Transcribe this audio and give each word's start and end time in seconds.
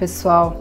pessoal. 0.00 0.56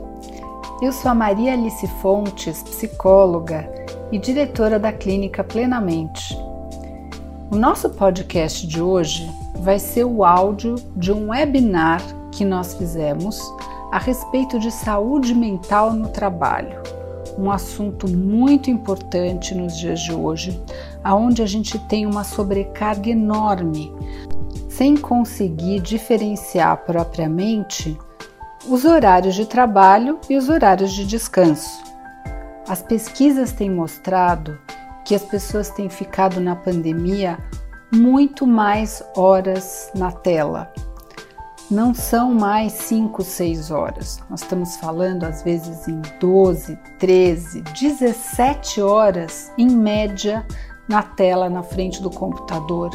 Eu 0.82 0.92
sou 0.92 1.10
a 1.10 1.16
Maria 1.16 1.54
Alice 1.54 1.88
Fontes, 2.02 2.62
psicóloga 2.62 3.72
e 4.12 4.20
diretora 4.20 4.78
da 4.78 4.92
Clínica 4.92 5.46
Plenamente. 5.46 6.38
O 7.50 7.56
nosso 7.56 7.90
podcast 7.92 8.68
de 8.68 8.82
hoje 8.82 9.32
vai 9.56 9.80
ser 9.80 10.04
o 10.04 10.26
áudio 10.26 10.76
de 10.94 11.14
um 11.14 11.30
webinar 11.30 12.02
que 12.34 12.44
nós 12.44 12.74
fizemos 12.74 13.42
a 13.94 13.98
respeito 13.98 14.60
de 14.60 14.70
saúde 14.72 15.34
mental 15.34 15.94
no 15.94 16.10
trabalho. 16.10 16.78
Um 17.38 17.50
assunto 17.50 18.10
muito 18.10 18.70
importante 18.70 19.56
nos 19.56 19.78
dias 19.78 20.02
de 20.02 20.14
hoje, 20.14 20.62
aonde 21.02 21.42
a 21.42 21.46
gente 21.46 21.80
tem 21.88 22.06
uma 22.06 22.26
sobrecarga 22.26 23.10
enorme, 23.10 23.90
sem 24.68 24.98
conseguir 24.98 25.80
diferenciar 25.80 26.84
propriamente 26.84 27.98
os 28.68 28.86
horários 28.86 29.36
de 29.36 29.46
trabalho 29.46 30.20
e 30.30 30.36
os 30.36 30.50
horários 30.50 30.92
de 30.92 31.06
descanso. 31.06 31.82
As 32.68 32.82
pesquisas 32.82 33.52
têm 33.52 33.70
mostrado 33.70 34.60
que 35.06 35.16
as 35.16 35.24
pessoas 35.24 35.70
têm 35.70 35.90
ficado 35.90 36.40
na 36.40 36.56
pandemia 36.56 37.38
muito 37.92 38.46
mais 38.46 39.04
horas 39.16 39.90
na 39.96 40.12
tela. 40.12 40.72
Não 41.72 41.94
são 41.94 42.34
mais 42.34 42.74
5, 42.74 43.24
6 43.24 43.72
horas. 43.72 44.20
Nós 44.30 44.42
estamos 44.42 44.76
falando 44.78 45.24
às 45.24 45.44
vezes 45.44 45.88
em 45.88 46.02
12, 46.20 46.78
13, 47.00 47.62
17 47.62 48.82
horas 48.82 49.52
em 49.58 49.70
média 49.70 50.46
na 50.88 51.04
tela, 51.04 51.50
na 51.50 51.62
frente 51.62 52.02
do 52.02 52.10
computador, 52.10 52.90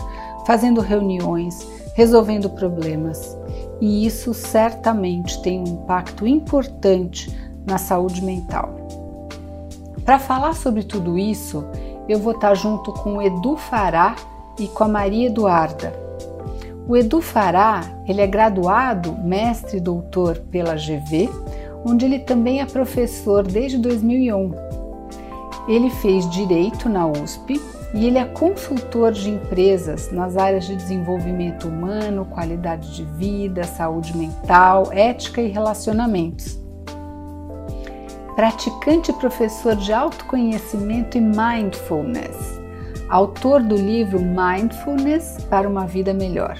fazendo 0.46 0.80
reuniões, 0.80 1.66
resolvendo 1.94 2.50
problemas 2.50 3.36
e 3.80 4.06
isso 4.06 4.32
certamente 4.32 5.40
tem 5.42 5.60
um 5.60 5.64
impacto 5.64 6.26
importante 6.26 7.34
na 7.66 7.78
saúde 7.78 8.22
mental. 8.22 8.74
Para 10.04 10.18
falar 10.18 10.54
sobre 10.54 10.82
tudo 10.82 11.18
isso, 11.18 11.64
eu 12.08 12.18
vou 12.18 12.34
estar 12.34 12.54
junto 12.54 12.92
com 12.92 13.16
o 13.16 13.22
Edu 13.22 13.56
Fará 13.56 14.14
e 14.58 14.66
com 14.68 14.84
a 14.84 14.88
Maria 14.88 15.28
Eduarda. 15.28 15.92
O 16.86 16.96
Edu 16.96 17.22
Fará, 17.22 17.80
ele 18.06 18.20
é 18.20 18.26
graduado, 18.26 19.16
mestre 19.24 19.78
e 19.78 19.80
doutor 19.80 20.38
pela 20.50 20.74
GV, 20.74 21.30
onde 21.84 22.04
ele 22.04 22.18
também 22.18 22.60
é 22.60 22.66
professor 22.66 23.42
desde 23.42 23.78
2001. 23.78 24.52
Ele 25.66 25.88
fez 25.88 26.28
direito 26.28 26.90
na 26.90 27.06
USP 27.06 27.58
e 27.94 28.06
ele 28.06 28.18
é 28.18 28.24
consultor 28.24 29.12
de 29.12 29.30
empresas 29.30 30.10
nas 30.10 30.36
áreas 30.36 30.66
de 30.66 30.74
desenvolvimento 30.74 31.68
humano, 31.68 32.24
qualidade 32.24 32.92
de 32.96 33.04
vida, 33.04 33.62
saúde 33.62 34.16
mental, 34.16 34.88
ética 34.90 35.40
e 35.40 35.48
relacionamentos. 35.48 36.58
Praticante 38.34 39.12
e 39.12 39.14
professor 39.14 39.76
de 39.76 39.92
autoconhecimento 39.92 41.16
e 41.16 41.20
mindfulness, 41.20 42.60
autor 43.08 43.62
do 43.62 43.76
livro 43.76 44.18
Mindfulness 44.20 45.38
para 45.48 45.68
uma 45.68 45.86
Vida 45.86 46.12
Melhor. 46.12 46.58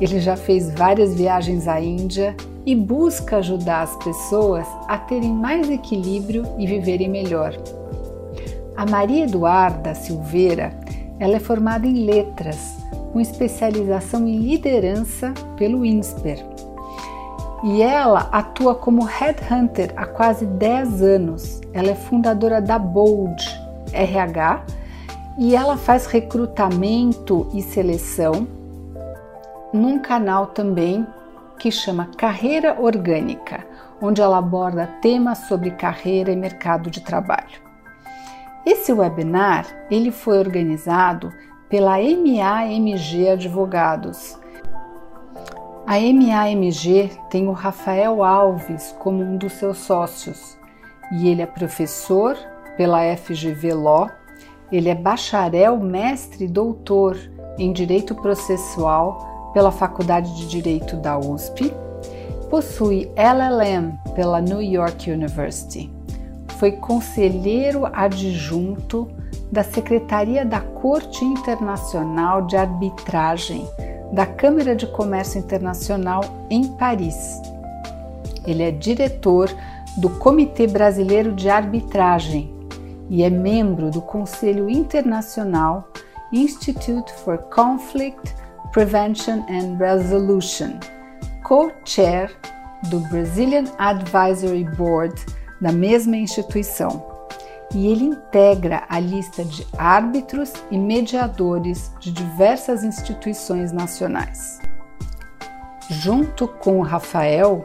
Ele 0.00 0.18
já 0.18 0.34
fez 0.34 0.72
várias 0.74 1.14
viagens 1.14 1.68
à 1.68 1.78
Índia 1.78 2.34
e 2.64 2.74
busca 2.74 3.38
ajudar 3.38 3.82
as 3.82 3.96
pessoas 3.96 4.66
a 4.86 4.96
terem 4.96 5.32
mais 5.32 5.68
equilíbrio 5.68 6.44
e 6.58 6.66
viverem 6.66 7.10
melhor. 7.10 7.52
A 8.78 8.86
Maria 8.86 9.24
Eduarda 9.24 9.92
Silveira, 9.92 10.72
ela 11.18 11.34
é 11.34 11.40
formada 11.40 11.84
em 11.84 12.04
letras, 12.04 12.76
com 13.12 13.20
especialização 13.20 14.24
em 14.28 14.38
liderança 14.38 15.34
pelo 15.56 15.84
INSPER. 15.84 16.46
E 17.64 17.82
ela 17.82 18.28
atua 18.30 18.76
como 18.76 19.02
headhunter 19.02 19.92
há 19.96 20.06
quase 20.06 20.46
10 20.46 21.02
anos. 21.02 21.60
Ela 21.72 21.90
é 21.90 21.94
fundadora 21.96 22.62
da 22.62 22.78
Bold 22.78 23.42
RH 23.92 24.62
e 25.36 25.56
ela 25.56 25.76
faz 25.76 26.06
recrutamento 26.06 27.48
e 27.52 27.60
seleção 27.60 28.46
num 29.72 29.98
canal 29.98 30.46
também 30.46 31.04
que 31.58 31.72
chama 31.72 32.10
Carreira 32.16 32.80
Orgânica, 32.80 33.66
onde 34.00 34.20
ela 34.20 34.38
aborda 34.38 34.88
temas 35.02 35.38
sobre 35.48 35.72
carreira 35.72 36.30
e 36.30 36.36
mercado 36.36 36.88
de 36.88 37.00
trabalho. 37.00 37.67
Esse 38.68 38.92
webinar 38.92 39.64
ele 39.90 40.10
foi 40.10 40.38
organizado 40.38 41.32
pela 41.70 41.96
MAMG 41.96 43.30
Advogados. 43.30 44.38
A 45.86 45.94
MAMG 45.94 47.10
tem 47.30 47.48
o 47.48 47.52
Rafael 47.52 48.22
Alves 48.22 48.94
como 48.98 49.22
um 49.22 49.38
dos 49.38 49.54
seus 49.54 49.78
sócios. 49.78 50.58
E 51.12 51.30
ele 51.30 51.40
é 51.40 51.46
professor 51.46 52.36
pela 52.76 53.00
FGV 53.16 53.72
Law, 53.72 54.10
ele 54.70 54.90
é 54.90 54.94
bacharel, 54.94 55.78
mestre 55.78 56.44
e 56.44 56.48
doutor 56.48 57.16
em 57.58 57.72
Direito 57.72 58.14
Processual 58.16 59.50
pela 59.54 59.72
Faculdade 59.72 60.36
de 60.36 60.46
Direito 60.46 60.94
da 60.96 61.18
USP, 61.18 61.72
possui 62.50 63.10
LLM 63.16 63.96
pela 64.14 64.42
New 64.42 64.60
York 64.60 65.10
University 65.10 65.97
foi 66.58 66.72
conselheiro 66.72 67.86
adjunto 67.92 69.08
da 69.50 69.62
Secretaria 69.62 70.44
da 70.44 70.60
Corte 70.60 71.24
Internacional 71.24 72.46
de 72.46 72.56
Arbitragem 72.56 73.66
da 74.12 74.26
Câmara 74.26 74.74
de 74.74 74.86
Comércio 74.86 75.38
Internacional 75.38 76.22
em 76.50 76.66
Paris. 76.76 77.40
Ele 78.46 78.62
é 78.62 78.70
diretor 78.70 79.48
do 79.98 80.10
Comitê 80.10 80.66
Brasileiro 80.66 81.32
de 81.32 81.48
Arbitragem 81.48 82.52
e 83.08 83.22
é 83.22 83.30
membro 83.30 83.90
do 83.90 84.00
Conselho 84.00 84.68
Internacional 84.68 85.88
Institute 86.32 87.12
for 87.24 87.38
Conflict 87.54 88.34
Prevention 88.72 89.44
and 89.48 89.76
Resolution, 89.78 90.78
co-chair 91.44 92.30
do 92.90 93.00
Brazilian 93.08 93.64
Advisory 93.78 94.64
Board 94.76 95.14
da 95.60 95.72
mesma 95.72 96.16
instituição 96.16 97.18
e 97.74 97.86
ele 97.86 98.04
integra 98.04 98.84
a 98.88 98.98
lista 98.98 99.44
de 99.44 99.66
árbitros 99.76 100.52
e 100.70 100.78
mediadores 100.78 101.92
de 102.00 102.10
diversas 102.10 102.82
instituições 102.82 103.72
nacionais. 103.72 104.58
Junto 105.90 106.48
com 106.48 106.78
o 106.78 106.82
Rafael, 106.82 107.64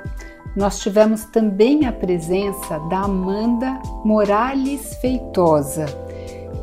nós 0.56 0.80
tivemos 0.80 1.26
também 1.26 1.86
a 1.86 1.92
presença 1.92 2.80
da 2.90 3.02
Amanda 3.02 3.80
Morales 4.06 4.96
Feitosa, 4.96 5.86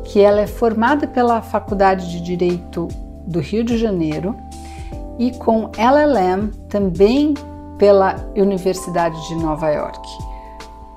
que 0.05 0.19
ela 0.19 0.41
é 0.41 0.47
formada 0.47 1.07
pela 1.07 1.41
Faculdade 1.41 2.09
de 2.09 2.21
Direito 2.21 2.87
do 3.25 3.39
Rio 3.39 3.63
de 3.63 3.77
Janeiro 3.77 4.35
e 5.19 5.31
com 5.31 5.71
LLM 5.77 6.51
também 6.69 7.33
pela 7.77 8.15
Universidade 8.35 9.19
de 9.27 9.35
Nova 9.35 9.69
York. 9.69 10.30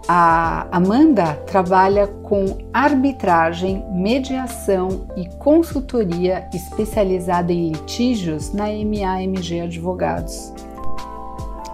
A 0.07 0.67
Amanda 0.71 1.33
trabalha 1.47 2.07
com 2.07 2.59
arbitragem, 2.75 3.83
mediação 3.91 5.07
e 5.17 5.27
consultoria 5.39 6.47
especializada 6.53 7.51
em 7.51 7.71
litígios 7.71 8.53
na 8.53 8.65
MAMG 8.65 9.61
Advogados. 9.61 10.53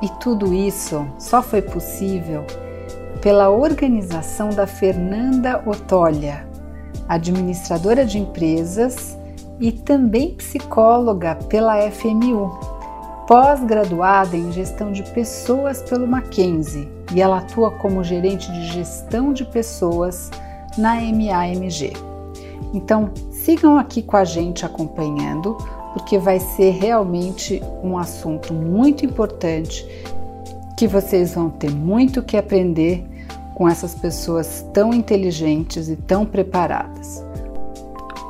E 0.01 0.09
tudo 0.21 0.55
isso 0.55 1.05
só 1.19 1.43
foi 1.43 1.61
possível 1.61 2.45
pela 3.21 3.51
organização 3.51 4.51
da 4.51 4.67
Fernanda 4.67 5.63
Otolha, 5.67 6.47
administradora 7.09 8.05
de 8.07 8.19
empresas 8.19 9.19
e 9.59 9.73
também 9.73 10.37
psicóloga 10.37 11.35
pela 11.35 11.91
FMU, 11.91 12.80
pós-graduada 13.31 14.37
em 14.37 14.51
gestão 14.51 14.91
de 14.91 15.05
pessoas 15.05 15.81
pelo 15.83 16.05
Mackenzie 16.05 16.89
e 17.15 17.23
ela 17.23 17.39
atua 17.39 17.71
como 17.71 18.03
gerente 18.03 18.51
de 18.51 18.67
gestão 18.67 19.33
de 19.33 19.45
pessoas 19.45 20.33
na 20.77 20.97
MAMG. 20.97 21.93
Então, 22.75 23.13
sigam 23.31 23.79
aqui 23.79 24.03
com 24.03 24.17
a 24.17 24.25
gente 24.25 24.67
acompanhando, 24.67 25.57
porque 25.93 26.19
vai 26.19 26.41
ser 26.41 26.71
realmente 26.71 27.63
um 27.85 27.97
assunto 27.97 28.53
muito 28.53 29.07
importante 29.07 29.87
que 30.77 30.89
vocês 30.89 31.33
vão 31.33 31.51
ter 31.51 31.71
muito 31.71 32.25
que 32.25 32.37
aprender 32.37 33.07
com 33.55 33.69
essas 33.69 33.95
pessoas 33.95 34.67
tão 34.75 34.93
inteligentes 34.93 35.89
e 35.89 35.95
tão 35.95 36.27
preparadas. 36.27 37.25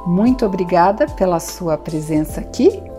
Muito 0.07 0.45
obrigada 0.45 1.07
pela 1.07 1.41
sua 1.41 1.79
presença 1.79 2.43
aqui 2.43 2.90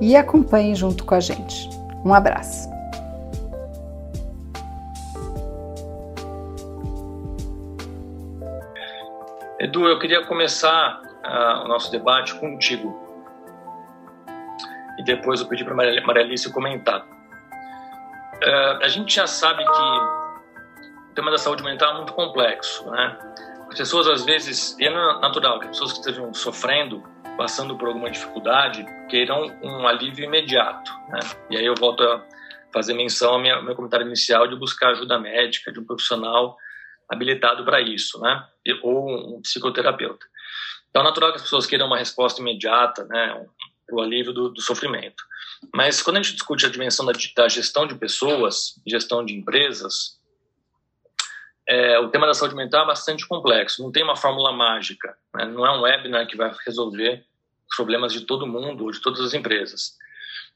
e 0.00 0.16
acompanhe 0.16 0.74
junto 0.74 1.04
com 1.04 1.14
a 1.14 1.20
gente. 1.20 1.68
Um 2.04 2.14
abraço. 2.14 2.68
Edu, 9.60 9.88
eu 9.88 9.98
queria 9.98 10.24
começar 10.24 11.00
uh, 11.24 11.64
o 11.64 11.68
nosso 11.68 11.90
debate 11.90 12.34
contigo. 12.36 12.96
E 14.98 15.04
depois 15.04 15.40
eu 15.40 15.46
pedi 15.46 15.64
para 15.64 15.72
a 15.72 15.76
Maria 15.76 16.22
Alice 16.22 16.52
comentar. 16.52 17.00
Uh, 17.00 18.82
a 18.82 18.88
gente 18.88 19.16
já 19.16 19.26
sabe 19.26 19.64
que 19.64 20.18
tema 21.18 21.32
da 21.32 21.38
saúde 21.38 21.64
mental 21.64 21.94
é 21.94 21.96
muito 21.96 22.12
complexo, 22.12 22.88
né? 22.92 23.18
As 23.68 23.76
pessoas 23.76 24.06
às 24.06 24.24
vezes, 24.24 24.78
e 24.78 24.86
é 24.86 24.90
natural 24.90 25.58
que 25.58 25.66
pessoas 25.66 25.92
que 25.92 25.98
estejam 25.98 26.32
sofrendo, 26.32 27.02
passando 27.38 27.78
por 27.78 27.86
alguma 27.86 28.10
dificuldade, 28.10 28.84
queiram 29.08 29.46
um 29.62 29.86
alívio 29.86 30.24
imediato, 30.24 30.90
né? 31.08 31.20
E 31.48 31.56
aí 31.56 31.64
eu 31.64 31.74
volto 31.76 32.02
a 32.02 32.26
fazer 32.72 32.94
menção 32.94 33.34
ao 33.34 33.40
meu 33.40 33.76
comentário 33.76 34.04
inicial 34.04 34.48
de 34.48 34.56
buscar 34.56 34.90
ajuda 34.90 35.20
médica 35.20 35.72
de 35.72 35.78
um 35.78 35.84
profissional 35.84 36.56
habilitado 37.08 37.64
para 37.64 37.80
isso, 37.80 38.20
né? 38.20 38.44
Ou 38.82 39.36
um 39.36 39.40
psicoterapeuta. 39.40 40.26
Então, 40.90 41.02
é 41.02 41.04
natural 41.04 41.30
que 41.30 41.36
as 41.36 41.42
pessoas 41.42 41.64
queiram 41.64 41.86
uma 41.86 41.96
resposta 41.96 42.40
imediata, 42.40 43.04
né? 43.04 43.46
Para 43.86 43.96
o 43.96 44.00
alívio 44.00 44.32
do, 44.32 44.48
do, 44.48 44.60
sofrimento. 44.60 45.22
Mas 45.72 46.02
quando 46.02 46.16
a 46.16 46.22
gente 46.22 46.34
discute 46.34 46.66
a 46.66 46.70
dimensão 46.70 47.06
da, 47.06 47.12
da 47.36 47.48
gestão 47.48 47.86
de 47.86 47.94
pessoas, 47.94 48.74
gestão 48.84 49.24
de 49.24 49.32
empresas, 49.32 50.18
é, 51.68 51.98
o 52.00 52.08
tema 52.08 52.26
da 52.26 52.34
saúde 52.34 52.56
mental 52.56 52.82
é 52.82 52.86
bastante 52.86 53.26
complexo. 53.28 53.82
Não 53.82 53.92
tem 53.92 54.02
uma 54.02 54.16
fórmula 54.16 54.52
mágica. 54.52 55.16
Né? 55.34 55.44
Não 55.44 55.64
é 55.64 55.78
um 55.78 55.82
webinar 55.82 56.26
que 56.26 56.36
vai 56.36 56.52
resolver 56.66 57.27
problemas 57.74 58.12
de 58.12 58.22
todo 58.22 58.46
mundo 58.46 58.90
de 58.90 59.00
todas 59.00 59.20
as 59.20 59.34
empresas. 59.34 59.96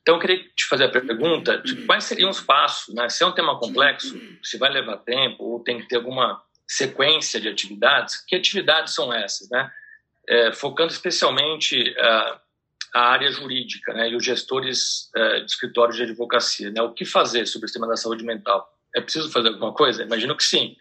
Então, 0.02 0.16
eu 0.16 0.20
queria 0.20 0.38
te 0.56 0.66
fazer 0.66 0.84
a 0.84 0.88
pergunta 0.88 1.58
de 1.58 1.86
quais 1.86 2.04
seriam 2.04 2.28
os 2.28 2.40
passos, 2.40 2.92
né? 2.92 3.08
Se 3.08 3.22
é 3.22 3.26
um 3.26 3.32
tema 3.32 3.56
complexo, 3.58 4.20
se 4.42 4.58
vai 4.58 4.70
levar 4.70 4.96
tempo 4.98 5.44
ou 5.44 5.60
tem 5.60 5.80
que 5.80 5.86
ter 5.86 5.96
alguma 5.96 6.42
sequência 6.66 7.40
de 7.40 7.48
atividades, 7.48 8.16
que 8.26 8.34
atividades 8.34 8.94
são 8.94 9.12
essas, 9.12 9.48
né? 9.48 9.70
É, 10.28 10.52
focando 10.52 10.92
especialmente 10.92 11.90
uh, 11.90 12.40
a 12.94 13.00
área 13.10 13.30
jurídica, 13.30 13.92
né? 13.92 14.10
E 14.10 14.16
os 14.16 14.24
gestores 14.24 15.10
uh, 15.16 15.44
de 15.44 15.50
escritórios 15.50 15.96
de 15.96 16.02
advocacia, 16.02 16.70
né? 16.70 16.82
O 16.82 16.92
que 16.92 17.04
fazer 17.04 17.46
sobre 17.46 17.68
o 17.68 17.72
tema 17.72 17.86
da 17.86 17.96
saúde 17.96 18.24
mental? 18.24 18.76
É 18.94 19.00
preciso 19.00 19.30
fazer 19.30 19.48
alguma 19.48 19.72
coisa? 19.72 20.02
Imagino 20.02 20.36
que 20.36 20.44
sim. 20.44 20.76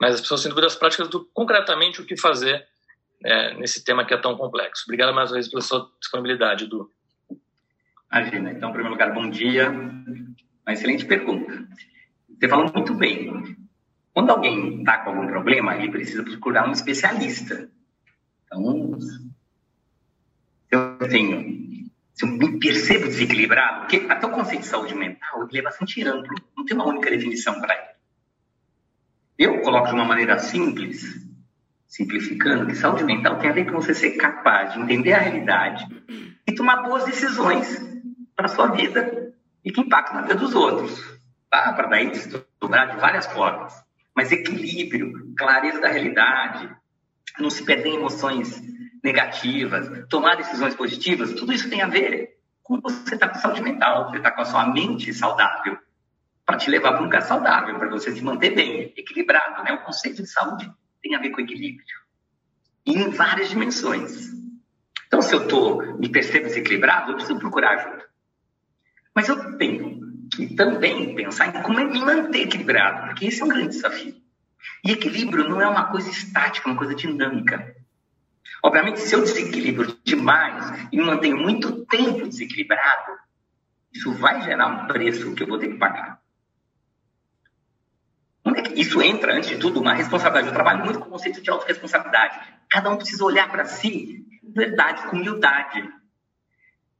Mas 0.00 0.14
as 0.14 0.20
pessoas 0.22 0.42
têm 0.42 0.48
dúvidas 0.48 0.74
práticas 0.74 1.08
do 1.08 1.24
concretamente 1.32 2.00
o 2.00 2.06
que 2.06 2.16
fazer 2.16 2.66
é, 3.24 3.54
nesse 3.54 3.82
tema 3.82 4.04
que 4.04 4.12
é 4.12 4.18
tão 4.18 4.36
complexo. 4.36 4.84
Obrigado 4.84 5.14
mais 5.14 5.30
uma 5.30 5.36
vez 5.36 5.48
pela 5.48 5.62
sua 5.62 5.90
disponibilidade, 5.98 6.64
Edu. 6.64 6.90
Imagina. 8.12 8.52
Então, 8.52 8.68
em 8.68 8.72
primeiro 8.72 8.92
lugar, 8.92 9.14
bom 9.14 9.30
dia. 9.30 9.70
Uma 9.70 10.72
excelente 10.72 11.06
pergunta. 11.06 11.66
Você 12.38 12.48
falou 12.48 12.70
muito 12.72 12.94
bem. 12.94 13.56
Quando 14.12 14.30
alguém 14.30 14.80
está 14.80 14.98
com 14.98 15.10
algum 15.10 15.26
problema, 15.26 15.74
ele 15.74 15.90
precisa 15.90 16.22
procurar 16.22 16.68
um 16.68 16.72
especialista. 16.72 17.68
Então, 18.44 18.98
eu 20.70 21.08
tenho, 21.08 21.88
se 22.12 22.24
eu 22.24 22.28
me 22.28 22.58
percebo 22.60 23.06
desequilibrado, 23.06 23.80
porque 23.80 24.06
até 24.08 24.26
o 24.26 24.30
conceito 24.30 24.60
de 24.60 24.68
saúde 24.68 24.94
mental 24.94 25.48
ele 25.48 25.58
é 25.58 25.62
bastante 25.62 26.02
amplo, 26.06 26.34
não 26.56 26.64
tem 26.64 26.76
uma 26.76 26.86
única 26.86 27.10
definição 27.10 27.60
para 27.60 27.74
ele. 27.74 27.94
Eu 29.38 29.62
coloco 29.62 29.88
de 29.88 29.94
uma 29.94 30.04
maneira 30.04 30.38
simples, 30.38 31.24
simplificando, 31.94 32.66
que 32.66 32.74
saúde 32.74 33.04
mental 33.04 33.38
tem 33.38 33.48
a 33.48 33.52
ver 33.52 33.66
com 33.66 33.80
você 33.80 33.94
ser 33.94 34.16
capaz 34.16 34.72
de 34.72 34.80
entender 34.80 35.12
a 35.12 35.20
realidade 35.20 35.86
e 36.44 36.52
tomar 36.52 36.82
boas 36.82 37.04
decisões 37.04 37.80
para 38.34 38.46
a 38.46 38.48
sua 38.48 38.66
vida 38.66 39.32
e 39.64 39.70
que 39.70 39.80
impacta 39.80 40.12
na 40.12 40.22
vida 40.22 40.34
dos 40.34 40.56
outros. 40.56 41.00
Tá? 41.48 41.72
Para 41.72 41.86
daí 41.86 42.10
desdobrar 42.10 42.90
de 42.90 43.00
várias 43.00 43.26
formas. 43.26 43.72
Mas 44.12 44.32
equilíbrio, 44.32 45.32
clareza 45.38 45.80
da 45.80 45.88
realidade, 45.88 46.68
não 47.38 47.48
se 47.48 47.64
perder 47.64 47.90
em 47.90 47.96
emoções 47.96 48.60
negativas, 49.02 49.88
tomar 50.08 50.34
decisões 50.34 50.74
positivas, 50.74 51.32
tudo 51.34 51.52
isso 51.52 51.70
tem 51.70 51.80
a 51.80 51.86
ver 51.86 52.38
com 52.64 52.80
você 52.80 53.14
estar 53.14 53.28
tá 53.28 53.34
com 53.34 53.38
saúde 53.38 53.62
mental, 53.62 54.10
você 54.10 54.16
estar 54.16 54.30
tá 54.30 54.36
com 54.36 54.42
a 54.42 54.46
sua 54.46 54.66
mente 54.66 55.14
saudável, 55.14 55.78
para 56.44 56.56
te 56.56 56.68
levar 56.68 56.92
para 56.92 57.02
um 57.02 57.04
lugar 57.04 57.22
saudável, 57.22 57.78
para 57.78 57.88
você 57.88 58.10
se 58.10 58.22
manter 58.22 58.50
bem, 58.50 58.92
equilibrado. 58.96 59.62
Né? 59.62 59.72
O 59.74 59.84
conceito 59.84 60.22
de 60.22 60.28
saúde 60.28 60.68
tem 61.04 61.14
a 61.14 61.20
ver 61.20 61.30
com 61.30 61.42
equilíbrio. 61.42 61.98
E 62.86 62.92
em 62.92 63.10
várias 63.10 63.50
dimensões. 63.50 64.32
Então, 65.06 65.20
se 65.20 65.34
eu 65.34 65.46
tô, 65.46 65.82
me 65.98 66.08
percebo 66.08 66.46
desequilibrado, 66.46 67.12
eu 67.12 67.16
preciso 67.16 67.38
procurar 67.38 67.78
ajuda. 67.78 68.04
Mas 69.14 69.28
eu 69.28 69.56
tenho 69.58 70.00
que 70.34 70.54
também 70.54 71.14
pensar 71.14 71.48
em 71.48 71.62
como 71.62 71.78
me 71.78 72.00
manter 72.00 72.42
equilibrado, 72.42 73.08
porque 73.08 73.26
esse 73.26 73.42
é 73.42 73.44
um 73.44 73.48
grande 73.48 73.68
desafio. 73.68 74.16
E 74.82 74.92
equilíbrio 74.92 75.48
não 75.48 75.60
é 75.60 75.68
uma 75.68 75.90
coisa 75.90 76.10
estática, 76.10 76.68
é 76.68 76.72
uma 76.72 76.78
coisa 76.78 76.94
dinâmica. 76.94 77.76
Obviamente, 78.62 79.00
se 79.00 79.14
eu 79.14 79.20
desequilibro 79.20 79.96
demais 80.02 80.88
e 80.90 80.96
me 80.96 81.04
mantenho 81.04 81.36
muito 81.36 81.84
tempo 81.84 82.26
desequilibrado, 82.26 83.12
isso 83.92 84.10
vai 84.14 84.40
gerar 84.42 84.66
um 84.66 84.86
preço 84.86 85.34
que 85.34 85.42
eu 85.42 85.46
vou 85.46 85.58
ter 85.58 85.68
que 85.68 85.78
pagar. 85.78 86.23
É 88.56 88.80
isso 88.80 89.02
entra, 89.02 89.34
antes 89.34 89.50
de 89.50 89.56
tudo, 89.56 89.80
uma 89.80 89.94
responsabilidade. 89.94 90.48
Eu 90.48 90.54
trabalho 90.54 90.84
muito 90.84 90.98
com 90.98 91.06
o 91.06 91.10
conceito 91.10 91.40
de 91.40 91.50
autorresponsabilidade. 91.50 92.38
Cada 92.70 92.90
um 92.90 92.96
precisa 92.96 93.24
olhar 93.24 93.50
para 93.50 93.64
si, 93.64 94.24
verdade, 94.54 95.02
com 95.08 95.16
humildade. 95.16 95.88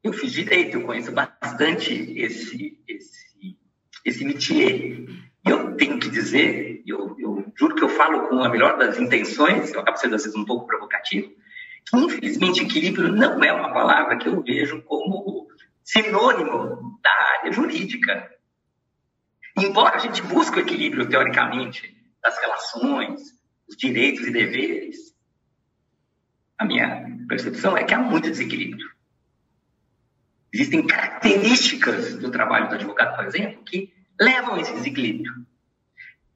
Eu 0.03 0.13
fiz 0.13 0.33
direito, 0.33 0.77
eu 0.77 0.83
conheço 0.83 1.13
bastante 1.13 1.93
esse, 2.19 2.79
esse, 2.87 3.57
esse 4.05 4.25
métier. 4.25 5.07
E 5.47 5.51
eu 5.51 5.77
tenho 5.77 5.99
que 5.99 6.11
dizer, 6.11 6.83
eu, 6.87 7.17
eu 7.19 7.53
juro 7.57 7.75
que 7.75 7.85
eu 7.85 7.89
falo 7.89 8.29
com 8.29 8.43
a 8.43 8.49
melhor 8.49 8.77
das 8.77 8.99
intenções, 8.99 9.73
eu 9.73 9.81
acabo 9.81 9.99
sendo 9.99 10.15
às 10.15 10.25
vezes 10.25 10.37
um 10.37 10.45
pouco 10.45 10.67
provocativo, 10.67 11.31
que 11.87 11.97
infelizmente 11.97 12.63
equilíbrio 12.63 13.13
não 13.13 13.43
é 13.43 13.53
uma 13.53 13.73
palavra 13.73 14.17
que 14.17 14.29
eu 14.29 14.43
vejo 14.43 14.83
como 14.83 15.49
sinônimo 15.83 16.99
da 17.03 17.11
área 17.39 17.53
jurídica. 17.53 18.31
Embora 19.57 19.97
a 19.97 19.99
gente 19.99 20.23
busque 20.23 20.59
o 20.59 20.63
equilíbrio, 20.63 21.09
teoricamente, 21.09 21.95
das 22.23 22.39
relações, 22.39 23.21
os 23.69 23.77
direitos 23.77 24.27
e 24.27 24.31
deveres, 24.31 25.15
a 26.59 26.65
minha 26.65 27.05
percepção 27.29 27.77
é 27.77 27.85
que 27.85 27.95
há 27.95 27.99
muito 27.99 28.31
desequilíbrio. 28.31 28.89
Existem 30.53 30.87
características 30.87 32.17
do 32.17 32.31
trabalho 32.31 32.69
do 32.69 32.75
advogado, 32.75 33.17
por 33.17 33.25
exemplo, 33.27 33.63
que 33.65 33.93
levam 34.21 34.55
a 34.55 34.61
esse 34.61 34.73
desequilíbrio. 34.73 35.33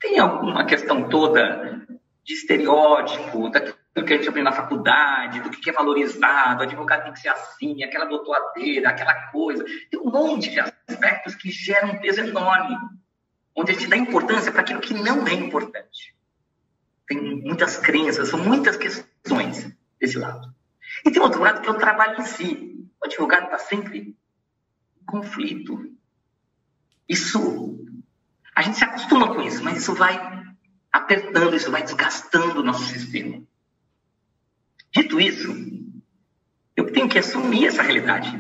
Tem 0.01 0.19
alguma 0.19 0.65
questão 0.65 1.09
toda 1.09 1.87
de 2.25 2.35
estereótipo, 2.35 3.49
daquilo 3.49 3.79
que 4.05 4.13
a 4.13 4.17
gente 4.17 4.29
aprende 4.29 4.51
na 4.51 4.53
faculdade, 4.53 5.41
do 5.41 5.51
que 5.51 5.71
é 5.71 5.73
valorizado, 5.73 6.61
o 6.61 6.63
advogado 6.65 7.05
tem 7.05 7.13
que 7.13 7.21
ser 7.21 7.29
assim, 7.29 7.83
aquela 7.83 8.05
doutoradeira, 8.05 8.91
aquela 8.91 9.15
coisa. 9.31 9.65
Tem 9.91 9.99
um 9.99 10.11
monte 10.11 10.51
de 10.51 10.61
aspectos 10.61 11.35
que 11.35 11.51
geram 11.51 11.93
um 11.93 11.99
peso 11.99 12.21
enorme, 12.21 12.77
onde 13.55 13.73
a 13.73 13.75
gente 13.75 13.89
dá 13.89 13.97
importância 13.97 14.53
para 14.53 14.63
aquilo 14.63 14.81
que 14.81 14.95
não 14.95 15.27
é 15.27 15.35
importante. 15.35 16.17
Tem 17.07 17.21
muitas 17.21 17.77
crenças, 17.79 18.29
são 18.29 18.39
muitas 18.39 18.77
questões 18.77 19.71
desse 19.99 20.19
lado. 20.19 20.55
E 21.05 21.11
tem 21.11 21.23
outro 21.23 21.41
lado 21.41 21.61
que 21.61 21.69
é 21.69 21.71
o 21.71 21.79
trabalho 21.79 22.21
em 22.21 22.25
si. 22.25 22.87
O 23.01 23.07
advogado 23.07 23.45
está 23.45 23.59
sempre 23.59 23.99
em 23.99 25.05
conflito. 25.07 25.93
Isso, 27.09 27.85
a 28.55 28.63
gente 28.63 28.77
se 28.77 28.85
acostuma 28.85 29.35
com 29.35 29.41
isso, 29.43 29.63
mas 29.65 29.79
isso 29.79 29.95
vai 29.95 30.39
apertando, 30.93 31.57
isso 31.57 31.71
vai 31.71 31.83
desgastando 31.83 32.61
o 32.61 32.65
nosso 32.65 32.85
sistema. 32.85 33.43
Dito 34.93 35.21
isso, 35.21 35.55
eu 36.77 36.93
tenho 36.93 37.09
que 37.09 37.19
assumir 37.19 37.67
essa 37.67 37.83
realidade. 37.83 38.31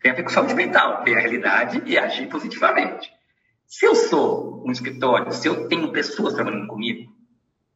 Tem 0.00 0.10
a 0.10 0.14
ver 0.14 0.22
com 0.22 0.30
saúde 0.30 0.54
mental, 0.54 1.04
ver 1.04 1.16
a 1.16 1.20
realidade 1.20 1.82
e 1.84 1.98
agir 1.98 2.28
positivamente. 2.28 3.12
Se 3.70 3.86
eu 3.86 3.94
sou 3.94 4.66
um 4.66 4.72
escritório, 4.72 5.32
se 5.32 5.48
eu 5.48 5.68
tenho 5.68 5.92
pessoas 5.92 6.34
trabalhando 6.34 6.66
comigo, 6.66 7.10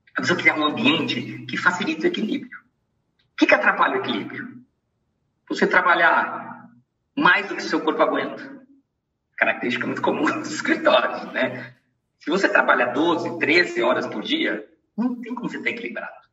eu 0.09 0.15
preciso 0.17 0.39
criar 0.39 0.59
um 0.59 0.65
ambiente 0.65 1.47
que 1.47 1.57
facilite 1.57 2.05
o 2.05 2.09
equilíbrio. 2.09 2.59
O 3.33 3.37
que, 3.37 3.47
que 3.47 3.55
atrapalha 3.55 3.97
o 3.97 4.01
equilíbrio? 4.01 4.65
você 5.49 5.67
trabalhar 5.67 6.69
mais 7.17 7.49
do 7.49 7.55
que 7.55 7.63
seu 7.63 7.81
corpo 7.81 8.03
aguenta. 8.03 8.63
Característica 9.37 9.87
muito 9.87 10.03
comum 10.03 10.25
dos 10.41 10.53
escritórios, 10.53 11.33
né? 11.33 11.75
Se 12.19 12.29
você 12.29 12.49
trabalha 12.49 12.87
12, 12.87 13.39
13 13.39 13.83
horas 13.83 14.07
por 14.07 14.23
dia, 14.23 14.67
não 14.97 15.21
tem 15.21 15.33
como 15.33 15.49
você 15.49 15.59
estar 15.59 15.71
equilibrado. 15.71 16.25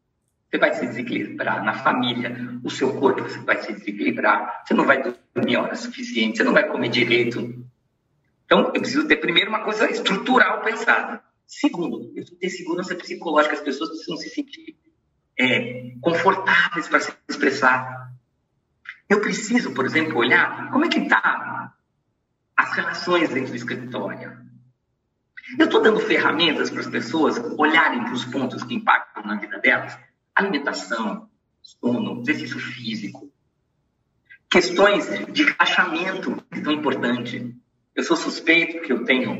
Você 0.49 0.57
vai 0.57 0.73
se 0.73 0.87
desequilibrar 0.87 1.63
na 1.63 1.73
família, 1.73 2.59
o 2.63 2.69
seu 2.69 2.93
corpo 2.99 3.23
vai 3.45 3.61
se 3.61 3.73
desequilibrar, 3.73 4.63
você 4.65 4.73
não 4.73 4.85
vai 4.85 5.01
dormir 5.33 5.57
horas 5.57 5.79
suficientes, 5.79 6.37
você 6.37 6.43
não 6.43 6.53
vai 6.53 6.67
comer 6.67 6.89
direito. 6.89 7.65
Então, 8.51 8.65
eu 8.75 8.81
preciso 8.81 9.07
ter 9.07 9.15
primeiro 9.15 9.49
uma 9.49 9.63
coisa 9.63 9.89
estrutural 9.89 10.59
pensada. 10.59 11.23
Segundo, 11.47 12.01
eu 12.07 12.15
preciso 12.15 12.35
ter 12.35 12.49
segurança 12.49 12.95
psicológica, 12.95 13.55
as 13.55 13.61
pessoas 13.61 13.91
precisam 13.91 14.17
se 14.17 14.29
sentir 14.29 14.75
é, 15.39 15.93
confortáveis 16.01 16.85
para 16.89 16.99
se 16.99 17.13
expressar. 17.29 18.11
Eu 19.09 19.21
preciso, 19.21 19.73
por 19.73 19.85
exemplo, 19.85 20.17
olhar 20.17 20.69
como 20.69 20.83
é 20.83 20.89
que 20.89 20.99
está 20.99 21.73
as 22.57 22.73
relações 22.73 23.29
dentro 23.29 23.51
do 23.51 23.55
escritório. 23.55 24.37
Eu 25.57 25.67
estou 25.67 25.81
dando 25.81 26.01
ferramentas 26.01 26.69
para 26.69 26.81
as 26.81 26.87
pessoas 26.87 27.37
olharem 27.57 28.03
para 28.03 28.13
os 28.13 28.25
pontos 28.25 28.65
que 28.65 28.75
impactam 28.75 29.23
na 29.23 29.35
vida 29.35 29.59
delas. 29.59 29.97
Alimentação, 30.35 31.29
sono, 31.61 32.19
exercício 32.19 32.59
físico. 32.59 33.31
Questões 34.49 35.07
de 35.31 35.43
relaxamento 35.43 36.35
que 36.51 36.61
são 36.61 36.73
importantes. 36.73 37.61
Eu 37.95 38.03
sou 38.03 38.15
suspeito 38.15 38.81
que 38.81 38.91
eu 38.91 39.03
tenho 39.03 39.31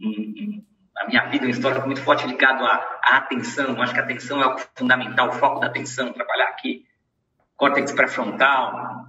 um, 0.00 0.64
na 0.94 1.06
minha 1.06 1.26
vida, 1.26 1.46
um 1.46 1.50
histórico 1.50 1.86
muito 1.86 2.02
forte 2.02 2.26
ligado 2.26 2.64
à, 2.64 3.00
à 3.02 3.16
atenção. 3.18 3.74
Eu 3.74 3.82
acho 3.82 3.92
que 3.92 4.00
a 4.00 4.04
atenção 4.04 4.42
é 4.42 4.58
fundamental, 4.74 5.28
o 5.28 5.32
foco 5.32 5.60
da 5.60 5.66
atenção, 5.66 6.12
trabalhar 6.12 6.48
aqui. 6.48 6.86
Córtex 7.56 7.92
pré-frontal. 7.92 9.06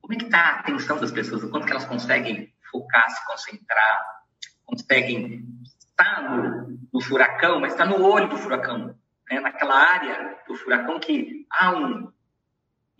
Como 0.00 0.14
é 0.14 0.16
que 0.16 0.24
está 0.24 0.38
a 0.38 0.60
atenção 0.60 0.98
das 0.98 1.12
pessoas? 1.12 1.42
O 1.42 1.50
quanto 1.50 1.66
que 1.66 1.72
elas 1.72 1.84
conseguem 1.84 2.52
focar, 2.70 3.10
se 3.10 3.26
concentrar, 3.26 4.06
conseguem 4.64 5.44
estar 5.64 6.22
no, 6.22 6.78
no 6.92 7.00
furacão, 7.00 7.60
mas 7.60 7.72
está 7.72 7.84
no 7.84 8.04
olho 8.04 8.28
do 8.28 8.36
furacão, 8.36 8.94
né? 9.30 9.40
naquela 9.40 9.74
área 9.74 10.38
do 10.46 10.54
furacão 10.54 11.00
que 11.00 11.46
há 11.50 11.72
um, 11.72 12.12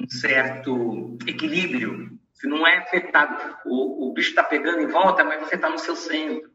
um 0.00 0.08
certo 0.08 1.18
equilíbrio. 1.26 2.18
Se 2.36 2.46
não 2.46 2.66
é 2.66 2.78
afetado, 2.78 3.56
o, 3.64 4.08
o 4.08 4.12
bicho 4.12 4.30
está 4.30 4.44
pegando 4.44 4.80
em 4.80 4.86
volta, 4.86 5.24
mas 5.24 5.40
você 5.40 5.54
está 5.54 5.70
no 5.70 5.78
seu 5.78 5.96
centro. 5.96 6.50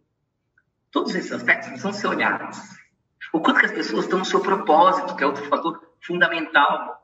Todos 0.91 1.15
esses 1.15 1.31
aspectos 1.31 1.69
precisam 1.69 1.93
ser 1.93 2.07
olhados. 2.07 2.57
O 3.33 3.39
quanto 3.39 3.59
que 3.59 3.65
as 3.65 3.71
pessoas 3.71 4.05
estão 4.05 4.19
no 4.19 4.25
seu 4.25 4.41
propósito, 4.41 5.15
que 5.15 5.23
é 5.23 5.27
outro 5.27 5.45
fator 5.45 5.81
fundamental. 6.01 7.01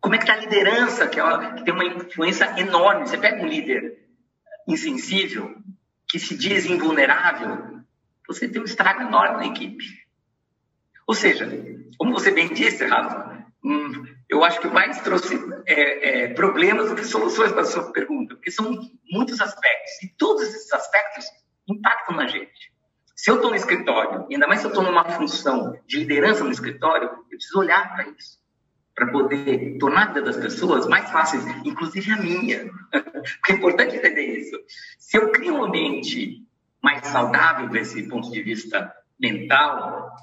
Como 0.00 0.14
é 0.14 0.18
que 0.18 0.24
está 0.24 0.34
a 0.34 0.38
liderança, 0.38 1.06
que, 1.06 1.20
é, 1.20 1.52
que 1.54 1.64
tem 1.64 1.74
uma 1.74 1.84
influência 1.84 2.58
enorme. 2.58 3.06
Você 3.06 3.18
pega 3.18 3.42
um 3.42 3.46
líder 3.46 4.08
insensível, 4.66 5.56
que 6.08 6.18
se 6.18 6.36
diz 6.36 6.66
invulnerável, 6.66 7.80
você 8.26 8.48
tem 8.48 8.60
um 8.60 8.64
estrago 8.64 9.02
enorme 9.02 9.36
na 9.38 9.46
equipe. 9.46 9.84
Ou 11.06 11.14
seja, 11.14 11.48
como 11.96 12.12
você 12.12 12.30
bem 12.30 12.52
disse, 12.52 12.84
Rafa, 12.84 13.46
hum, 13.64 14.04
eu 14.28 14.44
acho 14.44 14.60
que 14.60 14.68
mais 14.68 15.00
trouxe 15.00 15.34
é, 15.66 16.24
é, 16.24 16.34
problemas 16.34 16.90
do 16.90 16.94
que 16.94 17.04
soluções 17.04 17.50
para 17.50 17.62
a 17.62 17.66
sua 17.66 17.90
pergunta, 17.92 18.34
porque 18.34 18.50
são 18.50 18.78
muitos 19.10 19.40
aspectos, 19.40 20.02
e 20.02 20.08
todos 20.16 20.42
esses 20.42 20.72
aspectos 20.72 21.24
impactam 21.66 22.16
na 22.16 22.26
gente. 22.26 22.72
Se 23.16 23.30
eu 23.30 23.36
estou 23.36 23.50
no 23.50 23.56
escritório, 23.56 24.26
ainda 24.30 24.46
mais 24.46 24.60
se 24.60 24.66
eu 24.66 24.70
estou 24.70 24.84
numa 24.84 25.04
função 25.04 25.78
de 25.86 25.98
liderança 25.98 26.44
no 26.44 26.52
escritório, 26.52 27.08
eu 27.08 27.36
preciso 27.36 27.58
olhar 27.58 27.92
para 27.94 28.08
isso, 28.10 28.38
para 28.94 29.08
poder 29.10 29.78
tornar 29.78 30.02
a 30.02 30.06
vida 30.08 30.22
das 30.22 30.36
pessoas 30.36 30.86
mais 30.86 31.10
fáceis, 31.10 31.44
inclusive 31.64 32.12
a 32.12 32.16
minha. 32.16 32.70
Porque 32.92 33.52
é 33.52 33.54
importante 33.54 33.96
entender 33.96 34.38
isso. 34.38 34.56
Se 34.98 35.16
eu 35.16 35.32
crio 35.32 35.54
um 35.54 35.64
ambiente 35.64 36.46
mais 36.82 37.06
saudável 37.08 37.68
desse 37.68 38.06
ponto 38.08 38.30
de 38.30 38.42
vista 38.42 38.92
mental, 39.18 40.14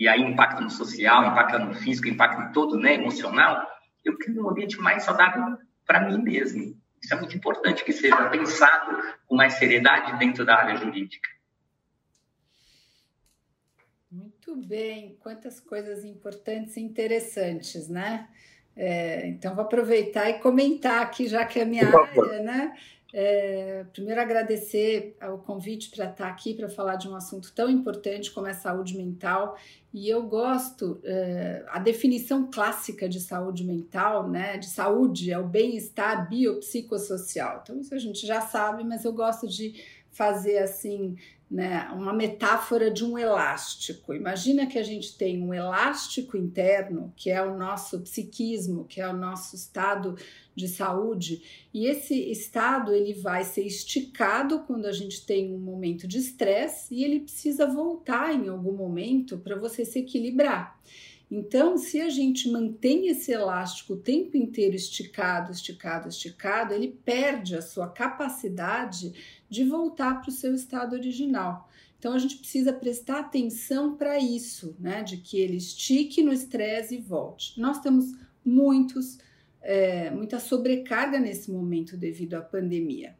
e 0.00 0.08
aí 0.08 0.22
impacta 0.22 0.62
no 0.62 0.70
social, 0.70 1.26
impacta 1.26 1.58
no 1.58 1.74
físico, 1.74 2.08
impacta 2.08 2.42
em 2.42 2.52
todo, 2.52 2.78
né, 2.78 2.94
emocional, 2.94 3.68
eu 4.02 4.16
crio 4.16 4.46
um 4.46 4.48
ambiente 4.48 4.80
mais 4.80 5.02
saudável 5.02 5.58
para 5.86 6.08
mim 6.08 6.22
mesmo. 6.22 6.74
Isso 7.02 7.12
é 7.12 7.18
muito 7.18 7.36
importante 7.36 7.84
que 7.84 7.92
seja 7.92 8.30
pensado 8.30 8.96
com 9.26 9.36
mais 9.36 9.54
seriedade 9.54 10.18
dentro 10.18 10.44
da 10.44 10.56
área 10.56 10.76
jurídica. 10.76 11.28
Muito 14.10 14.56
bem, 14.56 15.18
quantas 15.20 15.60
coisas 15.60 16.02
importantes 16.02 16.78
e 16.78 16.80
interessantes, 16.80 17.86
né? 17.88 18.26
É, 18.74 19.26
então, 19.28 19.54
vou 19.54 19.64
aproveitar 19.64 20.30
e 20.30 20.38
comentar 20.38 21.02
aqui, 21.02 21.28
já 21.28 21.44
que 21.44 21.60
é 21.60 21.62
a 21.62 21.66
minha 21.66 21.86
área, 21.86 22.42
né? 22.42 22.76
É, 23.12 23.84
primeiro, 23.92 24.20
agradecer 24.20 25.16
o 25.32 25.38
convite 25.38 25.90
para 25.90 26.10
estar 26.10 26.28
aqui 26.28 26.54
para 26.54 26.68
falar 26.68 26.96
de 26.96 27.08
um 27.08 27.14
assunto 27.14 27.52
tão 27.52 27.68
importante 27.68 28.30
como 28.30 28.46
é 28.46 28.52
saúde 28.52 28.96
mental. 28.96 29.58
E 29.92 30.08
eu 30.08 30.22
gosto, 30.22 31.00
é, 31.02 31.64
a 31.68 31.80
definição 31.80 32.48
clássica 32.48 33.08
de 33.08 33.20
saúde 33.20 33.64
mental, 33.64 34.28
né? 34.28 34.56
De 34.56 34.66
saúde 34.66 35.32
é 35.32 35.38
o 35.38 35.46
bem-estar 35.46 36.28
biopsicossocial. 36.28 37.60
Então, 37.62 37.80
isso 37.80 37.94
a 37.94 37.98
gente 37.98 38.24
já 38.24 38.40
sabe, 38.40 38.84
mas 38.84 39.04
eu 39.04 39.12
gosto 39.12 39.48
de 39.48 39.99
fazer 40.10 40.58
assim 40.58 41.16
né, 41.50 41.88
uma 41.92 42.12
metáfora 42.12 42.90
de 42.90 43.04
um 43.04 43.18
elástico. 43.18 44.14
Imagina 44.14 44.66
que 44.66 44.78
a 44.78 44.84
gente 44.84 45.18
tem 45.18 45.42
um 45.42 45.52
elástico 45.52 46.36
interno, 46.36 47.12
que 47.16 47.28
é 47.28 47.42
o 47.42 47.58
nosso 47.58 48.00
psiquismo, 48.02 48.84
que 48.84 49.00
é 49.00 49.08
o 49.08 49.16
nosso 49.16 49.56
estado 49.56 50.16
de 50.54 50.68
saúde, 50.68 51.42
e 51.74 51.86
esse 51.86 52.14
estado 52.30 52.92
ele 52.92 53.14
vai 53.14 53.42
ser 53.42 53.62
esticado 53.62 54.60
quando 54.60 54.86
a 54.86 54.92
gente 54.92 55.26
tem 55.26 55.52
um 55.52 55.58
momento 55.58 56.06
de 56.06 56.18
estresse 56.18 56.94
e 56.94 57.02
ele 57.02 57.20
precisa 57.20 57.66
voltar 57.66 58.32
em 58.32 58.48
algum 58.48 58.76
momento 58.76 59.38
para 59.38 59.58
você 59.58 59.84
se 59.84 59.98
equilibrar. 59.98 60.78
Então, 61.30 61.78
se 61.78 62.00
a 62.00 62.08
gente 62.08 62.50
mantém 62.50 63.06
esse 63.06 63.30
elástico 63.30 63.92
o 63.92 64.00
tempo 64.00 64.36
inteiro 64.36 64.74
esticado, 64.74 65.52
esticado, 65.52 66.08
esticado, 66.08 66.74
ele 66.74 66.88
perde 67.04 67.54
a 67.54 67.62
sua 67.62 67.88
capacidade 67.88 69.12
de 69.48 69.64
voltar 69.64 70.20
para 70.20 70.28
o 70.28 70.32
seu 70.32 70.52
estado 70.52 70.94
original. 70.94 71.70
Então, 71.98 72.14
a 72.14 72.18
gente 72.18 72.38
precisa 72.38 72.72
prestar 72.72 73.20
atenção 73.20 73.94
para 73.94 74.18
isso, 74.18 74.74
né? 74.80 75.04
De 75.04 75.18
que 75.18 75.38
ele 75.38 75.56
estique 75.56 76.22
no 76.22 76.32
estresse 76.32 76.96
e 76.96 77.00
volte. 77.00 77.60
Nós 77.60 77.78
temos 77.80 78.12
muitos, 78.44 79.18
é, 79.60 80.10
muita 80.10 80.40
sobrecarga 80.40 81.20
nesse 81.20 81.50
momento 81.52 81.96
devido 81.96 82.34
à 82.34 82.40
pandemia. 82.40 83.19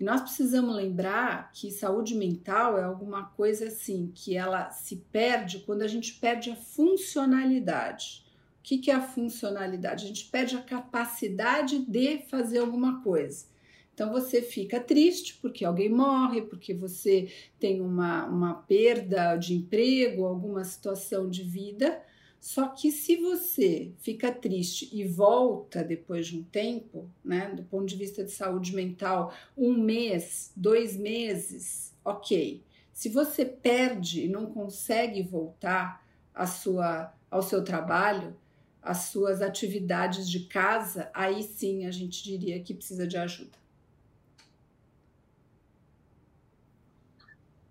E 0.00 0.04
nós 0.04 0.20
precisamos 0.20 0.74
lembrar 0.74 1.52
que 1.52 1.70
saúde 1.70 2.14
mental 2.14 2.78
é 2.78 2.82
alguma 2.82 3.24
coisa 3.24 3.68
assim 3.68 4.10
que 4.14 4.36
ela 4.36 4.70
se 4.70 4.96
perde 5.12 5.60
quando 5.60 5.82
a 5.82 5.88
gente 5.88 6.14
perde 6.14 6.50
a 6.50 6.56
funcionalidade. 6.56 8.24
O 8.58 8.62
que, 8.62 8.78
que 8.78 8.90
é 8.90 8.94
a 8.94 9.00
funcionalidade? 9.00 10.04
A 10.04 10.08
gente 10.08 10.28
perde 10.28 10.56
a 10.56 10.62
capacidade 10.62 11.78
de 11.78 12.18
fazer 12.28 12.58
alguma 12.58 13.02
coisa. 13.02 13.46
Então 13.94 14.10
você 14.10 14.40
fica 14.40 14.80
triste 14.80 15.38
porque 15.40 15.64
alguém 15.64 15.88
morre, 15.88 16.42
porque 16.42 16.72
você 16.72 17.30
tem 17.58 17.80
uma, 17.80 18.24
uma 18.26 18.54
perda 18.54 19.36
de 19.36 19.54
emprego, 19.54 20.24
alguma 20.24 20.64
situação 20.64 21.28
de 21.28 21.42
vida 21.42 22.02
só 22.42 22.66
que 22.70 22.90
se 22.90 23.18
você 23.18 23.92
fica 23.98 24.32
triste 24.32 24.88
e 24.92 25.06
volta 25.06 25.84
depois 25.84 26.26
de 26.26 26.40
um 26.40 26.42
tempo, 26.42 27.08
né, 27.24 27.48
do 27.54 27.62
ponto 27.62 27.86
de 27.86 27.94
vista 27.94 28.24
de 28.24 28.32
saúde 28.32 28.74
mental, 28.74 29.32
um 29.56 29.72
mês, 29.78 30.52
dois 30.56 30.96
meses, 30.96 31.96
ok. 32.04 32.60
Se 32.92 33.08
você 33.08 33.44
perde 33.44 34.24
e 34.24 34.28
não 34.28 34.46
consegue 34.46 35.22
voltar 35.22 36.04
à 36.34 36.44
sua, 36.44 37.14
ao 37.30 37.42
seu 37.42 37.62
trabalho, 37.62 38.36
às 38.82 39.04
suas 39.12 39.40
atividades 39.40 40.28
de 40.28 40.40
casa, 40.40 41.12
aí 41.14 41.44
sim 41.44 41.86
a 41.86 41.92
gente 41.92 42.24
diria 42.24 42.60
que 42.60 42.74
precisa 42.74 43.06
de 43.06 43.16
ajuda. 43.16 43.56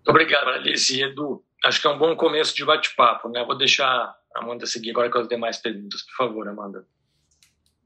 Obrigado, 0.08 0.48
Alice 0.48 0.96
e 0.96 1.02
Edu. 1.02 1.44
Acho 1.62 1.78
que 1.78 1.86
é 1.86 1.90
um 1.90 1.98
bom 1.98 2.16
começo 2.16 2.56
de 2.56 2.64
bate-papo, 2.64 3.28
né? 3.28 3.44
Vou 3.44 3.56
deixar 3.56 4.21
Amanda 4.34 4.66
seguir 4.66 4.90
agora 4.90 5.10
com 5.10 5.18
as 5.18 5.28
demais 5.28 5.58
perguntas. 5.58 6.02
Por 6.02 6.26
favor, 6.26 6.48
Amanda. 6.48 6.86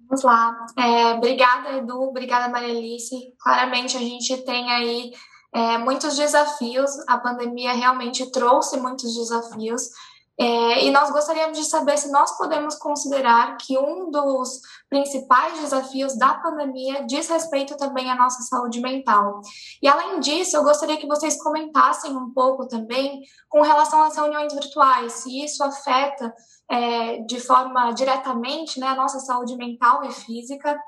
Vamos 0.08 0.22
lá. 0.22 0.66
É, 0.78 1.14
obrigada, 1.14 1.78
Edu. 1.78 2.00
Obrigada, 2.02 2.48
Maria 2.48 2.76
Alice. 2.76 3.34
Claramente 3.40 3.96
a 3.96 4.00
gente 4.00 4.36
tem 4.44 4.70
aí 4.70 5.12
é, 5.52 5.78
muitos 5.78 6.16
desafios. 6.16 6.90
A 7.08 7.18
pandemia 7.18 7.72
realmente 7.72 8.30
trouxe 8.30 8.78
muitos 8.78 9.14
desafios. 9.14 9.90
É, 10.38 10.84
e 10.84 10.90
nós 10.90 11.10
gostaríamos 11.10 11.56
de 11.56 11.64
saber 11.64 11.96
se 11.96 12.10
nós 12.10 12.36
podemos 12.36 12.74
considerar 12.76 13.56
que 13.56 13.78
um 13.78 14.10
dos 14.10 14.60
principais 14.88 15.58
desafios 15.60 16.16
da 16.18 16.34
pandemia 16.34 17.06
diz 17.06 17.28
respeito 17.28 17.74
também 17.76 18.10
à 18.10 18.14
nossa 18.14 18.42
saúde 18.42 18.80
mental. 18.80 19.40
E 19.82 19.88
além 19.88 20.20
disso, 20.20 20.56
eu 20.56 20.62
gostaria 20.62 20.98
que 20.98 21.06
vocês 21.06 21.42
comentassem 21.42 22.14
um 22.14 22.30
pouco 22.34 22.68
também 22.68 23.22
com 23.48 23.62
relação 23.62 24.02
às 24.02 24.14
reuniões 24.14 24.52
virtuais, 24.52 25.12
se 25.14 25.42
isso 25.42 25.64
afeta 25.64 26.34
é, 26.70 27.18
de 27.22 27.40
forma 27.40 27.92
diretamente 27.92 28.78
né, 28.78 28.88
a 28.88 28.96
nossa 28.96 29.20
saúde 29.20 29.56
mental 29.56 30.04
e 30.04 30.12
física. 30.12 30.78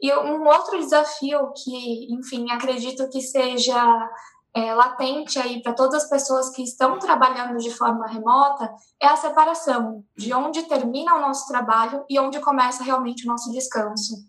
E 0.00 0.12
um 0.12 0.46
outro 0.46 0.78
desafio 0.78 1.50
que, 1.56 2.12
enfim, 2.12 2.50
acredito 2.50 3.08
que 3.08 3.22
seja 3.22 4.10
é, 4.54 4.74
latente 4.74 5.38
aí 5.38 5.62
para 5.62 5.72
todas 5.72 6.04
as 6.04 6.10
pessoas 6.10 6.50
que 6.50 6.62
estão 6.62 6.98
trabalhando 6.98 7.58
de 7.58 7.70
forma 7.70 8.06
remota 8.06 8.72
é 9.00 9.06
a 9.06 9.16
separação 9.16 10.04
de 10.16 10.32
onde 10.32 10.62
termina 10.64 11.14
o 11.16 11.20
nosso 11.20 11.46
trabalho 11.46 12.04
e 12.08 12.18
onde 12.18 12.40
começa 12.40 12.82
realmente 12.82 13.24
o 13.24 13.28
nosso 13.28 13.52
descanso. 13.52 14.26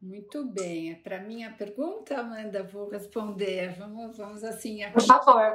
Muito 0.00 0.46
bem. 0.46 0.92
É 0.92 0.94
para 0.94 1.20
minha 1.20 1.50
pergunta, 1.52 2.18
Amanda, 2.18 2.62
vou 2.62 2.88
responder. 2.88 3.74
Vamos, 3.78 4.16
vamos 4.16 4.42
assim, 4.42 4.82
aqui, 4.82 4.94
Por 4.94 5.02
favor. 5.02 5.52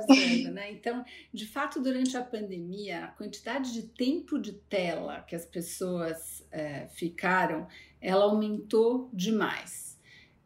Né? 0.54 0.72
Então, 0.72 1.04
de 1.34 1.48
fato, 1.48 1.82
durante 1.82 2.16
a 2.16 2.24
pandemia, 2.24 3.06
a 3.06 3.08
quantidade 3.08 3.74
de 3.74 3.84
tempo 3.84 4.38
de 4.38 4.54
tela 4.54 5.22
que 5.22 5.36
as 5.36 5.46
pessoas 5.46 6.46
é, 6.52 6.88
ficaram, 6.90 7.68
ela 8.00 8.26
aumentou 8.26 9.10
demais 9.12 9.85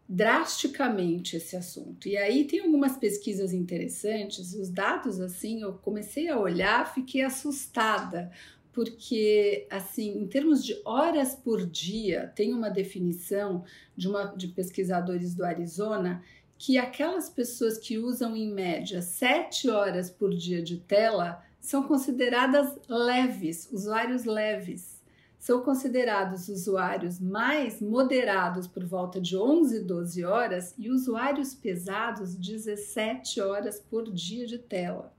drasticamente 0.09 1.37
esse 1.37 1.55
assunto. 1.55 2.07
E 2.07 2.17
aí 2.17 2.45
tem 2.45 2.61
algumas 2.61 2.97
pesquisas 2.97 3.53
interessantes, 3.53 4.55
os 4.55 4.67
dados 4.67 5.21
assim, 5.21 5.61
eu 5.61 5.73
comecei 5.73 6.27
a 6.27 6.39
olhar, 6.39 6.91
fiquei 6.91 7.21
assustada, 7.21 8.31
porque 8.73 9.67
assim, 9.69 10.17
em 10.17 10.27
termos 10.27 10.65
de 10.65 10.81
horas 10.83 11.35
por 11.35 11.63
dia, 11.63 12.33
tem 12.35 12.53
uma 12.53 12.71
definição 12.71 13.63
de 13.95 14.07
uma 14.07 14.25
de 14.35 14.47
pesquisadores 14.47 15.35
do 15.35 15.45
Arizona 15.45 16.23
que 16.57 16.77
aquelas 16.77 17.29
pessoas 17.29 17.77
que 17.77 17.99
usam 17.99 18.35
em 18.35 18.51
média 18.51 19.03
7 19.03 19.69
horas 19.69 20.09
por 20.09 20.33
dia 20.33 20.61
de 20.61 20.77
tela 20.77 21.45
são 21.61 21.83
consideradas 21.83 22.75
leves, 22.89 23.69
usuários 23.71 24.25
leves. 24.25 24.98
São 25.39 25.63
considerados 25.63 26.49
usuários 26.49 27.19
mais 27.19 27.81
moderados 27.81 28.67
por 28.67 28.85
volta 28.85 29.21
de 29.21 29.37
11, 29.37 29.79
12 29.79 30.25
horas 30.25 30.75
e 30.77 30.89
usuários 30.91 31.55
pesados 31.55 32.35
17 32.35 33.39
horas 33.39 33.79
por 33.79 34.11
dia 34.11 34.45
de 34.45 34.59
tela. 34.59 35.13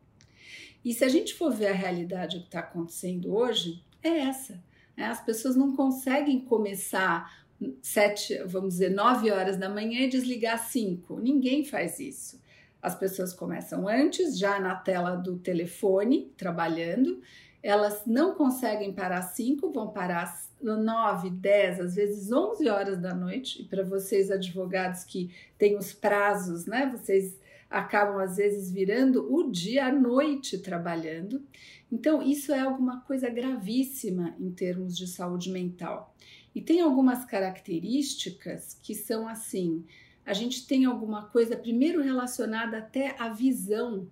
E 0.85 0.93
se 0.93 1.05
a 1.05 1.09
gente 1.09 1.35
for 1.35 1.51
ver 1.51 1.69
a 1.69 1.75
realidade 1.75 2.39
que 2.39 2.45
está 2.45 2.61
acontecendo 2.61 3.35
hoje, 3.35 3.83
é 4.03 4.21
essa. 4.21 4.63
Né? 4.97 5.07
As 5.07 5.23
pessoas 5.23 5.57
não 5.57 5.75
conseguem 5.75 6.41
começar 6.41 7.41
sete, 7.83 8.43
vamos 8.45 8.75
dizer, 8.75 8.91
nove 8.91 9.31
horas 9.31 9.57
da 9.57 9.69
manhã 9.69 10.01
e 10.01 10.09
desligar 10.09 10.59
cinco. 10.69 11.19
Ninguém 11.19 11.65
faz 11.65 11.99
isso. 11.99 12.41
As 12.83 12.95
pessoas 12.95 13.35
começam 13.35 13.87
antes, 13.87 14.39
já 14.39 14.59
na 14.59 14.75
tela 14.75 15.17
do 15.17 15.39
telefone, 15.39 16.33
trabalhando. 16.37 17.21
Elas 17.63 18.03
não 18.07 18.35
conseguem 18.35 18.93
parar 18.93 19.23
cinco, 19.23 19.71
vão 19.71 19.89
parar 19.89 20.41
nove, 20.63 21.31
dez, 21.31 21.81
às 21.81 21.95
vezes 21.95 22.33
onze 22.33 22.69
horas 22.69 22.99
da 22.99 23.15
noite. 23.15 23.63
E 23.63 23.65
para 23.65 23.85
vocês 23.85 24.31
advogados 24.31 25.05
que 25.05 25.31
têm 25.59 25.77
os 25.77 25.93
prazos, 25.93 26.67
né? 26.67 26.91
Vocês 26.91 27.39
acabam 27.69 28.19
às 28.19 28.37
vezes 28.37 28.71
virando 28.71 29.33
o 29.33 29.51
dia 29.51 29.87
à 29.87 29.93
noite 29.93 30.59
trabalhando. 30.59 31.43
Então, 31.91 32.23
isso 32.23 32.53
é 32.53 32.61
alguma 32.61 33.01
coisa 33.03 33.29
gravíssima 33.29 34.35
em 34.39 34.51
termos 34.51 34.97
de 34.97 35.07
saúde 35.07 35.51
mental. 35.51 36.15
E 36.55 36.61
tem 36.61 36.81
algumas 36.81 37.25
características 37.25 38.79
que 38.83 38.95
são 38.95 39.29
assim: 39.29 39.85
a 40.25 40.33
gente 40.33 40.67
tem 40.67 40.85
alguma 40.85 41.27
coisa, 41.27 41.57
primeiro 41.57 42.03
relacionada 42.03 42.79
até 42.79 43.15
à 43.19 43.29
visão, 43.29 44.09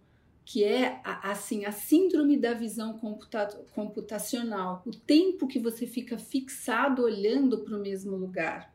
que 0.50 0.64
é 0.64 0.98
assim 1.04 1.66
a 1.66 1.72
síndrome 1.72 2.34
da 2.38 2.54
visão 2.54 2.94
computa 2.94 3.46
computacional, 3.74 4.82
o 4.86 4.92
tempo 4.92 5.46
que 5.46 5.58
você 5.58 5.86
fica 5.86 6.16
fixado 6.16 7.02
olhando 7.02 7.58
para 7.58 7.76
o 7.76 7.82
mesmo 7.82 8.16
lugar. 8.16 8.74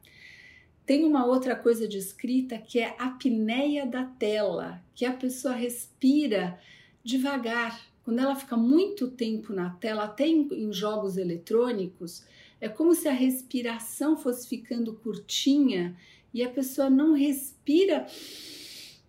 Tem 0.86 1.04
uma 1.04 1.26
outra 1.26 1.56
coisa 1.56 1.88
descrita 1.88 2.60
que 2.60 2.78
é 2.78 2.96
a 3.00 3.08
apneia 3.08 3.88
da 3.88 4.06
tela, 4.06 4.84
que 4.94 5.04
a 5.04 5.14
pessoa 5.14 5.56
respira 5.56 6.60
devagar. 7.04 7.82
Quando 8.04 8.20
ela 8.20 8.36
fica 8.36 8.56
muito 8.56 9.08
tempo 9.08 9.52
na 9.52 9.72
tela, 9.72 10.04
até 10.04 10.28
em, 10.28 10.48
em 10.52 10.72
jogos 10.72 11.18
eletrônicos, 11.18 12.24
é 12.62 12.70
como 12.70 12.94
se 12.94 13.08
a 13.08 13.14
respiração 13.14 14.16
fosse 14.16 14.48
ficando 14.48 14.94
curtinha 14.94 15.98
e 16.32 16.44
a 16.44 16.50
pessoa 16.50 16.88
não 16.88 17.16
respira 17.16 18.06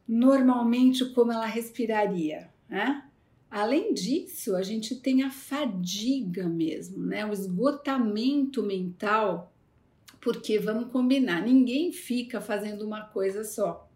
normalmente 0.08 1.04
como 1.12 1.30
ela 1.30 1.46
respiraria, 1.46 2.53
né? 2.68 3.04
Além 3.50 3.94
disso, 3.94 4.56
a 4.56 4.62
gente 4.62 4.96
tem 4.96 5.22
a 5.22 5.30
fadiga 5.30 6.48
mesmo, 6.48 7.04
né? 7.04 7.24
O 7.24 7.32
esgotamento 7.32 8.62
mental, 8.62 9.52
porque 10.20 10.58
vamos 10.58 10.90
combinar, 10.90 11.42
ninguém 11.42 11.92
fica 11.92 12.40
fazendo 12.40 12.84
uma 12.84 13.02
coisa 13.02 13.44
só. 13.44 13.88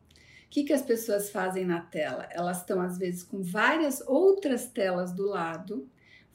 O 0.47 0.51
que, 0.51 0.65
que 0.65 0.73
as 0.73 0.83
pessoas 0.83 1.31
fazem 1.31 1.65
na 1.65 1.81
tela? 1.81 2.29
Elas 2.31 2.59
estão 2.59 2.81
às 2.81 2.97
vezes 2.99 3.23
com 3.23 3.43
várias 3.43 4.01
outras 4.07 4.67
telas 4.71 5.13
do 5.13 5.27
lado 5.27 5.89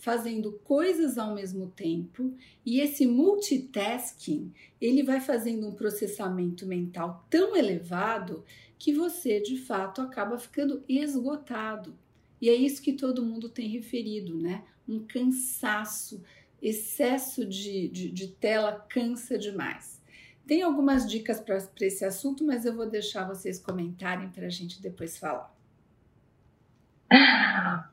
fazendo 0.04 0.60
coisas 0.66 1.18
ao 1.18 1.34
mesmo 1.34 1.72
tempo 1.72 2.36
e 2.66 2.82
esse 2.82 3.08
multitasking 3.08 4.54
ele 4.82 5.02
vai 5.02 5.22
fazendo 5.22 5.66
um 5.66 5.74
processamento 5.74 6.66
mental 6.66 7.26
tão 7.30 7.56
elevado 7.56 8.44
que 8.78 8.94
você 8.94 9.40
de 9.40 9.56
fato 9.56 10.02
acaba 10.02 10.38
ficando 10.38 10.84
esgotado. 10.90 11.98
E 12.44 12.50
é 12.50 12.54
isso 12.54 12.82
que 12.82 12.92
todo 12.92 13.26
mundo 13.26 13.48
tem 13.48 13.70
referido, 13.70 14.38
né? 14.38 14.66
Um 14.86 15.08
cansaço, 15.08 16.22
excesso 16.62 17.46
de, 17.46 17.88
de, 17.88 18.12
de 18.12 18.28
tela 18.28 18.86
cansa 18.90 19.38
demais. 19.38 20.02
Tem 20.46 20.62
algumas 20.62 21.10
dicas 21.10 21.40
para 21.40 21.58
esse 21.80 22.04
assunto, 22.04 22.44
mas 22.44 22.66
eu 22.66 22.76
vou 22.76 22.86
deixar 22.86 23.26
vocês 23.26 23.60
comentarem 23.60 24.30
para 24.30 24.48
a 24.48 24.50
gente 24.50 24.82
depois 24.82 25.18
falar. 25.18 25.53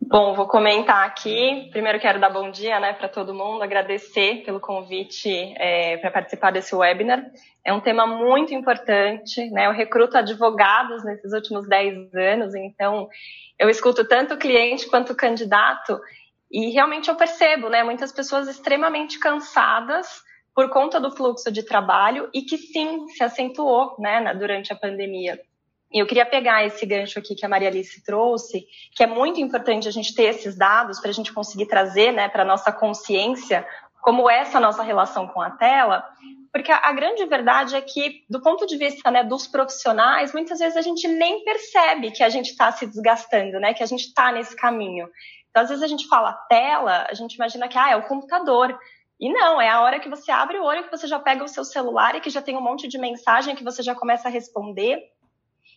Bom, 0.02 0.34
vou 0.34 0.48
comentar 0.48 1.06
aqui. 1.06 1.68
Primeiro 1.70 2.00
quero 2.00 2.18
dar 2.18 2.30
bom 2.30 2.50
dia 2.50 2.80
né, 2.80 2.92
para 2.92 3.08
todo 3.08 3.34
mundo, 3.34 3.62
agradecer 3.62 4.42
pelo 4.44 4.58
convite 4.58 5.54
é, 5.56 5.98
para 5.98 6.10
participar 6.10 6.50
desse 6.50 6.74
webinar. 6.74 7.24
É 7.64 7.72
um 7.72 7.80
tema 7.80 8.06
muito 8.06 8.52
importante, 8.52 9.48
né? 9.50 9.66
Eu 9.66 9.72
recruto 9.72 10.18
advogados 10.18 11.04
nesses 11.04 11.32
últimos 11.32 11.68
10 11.68 12.14
anos, 12.14 12.54
então 12.54 13.08
eu 13.58 13.68
escuto 13.68 14.04
tanto 14.04 14.36
cliente 14.36 14.88
quanto 14.88 15.14
candidato 15.14 16.00
e 16.50 16.70
realmente 16.70 17.08
eu 17.08 17.14
percebo, 17.14 17.68
né, 17.68 17.84
muitas 17.84 18.10
pessoas 18.10 18.48
extremamente 18.48 19.20
cansadas 19.20 20.24
por 20.52 20.70
conta 20.70 20.98
do 20.98 21.14
fluxo 21.14 21.52
de 21.52 21.62
trabalho 21.62 22.28
e 22.34 22.42
que 22.42 22.58
sim 22.58 23.06
se 23.10 23.22
acentuou, 23.22 23.94
né, 24.00 24.34
durante 24.34 24.72
a 24.72 24.76
pandemia. 24.76 25.38
Eu 25.92 26.06
queria 26.06 26.24
pegar 26.24 26.64
esse 26.64 26.86
gancho 26.86 27.18
aqui 27.18 27.34
que 27.34 27.44
a 27.44 27.48
Maria 27.48 27.68
Alice 27.68 28.04
trouxe, 28.04 28.66
que 28.94 29.02
é 29.02 29.06
muito 29.06 29.40
importante 29.40 29.88
a 29.88 29.90
gente 29.90 30.14
ter 30.14 30.24
esses 30.24 30.56
dados 30.56 31.00
para 31.00 31.10
a 31.10 31.14
gente 31.14 31.32
conseguir 31.32 31.66
trazer 31.66 32.12
né, 32.12 32.28
para 32.28 32.42
a 32.42 32.46
nossa 32.46 32.70
consciência 32.70 33.66
como 34.00 34.30
é 34.30 34.38
essa 34.38 34.60
nossa 34.60 34.82
relação 34.82 35.26
com 35.26 35.40
a 35.40 35.50
tela, 35.50 36.04
porque 36.52 36.72
a, 36.72 36.78
a 36.84 36.92
grande 36.92 37.24
verdade 37.26 37.76
é 37.76 37.80
que, 37.80 38.24
do 38.28 38.40
ponto 38.40 38.66
de 38.66 38.76
vista 38.76 39.10
né, 39.10 39.22
dos 39.22 39.46
profissionais, 39.46 40.32
muitas 40.32 40.58
vezes 40.58 40.76
a 40.76 40.82
gente 40.82 41.06
nem 41.06 41.44
percebe 41.44 42.10
que 42.10 42.22
a 42.22 42.28
gente 42.28 42.50
está 42.50 42.72
se 42.72 42.86
desgastando, 42.86 43.60
né, 43.60 43.74
que 43.74 43.82
a 43.82 43.86
gente 43.86 44.06
está 44.06 44.32
nesse 44.32 44.56
caminho. 44.56 45.08
Então, 45.50 45.62
às 45.62 45.68
vezes 45.68 45.84
a 45.84 45.88
gente 45.88 46.08
fala 46.08 46.32
tela, 46.48 47.06
a 47.08 47.14
gente 47.14 47.34
imagina 47.34 47.68
que 47.68 47.78
ah, 47.78 47.90
é 47.90 47.96
o 47.96 48.06
computador. 48.06 48.78
E 49.18 49.30
não, 49.30 49.60
é 49.60 49.68
a 49.68 49.80
hora 49.82 50.00
que 50.00 50.08
você 50.08 50.30
abre 50.30 50.58
o 50.58 50.64
olho 50.64 50.84
que 50.84 50.90
você 50.90 51.06
já 51.06 51.18
pega 51.18 51.44
o 51.44 51.48
seu 51.48 51.64
celular 51.64 52.14
e 52.14 52.20
que 52.20 52.30
já 52.30 52.40
tem 52.40 52.56
um 52.56 52.62
monte 52.62 52.88
de 52.88 52.98
mensagem 52.98 53.54
que 53.54 53.64
você 53.64 53.82
já 53.82 53.94
começa 53.94 54.28
a 54.28 54.30
responder. 54.30 54.98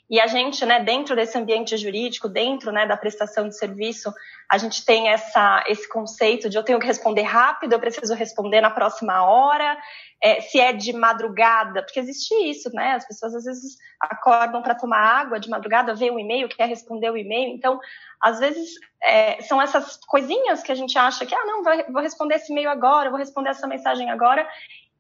E 0.10 0.20
a 0.20 0.28
gente, 0.28 0.66
né, 0.66 0.84
dentro 0.84 1.16
desse 1.16 1.38
ambiente 1.38 1.78
jurídico, 1.78 2.28
dentro 2.28 2.72
né, 2.72 2.86
da 2.86 2.98
prestação 2.98 3.48
de 3.48 3.58
serviço, 3.58 4.14
a 4.50 4.58
gente 4.58 4.86
tem 4.86 5.08
essa, 5.08 5.64
esse 5.68 5.88
conceito 5.88 6.50
de 6.50 6.58
eu 6.58 6.64
tenho 6.64 6.80
que 6.80 6.86
responder 6.86 7.24
rápido, 7.24 7.74
eu 7.74 7.80
preciso 7.80 8.14
responder 8.14 8.62
na 8.62 8.70
próxima 8.70 9.26
hora, 9.26 9.78
é, 10.22 10.42
se 10.42 10.60
é 10.60 10.74
de 10.74 10.94
madrugada, 10.94 11.82
porque 11.82 12.00
existe 12.00 12.34
isso, 12.50 12.70
né? 12.74 12.94
As 12.94 13.08
pessoas 13.08 13.34
às 13.34 13.46
vezes 13.46 13.78
acordam 14.00 14.62
para 14.62 14.76
tomar 14.76 15.00
água 15.00 15.40
de 15.40 15.50
madrugada, 15.50 15.96
vê 15.96 16.12
um 16.12 16.20
e-mail, 16.20 16.50
quer 16.50 16.68
responder 16.68 17.10
o 17.10 17.18
e-mail. 17.18 17.56
Então, 17.56 17.80
às 18.22 18.40
vezes, 18.40 18.72
é, 19.02 19.42
são 19.42 19.62
essas 19.62 19.98
coisinhas 20.06 20.62
que 20.62 20.72
a 20.72 20.76
gente 20.76 20.98
acha 20.98 21.26
que, 21.26 21.34
ah, 21.34 21.46
não, 21.46 21.64
vou 21.92 22.02
responder 22.02 22.36
esse 22.36 22.52
e-mail 22.52 22.70
agora, 22.70 23.10
vou 23.10 23.20
responder 23.20 23.50
essa 23.50 23.68
mensagem 23.68 24.12
agora, 24.12 24.48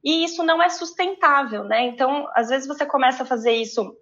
e 0.03 0.25
isso 0.25 0.43
não 0.43 0.61
é 0.61 0.69
sustentável, 0.69 1.63
né? 1.63 1.83
Então, 1.83 2.27
às 2.35 2.49
vezes 2.49 2.67
você 2.67 2.85
começa 2.85 3.23
a 3.23 3.25
fazer 3.25 3.51
isso 3.51 3.95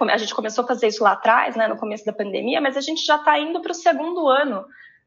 a 0.00 0.16
gente 0.16 0.34
começou 0.34 0.64
a 0.64 0.68
fazer 0.68 0.88
isso 0.88 1.02
lá 1.02 1.12
atrás, 1.12 1.56
né, 1.56 1.66
no 1.66 1.76
começo 1.76 2.04
da 2.04 2.12
pandemia, 2.12 2.60
mas 2.60 2.76
a 2.76 2.80
gente 2.80 3.04
já 3.04 3.16
está 3.16 3.38
indo 3.38 3.60
para 3.60 3.72
o 3.72 3.74
segundo 3.74 4.28
ano, 4.28 4.64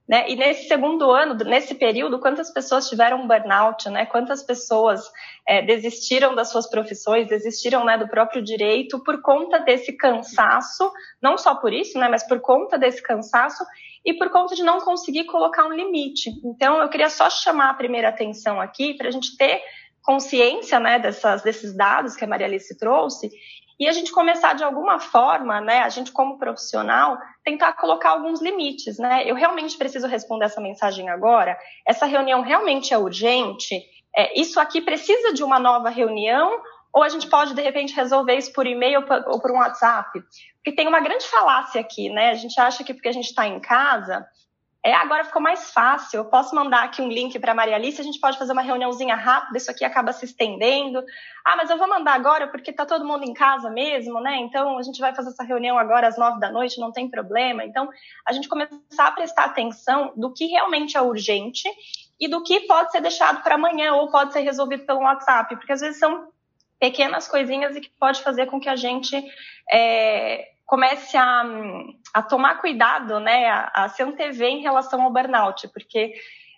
né? 0.09 0.25
E 0.27 0.35
nesse 0.35 0.67
segundo 0.67 1.09
ano, 1.11 1.35
nesse 1.45 1.75
período, 1.75 2.19
quantas 2.19 2.51
pessoas 2.51 2.89
tiveram 2.89 3.27
burnout, 3.27 3.89
né? 3.89 4.05
Quantas 4.05 4.43
pessoas 4.43 5.01
é, 5.47 5.61
desistiram 5.61 6.35
das 6.35 6.49
suas 6.49 6.69
profissões, 6.69 7.29
desistiram 7.29 7.85
né, 7.85 7.97
do 7.97 8.09
próprio 8.09 8.41
direito 8.41 9.01
por 9.03 9.21
conta 9.21 9.59
desse 9.59 9.93
cansaço, 9.93 10.91
não 11.21 11.37
só 11.37 11.55
por 11.55 11.71
isso, 11.71 11.97
né? 11.97 12.09
Mas 12.09 12.27
por 12.27 12.41
conta 12.41 12.77
desse 12.77 13.01
cansaço 13.01 13.63
e 14.03 14.13
por 14.13 14.29
conta 14.31 14.55
de 14.55 14.63
não 14.63 14.81
conseguir 14.81 15.25
colocar 15.25 15.65
um 15.65 15.71
limite. 15.71 16.31
Então, 16.43 16.81
eu 16.81 16.89
queria 16.89 17.09
só 17.09 17.29
chamar 17.29 17.69
a 17.69 17.75
primeira 17.75 18.09
atenção 18.09 18.59
aqui 18.59 18.95
para 18.95 19.07
a 19.07 19.11
gente 19.11 19.37
ter 19.37 19.61
consciência 20.03 20.79
né, 20.79 20.97
dessas, 20.97 21.43
desses 21.43 21.73
dados 21.73 22.15
que 22.15 22.25
a 22.25 22.27
Maria 22.27 22.47
Alice 22.47 22.75
trouxe 22.77 23.29
e 23.79 23.88
a 23.88 23.91
gente 23.91 24.12
começar 24.12 24.53
de 24.53 24.63
alguma 24.63 24.99
forma, 24.99 25.60
né, 25.60 25.79
a 25.79 25.89
gente 25.89 26.12
como 26.12 26.38
profissional, 26.38 27.17
tentar 27.43 27.73
colocar 27.73 28.12
alguns 28.12 28.41
limites, 28.41 28.97
né? 28.97 29.23
Eu 29.25 29.36
realmente 29.36 29.77
preciso 29.77 30.07
responder 30.07 30.45
essa 30.45 30.62
mensagem 30.62 31.10
agora? 31.10 31.57
Essa 31.88 32.05
reunião 32.05 32.41
realmente 32.41 32.93
é 32.93 32.97
urgente? 32.97 33.81
É, 34.15 34.39
isso 34.39 34.60
aqui 34.60 34.81
precisa 34.81 35.34
de 35.34 35.43
uma 35.43 35.60
nova 35.60 35.89
reunião? 35.89 36.62
Ou 36.93 37.03
a 37.03 37.10
gente 37.10 37.27
pode, 37.27 37.53
de 37.53 37.62
repente, 37.62 37.95
resolver 37.95 38.36
isso 38.36 38.51
por 38.51 38.67
e-mail 38.67 39.05
ou 39.27 39.39
por 39.39 39.51
um 39.51 39.60
WhatsApp? 39.60 40.21
Porque 40.55 40.75
tem 40.75 40.88
uma 40.88 40.99
grande 40.99 41.25
falácia 41.25 41.79
aqui, 41.79 42.10
né? 42.10 42.31
A 42.31 42.36
gente 42.36 42.60
acha 42.60 42.84
que 42.84 42.93
porque 42.93 43.07
a 43.07 43.13
gente 43.13 43.29
está 43.29 43.47
em 43.47 43.60
casa, 43.60 44.25
é, 44.83 44.93
agora 44.95 45.23
ficou 45.23 45.41
mais 45.41 45.71
fácil. 45.71 46.17
Eu 46.17 46.25
posso 46.25 46.55
mandar 46.55 46.83
aqui 46.83 47.01
um 47.03 47.07
link 47.07 47.37
para 47.39 47.51
a 47.51 47.55
Maria 47.55 47.75
Alice, 47.75 48.01
a 48.01 48.03
gente 48.03 48.19
pode 48.19 48.39
fazer 48.39 48.51
uma 48.51 48.63
reuniãozinha 48.63 49.15
rápida, 49.15 49.57
isso 49.57 49.69
aqui 49.69 49.85
acaba 49.85 50.11
se 50.11 50.25
estendendo. 50.25 51.03
Ah, 51.45 51.55
mas 51.55 51.69
eu 51.69 51.77
vou 51.77 51.87
mandar 51.87 52.13
agora 52.13 52.47
porque 52.47 52.71
está 52.71 52.83
todo 52.83 53.05
mundo 53.05 53.23
em 53.23 53.33
casa 53.33 53.69
mesmo, 53.69 54.19
né? 54.19 54.37
Então 54.37 54.79
a 54.79 54.81
gente 54.81 54.99
vai 54.99 55.13
fazer 55.13 55.29
essa 55.29 55.43
reunião 55.43 55.77
agora 55.77 56.07
às 56.07 56.17
nove 56.17 56.39
da 56.39 56.51
noite, 56.51 56.79
não 56.79 56.91
tem 56.91 57.07
problema. 57.07 57.63
Então 57.63 57.89
a 58.25 58.33
gente 58.33 58.49
começar 58.49 59.07
a 59.07 59.11
prestar 59.11 59.45
atenção 59.45 60.13
do 60.15 60.33
que 60.33 60.47
realmente 60.47 60.97
é 60.97 61.01
urgente 61.01 61.69
e 62.19 62.27
do 62.27 62.41
que 62.41 62.61
pode 62.61 62.91
ser 62.91 63.01
deixado 63.01 63.43
para 63.43 63.55
amanhã 63.55 63.93
ou 63.93 64.09
pode 64.09 64.33
ser 64.33 64.41
resolvido 64.41 64.85
pelo 64.85 65.01
WhatsApp, 65.01 65.55
porque 65.57 65.73
às 65.73 65.81
vezes 65.81 65.99
são 65.99 66.27
pequenas 66.79 67.27
coisinhas 67.27 67.75
e 67.75 67.81
que 67.81 67.91
pode 67.99 68.23
fazer 68.23 68.47
com 68.47 68.59
que 68.59 68.67
a 68.67 68.75
gente 68.75 69.15
é, 69.71 70.47
comece 70.71 71.17
a, 71.17 71.43
a 72.13 72.23
tomar 72.23 72.62
cuidado, 72.62 73.19
né, 73.19 73.45
a, 73.49 73.71
a 73.73 73.89
se 73.89 74.01
antever 74.01 74.47
em 74.47 74.62
relação 74.62 75.01
ao 75.01 75.12
burnout, 75.12 75.67
porque 75.73 76.13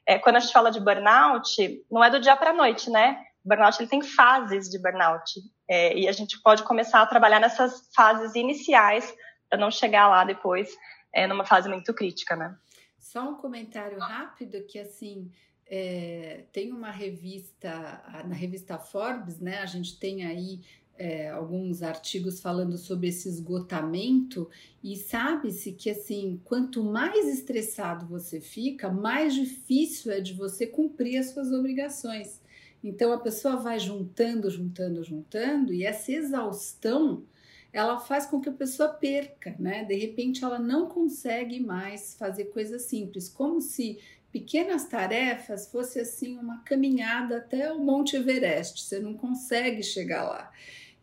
é, 0.06 0.19
quando 0.19 0.36
a 0.36 0.39
gente 0.39 0.54
fala 0.54 0.69
de 0.69 0.80
burnout, 0.80 1.84
não 1.89 2.04
é 2.04 2.12
do 2.12 2.19
dia 2.19 2.36
para 2.38 2.52
a 2.52 2.54
noite, 2.54 2.91
né? 2.91 3.26
O 3.43 3.49
burnout 3.49 3.82
ele 3.82 3.89
tem 3.89 4.04
fases 4.04 4.69
de 4.69 4.78
burnout 4.78 5.41
é, 5.67 5.97
e 5.97 6.08
a 6.08 6.12
gente 6.12 6.39
pode 6.43 6.62
começar 6.62 7.02
a 7.02 7.08
trabalhar 7.08 7.39
nessas 7.39 7.89
fases 7.95 8.36
iniciais 8.36 9.12
para 9.49 9.58
não 9.58 9.71
chegar 9.71 10.08
lá 10.08 10.23
depois 10.23 10.69
é, 11.12 11.26
numa 11.26 11.43
fase 11.43 11.67
muito 11.67 11.91
crítica, 11.91 12.36
né? 12.36 12.56
Só 12.99 13.28
um 13.28 13.36
comentário 13.38 13.97
rápido 13.97 14.63
que 14.67 14.78
assim 14.78 15.32
é, 15.65 16.43
tem 16.54 16.71
uma 16.71 16.91
revista 16.91 18.04
na 18.26 18.36
revista 18.36 18.78
Forbes, 18.78 19.39
né? 19.39 19.58
A 19.58 19.65
gente 19.65 19.97
tem 19.97 20.23
aí 20.23 20.62
é, 20.97 21.29
alguns 21.29 21.82
artigos 21.82 22.39
falando 22.39 22.77
sobre 22.77 23.08
esse 23.08 23.27
esgotamento 23.27 24.49
e 24.84 24.95
sabe-se 24.95 25.71
que 25.71 25.89
assim 25.89 26.39
quanto 26.43 26.84
mais 26.84 27.27
estressado 27.27 28.06
você 28.06 28.39
fica, 28.39 28.89
mais 28.89 29.34
difícil 29.34 30.12
é 30.12 30.19
de 30.19 30.34
você 30.34 30.67
cumprir 30.67 31.17
as 31.17 31.32
suas 31.32 31.51
obrigações. 31.51 32.41
Então 32.84 33.12
a 33.12 33.17
pessoa 33.17 33.56
vai 33.56 33.79
juntando, 33.79 34.49
juntando, 34.49 35.03
juntando 35.03 35.73
e 35.73 35.84
essa 35.84 36.12
exaustão 36.12 37.23
ela 37.71 37.99
faz 37.99 38.27
com 38.27 38.39
que 38.39 38.49
a 38.49 38.53
pessoa 38.53 38.89
perca, 38.89 39.56
né? 39.58 39.84
De 39.84 39.95
repente 39.95 40.43
ela 40.43 40.60
não 40.60 40.88
consegue 40.88 41.60
mais 41.60 42.15
fazer 42.19 42.45
coisas 42.45 42.84
simples, 42.84 43.27
como 43.27 43.60
se 43.60 43.97
pequenas 44.32 44.86
tarefas 44.86 45.67
fosse 45.67 45.99
assim 45.99 46.38
uma 46.38 46.62
caminhada 46.63 47.38
até 47.38 47.71
o 47.71 47.79
Monte 47.79 48.15
Everest. 48.15 48.84
Você 48.84 48.99
não 48.99 49.15
consegue 49.15 49.82
chegar 49.82 50.23
lá. 50.23 50.51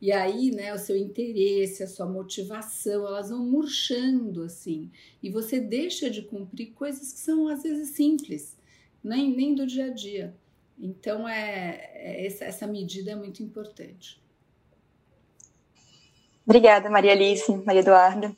E 0.01 0.11
aí, 0.13 0.51
né, 0.51 0.73
o 0.73 0.79
seu 0.79 0.97
interesse, 0.97 1.83
a 1.83 1.87
sua 1.87 2.07
motivação, 2.07 3.07
elas 3.07 3.29
vão 3.29 3.45
murchando 3.45 4.45
assim. 4.45 4.91
E 5.23 5.29
você 5.29 5.61
deixa 5.61 6.09
de 6.09 6.23
cumprir 6.23 6.73
coisas 6.73 7.13
que 7.13 7.19
são 7.19 7.49
às 7.49 7.63
vezes 7.63 7.91
simples, 7.91 8.57
nem, 9.05 9.31
nem 9.37 9.55
do 9.55 9.67
dia 9.67 9.87
a 9.87 9.91
dia. 9.91 10.35
Então, 10.79 11.29
é, 11.29 11.91
é 11.95 12.27
essa, 12.27 12.47
essa 12.47 12.67
medida 12.67 13.11
é 13.11 13.15
muito 13.15 13.43
importante. 13.43 14.19
Obrigada, 16.47 16.89
Maria 16.89 17.13
Alice, 17.13 17.55
Maria 17.67 17.83
Eduarda. 17.83 18.35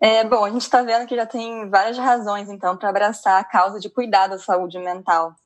É, 0.00 0.24
bom, 0.24 0.44
a 0.44 0.50
gente 0.50 0.62
está 0.62 0.82
vendo 0.82 1.06
que 1.06 1.14
já 1.14 1.26
tem 1.26 1.68
várias 1.68 1.98
razões, 1.98 2.48
então, 2.48 2.76
para 2.76 2.88
abraçar 2.88 3.38
a 3.38 3.44
causa 3.44 3.78
de 3.78 3.90
cuidar 3.90 4.28
da 4.28 4.38
saúde 4.38 4.78
mental. 4.78 5.36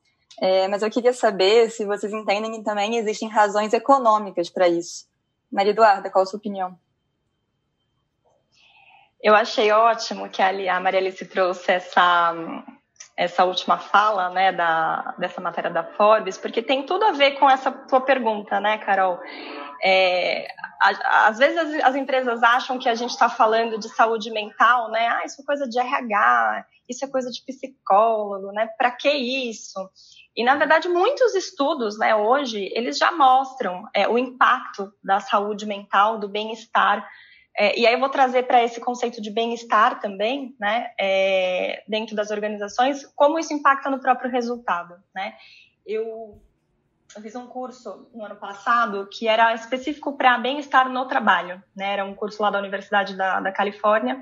É, 0.41 0.67
mas 0.67 0.81
eu 0.81 0.89
queria 0.89 1.13
saber 1.13 1.69
se 1.69 1.85
vocês 1.85 2.13
entendem 2.13 2.51
que 2.51 2.63
também 2.63 2.95
existem 2.95 3.27
razões 3.27 3.73
econômicas 3.73 4.49
para 4.49 4.67
isso. 4.67 5.05
Maria 5.51 5.71
Eduarda, 5.71 6.09
qual 6.09 6.23
a 6.23 6.25
sua 6.25 6.37
opinião? 6.37 6.77
Eu 9.21 9.35
achei 9.35 9.71
ótimo 9.71 10.29
que 10.29 10.41
a 10.41 10.79
Maria 10.79 10.99
Alice 10.99 11.25
trouxe 11.25 11.71
essa, 11.71 12.33
essa 13.15 13.45
última 13.45 13.79
fala, 13.79 14.29
né, 14.29 14.51
da, 14.51 15.15
dessa 15.17 15.41
matéria 15.41 15.71
da 15.71 15.83
Forbes, 15.83 16.37
porque 16.37 16.61
tem 16.61 16.85
tudo 16.85 17.03
a 17.03 17.11
ver 17.11 17.31
com 17.39 17.49
essa 17.49 17.71
tua 17.71 17.99
pergunta, 17.99 18.59
né, 18.59 18.77
Carol? 18.77 19.19
É, 19.83 20.47
às 20.81 21.37
vezes 21.37 21.57
as, 21.57 21.83
as, 21.83 21.95
empresas 21.95 22.41
acham 22.41 22.79
que 22.79 22.89
a 22.89 22.95
gente 22.95 23.11
está 23.11 23.29
falando 23.29 23.79
de 23.79 23.89
saúde 23.89 24.31
mental, 24.31 24.89
né? 24.89 25.07
Ah, 25.07 25.23
isso 25.25 25.41
é 25.41 25.45
coisa 25.45 25.67
de 25.67 25.79
RH, 25.79 26.65
isso 26.89 27.05
é 27.05 27.07
coisa 27.07 27.29
de 27.29 27.43
psicólogo, 27.43 28.51
né? 28.51 28.67
Para 28.77 28.91
que 28.91 29.09
isso? 29.09 29.79
E, 30.37 30.43
na 30.43 30.53
verdade, 30.53 30.87
muitos 30.87 31.33
estudos, 31.33 31.97
né, 31.97 32.15
hoje, 32.15 32.71
eles 32.75 32.99
já 32.99 33.11
mostram 33.11 33.89
é, 33.91 34.07
o 34.07 34.19
impacto 34.19 34.93
da 35.03 35.19
saúde 35.19 35.65
mental, 35.65 36.19
do 36.19 36.29
bem-estar. 36.29 37.09
É, 37.57 37.77
e 37.77 37.87
aí 37.87 37.93
eu 37.93 37.99
vou 37.99 38.07
trazer 38.07 38.43
para 38.43 38.63
esse 38.63 38.79
conceito 38.79 39.19
de 39.19 39.31
bem-estar 39.31 39.99
também, 39.99 40.55
né, 40.59 40.91
é, 40.99 41.83
dentro 41.87 42.15
das 42.15 42.29
organizações, 42.29 43.03
como 43.15 43.39
isso 43.39 43.51
impacta 43.51 43.89
no 43.89 43.99
próprio 43.99 44.29
resultado, 44.29 44.95
né. 45.15 45.33
Eu, 45.83 46.39
eu 47.15 47.21
fiz 47.23 47.35
um 47.35 47.47
curso 47.47 48.07
no 48.13 48.23
ano 48.23 48.35
passado 48.35 49.09
que 49.11 49.27
era 49.27 49.55
específico 49.55 50.15
para 50.15 50.37
bem-estar 50.37 50.87
no 50.87 51.07
trabalho, 51.07 51.63
né, 51.75 51.93
era 51.93 52.05
um 52.05 52.13
curso 52.13 52.43
lá 52.43 52.51
da 52.51 52.59
Universidade 52.59 53.17
da, 53.17 53.39
da 53.39 53.51
Califórnia, 53.51 54.21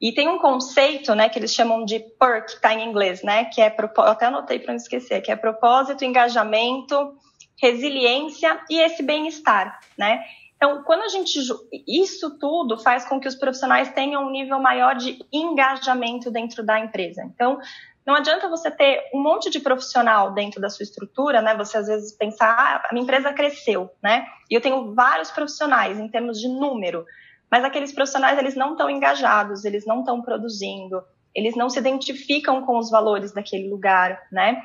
e 0.00 0.12
tem 0.12 0.28
um 0.28 0.38
conceito, 0.38 1.14
né, 1.14 1.28
que 1.28 1.38
eles 1.38 1.52
chamam 1.52 1.84
de 1.84 1.98
PERK, 1.98 2.60
tá 2.60 2.72
em 2.72 2.88
inglês, 2.88 3.22
né, 3.22 3.44
que 3.46 3.60
é, 3.60 3.74
até 3.98 4.26
anotei 4.26 4.58
para 4.58 4.72
não 4.72 4.76
esquecer, 4.76 5.20
que 5.20 5.30
é 5.30 5.36
propósito, 5.36 6.04
engajamento, 6.04 7.14
resiliência 7.60 8.58
e 8.70 8.80
esse 8.80 9.02
bem-estar, 9.02 9.78
né? 9.98 10.22
Então, 10.56 10.82
quando 10.82 11.02
a 11.02 11.08
gente 11.08 11.38
isso 11.86 12.38
tudo 12.38 12.76
faz 12.76 13.06
com 13.06 13.18
que 13.18 13.26
os 13.26 13.34
profissionais 13.34 13.90
tenham 13.92 14.26
um 14.26 14.30
nível 14.30 14.58
maior 14.58 14.94
de 14.94 15.18
engajamento 15.32 16.30
dentro 16.30 16.62
da 16.62 16.78
empresa. 16.78 17.22
Então, 17.24 17.58
não 18.06 18.14
adianta 18.14 18.48
você 18.48 18.70
ter 18.70 19.04
um 19.14 19.22
monte 19.22 19.48
de 19.48 19.60
profissional 19.60 20.32
dentro 20.32 20.60
da 20.60 20.68
sua 20.68 20.82
estrutura, 20.82 21.40
né? 21.40 21.54
Você 21.56 21.78
às 21.78 21.86
vezes 21.86 22.12
pensar, 22.12 22.48
ah, 22.50 22.88
a 22.90 22.92
minha 22.92 23.04
empresa 23.04 23.32
cresceu, 23.32 23.90
né? 24.02 24.26
E 24.50 24.54
eu 24.54 24.60
tenho 24.60 24.94
vários 24.94 25.30
profissionais 25.30 25.98
em 25.98 26.08
termos 26.08 26.38
de 26.38 26.48
número, 26.48 27.06
mas 27.50 27.64
aqueles 27.64 27.92
profissionais, 27.92 28.38
eles 28.38 28.54
não 28.54 28.72
estão 28.72 28.88
engajados, 28.88 29.64
eles 29.64 29.84
não 29.84 30.00
estão 30.00 30.22
produzindo, 30.22 31.02
eles 31.34 31.56
não 31.56 31.68
se 31.68 31.78
identificam 31.78 32.64
com 32.64 32.78
os 32.78 32.90
valores 32.90 33.32
daquele 33.32 33.68
lugar, 33.68 34.20
né? 34.30 34.62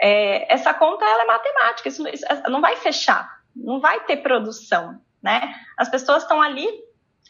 É, 0.00 0.52
essa 0.52 0.72
conta, 0.72 1.04
ela 1.04 1.24
é 1.24 1.26
matemática, 1.26 1.88
isso, 1.88 2.06
isso 2.08 2.24
não 2.48 2.60
vai 2.60 2.76
fechar, 2.76 3.40
não 3.54 3.80
vai 3.80 4.00
ter 4.04 4.18
produção, 4.18 5.00
né? 5.22 5.54
As 5.76 5.88
pessoas 5.88 6.22
estão 6.22 6.40
ali 6.40 6.66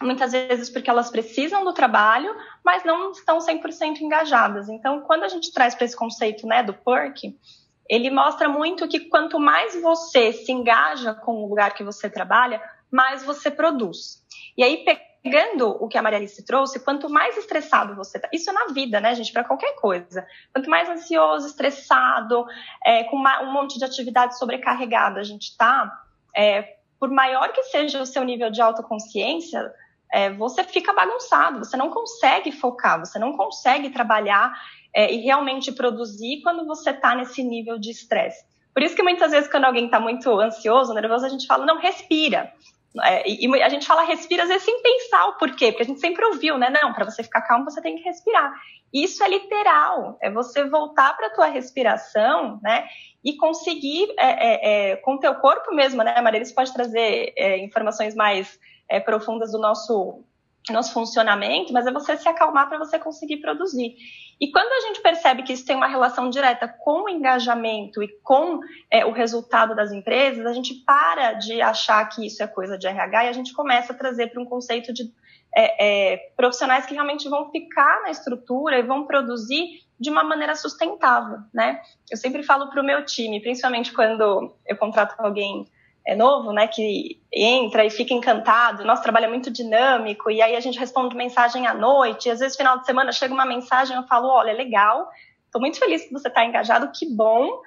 muitas 0.03 0.33
vezes 0.33 0.71
porque 0.71 0.89
elas 0.89 1.11
precisam 1.11 1.65
do 1.65 1.75
trabalho, 1.75 2.35
mas 2.65 2.85
não 2.85 3.11
estão 3.11 3.39
100% 3.39 4.01
engajadas. 4.01 4.69
Então, 4.69 5.01
quando 5.03 5.25
a 5.25 5.29
gente 5.29 5.53
traz 5.53 5.75
para 5.75 5.85
esse 5.85 5.97
conceito, 5.97 6.47
né, 6.47 6.63
do 6.63 6.73
PERK, 6.73 7.37
ele 7.89 8.11
mostra 8.11 8.49
muito 8.49 8.89
que 8.89 9.01
quanto 9.01 9.39
mais 9.39 9.81
você 9.83 10.33
se 10.33 10.51
engaja 10.53 11.13
com 11.13 11.43
o 11.43 11.49
lugar 11.49 11.75
que 11.75 11.85
você 11.85 12.09
trabalha, 12.09 12.63
mais 12.91 13.23
você 13.23 13.51
produz. 13.51 14.25
E 14.57 14.63
aí, 14.63 14.85
pegando 15.23 15.69
o 15.69 15.89
que 15.89 15.99
a 15.99 16.03
Maria 16.03 16.19
Alice 16.19 16.45
trouxe, 16.45 16.81
quanto 16.81 17.09
mais 17.09 17.37
estressado 17.37 17.95
você 17.95 18.19
tá, 18.19 18.29
isso 18.33 18.51
é 18.51 18.53
na 18.53 18.67
vida, 18.67 19.01
né, 19.01 19.15
gente, 19.15 19.33
para 19.33 19.45
qualquer 19.45 19.75
coisa. 19.77 20.27
Quanto 20.53 20.69
mais 20.69 20.89
ansioso, 20.89 21.47
estressado, 21.47 22.45
é, 22.85 23.05
com 23.05 23.17
uma, 23.17 23.43
um 23.43 23.53
monte 23.53 23.79
de 23.79 23.85
atividade 23.85 24.39
sobrecarregada 24.39 25.21
a 25.21 25.25
gente 25.25 25.57
tá, 25.57 25.91
é, 26.37 26.77
por 26.99 27.11
maior 27.11 27.53
que 27.53 27.63
seja 27.65 28.03
o 28.03 28.07
seu 28.07 28.25
nível 28.25 28.51
de 28.51 28.61
autoconsciência, 28.61 29.73
é, 30.13 30.31
você 30.31 30.65
fica 30.65 30.93
bagunçado, 30.93 31.59
você 31.61 31.77
não 31.77 31.91
consegue 31.91 32.51
focar, 32.51 32.99
você 32.99 33.19
não 33.19 33.37
consegue 33.37 33.91
trabalhar 33.91 34.53
é, 34.95 35.13
e 35.13 35.21
realmente 35.21 35.73
produzir 35.73 36.43
quando 36.43 36.67
você 36.67 36.91
está 36.91 37.15
nesse 37.15 37.43
nível 37.43 37.79
de 37.79 37.91
estresse. 37.91 38.45
Por 38.75 38.83
isso 38.83 38.95
que 38.95 39.03
muitas 39.03 39.31
vezes, 39.31 39.51
quando 39.51 39.65
alguém 39.65 39.87
está 39.87 39.99
muito 39.99 40.29
ansioso, 40.39 40.95
nervoso, 40.95 41.27
a 41.27 41.29
gente 41.29 41.47
fala, 41.47 41.67
não, 41.67 41.79
respira. 41.79 42.53
É, 43.05 43.29
e, 43.29 43.47
e, 43.47 43.63
a 43.63 43.69
gente 43.69 43.87
fala 43.87 44.03
respira 44.03 44.43
às 44.43 44.49
vezes 44.49 44.65
sem 44.65 44.83
pensar 44.83 45.29
o 45.29 45.39
porquê, 45.39 45.71
porque 45.71 45.85
a 45.85 45.87
gente 45.87 46.01
sempre 46.01 46.25
ouviu, 46.25 46.59
né? 46.59 46.71
Não, 46.71 46.93
para 46.93 47.05
você 47.05 47.23
ficar 47.23 47.43
calmo 47.43 47.65
você 47.65 47.81
tem 47.81 47.97
que 47.97 48.03
respirar. 48.03 48.53
Isso 48.93 49.23
é 49.23 49.29
literal, 49.29 50.19
é 50.21 50.31
você 50.31 50.65
voltar 50.65 51.17
para 51.17 51.29
a 51.29 51.31
tua 51.31 51.47
respiração, 51.47 52.59
né? 52.63 52.89
E 53.25 53.37
conseguir 53.37 54.13
é, 54.19 54.27
é, 54.29 54.91
é, 54.91 54.97
com 54.97 55.15
o 55.15 55.21
teu 55.21 55.35
corpo 55.37 55.73
mesmo, 55.73 56.03
né, 56.03 56.21
Maria? 56.21 56.41
Isso 56.41 56.55
pode 56.55 56.73
trazer 56.73 57.33
é, 57.37 57.59
informações 57.59 58.15
mais 58.17 58.59
é, 58.89 58.99
profundas 58.99 59.53
do 59.53 59.59
nosso 59.59 60.25
nosso 60.71 60.93
funcionamento, 60.93 61.73
mas 61.73 61.87
é 61.87 61.93
você 61.93 62.17
se 62.17 62.29
acalmar 62.29 62.69
para 62.69 62.79
você 62.79 62.99
conseguir 62.99 63.39
produzir. 63.39 63.97
E 64.41 64.51
quando 64.51 64.73
a 64.73 64.87
gente 64.87 65.03
percebe 65.03 65.43
que 65.43 65.53
isso 65.53 65.67
tem 65.67 65.77
uma 65.77 65.87
relação 65.87 66.31
direta 66.31 66.67
com 66.67 67.05
o 67.05 67.09
engajamento 67.09 68.03
e 68.03 68.09
com 68.23 68.61
é, 68.91 69.05
o 69.05 69.13
resultado 69.13 69.75
das 69.75 69.93
empresas, 69.93 70.47
a 70.47 70.53
gente 70.53 70.75
para 70.87 71.35
de 71.35 71.61
achar 71.61 72.05
que 72.09 72.27
isso 72.27 72.43
é 72.43 72.47
coisa 72.47 72.79
de 72.79 72.87
RH 72.87 73.25
e 73.25 73.29
a 73.29 73.33
gente 73.33 73.53
começa 73.53 73.93
a 73.93 73.97
trazer 73.97 74.29
para 74.29 74.41
um 74.41 74.47
conceito 74.47 74.93
de 74.95 75.13
é, 75.55 76.13
é, 76.13 76.17
profissionais 76.37 76.87
que 76.87 76.95
realmente 76.95 77.29
vão 77.29 77.51
ficar 77.51 78.03
na 78.03 78.11
estrutura 78.11 78.79
e 78.79 78.83
vão 78.83 79.05
produzir 79.05 79.83
de 79.99 80.09
uma 80.09 80.25
maneira 80.25 80.55
sustentável, 80.55 81.39
né? 81.53 81.81
Eu 82.11 82.17
sempre 82.17 82.43
falo 82.43 82.71
para 82.71 82.81
o 82.81 82.85
meu 82.85 83.05
time, 83.05 83.41
principalmente 83.41 83.93
quando 83.93 84.55
eu 84.67 84.77
contrato 84.77 85.15
alguém 85.19 85.67
é 86.07 86.17
novo, 86.17 86.53
né, 86.53 86.67
que 86.67 87.21
entra 87.33 87.85
e 87.85 87.91
fica 87.91 88.15
encantado. 88.15 88.85
Nosso 88.85 89.03
trabalho 89.03 89.27
é 89.27 89.29
muito 89.29 89.51
dinâmico 89.51 90.31
e 90.31 90.41
aí 90.41 90.57
a 90.57 90.61
gente 90.61 90.79
responde 90.79 91.15
mensagem 91.15 91.67
à 91.67 91.75
noite. 91.75 92.29
E 92.29 92.31
às 92.31 92.41
vezes, 92.41 92.57
final 92.57 92.79
de 92.79 92.87
semana, 92.87 93.13
chega 93.13 93.35
uma 93.35 93.47
mensagem 93.47 93.97
eu 93.97 94.03
falo: 94.05 94.29
olha, 94.29 94.53
legal, 94.53 95.09
estou 95.47 95.61
muito 95.61 95.79
feliz 95.79 96.05
que 96.05 96.13
você 96.13 96.29
está 96.29 96.45
engajado, 96.45 96.91
que 96.93 97.07
bom. 97.07 97.61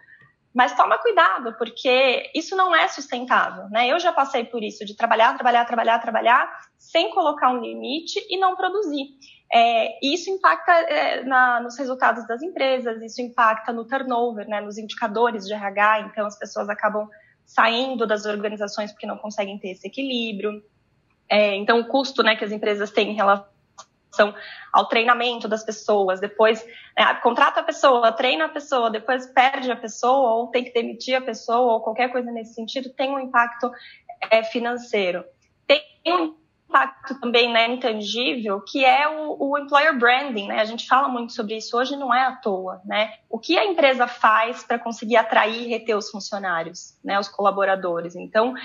Mas 0.54 0.76
toma 0.76 1.00
cuidado, 1.00 1.56
porque 1.58 2.30
isso 2.36 2.56
não 2.56 2.76
é 2.76 2.88
sustentável, 2.88 3.68
né? 3.72 3.88
Eu 3.88 4.00
já 4.00 4.12
passei 4.12 4.44
por 4.44 4.64
isso, 4.64 4.86
de 4.86 4.96
trabalhar, 4.96 5.34
trabalhar, 5.34 5.66
trabalhar, 5.66 5.98
trabalhar, 5.98 6.60
sem 6.78 7.10
colocar 7.10 7.50
um 7.50 7.60
limite 7.60 8.24
e 8.30 8.38
não 8.38 8.56
produzir. 8.56 9.08
É, 9.52 9.98
isso 10.04 10.30
impacta 10.30 10.72
é, 10.72 11.24
na, 11.24 11.60
nos 11.60 11.76
resultados 11.78 12.28
das 12.28 12.44
empresas, 12.44 13.02
isso 13.02 13.20
impacta 13.20 13.74
no 13.74 13.86
turnover, 13.86 14.48
né, 14.48 14.62
nos 14.62 14.78
indicadores 14.78 15.48
de 15.48 15.54
RH, 15.54 16.02
então 16.02 16.28
as 16.28 16.38
pessoas 16.38 16.70
acabam 16.70 17.08
saindo 17.54 18.08
das 18.08 18.26
organizações 18.26 18.92
porque 18.92 19.06
não 19.06 19.18
conseguem 19.18 19.58
ter 19.58 19.70
esse 19.70 19.88
equilíbrio. 19.88 20.64
É, 21.30 21.56
então, 21.56 21.80
o 21.80 21.88
custo 21.88 22.24
né, 22.24 22.36
que 22.36 22.44
as 22.44 22.52
empresas 22.52 22.92
têm 22.92 23.12
em 23.12 23.16
relação 23.16 23.46
ao 24.72 24.88
treinamento 24.88 25.48
das 25.48 25.64
pessoas, 25.64 26.20
depois 26.20 26.66
né, 26.98 27.14
contrata 27.16 27.60
a 27.60 27.64
pessoa, 27.64 28.12
treina 28.12 28.46
a 28.46 28.50
pessoa, 28.50 28.90
depois 28.90 29.28
perde 29.28 29.72
a 29.72 29.76
pessoa, 29.76 30.34
ou 30.34 30.48
tem 30.48 30.64
que 30.64 30.74
demitir 30.74 31.16
a 31.16 31.22
pessoa, 31.22 31.74
ou 31.74 31.82
qualquer 31.82 32.12
coisa 32.12 32.32
nesse 32.32 32.54
sentido, 32.54 32.90
tem 32.90 33.12
um 33.12 33.20
impacto 33.20 33.72
é, 34.32 34.44
financeiro. 34.44 35.24
Tem 35.68 35.82
um 36.08 36.36
impacto 36.74 37.20
também 37.20 37.54
né, 37.54 37.68
intangível, 37.68 38.60
que 38.62 38.84
é 38.84 39.08
o, 39.08 39.38
o, 39.40 39.58
employer 39.60 39.98
branding, 39.98 40.48
né? 40.48 40.60
A 40.60 40.66
gente 40.66 40.88
fala 40.88 41.08
muito 41.08 41.32
sobre 41.32 41.56
isso 41.56 41.78
hoje, 41.78 41.96
não 41.96 42.12
é 42.14 42.26
à 42.26 42.32
toa, 42.32 42.82
né? 42.84 43.14
O 43.30 43.38
que 43.38 43.58
a 43.58 43.66
empresa 43.66 44.08
faz 44.08 44.64
para 44.64 44.80
conseguir 44.80 45.18
atrair 45.18 45.64
e 45.64 45.68
reter 45.68 45.96
os 45.96 46.10
funcionários, 46.10 46.98
né, 47.04 47.20
os 47.20 47.28
colaboradores. 47.28 48.16
Então, 48.16 48.56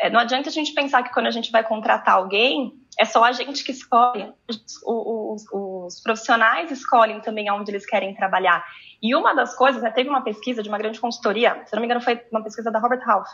é, 0.00 0.10
não 0.10 0.18
adianta 0.18 0.48
a 0.48 0.52
gente 0.52 0.74
pensar 0.74 1.04
que 1.04 1.12
quando 1.12 1.28
a 1.28 1.30
gente 1.30 1.52
vai 1.52 1.62
contratar 1.62 2.16
alguém, 2.16 2.72
é 2.98 3.04
só 3.04 3.22
a 3.22 3.30
gente 3.30 3.62
que 3.62 3.70
escolhe. 3.70 4.32
Os, 4.48 4.82
os, 4.84 5.44
os 5.52 6.00
profissionais 6.02 6.72
escolhem 6.72 7.20
também 7.20 7.48
aonde 7.48 7.70
eles 7.70 7.86
querem 7.86 8.14
trabalhar. 8.14 8.64
E 9.00 9.14
uma 9.14 9.32
das 9.32 9.54
coisas, 9.56 9.80
né, 9.80 9.92
teve 9.92 10.08
uma 10.08 10.22
pesquisa 10.22 10.60
de 10.60 10.68
uma 10.68 10.78
grande 10.78 10.98
consultoria, 10.98 11.62
se 11.66 11.74
não 11.74 11.80
me 11.80 11.86
engano 11.86 12.00
foi 12.00 12.20
uma 12.32 12.42
pesquisa 12.42 12.70
da 12.70 12.80
Robert 12.80 13.02
Half, 13.08 13.28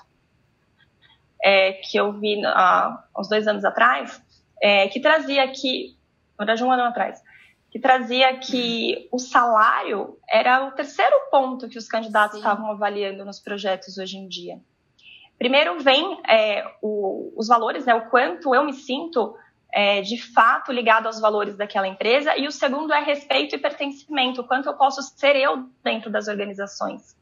é, 1.42 1.72
que 1.72 1.96
eu 1.96 2.12
vi 2.12 2.44
há 2.44 3.05
uns 3.16 3.29
dois 3.29 3.46
anos 3.46 3.64
atrás, 3.64 4.22
é, 4.62 4.88
que 4.88 5.00
trazia 5.00 5.46
que, 5.48 5.96
na 6.38 6.44
verdade 6.44 6.64
um 6.64 6.70
ano 6.70 6.85
atrás, 6.85 7.22
que 7.70 7.79
trazia 7.79 8.37
que 8.37 9.09
o 9.12 9.18
salário 9.18 10.18
era 10.29 10.66
o 10.66 10.72
terceiro 10.72 11.14
ponto 11.31 11.68
que 11.68 11.79
os 11.79 11.87
candidatos 11.87 12.33
Sim. 12.33 12.38
estavam 12.38 12.70
avaliando 12.70 13.24
nos 13.24 13.38
projetos 13.38 13.96
hoje 13.96 14.18
em 14.18 14.29
dia. 14.29 14.59
Primeiro 15.38 15.79
vem 15.81 16.20
é, 16.29 16.64
o, 16.83 17.33
os 17.37 17.48
valores, 17.48 17.87
né, 17.87 17.94
o 17.94 18.11
quanto 18.11 18.55
eu 18.55 18.64
me 18.64 18.74
sinto 18.74 19.35
é, 19.72 20.03
de 20.03 20.20
fato 20.20 20.72
ligado 20.72 21.07
aos 21.07 21.20
valores 21.20 21.57
daquela 21.57 21.87
empresa, 21.87 22.37
e 22.37 22.46
o 22.46 22.53
segundo 22.53 22.92
é 22.92 23.00
respeito 23.00 23.55
e 23.55 23.59
pertencimento, 23.59 24.40
o 24.40 24.44
quanto 24.44 24.68
eu 24.68 24.74
posso 24.74 25.00
ser 25.00 25.37
eu 25.37 25.68
dentro 25.83 26.11
das 26.11 26.29
organizações. 26.29 27.16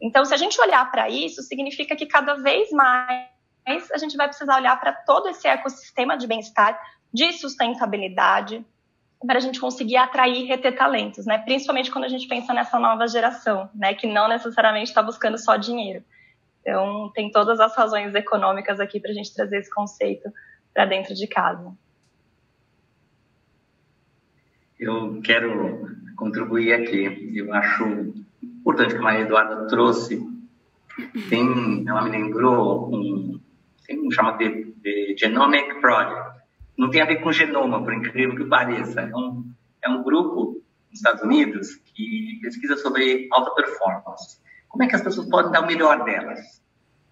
Então, 0.00 0.24
se 0.24 0.32
a 0.32 0.36
gente 0.36 0.58
olhar 0.60 0.90
para 0.90 1.10
isso, 1.10 1.42
significa 1.42 1.94
que 1.94 2.06
cada 2.06 2.34
vez 2.34 2.70
mais 2.72 3.28
a 3.66 3.98
gente 3.98 4.16
vai 4.16 4.26
precisar 4.26 4.56
olhar 4.56 4.78
para 4.80 4.92
todo 4.92 5.28
esse 5.28 5.46
ecossistema 5.46 6.16
de 6.16 6.26
bem-estar, 6.26 6.80
de 7.12 7.32
sustentabilidade, 7.34 8.64
para 9.26 9.36
a 9.36 9.40
gente 9.40 9.60
conseguir 9.60 9.96
atrair 9.96 10.44
e 10.44 10.46
reter 10.46 10.74
talentos, 10.76 11.26
né? 11.26 11.38
Principalmente 11.38 11.90
quando 11.90 12.04
a 12.04 12.08
gente 12.08 12.26
pensa 12.26 12.54
nessa 12.54 12.78
nova 12.78 13.06
geração, 13.06 13.68
né? 13.74 13.94
Que 13.94 14.06
não 14.06 14.28
necessariamente 14.28 14.88
está 14.88 15.02
buscando 15.02 15.36
só 15.38 15.56
dinheiro. 15.56 16.02
Então, 16.60 17.10
tem 17.14 17.30
todas 17.30 17.60
as 17.60 17.74
razões 17.76 18.14
econômicas 18.14 18.80
aqui 18.80 18.98
para 19.00 19.10
a 19.10 19.14
gente 19.14 19.34
trazer 19.34 19.58
esse 19.58 19.70
conceito 19.70 20.32
para 20.72 20.86
dentro 20.86 21.14
de 21.14 21.26
casa. 21.26 21.72
Eu 24.78 25.20
quero 25.22 25.86
contribuir 26.16 26.72
aqui. 26.72 27.36
Eu 27.36 27.52
acho 27.52 28.14
importante 28.42 28.94
que 28.94 28.98
a 28.98 29.02
Maria 29.02 29.22
Eduarda 29.22 29.66
trouxe. 29.66 30.26
Tem, 31.28 31.84
ela 31.86 32.02
me 32.02 32.10
lembrou 32.10 32.94
um, 32.94 33.40
tem 33.90 34.06
um 34.06 34.10
chamado 34.10 34.38
de, 34.38 34.72
de 34.80 35.16
Genomic 35.18 35.80
Project. 35.80 36.38
Não 36.78 36.90
tem 36.90 37.02
a 37.02 37.06
ver 37.06 37.16
com 37.16 37.32
genoma, 37.32 37.82
por 37.82 37.92
incrível 37.92 38.36
que 38.36 38.44
pareça. 38.44 39.00
É 39.00 39.16
um, 39.16 39.52
é 39.82 39.88
um 39.88 40.02
grupo 40.04 40.62
nos 40.88 40.98
Estados 40.98 41.22
Unidos 41.22 41.74
que 41.74 42.38
pesquisa 42.40 42.76
sobre 42.76 43.28
alta 43.32 43.50
performance. 43.54 44.40
Como 44.68 44.84
é 44.84 44.86
que 44.86 44.94
as 44.94 45.02
pessoas 45.02 45.28
podem 45.28 45.50
dar 45.50 45.62
o 45.62 45.66
melhor 45.66 46.04
delas? 46.04 46.62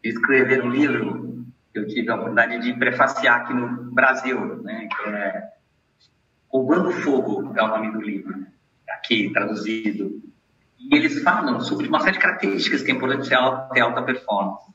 Escrever 0.03 0.63
um 0.63 0.71
livro 0.71 1.45
que 1.73 1.81
eu 1.81 1.87
tive 1.89 2.09
a 2.11 2.15
oportunidade 2.15 2.63
de 2.63 2.73
prefaciar 2.79 3.41
aqui 3.41 3.53
no 3.53 3.93
Brasil, 3.93 4.63
né, 4.63 4.89
que 4.89 5.09
é 5.11 5.49
Roubando 6.49 6.93
Fogo 6.93 7.53
é 7.57 7.63
o 7.63 7.69
nome 7.69 7.93
do 7.93 8.01
livro, 8.01 8.47
aqui 8.89 9.31
traduzido. 9.33 10.23
E 10.79 10.97
eles 10.97 11.23
falam 11.23 11.61
sobre 11.61 11.89
uma 11.89 12.01
série 12.01 12.13
de 12.13 12.21
características 12.21 12.83
que 12.83 12.91
é 12.91 12.95
importante 12.95 13.29
ter 13.29 13.81
alta 13.81 14.03
performance. 14.03 14.73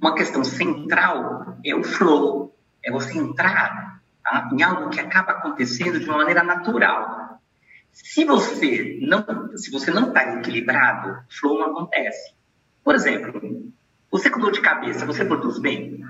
Uma 0.00 0.14
questão 0.14 0.44
central 0.44 1.56
é 1.64 1.74
o 1.74 1.82
flow, 1.82 2.56
é 2.84 2.90
você 2.90 3.18
entrar 3.18 4.00
tá, 4.22 4.50
em 4.52 4.62
algo 4.62 4.90
que 4.90 5.00
acaba 5.00 5.32
acontecendo 5.32 6.00
de 6.00 6.08
uma 6.08 6.18
maneira 6.18 6.42
natural. 6.42 7.40
Se 7.90 8.24
você 8.24 8.98
não, 9.02 9.56
se 9.56 9.70
você 9.70 9.90
não 9.90 10.08
está 10.08 10.38
equilibrado, 10.38 11.22
flow 11.28 11.58
não 11.58 11.72
acontece. 11.72 12.34
Por 12.82 12.94
exemplo, 12.94 13.72
você 14.10 14.30
com 14.30 14.40
dor 14.40 14.52
de 14.52 14.60
cabeça, 14.60 15.06
você 15.06 15.24
produz 15.24 15.58
bem? 15.58 16.04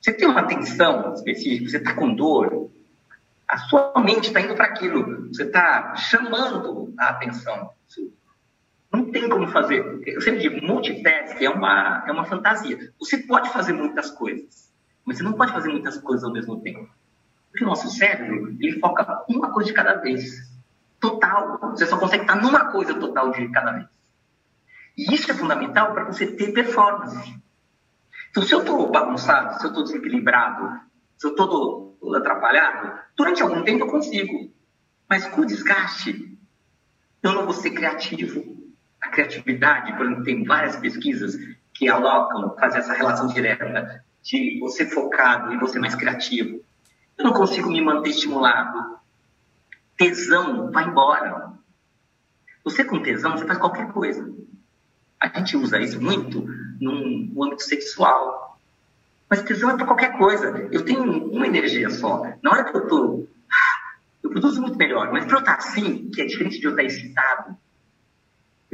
Você 0.00 0.12
tem 0.12 0.28
uma 0.28 0.46
tensão 0.46 1.14
específica, 1.14 1.70
você 1.70 1.78
está 1.78 1.94
com 1.94 2.14
dor, 2.14 2.70
a 3.48 3.58
sua 3.58 3.92
mente 4.04 4.28
está 4.28 4.40
indo 4.40 4.54
para 4.54 4.66
aquilo, 4.66 5.28
você 5.28 5.44
está 5.44 5.94
chamando 5.96 6.92
a 6.98 7.08
atenção. 7.08 7.70
Não 8.94 9.10
tem 9.10 9.28
como 9.28 9.48
fazer. 9.48 9.84
Eu 10.06 10.20
sempre 10.20 10.38
digo, 10.38 10.64
multitask 10.64 11.42
é 11.42 11.50
uma, 11.50 12.04
é 12.06 12.12
uma 12.12 12.24
fantasia. 12.24 12.92
Você 13.00 13.18
pode 13.18 13.50
fazer 13.50 13.72
muitas 13.72 14.08
coisas, 14.08 14.72
mas 15.04 15.16
você 15.16 15.24
não 15.24 15.32
pode 15.32 15.50
fazer 15.50 15.68
muitas 15.68 15.98
coisas 15.98 16.22
ao 16.22 16.32
mesmo 16.32 16.60
tempo. 16.60 16.88
Porque 17.50 17.64
o 17.64 17.66
nosso 17.66 17.90
cérebro, 17.90 18.56
ele 18.60 18.78
foca 18.78 19.24
uma 19.28 19.52
coisa 19.52 19.68
de 19.68 19.74
cada 19.74 19.94
vez. 19.94 20.48
Total. 21.00 21.58
Você 21.72 21.86
só 21.86 21.98
consegue 21.98 22.22
estar 22.22 22.36
numa 22.36 22.70
coisa 22.70 22.94
total 22.94 23.32
de 23.32 23.48
cada 23.48 23.72
vez. 23.72 23.88
E 24.96 25.12
isso 25.12 25.28
é 25.28 25.34
fundamental 25.34 25.92
para 25.92 26.04
você 26.04 26.28
ter 26.28 26.52
performance. 26.52 27.36
Então, 28.30 28.44
se 28.44 28.54
eu 28.54 28.60
estou 28.60 28.92
bagunçado, 28.92 29.58
se 29.58 29.64
eu 29.64 29.70
estou 29.70 29.82
desequilibrado, 29.82 30.80
se 31.18 31.26
eu 31.26 31.30
estou 31.32 31.98
atrapalhado, 32.14 32.96
durante 33.16 33.42
algum 33.42 33.64
tempo 33.64 33.86
eu 33.86 33.88
consigo. 33.88 34.52
Mas 35.10 35.26
com 35.26 35.40
o 35.40 35.46
desgaste, 35.46 36.38
eu 37.24 37.32
não 37.32 37.44
vou 37.44 37.54
ser 37.54 37.70
criativo. 37.70 38.53
A 39.04 39.08
criatividade, 39.10 39.92
por 39.96 40.06
exemplo, 40.06 40.24
tem 40.24 40.44
várias 40.44 40.76
pesquisas 40.76 41.36
que 41.74 41.88
alocam, 41.88 42.56
fazem 42.58 42.80
essa 42.80 42.94
relação 42.94 43.26
direta 43.26 44.02
de 44.22 44.58
você 44.58 44.86
focado 44.86 45.52
e 45.52 45.58
você 45.58 45.78
mais 45.78 45.94
criativo. 45.94 46.64
Eu 47.18 47.24
não 47.24 47.32
consigo 47.34 47.70
me 47.70 47.82
manter 47.82 48.10
estimulado. 48.10 48.98
Tesão 49.98 50.72
vai 50.72 50.86
embora. 50.86 51.52
Você 52.64 52.82
com 52.82 53.02
tesão, 53.02 53.32
você 53.32 53.46
faz 53.46 53.58
qualquer 53.58 53.92
coisa. 53.92 54.26
A 55.20 55.28
gente 55.38 55.56
usa 55.58 55.78
isso 55.78 56.00
muito 56.00 56.46
no, 56.80 57.44
âmbito 57.44 57.62
sexual. 57.62 58.58
Mas 59.28 59.42
tesão 59.42 59.70
é 59.70 59.76
para 59.76 59.86
qualquer 59.86 60.16
coisa. 60.16 60.66
Eu 60.72 60.82
tenho 60.82 61.02
uma 61.30 61.46
energia 61.46 61.90
só. 61.90 62.22
Na 62.42 62.50
hora 62.50 62.64
que 62.64 62.74
eu 62.74 62.84
estou. 62.84 63.28
Eu 64.22 64.30
produzo 64.30 64.62
muito 64.62 64.78
melhor. 64.78 65.12
Mas 65.12 65.26
para 65.26 65.36
eu 65.36 65.40
estar 65.40 65.56
assim, 65.56 66.08
que 66.10 66.22
é 66.22 66.24
diferente 66.24 66.58
de 66.58 66.64
eu 66.64 66.70
estar 66.70 66.82
excitado, 66.82 67.54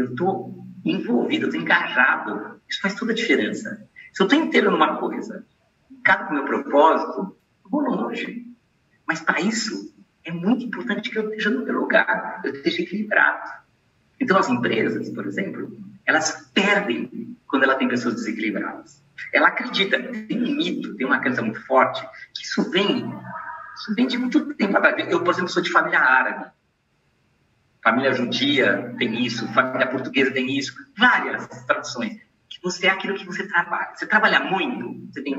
eu 0.01 0.11
estou 0.11 0.67
envolvido, 0.85 1.45
eu 1.45 1.49
estou 1.49 1.61
engajado. 1.61 2.61
Isso 2.69 2.81
faz 2.81 2.95
toda 2.95 3.13
a 3.13 3.15
diferença. 3.15 3.87
Se 4.13 4.23
eu 4.23 4.27
estou 4.27 4.39
inteiro 4.39 4.71
numa 4.71 4.99
coisa, 4.99 5.45
cada 6.05 6.25
com 6.25 6.33
o 6.33 6.35
meu 6.35 6.45
propósito, 6.45 7.37
eu 7.65 7.71
vou 7.71 7.81
longe. 7.83 8.47
Mas 9.07 9.21
para 9.21 9.41
isso, 9.41 9.95
é 10.25 10.33
muito 10.33 10.65
importante 10.65 11.11
que 11.11 11.19
eu 11.19 11.25
esteja 11.25 11.51
no 11.51 11.65
meu 11.65 11.81
lugar, 11.81 12.41
eu 12.45 12.53
esteja 12.53 12.83
equilibrado. 12.83 13.51
Então, 14.21 14.37
as 14.37 14.49
empresas, 14.49 15.09
por 15.11 15.27
exemplo, 15.27 15.77
elas 16.07 16.51
perdem 16.53 17.37
quando 17.47 17.65
ela 17.65 17.75
tem 17.75 17.89
pessoas 17.89 18.15
desequilibradas. 18.15 19.03
Ela 19.33 19.49
acredita, 19.49 19.99
tem 20.01 20.39
um 20.43 20.57
mito, 20.57 20.97
tem 20.97 21.07
uma 21.07 21.19
crença 21.19 21.43
muito 21.43 21.65
forte, 21.67 22.03
que 22.35 22.45
isso 22.45 22.71
vem, 22.71 23.13
isso 23.75 23.95
vem 23.95 24.07
de 24.07 24.19
muito 24.19 24.55
tempo 24.55 24.77
Eu, 25.09 25.23
por 25.23 25.31
exemplo, 25.31 25.49
sou 25.49 25.63
de 25.63 25.71
família 25.71 26.01
árabe. 26.01 26.51
Família 27.83 28.13
judia 28.13 28.95
tem 28.99 29.25
isso, 29.25 29.47
família 29.53 29.87
portuguesa 29.87 30.31
tem 30.31 30.59
isso, 30.59 30.75
várias 30.97 31.47
tradições. 31.65 32.21
Que 32.49 32.61
você 32.63 32.87
é 32.87 32.91
aquilo 32.91 33.17
que 33.17 33.25
você 33.25 33.47
trabalha. 33.47 33.93
Você 33.95 34.07
trabalha 34.07 34.41
muito, 34.41 35.07
você 35.11 35.23
tem 35.23 35.37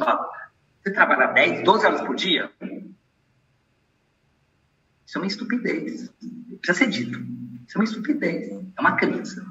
você 0.83 0.91
trabalha 0.91 1.27
10, 1.27 1.63
12 1.63 1.85
horas 1.85 2.01
por 2.01 2.15
dia. 2.15 2.49
Isso 5.05 5.17
é 5.17 5.21
uma 5.21 5.27
estupidez. 5.27 6.11
Precisa 6.59 6.73
ser 6.73 6.87
dito. 6.87 7.19
Isso 7.67 7.77
é 7.77 7.79
uma 7.79 7.83
estupidez. 7.83 8.49
É 8.49 8.81
uma 8.81 8.95
crença. 8.95 9.45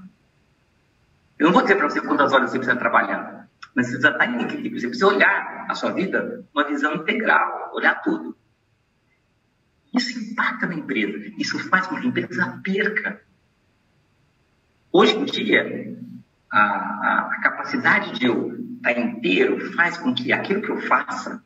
Eu 1.38 1.46
não 1.46 1.53
vou 1.53 1.62
dizer 1.62 1.76
para 1.76 1.88
você 1.88 2.00
quantas 2.00 2.33
horas 2.33 2.50
você 2.50 2.59
precisa 2.59 2.79
trabalhar. 2.79 3.48
Mas 3.74 3.88
você 3.88 4.00
já 4.00 4.11
está 4.11 4.26
em 4.26 4.42
equilíbrio. 4.42 4.81
Você 4.81 4.88
precisa 4.88 5.07
olhar 5.07 5.66
a 5.68 5.74
sua 5.74 5.92
vida 5.92 6.44
uma 6.53 6.66
visão 6.66 6.94
integral, 6.96 7.70
olhar 7.72 8.03
tudo. 8.03 8.37
Isso 9.92 10.18
impacta 10.18 10.66
na 10.66 10.74
empresa. 10.74 11.33
Isso 11.38 11.59
faz 11.68 11.87
com 11.87 11.96
que 11.96 12.07
a 12.07 12.09
empresa 12.09 12.61
perca. 12.62 13.20
Hoje 14.92 15.16
em 15.16 15.24
dia, 15.24 15.96
a, 16.50 16.61
a, 16.61 17.31
a 17.33 17.40
capacidade 17.42 18.18
de 18.18 18.26
eu 18.26 18.59
estar 18.76 18.98
inteiro 18.98 19.72
faz 19.74 19.96
com 19.98 20.14
que 20.14 20.33
aquilo 20.33 20.62
que 20.62 20.70
eu 20.70 20.81
faça 20.83 21.42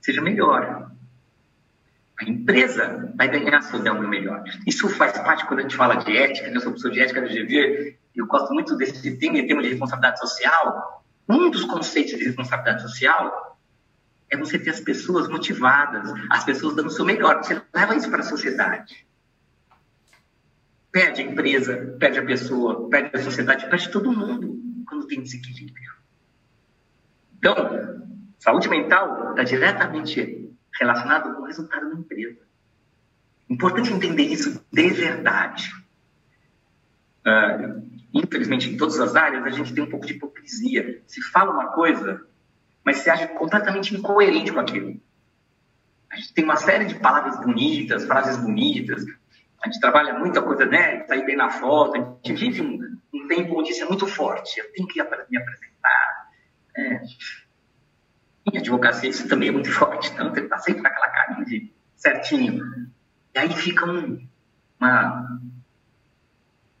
seja 0.00 0.20
melhor. 0.20 0.90
A 2.20 2.24
empresa 2.24 3.12
vai 3.16 3.28
ganhar 3.28 3.60
se 3.62 3.74
eu 3.74 3.90
algo 3.90 4.06
melhor. 4.06 4.44
Isso 4.66 4.88
faz 4.88 5.18
parte 5.18 5.46
quando 5.46 5.60
a 5.60 5.62
gente 5.62 5.76
fala 5.76 5.96
de 5.96 6.16
ética, 6.16 6.48
né? 6.48 6.56
eu 6.56 6.60
sou 6.60 6.72
professor 6.72 6.92
de 6.92 7.00
ética 7.00 7.20
do 7.20 7.28
GV, 7.28 7.98
eu 8.14 8.26
gosto 8.26 8.52
muito 8.52 8.76
desse 8.76 9.16
tema, 9.16 9.34
tema 9.46 9.62
de 9.62 9.70
responsabilidade 9.70 10.20
social, 10.20 11.04
um 11.28 11.50
dos 11.50 11.64
conceitos 11.64 12.16
de 12.16 12.24
responsabilidade 12.24 12.82
social 12.82 13.53
é 14.34 14.36
você 14.36 14.58
ter 14.58 14.70
as 14.70 14.80
pessoas 14.80 15.28
motivadas, 15.28 16.12
as 16.30 16.44
pessoas 16.44 16.74
dando 16.74 16.86
o 16.86 16.90
seu 16.90 17.04
melhor. 17.04 17.42
Você 17.42 17.60
leva 17.72 17.96
isso 17.96 18.10
para 18.10 18.20
a 18.20 18.24
sociedade. 18.24 19.06
Perde 20.92 21.22
a 21.22 21.24
empresa, 21.24 21.96
perde 21.98 22.18
a 22.18 22.24
pessoa, 22.24 22.88
perde 22.88 23.16
a 23.16 23.22
sociedade, 23.22 23.68
perde 23.68 23.90
todo 23.90 24.12
mundo 24.12 24.60
quando 24.86 25.06
tem 25.06 25.22
desequilíbrio. 25.22 25.92
Então, 27.38 27.54
saúde 28.38 28.68
mental 28.68 29.30
está 29.30 29.42
diretamente 29.42 30.50
relacionado 30.78 31.34
com 31.34 31.42
o 31.42 31.46
resultado 31.46 31.90
da 31.90 31.98
empresa. 31.98 32.40
Importante 33.48 33.92
entender 33.92 34.24
isso 34.24 34.64
de 34.72 34.90
verdade. 34.90 35.70
Uh, 37.26 37.82
infelizmente, 38.12 38.70
em 38.70 38.76
todas 38.76 38.98
as 39.00 39.16
áreas, 39.16 39.44
a 39.44 39.50
gente 39.50 39.74
tem 39.74 39.84
um 39.84 39.90
pouco 39.90 40.06
de 40.06 40.14
hipocrisia. 40.14 41.02
Se 41.06 41.22
fala 41.22 41.52
uma 41.52 41.72
coisa, 41.72 42.26
mas 42.84 42.98
se 42.98 43.10
age 43.10 43.26
completamente 43.28 43.94
incoerente 43.94 44.52
com 44.52 44.60
aquilo. 44.60 45.00
A 46.10 46.16
gente 46.16 46.34
tem 46.34 46.44
uma 46.44 46.56
série 46.56 46.84
de 46.84 46.94
palavras 46.96 47.40
bonitas, 47.40 48.04
frases 48.04 48.36
bonitas. 48.36 49.04
A 49.62 49.66
gente 49.66 49.80
trabalha 49.80 50.18
muita 50.18 50.42
coisa, 50.42 50.64
né? 50.64 51.04
Sair 51.06 51.24
bem 51.24 51.36
na 51.36 51.50
foto. 51.50 51.96
A 51.96 52.28
gente 52.28 52.38
vive 52.38 52.62
um, 52.62 52.98
um 53.12 53.26
tempo 53.26 53.58
onde 53.58 53.70
isso 53.70 53.82
é 53.82 53.88
muito 53.88 54.06
forte. 54.06 54.60
Eu 54.60 54.70
tenho 54.72 54.86
que 54.86 55.02
me 55.02 55.38
apresentar. 55.38 56.30
É. 56.76 57.00
Em 58.52 58.58
advocacia, 58.58 59.08
isso 59.08 59.26
também 59.26 59.48
é 59.48 59.52
muito 59.52 59.72
forte. 59.72 60.10
Então, 60.12 60.28
você 60.30 60.40
está 60.40 60.58
sempre 60.58 60.82
com 60.82 60.88
aquela 60.88 61.08
carinha 61.08 61.44
de 61.46 61.72
certinho. 61.96 62.62
E 63.34 63.38
aí 63.38 63.50
fica 63.50 63.90
um, 63.90 64.24
uma, 64.78 65.40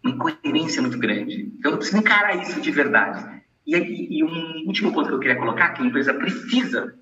uma 0.04 0.14
incoerência 0.14 0.82
muito 0.82 0.98
grande. 0.98 1.52
Então, 1.58 1.72
eu 1.72 1.78
preciso 1.78 1.98
encarar 1.98 2.36
isso 2.36 2.60
de 2.60 2.70
verdade. 2.70 3.42
E, 3.66 4.18
e, 4.18 4.24
um 4.24 4.66
último 4.66 4.92
ponto 4.92 5.08
que 5.08 5.14
eu 5.14 5.20
queria 5.20 5.36
colocar, 5.36 5.70
que 5.70 5.82
a 5.82 5.86
empresa 5.86 6.12
precisa 6.12 6.94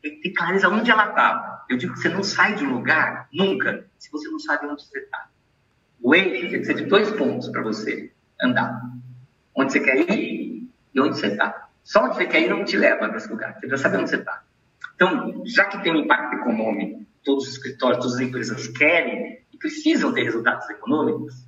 ter 0.00 0.30
clareza 0.30 0.68
onde 0.68 0.90
ela 0.90 1.10
está. 1.10 1.66
Eu 1.68 1.76
digo 1.76 1.92
que 1.92 2.00
você 2.00 2.08
não 2.08 2.22
sai 2.22 2.54
de 2.54 2.64
um 2.64 2.74
lugar 2.74 3.28
nunca 3.32 3.86
se 3.98 4.10
você 4.10 4.28
não 4.28 4.38
sabe 4.38 4.66
onde 4.66 4.82
você 4.82 4.98
está. 4.98 5.28
O 6.00 6.14
eixo 6.14 6.64
ser 6.64 6.74
de 6.74 6.84
dois 6.84 7.10
pontos 7.10 7.48
para 7.48 7.62
você 7.62 8.12
andar. 8.40 8.80
Onde 9.54 9.72
você 9.72 9.80
quer 9.80 10.08
ir 10.10 10.68
e 10.94 11.00
onde 11.00 11.18
você 11.18 11.26
está. 11.26 11.68
Só 11.82 12.04
onde 12.04 12.16
você 12.16 12.26
quer 12.26 12.42
ir 12.42 12.48
não 12.48 12.64
te 12.64 12.76
leva 12.76 13.08
para 13.08 13.16
esse 13.16 13.28
lugar. 13.28 13.54
Você 13.54 13.60
precisa 13.60 13.82
saber 13.82 13.98
onde 13.98 14.10
você 14.10 14.16
está. 14.16 14.44
Então, 14.94 15.42
já 15.44 15.64
que 15.64 15.82
tem 15.82 15.92
um 15.92 15.96
impacto 15.96 16.36
econômico, 16.36 17.06
todos 17.24 17.46
os 17.46 17.54
escritórios, 17.54 17.98
todas 17.98 18.14
as 18.14 18.20
empresas 18.20 18.68
querem 18.68 19.42
e 19.52 19.58
precisam 19.58 20.12
ter 20.12 20.22
resultados 20.22 20.68
econômicos, 20.70 21.46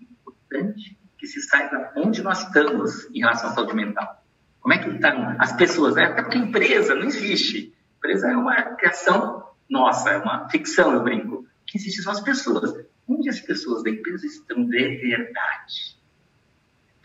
é 0.00 0.04
importante 0.04 0.98
que 1.18 1.26
se 1.26 1.40
saiba 1.40 1.92
onde 1.96 2.22
nós 2.22 2.42
estamos 2.42 3.08
em 3.14 3.20
relação 3.20 3.50
à 3.50 3.52
saúde 3.52 3.74
mental. 3.74 4.22
Como 4.60 4.74
é 4.74 4.78
que 4.78 4.90
estão 4.90 5.36
as 5.38 5.52
pessoas, 5.52 5.94
né? 5.94 6.04
Até 6.04 6.22
porque 6.22 6.38
empresa 6.38 6.94
não 6.94 7.04
existe. 7.04 7.74
Empresa 7.98 8.30
é 8.30 8.36
uma 8.36 8.54
criação 8.76 9.44
nossa, 9.68 10.10
é 10.10 10.18
uma 10.18 10.48
ficção, 10.48 10.92
eu 10.92 11.02
brinco. 11.02 11.46
Que 11.66 11.78
existe 11.78 12.02
são 12.02 12.12
as 12.12 12.20
pessoas. 12.20 12.84
Onde 13.08 13.28
as 13.28 13.40
pessoas 13.40 13.82
da 13.82 13.90
empresa 13.90 14.26
estão 14.26 14.64
de 14.64 14.96
verdade? 14.96 15.96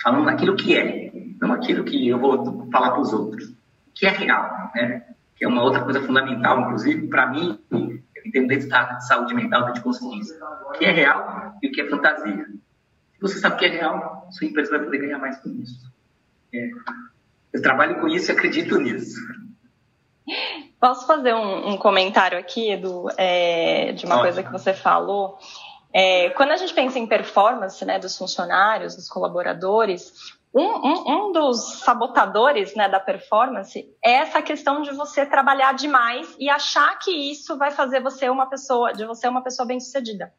Falando 0.02 0.26
naquilo 0.26 0.56
que 0.56 0.76
é, 0.76 1.12
não 1.40 1.54
aquilo 1.54 1.84
que 1.84 2.08
eu 2.08 2.20
vou 2.20 2.68
falar 2.72 2.92
para 2.92 3.02
os 3.02 3.14
outros. 3.14 3.50
O 3.50 3.56
que 3.94 4.08
é 4.08 4.10
real, 4.10 4.72
né? 4.76 5.06
Que 5.36 5.46
é 5.46 5.48
uma 5.48 5.62
outra 5.62 5.84
coisa 5.84 6.02
fundamental, 6.02 6.62
inclusive, 6.62 7.08
para 7.08 7.28
mim, 7.28 7.60
entendo 8.26 8.48
dentro 8.48 8.70
da 8.70 9.00
saúde 9.02 9.36
mental, 9.36 9.72
de 9.72 9.82
consciência. 9.82 10.38
O 10.68 10.72
que 10.72 10.86
é 10.86 10.92
real 10.92 11.56
e 11.62 11.68
o 11.68 11.72
que 11.72 11.82
é 11.82 11.90
fantasia 11.90 12.48
você 13.22 13.38
sabe 13.40 13.58
que 13.58 13.66
é 13.66 13.70
real, 13.70 14.28
sua 14.32 14.48
empresa 14.48 14.72
vai 14.72 14.84
poder 14.84 14.98
ganhar 14.98 15.20
mais 15.20 15.38
com 15.40 15.50
isso. 15.50 15.80
É. 16.54 16.70
Eu 17.54 17.62
trabalho 17.62 18.00
com 18.00 18.08
isso 18.08 18.32
e 18.32 18.34
acredito 18.34 18.78
nisso. 18.80 19.20
Posso 20.80 21.06
fazer 21.06 21.34
um, 21.34 21.70
um 21.70 21.78
comentário 21.78 22.38
aqui, 22.38 22.72
Edu, 22.72 23.08
é, 23.18 23.92
de 23.92 24.06
uma 24.06 24.20
coisa 24.20 24.42
que 24.42 24.52
você 24.52 24.74
falou? 24.74 25.38
É, 25.94 26.30
quando 26.32 26.52
a 26.52 26.58
gente 26.58 26.74
pensa 26.74 26.98
em 26.98 27.06
performance 27.06 27.84
né, 27.86 28.00
dos 28.00 28.18
funcionários, 28.18 28.96
dos 28.96 29.10
colaboradores, 29.10 30.14
um, 30.54 30.64
um, 30.64 31.28
um, 31.28 31.32
dos 31.32 31.82
sabotadores 31.82 32.76
né, 32.76 32.90
da 32.90 33.00
performance 33.00 33.94
é 34.04 34.12
essa 34.14 34.42
questão 34.42 34.82
de 34.82 34.92
você 34.92 35.26
trabalhar 35.26 35.74
demais 35.74 36.36
e 36.40 36.50
achar 36.50 36.98
que 37.00 37.12
isso 37.12 37.58
vai 37.58 37.72
fazer 37.72 38.02
você 38.02 38.30
uma 38.30 38.48
pessoa, 38.48 38.94
de 38.94 39.06
você 39.06 39.28
uma 39.28 39.44
pessoa 39.44 39.66
bem 39.66 39.80
sucedida. 39.80 40.34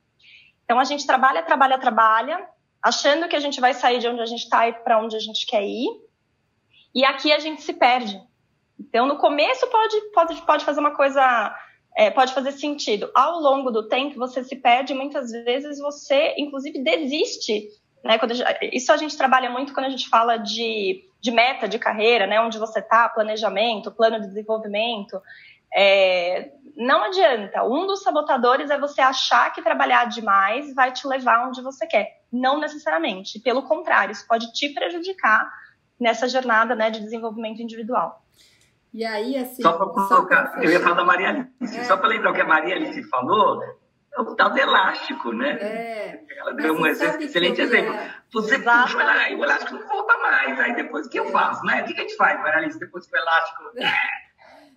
Então 0.64 0.78
a 0.78 0.84
gente 0.84 1.06
trabalha, 1.06 1.42
trabalha, 1.42 1.78
trabalha, 1.78 2.48
achando 2.82 3.28
que 3.28 3.36
a 3.36 3.40
gente 3.40 3.60
vai 3.60 3.72
sair 3.72 3.98
de 3.98 4.08
onde 4.08 4.20
a 4.20 4.26
gente 4.26 4.42
está 4.42 4.68
e 4.68 4.72
para 4.72 4.98
onde 4.98 5.14
a 5.14 5.20
gente 5.20 5.46
quer 5.46 5.62
ir. 5.62 5.88
E 6.94 7.04
aqui 7.04 7.32
a 7.32 7.38
gente 7.38 7.62
se 7.62 7.72
perde. 7.72 8.20
Então, 8.78 9.06
no 9.06 9.16
começo 9.16 9.66
pode, 9.68 10.00
pode, 10.12 10.42
pode 10.42 10.64
fazer 10.64 10.80
uma 10.80 10.94
coisa, 10.94 11.54
é, 11.96 12.10
pode 12.10 12.34
fazer 12.34 12.52
sentido. 12.52 13.10
Ao 13.14 13.40
longo 13.40 13.70
do 13.70 13.88
tempo, 13.88 14.18
você 14.18 14.42
se 14.42 14.56
perde, 14.56 14.92
muitas 14.92 15.30
vezes 15.30 15.78
você, 15.78 16.34
inclusive, 16.36 16.82
desiste. 16.82 17.68
Né? 18.04 18.18
Quando 18.18 18.34
isso 18.72 18.92
a 18.92 18.96
gente 18.96 19.16
trabalha 19.16 19.48
muito 19.48 19.72
quando 19.72 19.86
a 19.86 19.90
gente 19.90 20.08
fala 20.08 20.36
de, 20.36 21.04
de 21.20 21.30
meta 21.30 21.68
de 21.68 21.78
carreira, 21.78 22.26
né? 22.26 22.40
onde 22.40 22.58
você 22.58 22.80
está, 22.80 23.08
planejamento, 23.08 23.92
plano 23.92 24.20
de 24.20 24.26
desenvolvimento. 24.26 25.20
É, 25.74 26.52
não 26.76 27.04
adianta. 27.04 27.64
Um 27.64 27.86
dos 27.86 28.02
sabotadores 28.02 28.70
é 28.70 28.78
você 28.78 29.00
achar 29.00 29.52
que 29.52 29.62
trabalhar 29.62 30.06
demais 30.06 30.74
vai 30.74 30.92
te 30.92 31.06
levar 31.06 31.48
onde 31.48 31.62
você 31.62 31.86
quer. 31.86 32.20
Não 32.32 32.58
necessariamente. 32.58 33.40
Pelo 33.40 33.62
contrário, 33.62 34.12
isso 34.12 34.26
pode 34.26 34.52
te 34.52 34.70
prejudicar 34.70 35.50
nessa 36.00 36.28
jornada 36.28 36.74
né, 36.74 36.90
de 36.90 37.00
desenvolvimento 37.00 37.62
individual. 37.62 38.22
E 38.92 39.04
aí, 39.04 39.36
assim. 39.36 39.62
Só 39.62 39.72
para 39.72 39.86
colocar, 39.86 40.62
eu 40.62 40.70
ia 40.70 40.80
falar 40.80 40.96
da 40.96 41.04
Maria 41.04 41.28
Alice, 41.30 41.78
é. 41.78 41.84
só 41.84 41.96
para 41.96 42.08
lembrar 42.08 42.32
o 42.32 42.34
que 42.34 42.42
a 42.42 42.46
Maria 42.46 42.74
Alice 42.74 43.02
falou, 43.04 43.62
é 43.62 44.20
o 44.20 44.36
tal 44.36 44.50
do 44.50 44.58
elástico, 44.58 45.32
né? 45.32 45.52
É. 45.52 46.24
Ela 46.36 46.52
deu 46.54 46.74
um 46.74 46.86
excelente 46.86 47.60
exemplo. 47.62 47.94
É. 47.94 48.14
Você 48.30 48.58
puxa 48.58 48.98
o 48.98 49.00
elástico, 49.00 49.40
o 49.40 49.44
elástico 49.44 49.74
não 49.74 49.88
volta 49.88 50.18
mais. 50.18 50.60
Aí 50.60 50.76
depois 50.76 51.06
o 51.06 51.10
que 51.10 51.18
eu 51.18 51.30
faço, 51.30 51.64
né? 51.64 51.82
O 51.82 51.86
que 51.86 51.94
a 51.94 52.02
gente 52.02 52.16
faz, 52.16 52.38
Maria 52.40 52.58
Alice, 52.58 52.78
depois 52.78 53.06
que 53.06 53.16
o 53.16 53.18
elástico. 53.18 53.62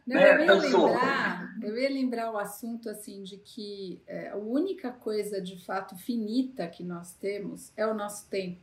Não, 0.06 0.16
né? 0.16 0.36
eu, 0.36 0.46
ia 0.46 0.54
lembrar, 0.54 1.56
eu 1.64 1.78
ia 1.78 1.90
lembrar 1.90 2.32
o 2.32 2.38
assunto 2.38 2.90
assim 2.90 3.24
de 3.24 3.38
que 3.38 4.00
é, 4.06 4.30
a 4.30 4.38
única 4.38 4.92
coisa 4.92 5.42
de 5.42 5.58
fato 5.66 5.96
finita 5.96 6.68
que 6.68 6.84
nós 6.84 7.14
temos 7.14 7.72
é 7.76 7.88
o 7.88 7.94
nosso 7.94 8.30
tempo. 8.30 8.62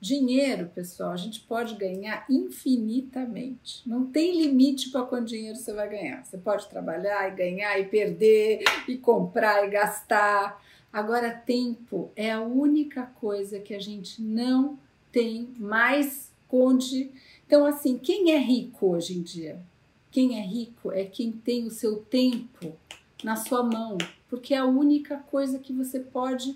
Dinheiro, 0.00 0.68
pessoal, 0.74 1.12
a 1.12 1.16
gente 1.16 1.42
pode 1.42 1.76
ganhar 1.76 2.26
infinitamente. 2.28 3.88
Não 3.88 4.04
tem 4.04 4.36
limite 4.36 4.90
para 4.90 5.06
quanto 5.06 5.28
dinheiro 5.28 5.56
você 5.56 5.72
vai 5.72 5.88
ganhar. 5.88 6.24
Você 6.24 6.36
pode 6.36 6.68
trabalhar 6.68 7.28
e 7.28 7.36
ganhar 7.36 7.78
e 7.78 7.84
perder 7.84 8.64
e 8.88 8.96
comprar 8.96 9.64
e 9.64 9.70
gastar. 9.70 10.60
Agora, 10.92 11.30
tempo 11.30 12.10
é 12.16 12.32
a 12.32 12.42
única 12.42 13.04
coisa 13.20 13.60
que 13.60 13.72
a 13.72 13.78
gente 13.78 14.20
não 14.20 14.76
tem 15.12 15.54
mais 15.56 16.32
onde. 16.50 17.12
Então, 17.46 17.64
assim, 17.64 17.96
quem 17.96 18.32
é 18.32 18.38
rico 18.38 18.88
hoje 18.88 19.16
em 19.16 19.22
dia? 19.22 19.60
Quem 20.12 20.38
é 20.38 20.42
rico 20.42 20.92
é 20.92 21.04
quem 21.04 21.32
tem 21.32 21.66
o 21.66 21.70
seu 21.70 21.96
tempo 21.96 22.76
na 23.24 23.34
sua 23.34 23.62
mão, 23.62 23.96
porque 24.28 24.52
é 24.52 24.58
a 24.58 24.66
única 24.66 25.16
coisa 25.18 25.58
que 25.58 25.72
você 25.72 25.98
pode 25.98 26.54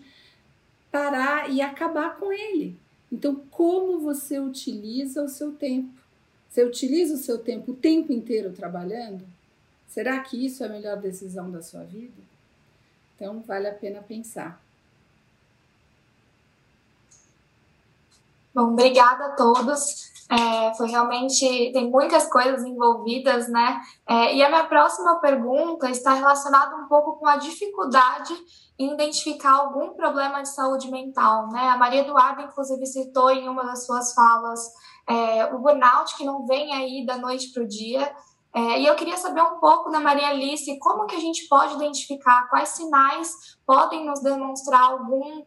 parar 0.93 1.51
e 1.51 1.63
acabar 1.63 2.17
com 2.17 2.31
ele. 2.33 2.79
Então, 3.11 3.37
como 3.51 3.99
você 3.99 4.39
utiliza 4.39 5.23
o 5.23 5.29
seu 5.29 5.53
tempo? 5.53 5.93
Você 6.51 6.65
utiliza 6.65 7.15
o 7.15 7.19
seu 7.19 7.39
tempo 7.39 7.73
o 7.73 7.77
tempo 7.77 8.13
inteiro 8.13 8.53
trabalhando? 8.53 9.27
Será 9.89 10.21
que 10.21 10.45
isso 10.45 10.63
é 10.63 10.67
a 10.67 10.71
melhor 10.71 11.01
decisão 11.01 11.51
da 11.51 11.63
sua 11.63 11.83
vida? 11.85 12.23
Então, 13.15 13.41
vale 13.41 13.69
a 13.69 13.75
pena 13.75 14.03
pensar. 14.03 14.63
Bom, 18.55 18.73
obrigada 18.73 19.27
a 19.27 19.31
todos. 19.31 20.16
É, 20.29 20.75
foi 20.75 20.89
realmente, 20.89 21.71
tem 21.73 21.89
muitas 21.89 22.29
coisas 22.29 22.65
envolvidas, 22.65 23.49
né? 23.49 23.81
É, 24.09 24.35
e 24.35 24.43
a 24.43 24.49
minha 24.49 24.65
próxima 24.65 25.21
pergunta 25.21 25.89
está 25.89 26.15
relacionada 26.15 26.75
um 26.77 26.89
pouco 26.89 27.17
com 27.17 27.29
a 27.29 27.37
dificuldade 27.37 28.35
em 28.79 28.93
identificar 28.93 29.53
algum 29.53 29.95
problema 29.95 30.43
de 30.43 30.49
saúde 30.49 30.91
mental, 30.91 31.49
né? 31.49 31.69
A 31.69 31.77
Maria 31.77 32.01
Eduarda, 32.01 32.43
inclusive, 32.43 32.85
citou 32.87 33.31
em 33.31 33.49
uma 33.49 33.65
das 33.65 33.87
suas 33.87 34.13
falas 34.15 34.61
é, 35.09 35.45
o 35.55 35.59
burnout 35.61 36.17
que 36.17 36.25
não 36.25 36.45
vem 36.45 36.75
aí 36.75 37.07
da 37.07 37.17
noite 37.17 37.53
para 37.53 37.63
o 37.63 37.69
dia. 37.69 38.13
É, 38.53 38.81
e 38.81 38.87
eu 38.87 38.97
queria 38.97 39.17
saber 39.17 39.43
um 39.43 39.61
pouco 39.61 39.91
da 39.91 40.01
Maria 40.01 40.29
Alice 40.29 40.79
como 40.79 41.07
que 41.07 41.15
a 41.15 41.21
gente 41.21 41.47
pode 41.47 41.75
identificar 41.75 42.49
quais 42.49 42.71
sinais 42.71 43.57
podem 43.65 44.05
nos 44.05 44.21
demonstrar 44.21 44.83
algum 44.83 45.45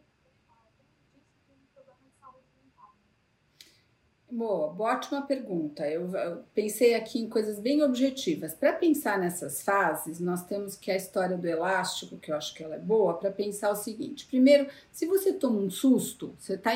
Boa, 4.32 4.72
ótima 4.78 5.22
pergunta. 5.22 5.84
Eu, 5.88 6.14
eu, 6.14 6.44
pensei 6.54 6.94
aqui 6.94 7.18
em 7.18 7.28
coisas 7.28 7.58
bem 7.58 7.82
objetivas. 7.82 8.54
Para 8.54 8.72
pensar 8.72 9.18
nessas 9.18 9.62
fases, 9.62 10.20
nós 10.20 10.44
temos 10.44 10.76
que 10.76 10.88
a 10.90 10.96
história 10.96 11.36
do 11.36 11.48
elástico, 11.48 12.16
que 12.16 12.30
eu 12.30 12.36
acho 12.36 12.54
que 12.54 12.62
ela 12.62 12.76
é 12.76 12.78
boa, 12.78 13.14
para 13.14 13.32
pensar 13.32 13.70
o 13.70 13.76
seguinte: 13.76 14.26
primeiro, 14.26 14.68
se 14.92 15.04
você 15.06 15.32
toma 15.32 15.58
um 15.58 15.68
susto, 15.68 16.32
você 16.38 16.54
está 16.54 16.72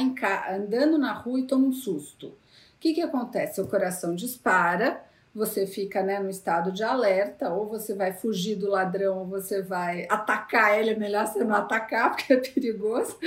andando 0.53 0.99
na 0.99 1.13
rua 1.13 1.39
e 1.39 1.47
toma 1.47 1.69
um 1.69 1.73
susto, 1.73 2.27
o 2.27 2.37
que, 2.81 2.93
que 2.93 3.01
acontece? 3.01 3.55
Seu 3.55 3.69
coração 3.69 4.17
dispara, 4.17 5.05
você 5.35 5.67
fica 5.67 6.01
né, 6.01 6.21
no 6.21 6.31
estado 6.31 6.71
de 6.71 6.85
alerta, 6.85 7.53
ou 7.53 7.67
você 7.67 7.93
vai 7.93 8.13
fugir 8.13 8.55
do 8.55 8.71
ladrão, 8.71 9.19
ou 9.19 9.27
você 9.27 9.61
vai 9.61 10.07
atacar 10.09 10.79
ele, 10.79 10.91
é 10.91 10.97
melhor 10.97 11.27
você 11.27 11.43
não 11.43 11.57
atacar, 11.57 12.11
porque 12.15 12.33
é 12.33 12.37
perigoso. 12.37 13.19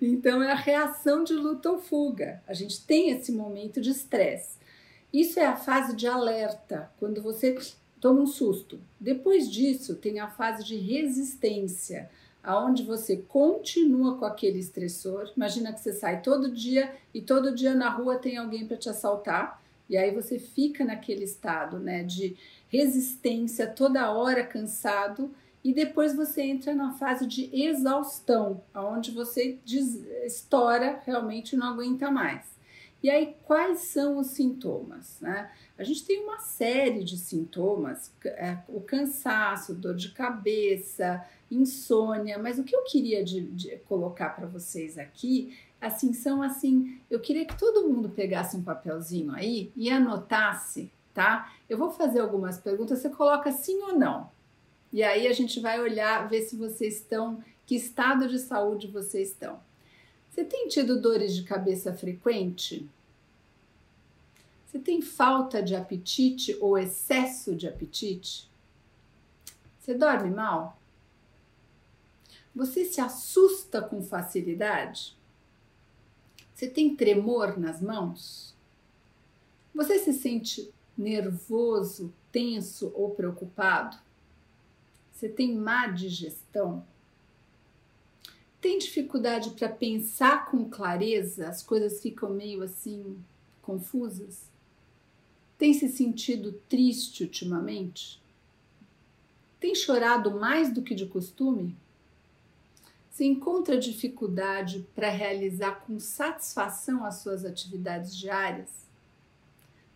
Então 0.00 0.42
é 0.42 0.52
a 0.52 0.56
reação 0.56 1.24
de 1.24 1.32
luta 1.32 1.70
ou 1.70 1.78
fuga. 1.78 2.42
A 2.46 2.52
gente 2.52 2.84
tem 2.84 3.10
esse 3.10 3.32
momento 3.32 3.80
de 3.80 3.90
estresse. 3.90 4.58
Isso 5.10 5.40
é 5.40 5.46
a 5.46 5.56
fase 5.56 5.96
de 5.96 6.06
alerta, 6.06 6.90
quando 6.98 7.22
você 7.22 7.56
toma 7.98 8.20
um 8.20 8.26
susto. 8.26 8.78
Depois 9.00 9.50
disso, 9.50 9.94
tem 9.94 10.20
a 10.20 10.28
fase 10.28 10.64
de 10.64 10.76
resistência, 10.76 12.10
aonde 12.42 12.82
você 12.82 13.16
continua 13.16 14.18
com 14.18 14.26
aquele 14.26 14.58
estressor. 14.58 15.32
Imagina 15.34 15.72
que 15.72 15.80
você 15.80 15.94
sai 15.94 16.20
todo 16.20 16.52
dia 16.52 16.92
e 17.14 17.22
todo 17.22 17.54
dia 17.54 17.72
na 17.72 17.88
rua 17.88 18.16
tem 18.16 18.36
alguém 18.36 18.66
para 18.66 18.76
te 18.76 18.90
assaltar 18.90 19.63
e 19.88 19.96
aí 19.96 20.14
você 20.14 20.38
fica 20.38 20.84
naquele 20.84 21.24
estado, 21.24 21.78
né, 21.78 22.02
de 22.02 22.36
resistência, 22.68 23.66
toda 23.66 24.10
hora 24.12 24.44
cansado, 24.44 25.34
e 25.62 25.72
depois 25.72 26.14
você 26.14 26.42
entra 26.42 26.74
na 26.74 26.92
fase 26.92 27.26
de 27.26 27.50
exaustão, 27.52 28.62
onde 28.74 29.10
você 29.10 29.58
estoura, 30.24 31.00
realmente 31.04 31.56
não 31.56 31.68
aguenta 31.68 32.10
mais. 32.10 32.54
E 33.02 33.10
aí, 33.10 33.36
quais 33.44 33.80
são 33.80 34.16
os 34.16 34.28
sintomas? 34.28 35.20
Né? 35.20 35.50
A 35.76 35.84
gente 35.84 36.06
tem 36.06 36.22
uma 36.22 36.38
série 36.38 37.04
de 37.04 37.18
sintomas: 37.18 38.10
é, 38.24 38.56
o 38.66 38.80
cansaço, 38.80 39.74
dor 39.74 39.94
de 39.94 40.10
cabeça, 40.12 41.22
insônia, 41.50 42.38
mas 42.38 42.58
o 42.58 42.64
que 42.64 42.74
eu 42.74 42.82
queria 42.84 43.22
de, 43.22 43.42
de 43.42 43.76
colocar 43.80 44.30
para 44.30 44.46
vocês 44.46 44.96
aqui 44.96 45.54
assim, 45.86 46.12
são 46.12 46.42
assim, 46.42 46.98
eu 47.10 47.20
queria 47.20 47.44
que 47.44 47.58
todo 47.58 47.88
mundo 47.88 48.08
pegasse 48.08 48.56
um 48.56 48.62
papelzinho 48.62 49.32
aí 49.32 49.70
e 49.76 49.90
anotasse, 49.90 50.90
tá? 51.12 51.52
Eu 51.68 51.78
vou 51.78 51.90
fazer 51.90 52.20
algumas 52.20 52.58
perguntas, 52.58 52.98
você 52.98 53.10
coloca 53.10 53.52
sim 53.52 53.80
ou 53.82 53.98
não. 53.98 54.30
E 54.92 55.02
aí 55.02 55.26
a 55.26 55.32
gente 55.32 55.60
vai 55.60 55.80
olhar, 55.80 56.28
ver 56.28 56.42
se 56.42 56.56
vocês 56.56 56.96
estão, 56.96 57.42
que 57.66 57.74
estado 57.74 58.28
de 58.28 58.38
saúde 58.38 58.86
vocês 58.86 59.30
estão. 59.30 59.58
Você 60.30 60.44
tem 60.44 60.68
tido 60.68 61.00
dores 61.00 61.34
de 61.34 61.44
cabeça 61.44 61.92
frequente? 61.92 62.88
Você 64.66 64.78
tem 64.78 65.00
falta 65.00 65.62
de 65.62 65.76
apetite 65.76 66.56
ou 66.60 66.76
excesso 66.76 67.54
de 67.54 67.68
apetite? 67.68 68.50
Você 69.78 69.94
dorme 69.94 70.30
mal? 70.30 70.76
Você 72.54 72.84
se 72.84 73.00
assusta 73.00 73.82
com 73.82 74.02
facilidade? 74.02 75.16
Você 76.54 76.68
tem 76.68 76.94
tremor 76.94 77.58
nas 77.58 77.80
mãos? 77.82 78.54
Você 79.74 79.98
se 79.98 80.12
sente 80.12 80.72
nervoso, 80.96 82.12
tenso 82.30 82.92
ou 82.94 83.10
preocupado? 83.10 83.96
Você 85.12 85.28
tem 85.28 85.54
má 85.54 85.88
digestão? 85.88 86.86
Tem 88.60 88.78
dificuldade 88.78 89.50
para 89.50 89.68
pensar 89.68 90.46
com 90.46 90.68
clareza? 90.70 91.48
As 91.48 91.60
coisas 91.60 92.00
ficam 92.00 92.30
meio 92.30 92.62
assim 92.62 93.18
confusas? 93.60 94.48
Tem 95.58 95.74
se 95.74 95.88
sentido 95.88 96.52
triste 96.68 97.24
ultimamente? 97.24 98.22
Tem 99.58 99.74
chorado 99.74 100.30
mais 100.30 100.72
do 100.72 100.82
que 100.82 100.94
de 100.94 101.06
costume? 101.06 101.76
Você 103.14 103.26
encontra 103.26 103.78
dificuldade 103.78 104.88
para 104.92 105.08
realizar 105.08 105.84
com 105.86 106.00
satisfação 106.00 107.04
as 107.04 107.18
suas 107.18 107.44
atividades 107.44 108.16
diárias? 108.16 108.68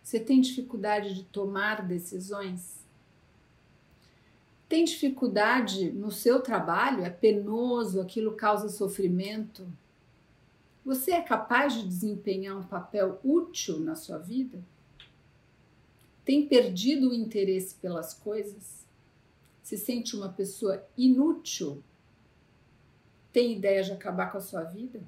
Você 0.01 0.21
tem 0.21 0.39
dificuldade 0.39 1.13
de 1.13 1.23
tomar 1.23 1.85
decisões? 1.85 2.79
Tem 4.69 4.85
dificuldade 4.85 5.91
no 5.91 6.09
seu 6.09 6.39
trabalho? 6.39 7.03
É 7.03 7.09
penoso, 7.09 7.99
aquilo 7.99 8.37
causa 8.37 8.69
sofrimento? 8.69 9.67
Você 10.85 11.11
é 11.11 11.21
capaz 11.21 11.73
de 11.73 11.85
desempenhar 11.85 12.55
um 12.55 12.63
papel 12.63 13.19
útil 13.21 13.81
na 13.81 13.95
sua 13.95 14.17
vida? 14.17 14.63
Tem 16.23 16.47
perdido 16.47 17.09
o 17.09 17.13
interesse 17.13 17.75
pelas 17.75 18.13
coisas? 18.13 18.85
Se 19.61 19.77
sente 19.77 20.15
uma 20.15 20.29
pessoa 20.29 20.81
inútil 20.97 21.83
tem 23.31 23.53
ideia 23.53 23.83
de 23.83 23.91
acabar 23.91 24.31
com 24.31 24.37
a 24.37 24.41
sua 24.41 24.63
vida? 24.63 25.01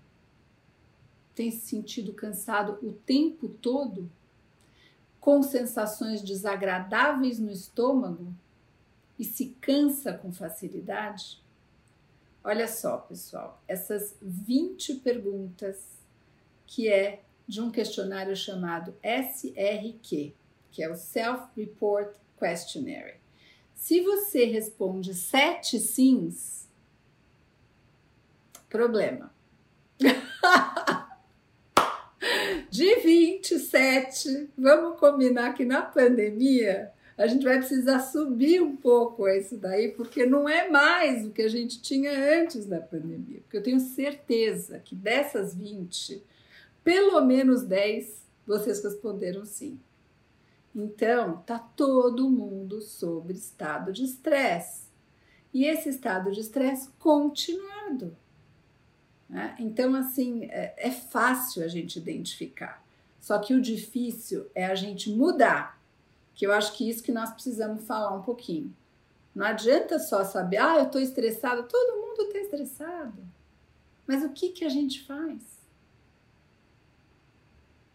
Tem 1.33 1.49
se 1.49 1.61
sentido 1.61 2.13
cansado 2.13 2.77
o 2.85 2.93
tempo 2.93 3.49
todo? 3.49 4.09
Com 5.19 5.41
sensações 5.41 6.21
desagradáveis 6.21 7.39
no 7.39 7.51
estômago? 7.51 8.33
E 9.17 9.23
se 9.23 9.55
cansa 9.61 10.13
com 10.13 10.31
facilidade? 10.31 11.41
Olha 12.43 12.67
só, 12.67 12.97
pessoal, 12.97 13.61
essas 13.67 14.15
20 14.21 14.95
perguntas 14.95 16.01
que 16.65 16.87
é 16.87 17.21
de 17.47 17.61
um 17.61 17.69
questionário 17.69 18.35
chamado 18.35 18.95
SRQ, 19.03 20.33
que 20.71 20.81
é 20.81 20.89
o 20.89 20.95
Self 20.95 21.43
Report 21.55 22.15
Questionnaire. 22.39 23.19
Se 23.75 24.01
você 24.01 24.45
responde 24.45 25.13
sete 25.13 25.79
sims, 25.79 26.67
problema. 28.71 29.31
De 32.71 32.95
27, 33.01 34.49
vamos 34.57 34.97
combinar 34.99 35.53
que 35.53 35.65
na 35.65 35.81
pandemia 35.81 36.91
a 37.17 37.27
gente 37.27 37.43
vai 37.43 37.57
precisar 37.57 37.99
subir 37.99 38.61
um 38.61 38.75
pouco 38.75 39.27
isso 39.27 39.57
daí, 39.57 39.89
porque 39.89 40.25
não 40.25 40.47
é 40.47 40.69
mais 40.69 41.25
o 41.25 41.31
que 41.31 41.41
a 41.41 41.49
gente 41.49 41.81
tinha 41.81 42.11
antes 42.41 42.65
da 42.65 42.79
pandemia. 42.79 43.41
Porque 43.41 43.57
eu 43.57 43.63
tenho 43.63 43.79
certeza 43.79 44.79
que 44.79 44.95
dessas 44.95 45.53
20, 45.53 46.23
pelo 46.83 47.21
menos 47.21 47.63
10 47.63 48.25
vocês 48.47 48.83
responderam 48.83 49.45
sim. 49.45 49.79
Então, 50.73 51.43
tá 51.45 51.59
todo 51.59 52.29
mundo 52.29 52.81
sobre 52.81 53.33
estado 53.33 53.91
de 53.91 54.05
estresse. 54.05 54.89
E 55.53 55.65
esse 55.65 55.89
estado 55.89 56.31
de 56.31 56.39
estresse 56.39 56.89
continuado. 56.97 58.15
Né? 59.31 59.55
Então, 59.57 59.95
assim, 59.95 60.43
é, 60.45 60.75
é 60.77 60.91
fácil 60.91 61.63
a 61.63 61.67
gente 61.69 61.97
identificar. 61.97 62.83
Só 63.19 63.39
que 63.39 63.53
o 63.53 63.61
difícil 63.61 64.47
é 64.53 64.65
a 64.65 64.75
gente 64.75 65.09
mudar, 65.09 65.79
que 66.35 66.45
eu 66.45 66.51
acho 66.51 66.75
que 66.75 66.87
isso 66.89 67.01
que 67.01 67.13
nós 67.13 67.31
precisamos 67.31 67.85
falar 67.85 68.13
um 68.13 68.21
pouquinho. 68.21 68.75
Não 69.33 69.45
adianta 69.45 69.97
só 69.99 70.25
saber, 70.25 70.57
ah, 70.57 70.79
eu 70.79 70.85
estou 70.85 70.99
estressado, 70.99 71.63
todo 71.63 72.01
mundo 72.01 72.23
está 72.23 72.39
estressado. 72.39 73.23
Mas 74.05 74.21
o 74.25 74.29
que, 74.29 74.49
que 74.49 74.65
a 74.65 74.69
gente 74.69 75.01
faz? 75.03 75.41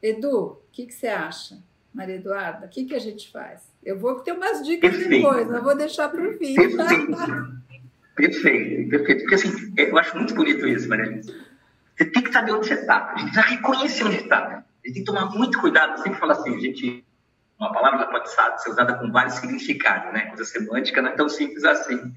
Edu, 0.01 0.39
o 0.39 0.59
que, 0.73 0.87
que 0.87 0.95
você 0.95 1.09
acha? 1.09 1.59
Maria 1.93 2.17
Eduarda, 2.17 2.67
o 2.67 2.69
que, 2.69 2.85
que 2.85 2.95
a 2.95 2.99
gente 2.99 3.31
faz? 3.31 3.63
Eu 3.85 3.99
vou 3.99 4.21
ter 4.21 4.33
umas 4.33 4.65
dicas 4.65 4.91
Perfeito. 4.91 5.11
depois, 5.11 5.51
não 5.51 5.63
vou 5.63 5.77
deixar 5.77 6.09
para 6.09 6.27
o 6.27 6.39
fim. 6.39 6.55
Perfeito, 8.17 8.89
perfeito. 8.89 9.21
Porque 9.21 9.35
assim, 9.35 9.75
eu 9.77 9.97
acho 9.99 10.17
muito 10.17 10.35
bonito 10.35 10.67
isso, 10.67 10.89
Maria 10.89 11.21
Você 11.21 12.05
tem 12.07 12.23
que 12.23 12.33
saber 12.33 12.53
onde 12.53 12.67
você 12.67 12.75
está. 12.75 13.13
A 13.13 13.19
gente 13.19 13.31
precisa 13.31 13.55
reconhecer 13.55 14.05
onde 14.05 14.17
está. 14.17 14.39
A 14.39 14.55
gente 14.57 14.65
tem 14.83 14.93
que 14.95 15.05
tomar 15.05 15.27
muito 15.27 15.61
cuidado. 15.61 15.93
Eu 15.93 15.99
sempre 15.99 16.19
falo 16.19 16.33
assim, 16.33 16.59
gente, 16.59 17.05
uma 17.61 17.73
palavra 17.73 18.07
pode 18.07 18.31
ser 18.31 18.71
usada 18.71 18.95
com 18.95 19.13
vários 19.13 19.35
significados, 19.35 20.13
né? 20.15 20.27
Coisa 20.27 20.45
semântica 20.47 21.03
não 21.03 21.11
é 21.11 21.13
tão 21.13 21.29
simples 21.29 21.63
assim. 21.65 22.13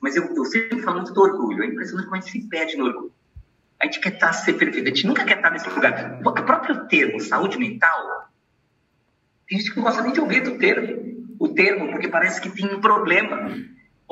Mas 0.00 0.16
eu, 0.16 0.24
eu 0.34 0.44
sempre 0.44 0.80
falo 0.82 0.98
muito 0.98 1.12
do 1.12 1.20
orgulho. 1.20 1.64
É 1.64 1.66
impressionante 1.66 2.06
como 2.06 2.16
a 2.16 2.20
gente 2.20 2.30
se 2.30 2.48
perde 2.48 2.76
no 2.76 2.86
orgulho. 2.86 3.12
A 3.80 3.86
gente 3.86 3.98
quer 4.00 4.14
estar, 4.14 4.28
tá, 4.28 4.32
ser 4.32 4.52
perfeito. 4.52 4.86
A 4.86 4.94
gente 4.94 5.06
nunca 5.06 5.24
quer 5.24 5.38
estar 5.38 5.48
tá 5.48 5.54
nesse 5.54 5.68
lugar. 5.68 6.20
O 6.24 6.32
próprio 6.32 6.86
termo 6.86 7.18
saúde 7.20 7.58
mental, 7.58 8.30
tem 9.48 9.58
gente 9.58 9.72
que 9.72 9.78
não 9.78 9.84
gosta 9.84 10.02
nem 10.02 10.12
de 10.12 10.20
ouvir 10.20 10.42
do 10.42 10.56
termo. 10.58 11.34
O 11.40 11.48
termo, 11.48 11.90
porque 11.90 12.06
parece 12.06 12.40
que 12.40 12.50
tem 12.50 12.72
um 12.72 12.80
problema. 12.80 13.50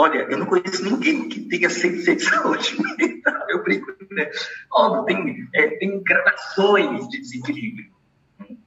Olha, 0.01 0.28
eu 0.30 0.38
não 0.38 0.46
conheço 0.46 0.84
ninguém 0.84 1.28
que 1.28 1.40
tenha 1.40 1.68
100% 1.68 2.14
de 2.14 2.24
saúde 2.24 2.76
mental. 2.96 3.34
Eu 3.49 3.64
brinco, 3.64 3.92
né? 4.12 4.30
Óbvio, 4.72 5.05
tem, 5.07 5.49
é, 5.53 5.76
tem 5.76 6.01
gradações 6.05 7.09
de 7.09 7.20
desequilíbrio. 7.20 7.90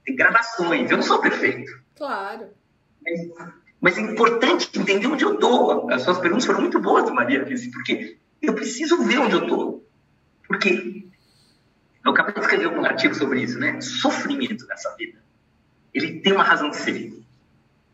Tem 0.05 0.13
gradações. 0.13 0.91
Eu 0.91 0.97
não 0.97 1.03
sou 1.03 1.21
perfeito. 1.21 1.71
Claro. 1.95 2.49
Mas, 3.01 3.19
mas 3.79 3.97
é 3.97 4.01
importante 4.01 4.77
entender 4.77 5.07
onde 5.07 5.23
eu 5.23 5.35
estou. 5.35 5.89
As 5.89 6.01
suas 6.01 6.19
perguntas 6.19 6.45
foram 6.45 6.59
muito 6.59 6.79
boas, 6.81 7.09
Maria, 7.09 7.45
porque 7.71 8.17
eu 8.41 8.53
preciso 8.53 9.01
ver 9.01 9.19
onde 9.19 9.35
eu 9.35 9.43
estou. 9.43 9.89
Porque 10.45 11.07
eu 12.03 12.11
acabei 12.11 12.33
de 12.33 12.41
escrever 12.41 12.67
um 12.67 12.83
artigo 12.83 13.15
sobre 13.15 13.41
isso, 13.41 13.57
né? 13.57 13.79
Sofrimento 13.79 14.67
nessa 14.67 14.93
vida. 14.97 15.23
Ele 15.93 16.19
tem 16.19 16.33
uma 16.33 16.43
razão 16.43 16.69
de 16.69 16.75
ser. 16.75 17.13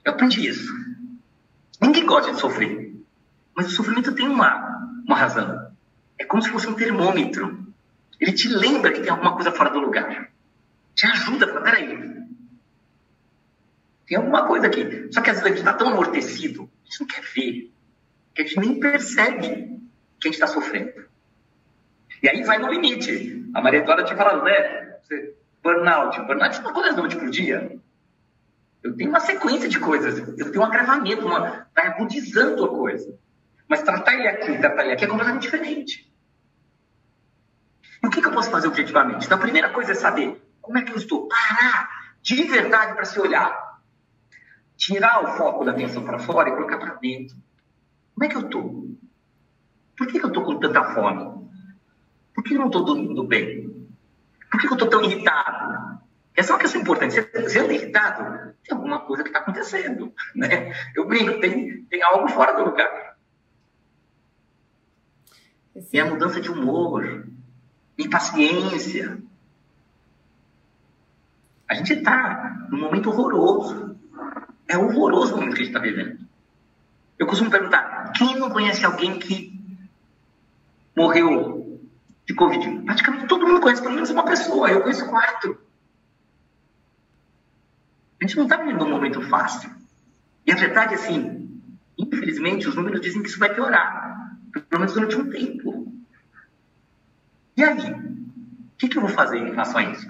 Eu 0.03 0.13
aprendi 0.13 0.47
isso. 0.47 0.73
Ninguém 1.79 2.03
gosta 2.03 2.31
de 2.33 2.39
sofrer. 2.39 2.86
Mas 3.57 3.69
o 3.69 3.71
sofrimento 3.71 4.13
tem 4.13 4.27
uma, 4.27 4.87
uma 5.03 5.15
razão. 5.15 5.71
É 6.19 6.23
como 6.23 6.43
se 6.43 6.49
fosse 6.49 6.67
um 6.67 6.75
termômetro. 6.75 7.65
Ele 8.19 8.31
te 8.31 8.47
lembra 8.47 8.91
que 8.91 9.01
tem 9.01 9.09
alguma 9.09 9.33
coisa 9.33 9.51
fora 9.51 9.71
do 9.71 9.79
lugar. 9.79 10.29
Te 10.93 11.07
ajuda 11.07 11.45
a 11.45 11.49
falar, 11.49 11.61
peraí. 11.61 12.17
Tem 14.05 14.15
alguma 14.15 14.45
coisa 14.45 14.67
aqui. 14.67 15.11
Só 15.11 15.21
que 15.21 15.31
às 15.31 15.37
vezes 15.37 15.43
a 15.43 15.47
gente 15.49 15.57
está 15.57 15.73
tão 15.73 15.89
amortecido, 15.89 16.69
a 16.83 16.85
gente 16.85 16.99
não 16.99 17.07
quer 17.07 17.21
ver, 17.21 17.73
que 18.35 18.41
a 18.43 18.45
gente 18.45 18.59
nem 18.59 18.79
percebe 18.79 19.81
que 20.19 20.27
a 20.27 20.31
gente 20.31 20.35
está 20.35 20.47
sofrendo. 20.47 21.07
E 22.21 22.29
aí 22.29 22.43
vai 22.43 22.59
no 22.59 22.71
limite. 22.71 23.43
A 23.55 23.61
Maria 23.61 23.79
Eduarda 23.79 24.03
tinha 24.03 24.17
falado, 24.17 24.43
né? 24.43 24.97
Burnout. 25.63 26.21
Burnout 26.27 26.61
não 26.61 26.69
acontece 26.69 26.95
noite 26.95 27.15
por 27.15 27.29
dia. 27.31 27.75
Eu 28.83 28.95
tenho 28.95 29.09
uma 29.09 29.19
sequência 29.19 29.67
de 29.67 29.79
coisas. 29.79 30.19
Eu 30.37 30.51
tenho 30.51 30.61
um 30.61 30.65
agravamento, 30.65 31.25
uma, 31.25 31.67
vai 31.75 31.87
agudizando 31.87 32.63
a 32.63 32.69
coisa. 32.69 33.17
Mas 33.67 33.81
tratar 33.81 34.13
ele 34.13 34.27
aqui, 34.27 34.57
tratar 34.57 34.83
ele 34.83 34.93
aqui 34.93 35.05
é 35.05 35.07
completamente 35.07 35.43
diferente. 35.43 36.13
O 38.03 38.09
que, 38.09 38.21
que 38.21 38.27
eu 38.27 38.31
posso 38.31 38.49
fazer 38.49 38.67
objetivamente? 38.67 39.25
Então, 39.25 39.37
a 39.37 39.41
primeira 39.41 39.69
coisa 39.69 39.91
é 39.91 39.95
saber 39.95 40.41
como 40.61 40.77
é 40.77 40.83
que 40.83 40.91
eu 40.91 40.97
estou. 40.97 41.27
Parar 41.27 41.89
de 42.21 42.43
verdade 42.43 42.93
para 42.93 43.05
se 43.05 43.19
olhar. 43.19 43.81
Tirar 44.75 45.23
o 45.23 45.37
foco 45.37 45.65
da 45.65 45.71
atenção 45.71 46.03
para 46.03 46.19
fora 46.19 46.49
e 46.49 46.53
colocar 46.53 46.77
para 46.77 46.93
dentro. 46.95 47.35
Como 48.13 48.25
é 48.25 48.29
que 48.29 48.37
eu 48.37 48.41
estou? 48.41 48.97
Por 49.97 50.07
que, 50.07 50.19
que 50.19 50.25
eu 50.25 50.29
estou 50.29 50.43
com 50.43 50.59
tanta 50.59 50.83
fome? 50.93 51.49
Por 52.33 52.43
que 52.43 52.53
eu 52.53 52.59
não 52.59 52.67
estou 52.67 52.85
dormindo 52.85 53.23
bem? 53.23 53.87
Por 54.51 54.59
que 54.59 54.67
eu 54.67 54.73
estou 54.73 54.87
tão 54.87 55.03
irritado? 55.03 55.99
Essa 56.35 56.51
é 56.51 56.53
uma 56.53 56.61
questão 56.61 56.81
importante. 56.81 57.13
Se 57.13 57.19
eu 57.19 57.45
estou 57.45 57.71
irritado, 57.71 58.53
tem 58.63 58.77
alguma 58.77 58.99
coisa 58.99 59.23
que 59.23 59.29
está 59.29 59.39
acontecendo. 59.39 60.13
Né? 60.35 60.71
Eu 60.95 61.07
brinco, 61.07 61.39
tem, 61.39 61.83
tem 61.85 62.03
algo 62.03 62.27
fora 62.29 62.53
do 62.53 62.65
lugar. 62.65 63.16
Tem 65.91 66.01
a 66.01 66.05
mudança 66.05 66.41
de 66.41 66.49
humor, 66.49 67.27
impaciência. 67.97 69.17
A 71.67 71.73
gente 71.73 71.93
está 71.93 72.67
num 72.69 72.79
momento 72.79 73.09
horroroso. 73.09 73.95
É 74.67 74.77
horroroso 74.77 75.33
o 75.33 75.37
momento 75.37 75.55
que 75.55 75.61
a 75.61 75.65
gente 75.65 75.75
está 75.75 75.79
vivendo. 75.79 76.19
Eu 77.17 77.27
costumo 77.27 77.49
perguntar: 77.49 78.11
quem 78.13 78.37
não 78.37 78.49
conhece 78.49 78.85
alguém 78.85 79.19
que 79.19 79.57
morreu 80.95 81.79
de 82.25 82.33
Covid. 82.33 82.81
Praticamente 82.81 83.27
todo 83.27 83.47
mundo 83.47 83.61
conhece 83.61 83.81
pelo 83.81 83.93
menos 83.93 84.09
uma 84.09 84.25
pessoa. 84.25 84.69
Eu 84.69 84.81
conheço 84.81 85.07
quatro. 85.07 85.57
A 88.19 88.25
gente 88.25 88.35
não 88.35 88.43
está 88.43 88.57
vivendo 88.57 88.83
um 88.83 88.89
momento 88.89 89.21
fácil. 89.29 89.69
E 90.45 90.51
a 90.51 90.55
verdade, 90.55 90.95
assim, 90.95 91.61
infelizmente, 91.97 92.67
os 92.67 92.75
números 92.75 92.99
dizem 92.99 93.21
que 93.21 93.29
isso 93.29 93.39
vai 93.39 93.53
piorar. 93.53 94.26
Pelo 94.51 94.79
menos 94.79 94.93
durante 94.93 95.15
um 95.15 95.29
tempo. 95.29 95.93
E 97.55 97.63
aí? 97.63 97.91
O 97.91 98.77
que, 98.77 98.87
que 98.87 98.97
eu 98.97 99.01
vou 99.01 99.09
fazer 99.09 99.37
em 99.37 99.49
relação 99.49 99.77
a 99.77 99.83
isso? 99.83 100.07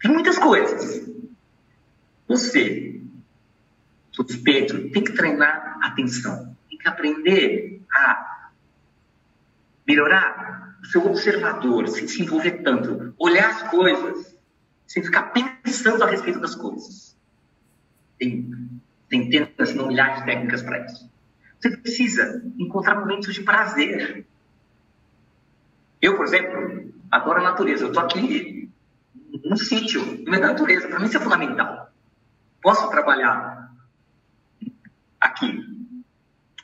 Tem 0.00 0.10
muitas 0.10 0.38
coisas. 0.38 1.08
Você, 2.28 3.00
suspeito, 4.10 4.90
tem 4.90 5.04
que 5.04 5.12
treinar 5.12 5.78
atenção. 5.82 6.56
Tem 6.68 6.78
que 6.78 6.88
aprender 6.88 7.82
a 7.92 8.50
melhorar 9.86 10.52
ser 10.84 10.98
observador, 10.98 11.88
sem 11.88 12.08
se 12.08 12.22
envolver 12.22 12.62
tanto, 12.62 13.14
olhar 13.18 13.50
as 13.50 13.70
coisas, 13.70 14.36
sem 14.86 15.02
ficar 15.02 15.32
pensando 15.32 16.02
a 16.02 16.06
respeito 16.06 16.40
das 16.40 16.54
coisas. 16.54 17.16
Tem, 18.18 18.50
tentas, 19.08 19.74
não 19.74 19.88
milhares 19.88 20.20
de 20.20 20.24
técnicas 20.26 20.62
para 20.62 20.84
isso. 20.84 21.11
Você 21.62 21.76
precisa 21.76 22.42
encontrar 22.58 22.98
momentos 22.98 23.32
de 23.32 23.42
prazer. 23.42 24.26
Eu, 26.00 26.16
por 26.16 26.24
exemplo, 26.24 26.92
adoro 27.08 27.38
a 27.38 27.44
natureza. 27.44 27.84
Eu 27.84 27.88
estou 27.88 28.02
aqui 28.02 28.68
num 29.44 29.56
sítio, 29.56 30.24
da 30.24 30.40
natureza. 30.40 30.88
Para 30.88 30.98
mim 30.98 31.06
isso 31.06 31.16
é 31.16 31.20
fundamental. 31.20 31.92
Posso 32.60 32.90
trabalhar 32.90 33.70
aqui. 35.20 35.64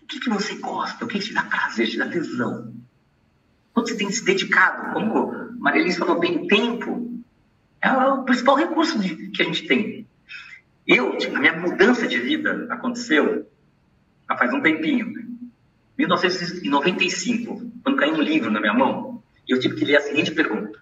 O 0.02 0.06
que, 0.08 0.18
que 0.18 0.30
você 0.30 0.56
gosta? 0.56 1.04
O 1.04 1.08
que, 1.08 1.20
te 1.20 1.32
dá 1.32 1.44
prazer, 1.44 1.86
te 1.86 1.96
dá 1.96 2.08
tesão? 2.08 2.74
Quando 3.72 3.88
você 3.88 3.96
tem 3.96 4.10
se 4.10 4.24
dedicado, 4.24 4.94
como 4.94 5.32
Maria 5.60 5.92
falou 5.94 6.18
bem, 6.18 6.48
tempo 6.48 7.22
é 7.80 7.92
o 7.92 8.24
principal 8.24 8.56
recurso 8.56 8.98
de, 8.98 9.28
que 9.28 9.42
a 9.42 9.44
gente 9.44 9.68
tem. 9.68 10.08
Eu, 10.84 11.16
tipo, 11.18 11.36
a 11.36 11.38
minha 11.38 11.56
mudança 11.56 12.08
de 12.08 12.18
vida 12.18 12.66
aconteceu 12.70 13.48
há 14.28 14.36
faz 14.36 14.52
um 14.52 14.60
tempinho. 14.60 15.12
1995, 15.96 17.72
quando 17.82 17.98
caiu 17.98 18.14
um 18.14 18.22
livro 18.22 18.50
na 18.50 18.60
minha 18.60 18.74
mão, 18.74 19.22
eu 19.48 19.58
tive 19.58 19.74
que 19.76 19.84
ler 19.84 19.96
a 19.96 20.00
seguinte 20.00 20.30
pergunta. 20.30 20.78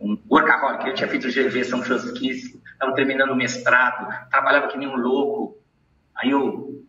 Um 0.00 0.18
workaholic, 0.30 0.86
eu 0.86 0.94
tinha 0.94 1.08
feito 1.08 1.28
GV 1.28 1.64
São 1.64 1.82
Francisco, 1.82 2.60
estava 2.72 2.94
terminando 2.94 3.30
o 3.30 3.36
mestrado, 3.36 4.28
trabalhava 4.30 4.68
que 4.68 4.76
nem 4.76 4.88
um 4.88 4.96
louco. 4.96 5.58
Aí 6.16 6.30
eu 6.30 6.84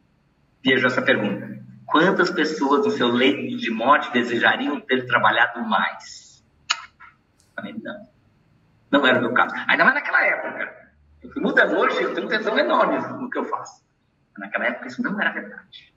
vejo 0.64 0.86
essa 0.86 1.02
pergunta. 1.02 1.64
Quantas 1.86 2.32
pessoas 2.32 2.86
no 2.86 2.92
seu 2.92 3.08
leito 3.08 3.58
de 3.58 3.70
morte 3.70 4.12
desejariam 4.12 4.80
ter 4.82 5.06
trabalhado 5.06 5.64
mais? 5.64 6.44
Falei, 7.56 7.76
não. 7.82 8.08
Não 8.92 9.08
era 9.08 9.20
o 9.20 9.22
meu 9.22 9.34
caso. 9.34 9.54
Ainda 9.68 9.84
mais 9.84 9.96
naquela 9.96 10.24
época. 10.24 10.84
Eu 11.22 11.32
fui 11.32 11.42
mudando 11.42 11.78
hoje, 11.78 12.02
eu 12.02 12.14
tenho 12.14 12.28
um 12.28 12.30
tesão 12.30 12.58
enorme 12.58 12.98
no 13.22 13.30
que 13.30 13.38
eu 13.38 13.46
faço. 13.46 13.83
Naquela 14.38 14.66
época 14.66 14.88
isso 14.88 15.02
não 15.02 15.20
era 15.20 15.32
verdade. 15.32 15.94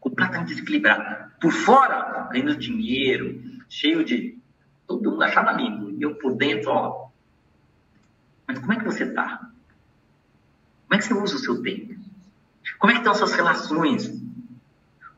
Completamente 0.00 0.48
desequilibrado. 0.48 1.32
Por 1.40 1.52
fora, 1.52 2.28
ganhando 2.30 2.56
dinheiro, 2.56 3.42
cheio 3.68 4.04
de. 4.04 4.38
Todo 4.86 5.10
mundo 5.10 5.22
achava 5.22 5.52
lindo. 5.52 5.90
E 5.90 6.02
eu 6.02 6.14
por 6.16 6.36
dentro, 6.36 6.70
ó. 6.70 7.08
Mas 8.46 8.58
como 8.58 8.72
é 8.72 8.76
que 8.76 8.84
você 8.84 9.04
está? 9.04 9.50
Como 10.86 10.94
é 10.94 10.98
que 10.98 11.04
você 11.04 11.14
usa 11.14 11.36
o 11.36 11.38
seu 11.38 11.62
tempo? 11.62 11.94
Como 12.78 12.90
é 12.90 12.94
que 12.94 13.00
estão 13.00 13.12
as 13.12 13.18
suas 13.18 13.32
relações? 13.32 14.12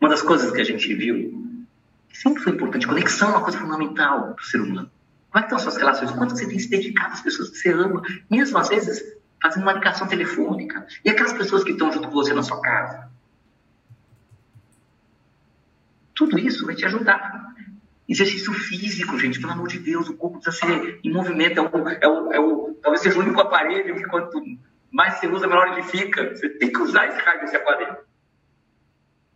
Uma 0.01 0.11
das 0.11 0.23
coisas 0.23 0.51
que 0.53 0.61
a 0.61 0.65
gente 0.65 0.95
viu, 0.95 1.67
que 2.09 2.17
sempre 2.17 2.43
foi 2.43 2.53
importante, 2.53 2.87
conexão 2.87 3.29
é 3.29 3.33
uma 3.33 3.43
coisa 3.43 3.59
fundamental 3.59 4.35
para 4.35 4.43
o 4.43 4.47
ser 4.47 4.61
humano. 4.61 4.91
Como 5.31 5.39
é 5.39 5.41
que 5.41 5.47
estão 5.47 5.57
as 5.57 5.63
suas 5.63 5.77
relações? 5.77 6.11
Quanto 6.13 6.37
você 6.37 6.47
tem 6.47 6.59
se 6.59 6.71
dedicado 6.71 7.13
às 7.13 7.21
pessoas 7.21 7.51
que 7.51 7.57
você 7.57 7.73
ama, 7.73 8.03
mesmo 8.31 8.57
às 8.57 8.69
vezes 8.69 9.16
fazendo 9.43 9.63
uma 9.63 9.73
ligação 9.73 10.07
telefônica. 10.07 10.87
E 11.05 11.11
aquelas 11.11 11.33
pessoas 11.33 11.65
que 11.65 11.73
estão 11.73 11.93
junto 11.93 12.09
com 12.09 12.15
você 12.15 12.33
na 12.33 12.43
sua 12.43 12.61
casa. 12.61 13.11
Tudo 16.15 16.39
isso 16.39 16.65
vai 16.65 16.75
te 16.75 16.85
ajudar. 16.87 17.55
Exercício 18.09 18.53
físico, 18.53 19.19
gente, 19.19 19.41
pelo 19.41 19.53
amor 19.53 19.69
de 19.69 19.79
Deus, 19.79 20.09
o 20.09 20.17
corpo 20.17 20.41
precisa 20.41 20.67
ser 20.67 21.01
em 21.03 21.13
movimento. 21.13 21.59
É 21.59 21.63
o, 21.63 21.89
é 21.89 22.09
o, 22.09 22.33
é 22.33 22.41
o, 22.41 22.79
talvez 22.81 23.03
seja 23.03 23.19
o 23.19 23.23
único 23.23 23.41
aparelho 23.41 23.97
que 23.97 24.05
quanto 24.05 24.41
mais 24.91 25.19
você 25.19 25.27
usa, 25.27 25.47
melhor 25.47 25.73
ele 25.73 25.83
fica. 25.83 26.35
Você 26.35 26.49
tem 26.49 26.73
que 26.73 26.81
usar 26.81 27.09
esse 27.09 27.21
raio 27.21 27.41
desse 27.41 27.57
aparelho. 27.57 27.97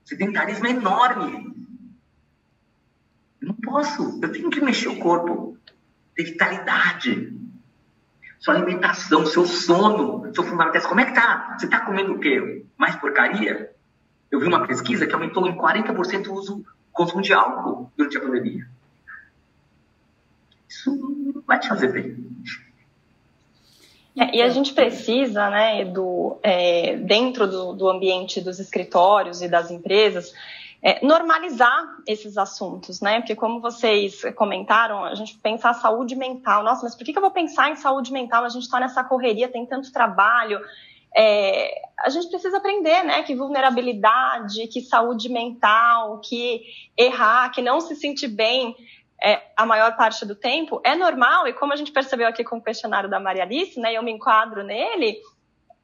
Sedentarismo 0.05 0.67
é 0.67 0.71
enorme. 0.71 1.55
Eu 3.41 3.49
não 3.49 3.55
posso, 3.55 4.21
eu 4.23 4.33
tenho 4.33 4.51
que 4.51 4.61
mexer 4.61 4.89
o 4.89 4.99
corpo. 4.99 5.59
Ter 6.15 6.25
vitalidade. 6.25 7.37
Sua 8.41 8.55
alimentação, 8.55 9.25
seu 9.27 9.47
sono, 9.47 10.35
seu 10.35 10.43
fundamental. 10.43 10.89
Como 10.89 11.01
é 11.01 11.05
que 11.05 11.15
tá? 11.15 11.57
Você 11.59 11.69
tá 11.69 11.81
comendo 11.81 12.15
o 12.15 12.19
quê? 12.19 12.65
Mais 12.77 12.97
porcaria? 12.97 13.71
Eu 14.31 14.41
vi 14.41 14.47
uma 14.47 14.67
pesquisa 14.67 15.07
que 15.07 15.15
aumentou 15.15 15.47
em 15.47 15.57
40% 15.57 16.29
o 16.29 16.35
uso, 16.35 16.65
consumo 16.91 17.21
de 17.21 17.33
álcool 17.33 17.93
durante 17.97 18.17
a 18.17 18.21
pandemia. 18.21 18.67
Isso 20.67 20.97
não 20.97 21.43
vai 21.47 21.59
te 21.59 21.69
fazer 21.69 21.93
bem. 21.93 22.17
É, 24.17 24.37
e 24.37 24.43
a 24.43 24.49
gente 24.49 24.73
precisa, 24.73 25.51
né, 25.51 25.85
do, 25.85 26.39
é, 26.43 26.97
dentro 26.97 27.47
do, 27.47 27.73
do, 27.73 27.89
ambiente 27.89 28.41
dos 28.41 28.59
escritórios 28.59 29.41
e 29.41 29.49
das 29.49 29.71
empresas, 29.71 30.33
é, 30.83 31.05
normalizar 31.05 31.85
esses 32.07 32.39
assuntos, 32.39 33.01
né? 33.01 33.21
Porque 33.21 33.37
como 33.37 33.61
vocês 33.61 34.23
comentaram, 34.35 35.05
a 35.05 35.15
gente 35.15 35.37
pensar 35.39 35.75
saúde 35.75 36.17
mental. 36.17 36.63
Nossa, 36.63 36.83
mas 36.85 36.95
por 36.95 37.05
que, 37.05 37.13
que 37.13 37.19
eu 37.19 37.23
vou 37.23 37.31
pensar 37.31 37.71
em 37.71 37.77
saúde 37.77 38.13
mental? 38.13 38.45
A 38.45 38.49
gente 38.49 38.63
está 38.63 38.81
nessa 38.81 39.05
correria, 39.05 39.49
tem 39.49 39.67
tanto 39.67 39.93
trabalho. 39.93 40.61
É, 41.15 41.83
a 41.99 42.09
gente 42.09 42.29
precisa 42.31 42.57
aprender, 42.57 43.03
né? 43.03 43.23
Que 43.23 43.35
vulnerabilidade, 43.35 44.67
que 44.69 44.81
saúde 44.81 45.29
mental, 45.29 46.21
que 46.21 46.63
errar, 46.97 47.51
que 47.51 47.61
não 47.61 47.81
se 47.81 47.95
sentir 47.95 48.29
bem 48.29 48.75
é, 49.23 49.43
a 49.55 49.67
maior 49.67 49.97
parte 49.97 50.25
do 50.25 50.35
tempo, 50.35 50.81
é 50.83 50.97
normal, 50.97 51.47
e 51.47 51.53
como 51.53 51.73
a 51.73 51.77
gente 51.77 51.93
percebeu 51.93 52.27
aqui 52.27 52.43
com 52.43 52.57
o 52.57 52.63
questionário 52.63 53.11
da 53.11 53.21
Maria 53.21 53.43
Alice, 53.43 53.79
né, 53.79 53.93
eu 53.93 54.03
me 54.03 54.11
enquadro 54.11 54.65
nele, 54.65 55.21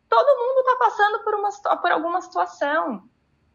todo 0.08 0.38
mundo 0.38 0.60
está 0.60 0.76
passando 0.78 1.22
por, 1.22 1.34
uma, 1.34 1.50
por 1.82 1.92
alguma 1.92 2.22
situação. 2.22 3.02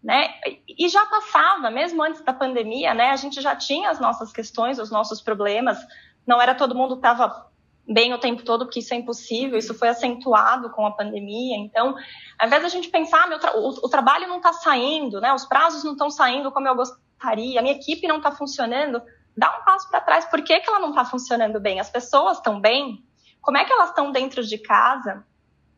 Né? 0.04 0.34
E 0.68 0.90
já 0.90 1.06
passava, 1.06 1.70
mesmo 1.70 2.02
antes 2.02 2.22
da 2.22 2.34
pandemia, 2.34 2.94
né? 2.94 3.12
A 3.12 3.16
gente 3.16 3.40
já 3.40 3.56
tinha 3.56 3.90
as 3.90 4.00
nossas 4.00 4.32
questões, 4.32 4.80
os 4.80 4.90
nossos 4.90 5.22
problemas. 5.22 5.78
Não 6.26 6.42
era 6.42 6.56
todo 6.56 6.76
mundo 6.76 6.96
estava 6.96 7.50
bem 7.88 8.14
o 8.14 8.18
tempo 8.18 8.44
todo, 8.44 8.66
porque 8.66 8.80
isso 8.80 8.94
é 8.94 8.98
impossível. 8.98 9.60
Isso 9.60 9.76
foi 9.76 9.90
acentuado 9.90 10.72
com 10.72 10.86
a 10.86 10.92
pandemia. 10.92 11.58
Então, 11.58 11.96
ao 12.40 12.48
invés 12.48 12.64
da 12.64 12.70
gente 12.70 12.90
pensar, 12.90 13.26
ah, 13.26 13.28
meu 13.28 13.40
tra 13.40 13.56
o, 13.56 13.70
o, 13.70 13.90
trabalho 13.90 14.28
não 14.28 14.38
está 14.38 14.54
saindo, 14.54 15.22
né? 15.22 15.32
Os 15.34 15.46
prazos 15.46 15.84
não 15.84 15.92
estão 15.92 16.10
saindo 16.10 16.52
como 16.52 16.68
eu 16.68 16.76
gostaria, 16.76 17.60
a 17.60 17.62
minha 17.62 17.76
equipe 17.76 18.08
não 18.08 18.18
está 18.18 18.32
funcionando 18.32 19.02
dá 19.36 19.58
um 19.58 19.64
passo 19.64 19.90
para 19.90 20.02
trás. 20.02 20.26
Por 20.26 20.42
que, 20.44 20.60
que 20.60 20.70
ela 20.70 20.80
não 20.80 20.90
está 20.90 21.06
funcionando 21.06 21.60
bem? 21.60 21.80
As 21.80 21.90
pessoas 21.90 22.38
estão 22.38 22.60
bem? 22.60 23.04
Como 23.42 23.58
é 23.58 23.66
que 23.66 23.74
elas 23.74 23.90
estão 23.90 24.12
dentro 24.12 24.44
de 24.44 24.58
casa? 24.58 25.26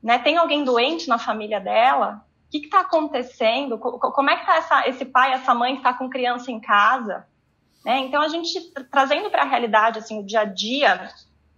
Né? 0.01 0.19
Tem 0.19 0.38
alguém 0.38 0.63
doente 0.63 1.07
na 1.07 1.17
família 1.17 1.59
dela? 1.59 2.26
Que 2.60 2.66
está 2.66 2.82
acontecendo? 2.82 3.80
Como 3.80 4.30
é 4.30 4.36
que 4.36 4.51
está 4.51 4.88
esse 4.88 5.06
pai, 5.06 5.34
essa 5.34 5.56
mãe 5.56 5.74
que 5.74 5.80
está 5.80 5.91
com 5.91 6.08
criança 6.08 6.51
em 6.51 6.60
casa? 6.60 7.26
Né? 7.84 7.97
Então, 7.99 8.22
a 8.22 8.28
gente 8.28 8.60
trazendo 8.91 9.32
para 9.32 9.41
a 9.41 9.47
realidade 9.47 9.97
assim, 9.97 10.20
o 10.20 10.24
dia 10.24 10.41
a 10.41 10.45
dia 10.45 11.10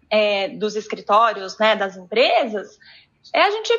é, 0.09 0.47
dos 0.49 0.75
escritórios, 0.75 1.57
né, 1.57 1.75
das 1.75 1.97
empresas, 1.97 2.79
é 3.33 3.41
a 3.41 3.51
gente 3.51 3.73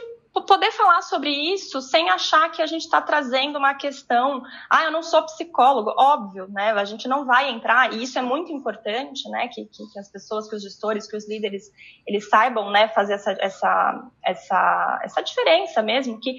poder 0.47 0.71
falar 0.73 1.01
sobre 1.01 1.31
isso 1.31 1.81
sem 1.81 2.11
achar 2.11 2.51
que 2.51 2.61
a 2.61 2.67
gente 2.67 2.83
está 2.83 3.01
trazendo 3.01 3.57
uma 3.57 3.73
questão, 3.73 4.43
ah, 4.69 4.85
eu 4.85 4.91
não 4.91 5.03
sou 5.03 5.23
psicólogo, 5.23 5.95
óbvio, 5.97 6.47
né? 6.49 6.73
A 6.73 6.85
gente 6.85 7.09
não 7.09 7.25
vai 7.25 7.51
entrar, 7.51 7.95
e 7.95 8.03
isso 8.03 8.19
é 8.19 8.23
muito 8.23 8.53
importante, 8.53 9.27
né? 9.31 9.49
Que, 9.49 9.64
que, 9.64 9.91
que 9.91 9.99
as 9.99 10.11
pessoas, 10.11 10.47
que 10.47 10.55
os 10.55 10.62
gestores, 10.62 11.09
que 11.11 11.17
os 11.17 11.27
líderes, 11.27 11.73
eles 12.07 12.29
saibam, 12.29 12.71
né, 12.71 12.89
fazer 12.89 13.14
essa, 13.14 13.35
essa, 13.41 14.11
essa, 14.23 15.01
essa 15.03 15.23
diferença 15.23 15.83
mesmo, 15.83 16.21
que 16.21 16.37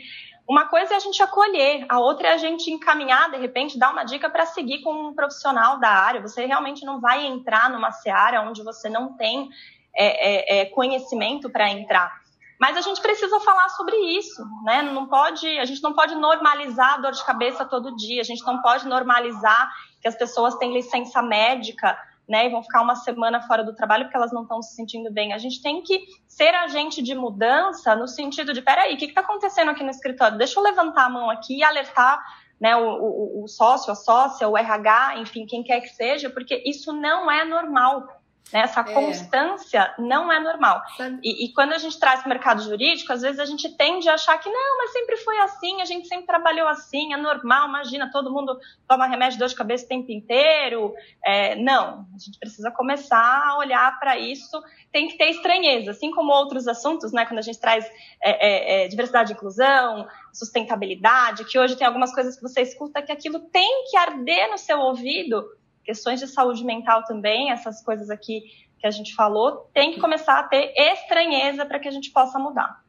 uma 0.47 0.65
coisa 0.65 0.93
é 0.93 0.97
a 0.97 0.99
gente 0.99 1.21
acolher, 1.21 1.85
a 1.89 1.99
outra 1.99 2.29
é 2.29 2.33
a 2.33 2.37
gente 2.37 2.71
encaminhar, 2.71 3.29
de 3.29 3.37
repente, 3.37 3.77
dar 3.77 3.91
uma 3.91 4.05
dica 4.05 4.29
para 4.29 4.45
seguir 4.45 4.81
com 4.81 5.09
um 5.09 5.13
profissional 5.13 5.77
da 5.77 5.89
área. 5.89 6.21
Você 6.21 6.45
realmente 6.45 6.85
não 6.85 7.01
vai 7.01 7.25
entrar 7.25 7.69
numa 7.69 7.91
seara 7.91 8.41
onde 8.41 8.63
você 8.63 8.89
não 8.89 9.13
tem 9.17 9.49
é, 9.93 10.59
é, 10.59 10.61
é 10.61 10.65
conhecimento 10.65 11.49
para 11.49 11.69
entrar. 11.69 12.21
Mas 12.59 12.77
a 12.77 12.81
gente 12.81 13.01
precisa 13.01 13.39
falar 13.41 13.69
sobre 13.69 13.95
isso, 14.17 14.43
né? 14.63 14.81
Não 14.81 15.05
pode, 15.05 15.45
a 15.59 15.65
gente 15.65 15.83
não 15.83 15.93
pode 15.93 16.15
normalizar 16.15 16.95
a 16.95 16.97
dor 16.97 17.11
de 17.11 17.23
cabeça 17.25 17.65
todo 17.65 17.95
dia, 17.95 18.21
a 18.21 18.25
gente 18.25 18.43
não 18.45 18.61
pode 18.61 18.87
normalizar 18.87 19.69
que 20.01 20.07
as 20.07 20.15
pessoas 20.15 20.55
têm 20.55 20.73
licença 20.73 21.21
médica, 21.21 21.97
né, 22.27 22.45
e 22.45 22.49
vão 22.49 22.61
ficar 22.61 22.81
uma 22.81 22.95
semana 22.95 23.41
fora 23.41 23.63
do 23.63 23.73
trabalho 23.73 24.05
porque 24.05 24.17
elas 24.17 24.33
não 24.33 24.43
estão 24.43 24.61
se 24.61 24.75
sentindo 24.75 25.11
bem. 25.11 25.33
A 25.33 25.37
gente 25.37 25.61
tem 25.61 25.81
que 25.81 26.05
ser 26.27 26.53
agente 26.53 27.01
de 27.01 27.15
mudança 27.15 27.95
no 27.95 28.07
sentido 28.07 28.53
de, 28.53 28.61
peraí, 28.61 28.95
o 28.95 28.97
que 28.97 29.05
está 29.05 29.21
acontecendo 29.21 29.71
aqui 29.71 29.83
no 29.83 29.89
escritório? 29.89 30.37
Deixa 30.37 30.59
eu 30.59 30.63
levantar 30.63 31.05
a 31.05 31.09
mão 31.09 31.29
aqui 31.29 31.59
e 31.59 31.63
alertar 31.63 32.21
né, 32.59 32.75
o, 32.75 32.81
o, 32.81 33.43
o 33.43 33.47
sócio, 33.47 33.91
a 33.91 33.95
sócia, 33.95 34.47
o 34.47 34.57
RH, 34.57 35.19
enfim, 35.19 35.45
quem 35.45 35.63
quer 35.63 35.79
que 35.79 35.89
seja, 35.89 36.29
porque 36.29 36.61
isso 36.65 36.91
não 36.91 37.29
é 37.31 37.45
normal. 37.45 38.07
Né? 38.51 38.61
Essa 38.61 38.81
é. 38.81 38.93
constância 38.93 39.93
não 39.97 40.31
é 40.31 40.39
normal. 40.39 40.81
E, 41.21 41.45
e, 41.45 41.53
quando 41.53 41.73
a 41.73 41.77
gente 41.77 41.99
traz 41.99 42.21
para 42.21 42.27
o 42.27 42.29
mercado 42.29 42.61
jurídico, 42.61 43.11
às 43.11 43.21
vezes 43.21 43.39
a 43.39 43.45
gente 43.45 43.69
tende 43.75 44.07
a 44.07 44.13
achar 44.13 44.37
que 44.37 44.49
não, 44.49 44.77
mas 44.77 44.91
sempre 44.91 45.17
foi 45.17 45.37
assim, 45.39 45.81
a 45.81 45.85
gente 45.85 46.07
sempre 46.07 46.25
trabalhou 46.25 46.67
assim, 46.67 47.13
é 47.13 47.17
normal, 47.17 47.67
imagina, 47.67 48.09
todo 48.11 48.31
mundo 48.31 48.57
toma 48.87 49.05
remédio 49.05 49.33
de 49.33 49.39
dor 49.39 49.49
de 49.49 49.55
cabeça 49.55 49.85
o 49.85 49.89
tempo 49.89 50.11
inteiro. 50.11 50.93
É, 51.23 51.55
não, 51.55 52.07
a 52.15 52.19
gente 52.19 52.39
precisa 52.39 52.71
começar 52.71 53.43
a 53.45 53.57
olhar 53.57 53.99
para 53.99 54.17
isso, 54.17 54.61
tem 54.91 55.07
que 55.07 55.17
ter 55.17 55.29
estranheza, 55.29 55.91
assim 55.91 56.11
como 56.11 56.31
outros 56.31 56.67
assuntos, 56.67 57.11
né? 57.11 57.25
Quando 57.25 57.39
a 57.39 57.43
gente 57.43 57.59
traz 57.59 57.85
é, 58.23 58.83
é, 58.83 58.85
é 58.85 58.87
diversidade 58.87 59.31
e 59.31 59.35
inclusão, 59.35 60.07
sustentabilidade, 60.33 61.43
que 61.43 61.59
hoje 61.59 61.75
tem 61.75 61.85
algumas 61.85 62.13
coisas 62.13 62.35
que 62.35 62.41
você 62.41 62.61
escuta 62.61 63.01
que 63.01 63.11
aquilo 63.11 63.39
tem 63.39 63.85
que 63.89 63.97
arder 63.97 64.49
no 64.49 64.57
seu 64.57 64.79
ouvido 64.79 65.45
questões 65.87 66.19
de 66.19 66.27
saúde 66.27 66.65
mental 66.65 67.05
também, 67.05 67.49
essas 67.49 67.81
coisas 67.81 68.09
aqui 68.09 68.41
que 68.77 68.85
a 68.85 68.91
gente 68.91 69.15
falou, 69.15 69.69
tem 69.73 69.93
que 69.93 70.01
começar 70.01 70.37
a 70.37 70.43
ter 70.43 70.73
estranheza 70.75 71.65
para 71.65 71.79
que 71.79 71.87
a 71.87 71.91
gente 71.91 72.11
possa 72.11 72.37
mudar. 72.37 72.85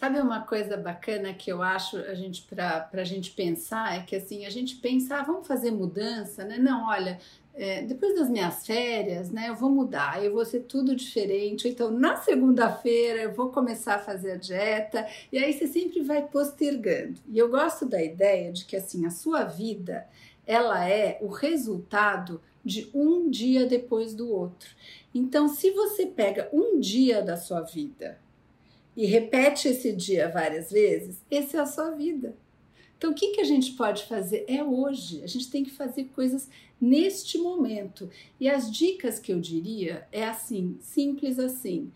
Sabe 0.00 0.18
uma 0.18 0.40
coisa 0.40 0.78
bacana 0.78 1.34
que 1.34 1.52
eu 1.52 1.62
acho 1.62 1.98
a 1.98 2.14
gente 2.14 2.40
para 2.44 2.88
a 2.90 3.04
gente 3.04 3.32
pensar 3.32 3.94
é 3.94 4.00
que 4.00 4.16
assim 4.16 4.46
a 4.46 4.50
gente 4.50 4.76
pensar 4.76 5.20
ah, 5.20 5.24
vamos 5.24 5.46
fazer 5.46 5.70
mudança, 5.70 6.42
né? 6.42 6.56
Não, 6.56 6.88
olha, 6.88 7.18
é, 7.54 7.82
depois 7.82 8.14
das 8.14 8.30
minhas 8.30 8.66
férias, 8.66 9.30
né? 9.30 9.50
Eu 9.50 9.54
vou 9.54 9.68
mudar, 9.68 10.24
eu 10.24 10.32
vou 10.32 10.46
ser 10.46 10.60
tudo 10.60 10.96
diferente. 10.96 11.68
Então 11.68 11.90
na 11.90 12.16
segunda-feira 12.16 13.20
eu 13.20 13.34
vou 13.34 13.50
começar 13.50 13.96
a 13.96 13.98
fazer 13.98 14.32
a 14.32 14.36
dieta 14.36 15.06
e 15.30 15.36
aí 15.36 15.52
você 15.52 15.66
sempre 15.66 16.00
vai 16.00 16.22
postergando. 16.22 17.20
E 17.28 17.38
eu 17.38 17.50
gosto 17.50 17.84
da 17.84 18.02
ideia 18.02 18.50
de 18.50 18.64
que 18.64 18.76
assim 18.76 19.04
a 19.04 19.10
sua 19.10 19.44
vida 19.44 20.08
ela 20.46 20.88
é 20.88 21.18
o 21.20 21.28
resultado 21.28 22.40
de 22.64 22.90
um 22.92 23.30
dia 23.30 23.66
depois 23.66 24.14
do 24.14 24.30
outro. 24.30 24.70
Então, 25.14 25.48
se 25.48 25.70
você 25.70 26.06
pega 26.06 26.48
um 26.52 26.78
dia 26.78 27.22
da 27.22 27.36
sua 27.36 27.62
vida 27.62 28.20
e 28.96 29.06
repete 29.06 29.68
esse 29.68 29.92
dia 29.92 30.28
várias 30.28 30.70
vezes, 30.70 31.24
essa 31.30 31.56
é 31.56 31.60
a 31.60 31.66
sua 31.66 31.90
vida. 31.90 32.36
Então, 32.96 33.12
o 33.12 33.14
que, 33.14 33.32
que 33.32 33.40
a 33.40 33.44
gente 33.44 33.72
pode 33.72 34.04
fazer? 34.04 34.44
É 34.46 34.62
hoje. 34.62 35.22
A 35.22 35.26
gente 35.26 35.50
tem 35.50 35.64
que 35.64 35.70
fazer 35.70 36.04
coisas 36.14 36.50
neste 36.78 37.38
momento. 37.38 38.10
E 38.38 38.48
as 38.48 38.70
dicas 38.70 39.18
que 39.18 39.32
eu 39.32 39.40
diria 39.40 40.06
é 40.12 40.24
assim, 40.24 40.76
simples 40.80 41.38
assim 41.38 41.90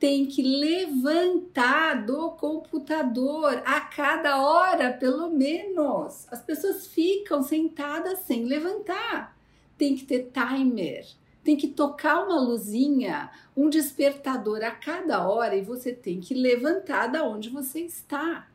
tem 0.00 0.24
que 0.24 0.40
levantar 0.40 2.06
do 2.06 2.30
computador 2.30 3.62
a 3.66 3.82
cada 3.82 4.42
hora, 4.42 4.94
pelo 4.94 5.28
menos. 5.28 6.26
As 6.32 6.42
pessoas 6.42 6.86
ficam 6.86 7.42
sentadas 7.42 8.20
sem 8.20 8.46
levantar. 8.46 9.36
Tem 9.76 9.94
que 9.94 10.06
ter 10.06 10.30
timer, 10.32 11.06
tem 11.44 11.54
que 11.54 11.68
tocar 11.68 12.24
uma 12.24 12.40
luzinha, 12.40 13.30
um 13.54 13.68
despertador 13.68 14.64
a 14.64 14.70
cada 14.70 15.28
hora 15.28 15.54
e 15.54 15.60
você 15.60 15.92
tem 15.92 16.18
que 16.18 16.32
levantar 16.32 17.08
da 17.08 17.22
onde 17.22 17.50
você 17.50 17.80
está. 17.80 18.48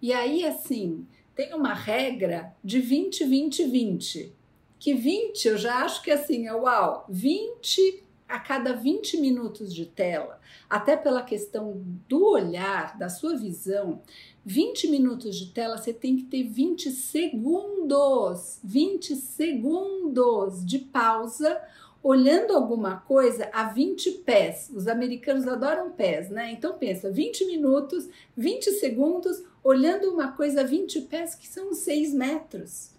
E 0.00 0.14
aí, 0.14 0.46
assim, 0.46 1.06
tem 1.34 1.52
uma 1.52 1.74
regra 1.74 2.54
de 2.64 2.80
20, 2.80 3.22
20, 3.22 3.64
20. 3.64 4.32
Que 4.78 4.94
20 4.94 5.48
eu 5.48 5.58
já 5.58 5.84
acho 5.84 6.02
que 6.02 6.10
assim, 6.10 6.46
é 6.46 6.54
uau, 6.54 7.04
20 7.08 8.05
a 8.28 8.38
cada 8.38 8.72
20 8.72 9.20
minutos 9.20 9.74
de 9.74 9.86
tela, 9.86 10.40
até 10.68 10.96
pela 10.96 11.22
questão 11.22 11.82
do 12.08 12.24
olhar, 12.24 12.98
da 12.98 13.08
sua 13.08 13.36
visão, 13.36 14.02
20 14.44 14.88
minutos 14.88 15.36
de 15.36 15.52
tela 15.52 15.76
você 15.76 15.92
tem 15.92 16.16
que 16.16 16.24
ter 16.24 16.44
20 16.44 16.90
segundos, 16.90 18.60
20 18.62 19.16
segundos 19.16 20.64
de 20.64 20.78
pausa 20.78 21.60
olhando 22.02 22.54
alguma 22.54 22.98
coisa 22.98 23.50
a 23.52 23.64
20 23.64 24.12
pés. 24.18 24.70
Os 24.72 24.86
americanos 24.86 25.48
adoram 25.48 25.90
pés, 25.90 26.30
né? 26.30 26.52
Então 26.52 26.78
pensa, 26.78 27.10
20 27.10 27.46
minutos, 27.46 28.08
20 28.36 28.70
segundos 28.72 29.42
olhando 29.62 30.12
uma 30.12 30.30
coisa 30.30 30.60
a 30.60 30.64
20 30.64 31.00
pés 31.02 31.34
que 31.34 31.48
são 31.48 31.74
6 31.74 32.14
metros. 32.14 32.95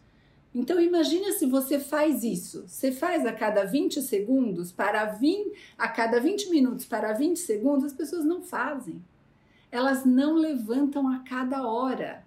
Então 0.57 0.81
imagina 0.81 1.33
se 1.33 1.45
você 1.45 1.79
faz 1.79 2.23
isso. 2.23 2.67
Você 2.67 2.91
faz 2.91 3.27
a 3.27 3.31
cada 3.31 3.63
20 3.63 4.01
segundos 4.01 4.71
para 4.71 5.05
vir 5.05 5.53
a 5.77 5.87
cada 5.87 6.19
20 6.19 6.49
minutos 6.49 6.83
para 6.83 7.13
20 7.13 7.37
segundos, 7.37 7.85
as 7.85 7.93
pessoas 7.93 8.25
não 8.25 8.41
fazem. 8.41 8.99
Elas 9.71 10.03
não 10.03 10.33
levantam 10.33 11.07
a 11.09 11.19
cada 11.19 11.67
hora. 11.67 12.25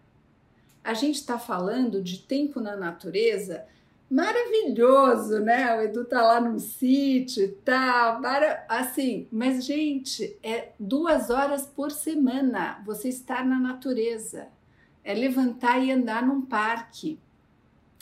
A 0.85 0.95
gente 0.95 1.16
está 1.16 1.41
falando 1.41 2.01
de 2.01 2.20
tempo 2.20 2.61
na 2.61 2.76
natureza 2.76 3.66
maravilhoso, 4.09 5.41
né? 5.41 5.76
O 5.76 5.83
Edu 5.83 6.05
tá 6.05 6.22
lá 6.22 6.41
no 6.41 6.61
sítio 6.61 7.43
e 7.45 7.49
tal, 7.49 8.20
mara... 8.20 8.64
assim, 8.68 9.26
mas 9.33 9.64
gente, 9.64 10.39
é 10.41 10.70
duas 10.78 11.31
horas 11.31 11.66
por 11.66 11.91
semana 11.91 12.81
você 12.87 13.09
estar 13.09 13.45
na 13.45 13.59
natureza, 13.59 14.47
é 15.03 15.14
levantar 15.14 15.81
e 15.81 15.91
andar 15.91 16.24
num 16.24 16.43
parque, 16.43 17.18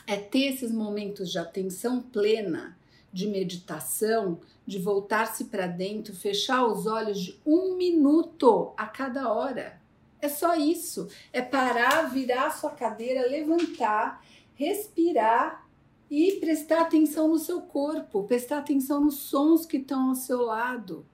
é 0.09 0.17
ter 0.17 0.55
esses 0.55 0.73
momentos 0.73 1.31
de 1.31 1.39
atenção 1.39 2.01
plena, 2.01 2.79
de 3.13 3.29
meditação, 3.29 4.41
de 4.67 4.79
voltar-se 4.79 5.45
para 5.45 5.67
dentro, 5.67 6.17
fechar 6.17 6.65
os 6.65 6.87
olhos 6.87 7.21
de 7.21 7.39
um 7.45 7.77
minuto 7.77 8.73
a 8.75 8.87
cada 8.87 9.31
hora. 9.31 9.79
É 10.19 10.27
só 10.27 10.55
isso. 10.57 11.09
É 11.31 11.43
parar, 11.43 12.11
virar 12.11 12.47
a 12.47 12.51
sua 12.51 12.71
cadeira, 12.71 13.29
levantar, 13.29 14.25
respirar 14.55 15.69
e 16.11 16.33
prestar 16.41 16.81
atenção 16.81 17.29
no 17.29 17.39
seu 17.39 17.61
corpo, 17.61 18.25
prestar 18.25 18.61
atenção 18.61 19.05
nos 19.05 19.17
sons 19.17 19.67
que 19.67 19.77
estão 19.77 20.09
ao 20.09 20.15
seu 20.15 20.41
lado. 20.41 21.05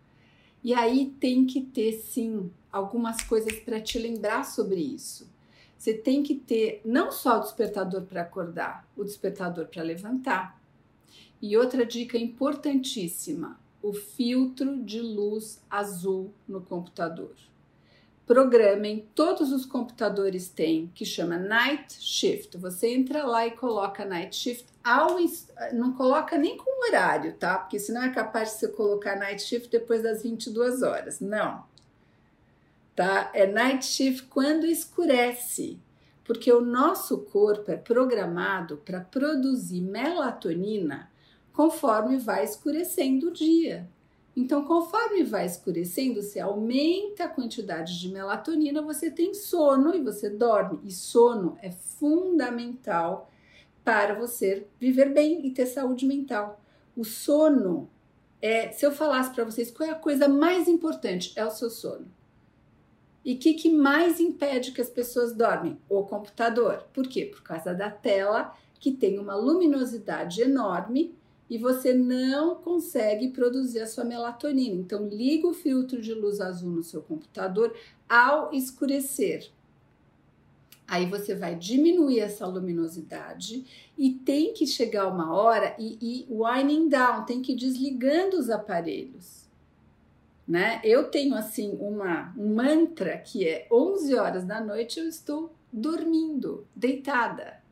E 0.63 0.73
aí 0.73 1.13
tem 1.19 1.45
que 1.45 1.61
ter 1.61 1.95
sim 1.95 2.49
algumas 2.71 3.23
coisas 3.25 3.59
para 3.59 3.81
te 3.81 3.99
lembrar 3.99 4.45
sobre 4.45 4.81
isso. 4.81 5.34
Você 5.85 5.93
tem 5.93 6.23
que 6.23 6.35
ter 6.35 6.81
não 6.83 7.13
só 7.13 7.37
o 7.37 7.41
despertador 7.41 8.05
para 8.05 8.23
acordar, 8.23 8.89
o 8.97 9.05
despertador 9.05 9.67
para 9.67 9.83
levantar. 9.83 10.59
E 11.43 11.59
outra 11.59 11.85
dica 11.85 12.17
importantíssima: 12.17 13.61
o 13.83 13.93
filtro 13.93 14.83
de 14.83 15.03
luz 15.03 15.63
azul 15.69 16.33
no 16.49 16.63
computador. 16.63 17.35
Programem, 18.27 19.07
todos 19.15 19.53
os 19.53 19.67
computadores 19.67 20.49
têm, 20.49 20.91
que 20.95 21.05
chama 21.05 21.37
Night 21.37 21.97
Shift. 22.01 22.57
Você 22.57 22.89
entra 22.89 23.27
lá 23.27 23.47
e 23.47 23.51
coloca 23.51 24.07
Night 24.07 24.35
Shift, 24.35 24.65
ao, 24.83 25.19
não 25.75 25.93
coloca 25.93 26.39
nem 26.39 26.57
com 26.57 26.89
horário, 26.89 27.35
tá? 27.35 27.59
Porque 27.59 27.79
senão 27.79 28.03
é 28.03 28.09
capaz 28.09 28.53
de 28.53 28.61
você 28.61 28.69
colocar 28.69 29.17
Night 29.17 29.43
Shift 29.43 29.69
depois 29.69 30.03
das 30.03 30.23
22 30.23 30.81
horas. 30.81 31.21
Não 31.21 31.74
tá? 32.95 33.31
É 33.35 33.47
night 33.47 33.85
shift 33.85 34.25
quando 34.25 34.67
escurece, 34.67 35.79
porque 36.25 36.53
o 36.53 36.61
nosso 36.61 37.19
corpo 37.19 37.71
é 37.71 37.77
programado 37.77 38.79
para 38.79 39.01
produzir 39.01 39.81
melatonina 39.81 41.11
conforme 41.53 42.17
vai 42.17 42.45
escurecendo 42.45 43.29
o 43.29 43.33
dia. 43.33 43.89
Então, 44.37 44.65
conforme 44.65 45.23
vai 45.23 45.47
escurecendo, 45.47 46.21
você 46.21 46.41
aumenta 46.41 47.25
a 47.25 47.29
quantidade 47.29 48.01
de 48.01 48.09
melatonina, 48.09 48.83
você 48.83 49.09
tem 49.09 49.33
sono 49.33 49.95
e 49.95 50.03
você 50.03 50.29
dorme. 50.29 50.81
E 50.83 50.91
sono 50.91 51.57
é 51.63 51.71
fundamental 51.71 53.31
para 53.85 54.15
você 54.15 54.67
viver 54.81 55.13
bem 55.13 55.47
e 55.47 55.53
ter 55.53 55.67
saúde 55.67 56.05
mental. 56.05 56.61
O 56.97 57.05
sono 57.05 57.89
é, 58.43 58.71
se 58.73 58.85
eu 58.85 58.93
falasse 58.93 59.33
para 59.33 59.45
vocês 59.45 59.71
qual 59.71 59.89
é 59.89 59.93
a 59.93 59.95
coisa 59.95 60.29
mais 60.29 60.69
importante, 60.69 61.33
é 61.35 61.47
o 61.47 61.51
seu 61.51 61.71
sono. 61.71 62.07
E 63.25 63.35
o 63.35 63.39
que, 63.39 63.55
que 63.55 63.71
mais 63.71 64.21
impede 64.21 64.73
que 64.73 64.81
as 64.81 64.91
pessoas 64.91 65.33
dormem? 65.33 65.79
O 65.89 66.03
computador. 66.03 66.85
Por 66.93 67.09
quê? 67.09 67.25
Por 67.25 67.43
causa 67.43 67.73
da 67.73 67.91
tela 67.91 68.55
que 68.79 68.93
tem 68.93 69.19
uma 69.19 69.35
luminosidade 69.35 70.43
enorme 70.43 71.15
e 71.49 71.57
você 71.57 71.95
não 71.95 72.57
consegue 72.57 73.31
produzir 73.31 73.81
a 73.81 73.87
sua 73.87 74.05
melatonina. 74.05 74.75
Então, 74.75 75.09
liga 75.09 75.47
o 75.47 75.55
filtro 75.55 76.03
de 76.03 76.13
luz 76.13 76.41
azul 76.41 76.71
no 76.71 76.83
seu 76.83 77.01
computador 77.01 77.75
ao 78.09 78.53
escurecer. 78.53 79.51
Aí 80.87 81.07
você 81.07 81.35
vai 81.35 81.55
diminuir 81.55 82.21
essa 82.21 82.47
luminosidade 82.47 83.65
e 83.97 84.11
tem 84.11 84.53
que 84.53 84.67
chegar 84.67 85.09
uma 85.09 85.35
hora 85.35 85.75
e, 85.79 85.97
e 86.01 86.27
winding 86.31 86.89
down, 86.89 87.25
tem 87.25 87.41
que 87.41 87.53
ir 87.53 87.57
desligando 87.57 88.39
os 88.39 88.51
aparelhos. 88.51 89.44
Né? 90.47 90.81
Eu 90.85 91.05
tenho 91.05 91.35
assim 91.35 91.77
uma 91.81 92.35
um 92.37 92.55
mantra 92.55 93.17
que 93.17 93.49
é 93.49 93.67
11 93.73 94.15
horas 94.15 94.45
da 94.45 94.61
noite 94.61 95.01
eu 95.01 95.09
estou 95.09 95.55
dormindo, 95.73 96.67
deitada. 96.77 97.63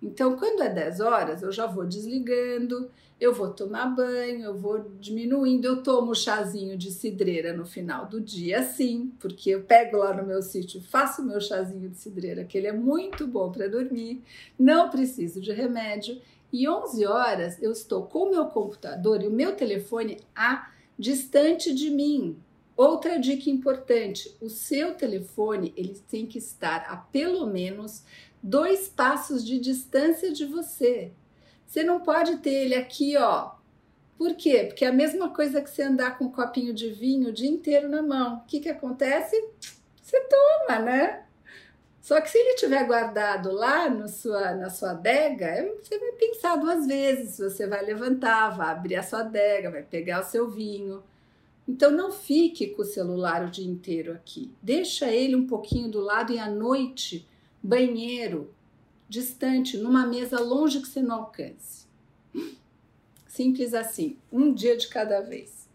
Então, 0.00 0.36
quando 0.36 0.62
é 0.62 0.68
10 0.68 1.00
horas, 1.00 1.42
eu 1.42 1.50
já 1.50 1.66
vou 1.66 1.84
desligando, 1.84 2.88
eu 3.20 3.34
vou 3.34 3.50
tomar 3.50 3.86
banho, 3.86 4.44
eu 4.44 4.56
vou 4.56 4.78
diminuindo, 5.00 5.66
eu 5.66 5.82
tomo 5.82 6.14
chazinho 6.14 6.78
de 6.78 6.92
cidreira 6.92 7.52
no 7.52 7.66
final 7.66 8.06
do 8.06 8.20
dia, 8.20 8.62
sim, 8.62 9.12
porque 9.18 9.50
eu 9.50 9.62
pego 9.62 9.96
lá 9.96 10.14
no 10.14 10.24
meu 10.24 10.40
sítio, 10.40 10.80
faço 10.80 11.24
meu 11.24 11.40
chazinho 11.40 11.88
de 11.88 11.96
cidreira, 11.96 12.44
que 12.44 12.56
ele 12.56 12.68
é 12.68 12.72
muito 12.72 13.26
bom 13.26 13.50
para 13.50 13.68
dormir, 13.68 14.22
não 14.56 14.88
preciso 14.88 15.40
de 15.40 15.52
remédio. 15.52 16.20
E 16.50 16.66
11 16.66 17.04
horas 17.04 17.60
eu 17.60 17.72
estou 17.72 18.04
com 18.04 18.20
o 18.20 18.30
meu 18.30 18.46
computador 18.46 19.22
e 19.22 19.26
o 19.26 19.32
meu 19.32 19.54
telefone 19.54 20.18
a 20.34 20.70
distante 20.98 21.72
de 21.72 21.90
mim. 21.90 22.38
Outra 22.76 23.18
dica 23.18 23.50
importante: 23.50 24.36
o 24.40 24.48
seu 24.48 24.94
telefone 24.94 25.72
ele 25.76 26.00
tem 26.08 26.26
que 26.26 26.38
estar 26.38 26.86
a 26.88 26.96
pelo 26.96 27.46
menos 27.46 28.04
dois 28.42 28.88
passos 28.88 29.44
de 29.44 29.58
distância 29.58 30.32
de 30.32 30.44
você. 30.44 31.12
Você 31.66 31.82
não 31.82 32.00
pode 32.00 32.38
ter 32.38 32.64
ele 32.64 32.74
aqui, 32.74 33.16
ó. 33.16 33.52
Por 34.16 34.34
quê? 34.34 34.64
Porque 34.66 34.84
é 34.84 34.88
a 34.88 34.92
mesma 34.92 35.28
coisa 35.28 35.60
que 35.60 35.70
você 35.70 35.82
andar 35.82 36.18
com 36.18 36.24
um 36.24 36.32
copinho 36.32 36.74
de 36.74 36.90
vinho 36.90 37.28
o 37.28 37.32
dia 37.32 37.48
inteiro 37.48 37.88
na 37.88 38.02
mão. 38.02 38.38
O 38.38 38.46
que, 38.46 38.58
que 38.58 38.68
acontece? 38.68 39.36
Você 40.02 40.20
toma, 40.22 40.78
né? 40.80 41.27
Só 42.08 42.22
que 42.22 42.30
se 42.30 42.38
ele 42.38 42.54
tiver 42.54 42.86
guardado 42.86 43.52
lá 43.52 43.90
no 43.90 44.08
sua, 44.08 44.54
na 44.54 44.70
sua 44.70 44.92
adega, 44.92 45.44
é, 45.44 45.74
você 45.74 45.98
vai 45.98 46.12
pensar 46.12 46.56
duas 46.56 46.86
vezes. 46.86 47.36
Você 47.36 47.66
vai 47.66 47.84
levantar, 47.84 48.48
vai 48.56 48.70
abrir 48.70 48.96
a 48.96 49.02
sua 49.02 49.20
adega, 49.20 49.70
vai 49.70 49.82
pegar 49.82 50.22
o 50.22 50.24
seu 50.24 50.48
vinho. 50.48 51.02
Então 51.68 51.90
não 51.90 52.10
fique 52.10 52.68
com 52.68 52.80
o 52.80 52.86
celular 52.86 53.44
o 53.44 53.50
dia 53.50 53.68
inteiro 53.70 54.14
aqui. 54.14 54.50
Deixa 54.62 55.10
ele 55.10 55.36
um 55.36 55.46
pouquinho 55.46 55.90
do 55.90 56.00
lado 56.00 56.32
e 56.32 56.38
à 56.38 56.48
noite 56.48 57.28
banheiro, 57.62 58.54
distante, 59.06 59.76
numa 59.76 60.06
mesa 60.06 60.40
longe 60.40 60.80
que 60.80 60.88
você 60.88 61.02
não 61.02 61.16
alcance. 61.16 61.86
Simples 63.26 63.74
assim, 63.74 64.16
um 64.32 64.54
dia 64.54 64.78
de 64.78 64.88
cada 64.88 65.20
vez. 65.20 65.68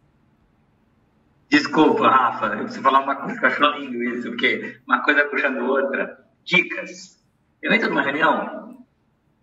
Desculpa, 1.47 2.07
Rafa, 2.07 2.47
eu 2.55 2.63
preciso 2.63 2.81
falar 2.81 3.01
uma 3.01 3.15
coisa 3.17 3.39
que 3.39 3.45
eu 3.45 3.49
acho 3.49 3.63
lindo 3.77 4.03
isso, 4.03 4.29
porque 4.29 4.79
uma 4.87 5.03
coisa 5.03 5.25
puxando 5.25 5.59
outra. 5.59 6.22
Dicas. 6.43 7.21
Eu 7.61 7.71
entro 7.71 7.89
numa 7.89 8.01
reunião, 8.01 8.85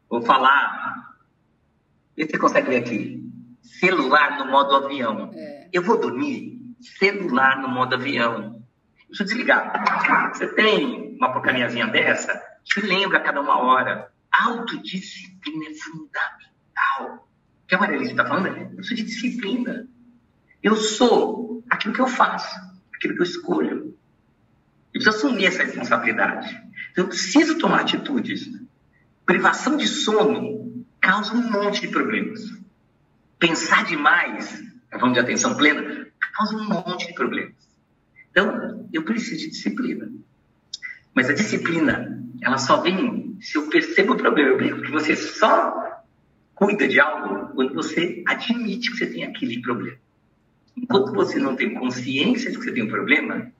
vou 0.09 0.21
falar, 0.23 1.17
vê 2.17 2.25
se 2.25 2.33
você 2.33 2.39
consegue 2.39 2.69
ver 2.69 2.77
aqui. 2.77 3.33
Celular 3.63 4.39
no 4.39 4.51
modo 4.51 4.77
avião. 4.77 5.31
É. 5.35 5.69
Eu 5.73 5.83
vou 5.83 5.99
dormir, 5.99 6.61
celular 6.99 7.59
no 7.59 7.69
modo 7.69 7.95
avião. 7.95 8.63
Deixa 9.09 9.23
eu 9.23 9.27
desligar. 9.27 10.33
Você 10.35 10.47
tem 10.55 11.17
uma 11.17 11.33
porcariazinha 11.33 11.87
dessa? 11.87 12.41
Te 12.65 12.81
lembra 12.81 13.19
a 13.19 13.23
cada 13.23 13.41
uma 13.41 13.59
hora. 13.59 14.13
Autodisciplina 14.31 15.71
é 15.71 15.75
fundamental. 15.75 17.29
Que 17.67 17.75
a 17.75 17.79
Maria 17.79 18.03
está 18.03 18.27
falando 18.27 18.49
eu 18.49 18.85
sou 18.85 18.97
de 18.97 19.03
disciplina. 19.03 19.89
Eu 20.63 20.77
sou 20.77 21.65
aquilo 21.71 21.95
que 21.95 22.01
eu 22.01 22.07
faço, 22.07 22.55
aquilo 22.95 23.15
que 23.15 23.21
eu 23.21 23.25
escolho. 23.25 23.99
Eu 24.93 25.01
preciso 25.01 25.17
assumir 25.17 25.47
essa 25.47 25.63
responsabilidade. 25.63 26.70
Então, 26.91 27.05
eu 27.05 27.09
preciso 27.09 27.59
tomar 27.59 27.81
atitudes. 27.81 28.51
Privação 29.25 29.77
de 29.77 29.87
sono 29.87 30.85
causa 31.01 31.33
um 31.33 31.51
monte 31.51 31.81
de 31.81 31.89
problemas. 31.89 32.41
Pensar 33.39 33.85
demais, 33.85 34.63
falando 34.91 35.15
de 35.15 35.21
atenção 35.21 35.57
plena, 35.57 36.07
causa 36.37 36.57
um 36.57 36.69
monte 36.69 37.07
de 37.07 37.15
problemas. 37.15 37.55
Então, 38.31 38.89
eu 38.93 39.03
preciso 39.03 39.39
de 39.39 39.51
disciplina. 39.51 40.11
Mas 41.15 41.29
a 41.29 41.33
disciplina, 41.33 42.23
ela 42.41 42.59
só 42.59 42.81
vem 42.81 43.37
se 43.41 43.57
eu 43.57 43.69
percebo 43.69 44.15
o 44.15 44.17
problema. 44.17 44.51
Eu 44.51 44.57
brinco 44.57 44.83
que 44.83 44.91
você 44.91 45.17
só 45.17 46.05
cuida 46.55 46.87
de 46.87 47.01
algo 47.01 47.55
quando 47.55 47.75
você 47.75 48.23
admite 48.27 48.91
que 48.91 48.99
você 48.99 49.07
tem 49.07 49.25
aquele 49.25 49.61
problema. 49.63 49.99
Enquanto 50.77 51.13
você 51.13 51.39
não 51.39 51.57
tem 51.57 51.75
consciência 51.75 52.51
de 52.51 52.59
que 52.59 52.65
você 52.65 52.73
tem 52.73 52.85
um 52.85 52.89
problema, 52.89 53.53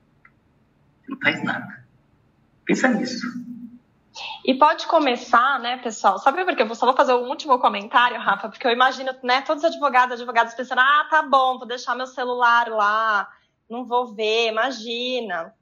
você 1.01 1.11
não 1.11 1.19
faz 1.19 1.43
nada. 1.43 1.80
Pensa 2.71 2.87
nisso. 2.87 3.27
E 4.45 4.53
pode 4.53 4.87
começar, 4.87 5.59
né, 5.59 5.75
pessoal? 5.79 6.17
Sabe 6.19 6.45
por 6.45 6.55
quê? 6.55 6.63
Eu 6.63 6.73
só 6.73 6.85
vou 6.85 6.95
fazer 6.95 7.13
um 7.13 7.27
último 7.27 7.59
comentário, 7.59 8.17
Rafa, 8.17 8.47
porque 8.47 8.65
eu 8.65 8.71
imagino, 8.71 9.13
né, 9.21 9.41
todos 9.41 9.61
os 9.61 9.69
advogados 9.69 10.17
advogadas 10.17 10.53
pensando, 10.53 10.79
ah, 10.79 11.05
tá 11.09 11.21
bom, 11.21 11.57
vou 11.57 11.67
deixar 11.67 11.95
meu 11.95 12.07
celular 12.07 12.69
lá, 12.69 13.27
não 13.69 13.83
vou 13.83 14.15
ver, 14.15 14.47
imagina. 14.47 15.53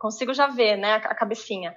Consigo 0.00 0.34
já 0.34 0.48
ver, 0.48 0.76
né, 0.76 0.94
a 0.94 1.14
cabecinha. 1.14 1.72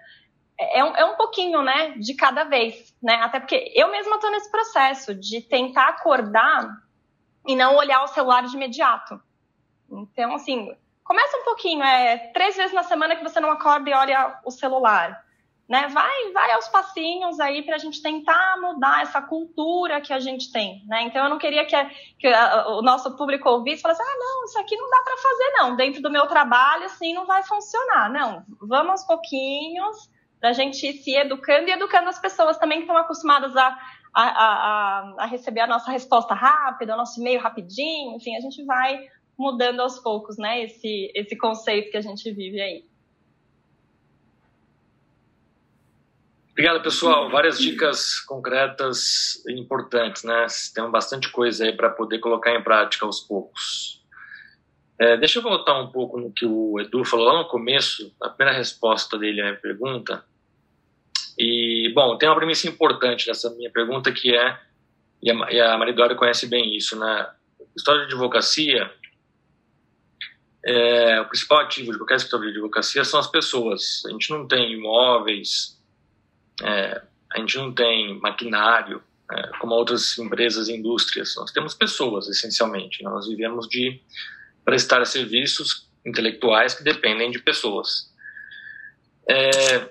É, 0.59 0.79
é 0.79 0.83
um, 0.83 0.95
é 0.95 1.05
um 1.05 1.15
pouquinho, 1.15 1.61
né, 1.61 1.91
de 1.99 2.15
cada 2.15 2.43
vez, 2.43 2.95
né? 3.03 3.13
Até 3.21 3.39
porque 3.39 3.71
eu 3.75 3.91
mesma 3.91 4.15
estou 4.15 4.31
nesse 4.31 4.49
processo 4.49 5.13
de 5.13 5.41
tentar 5.41 5.89
acordar 5.89 6.67
e 7.47 7.55
não 7.55 7.75
olhar 7.75 8.03
o 8.03 8.07
celular 8.07 8.47
de 8.47 8.55
imediato. 8.55 9.21
Então, 9.91 10.33
assim, 10.33 10.75
começa 11.11 11.37
um 11.37 11.43
pouquinho, 11.43 11.83
é 11.83 12.17
três 12.33 12.55
vezes 12.55 12.73
na 12.73 12.83
semana 12.83 13.15
que 13.15 13.23
você 13.23 13.39
não 13.39 13.51
acorda 13.51 13.89
e 13.89 13.93
olha 13.93 14.39
o 14.45 14.51
celular 14.51 15.21
né? 15.71 15.87
Vai, 15.87 16.33
vai 16.33 16.51
aos 16.51 16.67
passinhos 16.67 17.39
aí 17.39 17.63
para 17.63 17.75
a 17.75 17.77
gente 17.77 18.01
tentar 18.01 18.59
mudar 18.59 19.03
essa 19.03 19.21
cultura 19.21 20.01
que 20.01 20.11
a 20.11 20.19
gente 20.19 20.51
tem, 20.51 20.83
né? 20.85 21.03
Então 21.03 21.23
eu 21.23 21.29
não 21.29 21.37
queria 21.37 21.63
que, 21.63 21.77
que 22.19 22.27
o 22.27 22.81
nosso 22.81 23.15
público 23.15 23.47
ouvisse 23.47 23.77
e 23.77 23.81
falasse, 23.81 24.01
ah, 24.01 24.17
não, 24.19 24.43
isso 24.43 24.59
aqui 24.59 24.75
não 24.75 24.89
dá 24.89 25.01
para 25.01 25.15
fazer 25.15 25.51
não, 25.53 25.75
dentro 25.77 26.01
do 26.01 26.11
meu 26.11 26.27
trabalho 26.27 26.83
assim 26.83 27.13
não 27.13 27.25
vai 27.25 27.41
funcionar, 27.43 28.11
não. 28.11 28.43
Vamos 28.59 28.91
aos 28.91 29.03
pouquinhos 29.05 30.09
para 30.41 30.49
a 30.49 30.53
gente 30.53 30.85
ir 30.85 30.91
se 30.91 31.15
educando 31.15 31.69
e 31.69 31.71
educando 31.71 32.09
as 32.09 32.19
pessoas 32.19 32.57
também 32.57 32.79
que 32.79 32.83
estão 32.83 32.97
acostumadas 32.97 33.55
a, 33.55 33.79
a, 34.13 34.23
a, 34.23 35.15
a 35.19 35.25
receber 35.25 35.61
a 35.61 35.67
nossa 35.67 35.89
resposta 35.89 36.33
rápida, 36.33 36.95
o 36.95 36.97
nosso 36.97 37.17
e-mail 37.21 37.39
rapidinho, 37.39 38.17
enfim, 38.17 38.35
a 38.35 38.41
gente 38.41 38.61
vai 38.65 39.07
mudando 39.41 39.79
aos 39.79 39.99
poucos, 39.99 40.37
né? 40.37 40.63
Esse 40.63 41.11
esse 41.15 41.35
conceito 41.35 41.91
que 41.91 41.97
a 41.97 42.01
gente 42.01 42.31
vive 42.31 42.61
aí. 42.61 42.85
Obrigado, 46.51 46.83
pessoal. 46.83 47.29
Várias 47.29 47.59
dicas 47.59 48.19
concretas 48.19 49.43
e 49.47 49.53
importantes, 49.53 50.23
né? 50.23 50.45
Tem 50.75 50.87
bastante 50.91 51.31
coisa 51.31 51.65
aí 51.65 51.73
para 51.73 51.89
poder 51.89 52.19
colocar 52.19 52.53
em 52.53 52.61
prática 52.61 53.05
aos 53.05 53.21
poucos. 53.21 54.01
É, 54.99 55.17
deixa 55.17 55.39
eu 55.39 55.43
voltar 55.43 55.81
um 55.81 55.87
pouco 55.87 56.19
no 56.19 56.31
que 56.31 56.45
o 56.45 56.79
Edu 56.79 57.03
falou 57.03 57.25
lá 57.25 57.39
no 57.39 57.47
começo, 57.47 58.13
a 58.21 58.29
primeira 58.29 58.55
resposta 58.55 59.17
dele 59.17 59.41
à 59.41 59.45
minha 59.45 59.57
pergunta. 59.57 60.23
E, 61.35 61.91
bom, 61.95 62.15
tem 62.17 62.29
uma 62.29 62.35
premissa 62.35 62.69
importante 62.69 63.27
nessa 63.27 63.49
minha 63.55 63.71
pergunta 63.71 64.11
que 64.11 64.35
é, 64.35 64.59
e 65.23 65.31
a, 65.31 65.35
e 65.49 66.15
conhece 66.15 66.47
bem 66.47 66.75
isso, 66.75 66.99
né? 66.99 67.27
História 67.75 68.01
de 68.01 68.13
advocacia, 68.13 68.91
é, 70.63 71.19
o 71.19 71.25
principal 71.25 71.59
ativo 71.59 71.91
de 71.91 71.97
qualquer 71.97 72.15
escritório 72.15 72.51
de 72.51 72.59
advocacia 72.59 73.03
são 73.03 73.19
as 73.19 73.27
pessoas. 73.27 74.03
A 74.05 74.11
gente 74.11 74.29
não 74.29 74.47
tem 74.47 74.73
imóveis, 74.73 75.79
é, 76.61 77.01
a 77.33 77.39
gente 77.39 77.57
não 77.57 77.73
tem 77.73 78.19
maquinário, 78.19 79.01
é, 79.31 79.47
como 79.59 79.73
outras 79.73 80.17
empresas 80.17 80.67
e 80.67 80.73
indústrias. 80.73 81.35
Nós 81.35 81.51
temos 81.51 81.73
pessoas, 81.73 82.27
essencialmente. 82.27 83.03
Nós 83.03 83.27
vivemos 83.27 83.67
de 83.67 83.99
prestar 84.63 85.03
serviços 85.05 85.89
intelectuais 86.05 86.73
que 86.75 86.83
dependem 86.83 87.31
de 87.31 87.39
pessoas. 87.39 88.11
É, 89.27 89.89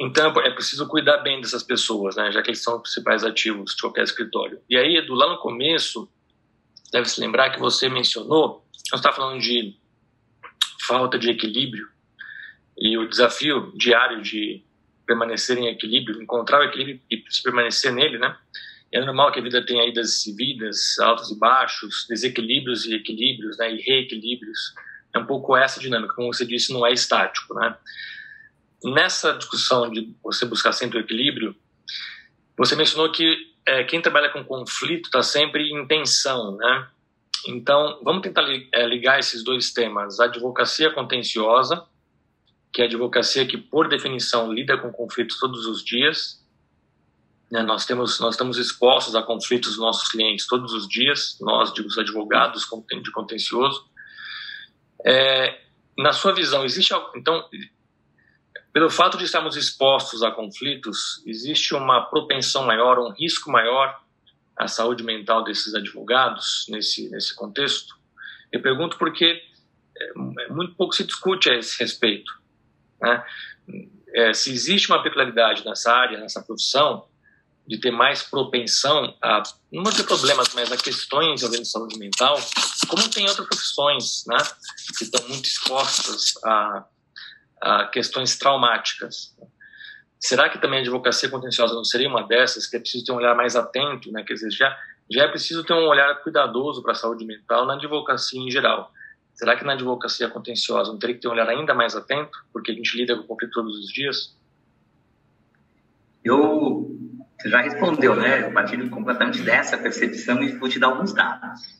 então, 0.00 0.30
é 0.40 0.50
preciso 0.50 0.86
cuidar 0.86 1.18
bem 1.18 1.40
dessas 1.40 1.64
pessoas, 1.64 2.14
né, 2.14 2.30
já 2.30 2.40
que 2.40 2.50
eles 2.50 2.62
são 2.62 2.76
os 2.76 2.82
principais 2.82 3.24
ativos 3.24 3.74
de 3.74 3.80
qualquer 3.80 4.04
escritório. 4.04 4.60
E 4.70 4.76
aí, 4.76 4.96
Edu, 4.96 5.14
lá 5.14 5.28
no 5.28 5.38
começo, 5.38 6.08
deve 6.92 7.08
se 7.08 7.20
lembrar 7.20 7.50
que 7.50 7.58
você 7.58 7.88
mencionou 7.88 8.64
nós 8.90 9.00
está 9.00 9.12
falando 9.12 9.40
de 9.40 9.76
falta 10.88 11.18
de 11.18 11.30
equilíbrio 11.30 11.86
e 12.78 12.96
o 12.96 13.06
desafio 13.06 13.70
diário 13.76 14.22
de 14.22 14.64
permanecer 15.06 15.58
em 15.58 15.68
equilíbrio, 15.68 16.22
encontrar 16.22 16.60
o 16.60 16.64
equilíbrio 16.64 17.00
e 17.10 17.22
permanecer 17.42 17.92
nele, 17.92 18.18
né? 18.18 18.36
É 18.90 19.00
normal 19.04 19.30
que 19.30 19.38
a 19.38 19.42
vida 19.42 19.64
tenha 19.64 19.86
idas 19.86 20.26
e 20.26 20.34
vidas, 20.34 20.98
altos 20.98 21.30
e 21.30 21.38
baixos, 21.38 22.06
desequilíbrios 22.08 22.86
e 22.86 22.94
equilíbrios, 22.94 23.58
né? 23.58 23.74
E 23.74 23.82
reequilíbrios. 23.82 24.74
É 25.14 25.18
um 25.18 25.26
pouco 25.26 25.56
essa 25.56 25.78
dinâmica, 25.78 26.14
como 26.14 26.32
você 26.32 26.46
disse, 26.46 26.72
não 26.72 26.86
é 26.86 26.92
estático, 26.92 27.54
né? 27.54 27.76
Nessa 28.84 29.32
discussão 29.32 29.90
de 29.90 30.14
você 30.22 30.46
buscar 30.46 30.72
sempre 30.72 30.98
o 30.98 31.00
equilíbrio, 31.00 31.54
você 32.56 32.76
mencionou 32.76 33.12
que 33.12 33.48
é, 33.66 33.84
quem 33.84 34.00
trabalha 34.00 34.30
com 34.30 34.44
conflito 34.44 35.06
está 35.06 35.22
sempre 35.22 35.70
em 35.70 35.86
tensão, 35.86 36.56
né? 36.56 36.88
Então, 37.46 38.00
vamos 38.02 38.22
tentar 38.22 38.44
é, 38.72 38.86
ligar 38.86 39.18
esses 39.18 39.44
dois 39.44 39.72
temas: 39.72 40.18
a 40.20 40.24
advocacia 40.24 40.90
contenciosa, 40.92 41.86
que 42.72 42.82
é 42.82 42.84
a 42.84 42.88
advocacia 42.88 43.46
que, 43.46 43.56
por 43.56 43.88
definição, 43.88 44.52
lida 44.52 44.76
com 44.76 44.90
conflitos 44.92 45.38
todos 45.38 45.66
os 45.66 45.84
dias. 45.84 46.44
Né? 47.50 47.62
Nós 47.62 47.86
temos, 47.86 48.18
nós 48.20 48.34
estamos 48.34 48.58
expostos 48.58 49.14
a 49.14 49.22
conflitos 49.22 49.70
dos 49.70 49.78
nossos 49.78 50.08
clientes 50.10 50.46
todos 50.46 50.72
os 50.72 50.88
dias. 50.88 51.38
Nós, 51.40 51.72
digo, 51.72 51.88
os 51.88 51.98
advogados 51.98 52.66
de 53.02 53.12
contencioso. 53.12 53.86
É, 55.04 55.60
na 55.96 56.12
sua 56.12 56.32
visão, 56.32 56.64
existe 56.64 56.92
então 57.14 57.48
pelo 58.72 58.90
fato 58.90 59.16
de 59.16 59.24
estarmos 59.24 59.56
expostos 59.56 60.22
a 60.22 60.30
conflitos, 60.30 61.22
existe 61.26 61.74
uma 61.74 62.02
propensão 62.02 62.64
maior, 62.64 62.98
um 62.98 63.10
risco 63.10 63.50
maior 63.50 63.98
à 64.58 64.66
saúde 64.66 65.02
mental 65.02 65.44
desses 65.44 65.74
advogados 65.74 66.66
nesse, 66.68 67.08
nesse 67.10 67.34
contexto? 67.34 67.94
Eu 68.50 68.60
pergunto 68.60 68.98
porque 68.98 69.40
é, 69.96 70.10
é 70.44 70.48
muito 70.48 70.74
pouco 70.74 70.94
se 70.94 71.04
discute 71.04 71.50
a 71.50 71.56
esse 71.56 71.78
respeito. 71.78 72.32
Né? 73.00 73.24
É, 74.14 74.32
se 74.32 74.50
existe 74.52 74.90
uma 74.90 75.02
peculiaridade 75.02 75.64
nessa 75.64 75.92
área, 75.92 76.18
nessa 76.18 76.42
profissão, 76.42 77.06
de 77.66 77.78
ter 77.78 77.90
mais 77.90 78.22
propensão 78.22 79.14
a 79.22 79.42
não 79.70 79.92
ter 79.92 80.04
problemas, 80.04 80.54
mas 80.54 80.72
a 80.72 80.76
questões 80.76 81.42
envolvendo 81.42 81.66
saúde 81.66 81.98
mental, 81.98 82.40
como 82.88 83.08
tem 83.10 83.28
outras 83.28 83.46
profissões, 83.46 84.24
né, 84.26 84.38
que 84.96 85.04
estão 85.04 85.28
muito 85.28 85.44
expostas 85.44 86.32
a 86.42 86.86
a 87.60 87.86
questões 87.86 88.36
traumáticas. 88.36 89.34
Será 90.20 90.48
que 90.48 90.58
também 90.58 90.80
a 90.80 90.82
advocacia 90.82 91.28
contenciosa 91.28 91.74
não 91.74 91.84
seria 91.84 92.08
uma 92.08 92.26
dessas, 92.26 92.66
que 92.66 92.76
é 92.76 92.80
preciso 92.80 93.04
ter 93.04 93.12
um 93.12 93.16
olhar 93.16 93.36
mais 93.36 93.54
atento, 93.54 94.10
né? 94.10 94.24
quer 94.24 94.34
dizer, 94.34 94.50
já, 94.50 94.76
já 95.08 95.24
é 95.24 95.28
preciso 95.28 95.64
ter 95.64 95.72
um 95.72 95.86
olhar 95.86 96.12
cuidadoso 96.22 96.82
para 96.82 96.92
a 96.92 96.96
saúde 96.96 97.24
mental 97.24 97.64
na 97.64 97.74
advocacia 97.74 98.40
em 98.40 98.50
geral. 98.50 98.92
Será 99.32 99.54
que 99.54 99.64
na 99.64 99.74
advocacia 99.74 100.28
contenciosa 100.28 100.90
não 100.90 100.98
teria 100.98 101.14
que 101.14 101.22
ter 101.22 101.28
um 101.28 101.32
olhar 101.32 101.48
ainda 101.48 101.72
mais 101.72 101.94
atento, 101.94 102.36
porque 102.52 102.72
a 102.72 102.74
gente 102.74 102.96
lida 102.96 103.14
com 103.14 103.22
o 103.22 103.26
conflito 103.26 103.52
todos 103.52 103.78
os 103.78 103.92
dias? 103.92 104.36
Eu, 106.24 106.98
você 107.38 107.48
já 107.48 107.60
respondeu, 107.60 108.16
né? 108.16 108.42
Eu 108.42 108.52
partilho 108.52 108.90
completamente 108.90 109.40
dessa 109.42 109.78
percepção 109.78 110.42
e 110.42 110.58
vou 110.58 110.68
te 110.68 110.80
dar 110.80 110.88
alguns 110.88 111.14
dados. 111.14 111.78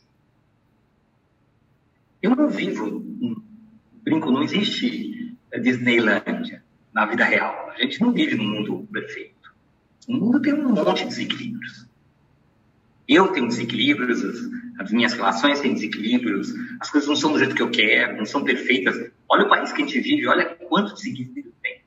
Eu 2.22 2.36
não 2.36 2.48
vivo, 2.48 3.00
brinco, 4.04 4.30
não 4.30 4.44
existe 4.44 5.36
Disneylândia 5.60 6.62
na 6.98 7.06
vida 7.06 7.24
real. 7.24 7.70
A 7.70 7.80
gente 7.80 8.00
não 8.00 8.12
vive 8.12 8.34
num 8.34 8.44
mundo 8.44 8.88
perfeito. 8.92 9.54
O 10.08 10.14
mundo 10.14 10.42
tem 10.42 10.52
um 10.52 10.70
monte 10.70 11.04
de 11.04 11.10
desequilíbrios. 11.10 11.86
Eu 13.06 13.28
tenho 13.28 13.46
desequilíbrios, 13.46 14.20
as, 14.80 14.90
minhas 14.90 15.12
relações 15.12 15.60
têm 15.60 15.74
desequilíbrios, 15.74 16.52
as 16.80 16.90
coisas 16.90 17.08
não 17.08 17.14
são 17.14 17.32
do 17.32 17.38
jeito 17.38 17.54
que 17.54 17.62
eu 17.62 17.70
quero, 17.70 18.16
não 18.16 18.26
são 18.26 18.42
perfeitas. 18.42 19.12
Olha 19.28 19.44
o 19.44 19.48
país 19.48 19.70
que 19.70 19.80
a 19.80 19.86
gente 19.86 20.00
vive, 20.00 20.26
olha 20.26 20.56
quanto 20.56 20.94
desequilíbrio 20.94 21.54
tem. 21.62 21.82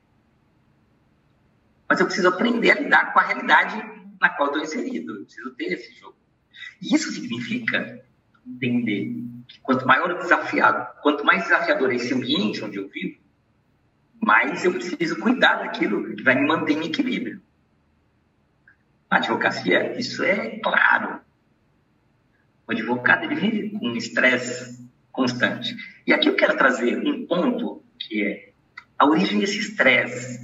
Mas 1.86 2.00
eu 2.00 2.06
preciso 2.06 2.28
aprender 2.28 2.70
a 2.70 2.80
lidar 2.80 3.12
com 3.12 3.20
a 3.20 3.22
realidade 3.22 3.76
na 4.18 4.30
qual 4.30 4.48
estou 4.48 4.62
inserido. 4.62 5.14
Eu 5.14 5.24
preciso 5.24 5.50
ter 5.50 5.74
esse 5.74 5.92
jogo. 6.00 6.16
E 6.80 6.94
isso 6.94 7.12
significa 7.12 8.02
entender 8.46 9.14
que 9.46 9.60
quanto 9.60 9.86
maior 9.86 10.10
o 10.10 10.18
desafiado, 10.18 10.86
quanto 11.02 11.22
mais 11.22 11.42
desafiador 11.42 11.92
é 11.92 11.96
esse 11.96 12.14
ambiente 12.14 12.64
onde 12.64 12.78
eu 12.78 12.88
vivo, 12.88 13.21
mas 14.24 14.64
eu 14.64 14.72
preciso 14.72 15.18
cuidar 15.18 15.56
daquilo 15.56 16.14
que 16.14 16.22
vai 16.22 16.36
me 16.36 16.46
manter 16.46 16.74
em 16.74 16.86
equilíbrio. 16.86 17.42
Na 19.10 19.16
advocacia, 19.16 19.98
isso 19.98 20.22
é 20.22 20.60
claro. 20.60 21.20
O 22.66 22.70
advogado 22.70 23.24
ele 23.24 23.34
vive 23.34 23.70
com 23.70 23.88
um 23.88 23.96
estresse 23.96 24.88
constante. 25.10 25.76
E 26.06 26.12
aqui 26.12 26.28
eu 26.28 26.36
quero 26.36 26.56
trazer 26.56 26.96
um 27.04 27.26
ponto 27.26 27.82
que 27.98 28.22
é 28.22 28.52
a 28.96 29.06
origem 29.06 29.40
desse 29.40 29.58
estresse. 29.58 30.40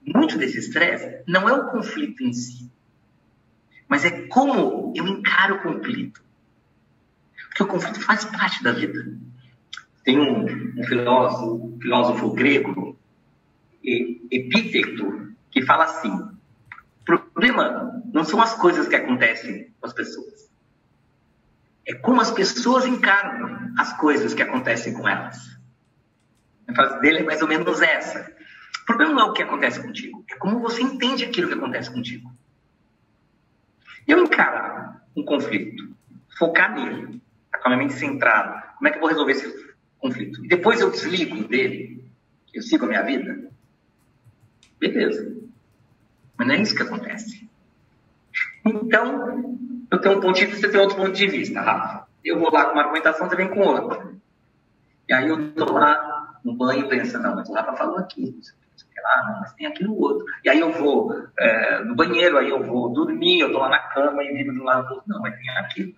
Muito 0.00 0.38
desse 0.38 0.60
estresse 0.60 1.24
não 1.26 1.48
é 1.48 1.52
o 1.52 1.68
conflito 1.68 2.22
em 2.22 2.32
si, 2.32 2.70
mas 3.88 4.04
é 4.04 4.28
como 4.28 4.92
eu 4.94 5.04
encaro 5.04 5.56
o 5.56 5.62
conflito. 5.62 6.22
Porque 7.48 7.64
o 7.64 7.66
conflito 7.66 8.00
faz 8.00 8.24
parte 8.24 8.62
da 8.62 8.70
vida. 8.70 9.04
Tem 10.04 10.16
um, 10.16 10.44
um 10.78 10.84
filósofo, 10.84 11.74
um 11.74 11.80
filósofo 11.80 12.30
grego 12.30 12.95
epíteto 14.30 15.34
que 15.50 15.62
fala 15.62 15.84
assim: 15.84 16.10
o 16.10 17.04
problema 17.04 18.02
não 18.12 18.24
são 18.24 18.42
as 18.42 18.54
coisas 18.54 18.88
que 18.88 18.96
acontecem 18.96 19.72
com 19.80 19.86
as 19.86 19.92
pessoas, 19.92 20.50
é 21.86 21.94
como 21.94 22.20
as 22.20 22.30
pessoas 22.30 22.84
encaram 22.84 23.72
as 23.78 23.92
coisas 23.96 24.34
que 24.34 24.42
acontecem 24.42 24.92
com 24.92 25.08
elas. 25.08 25.56
A 26.68 26.74
frase 26.74 27.00
dele 27.00 27.18
é 27.18 27.22
mais 27.22 27.40
ou 27.40 27.48
menos 27.48 27.80
essa. 27.80 28.34
O 28.82 28.86
problema 28.86 29.14
não 29.14 29.20
é 29.20 29.24
o 29.30 29.32
que 29.32 29.42
acontece 29.42 29.80
contigo, 29.80 30.24
é 30.30 30.36
como 30.36 30.60
você 30.60 30.82
entende 30.82 31.24
aquilo 31.24 31.48
que 31.48 31.54
acontece 31.54 31.90
contigo. 31.90 32.32
Eu 34.06 34.22
encaro 34.22 34.96
um 35.16 35.24
conflito, 35.24 35.96
focar 36.38 36.74
nele, 36.74 37.20
tá 37.50 37.58
com 37.58 37.68
a 37.68 37.70
minha 37.70 37.88
mente 37.88 37.98
centrada, 37.98 38.74
como 38.76 38.86
é 38.86 38.90
que 38.90 38.96
eu 38.96 39.00
vou 39.00 39.08
resolver 39.08 39.32
esse 39.32 39.74
conflito? 39.98 40.44
E 40.44 40.48
depois 40.48 40.80
eu 40.80 40.90
desligo 40.90 41.48
dele, 41.48 42.04
eu 42.54 42.62
sigo 42.62 42.84
a 42.84 42.88
minha 42.88 43.02
vida, 43.02 43.50
Beleza. 44.78 45.36
Mas 46.36 46.48
não 46.48 46.54
é 46.54 46.60
isso 46.60 46.74
que 46.74 46.82
acontece. 46.82 47.48
Então, 48.64 49.58
eu 49.90 50.00
tenho 50.00 50.18
um 50.18 50.20
ponto 50.20 50.36
de 50.36 50.46
vista, 50.46 50.60
você 50.60 50.72
tem 50.72 50.80
outro 50.80 50.96
ponto 50.96 51.12
de 51.12 51.26
vista, 51.26 51.60
Rafa. 51.60 52.06
Eu 52.24 52.38
vou 52.38 52.52
lá 52.52 52.64
com 52.66 52.72
uma 52.72 52.82
argumentação, 52.82 53.28
você 53.28 53.36
vem 53.36 53.48
com 53.48 53.60
outra. 53.60 54.12
E 55.08 55.12
aí 55.12 55.28
eu 55.28 55.52
tô 55.52 55.72
lá 55.72 56.40
no 56.44 56.54
banho 56.54 56.88
pensando, 56.88 57.22
não, 57.22 57.36
mas 57.36 57.48
o 57.48 57.52
Rafa 57.52 57.76
falou 57.76 57.98
aqui, 57.98 58.36
sei 58.42 59.02
lá, 59.02 59.38
mas 59.40 59.52
tem 59.54 59.66
aquilo 59.66 59.96
outro. 59.96 60.26
E 60.44 60.48
aí 60.48 60.58
eu 60.58 60.72
vou 60.72 61.14
é, 61.38 61.84
no 61.84 61.94
banheiro, 61.94 62.36
aí 62.36 62.50
eu 62.50 62.62
vou 62.64 62.92
dormir, 62.92 63.40
eu 63.40 63.52
tô 63.52 63.58
lá 63.58 63.68
na 63.68 63.78
cama 63.78 64.22
e 64.24 64.32
viro 64.32 64.52
de 64.52 64.60
um 64.60 64.64
lado 64.64 64.88
do 64.88 64.94
outro, 64.94 65.08
não, 65.08 65.20
mas 65.20 65.36
tem 65.36 65.48
aquilo. 65.50 65.94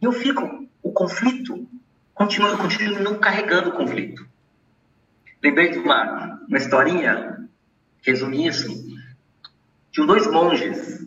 E 0.00 0.04
eu 0.04 0.12
fico, 0.12 0.66
o 0.82 0.92
conflito, 0.92 1.68
continua, 2.14 2.50
eu 2.50 2.58
continuo 2.58 3.18
carregando 3.18 3.70
o 3.70 3.72
conflito. 3.72 4.24
Lembrei 5.42 5.70
de 5.70 5.78
uma, 5.78 6.40
uma 6.46 6.56
historinha 6.56 7.41
resumir 8.02 8.48
isso, 8.48 8.68
tinham 9.90 10.06
dois 10.06 10.26
monges 10.30 11.06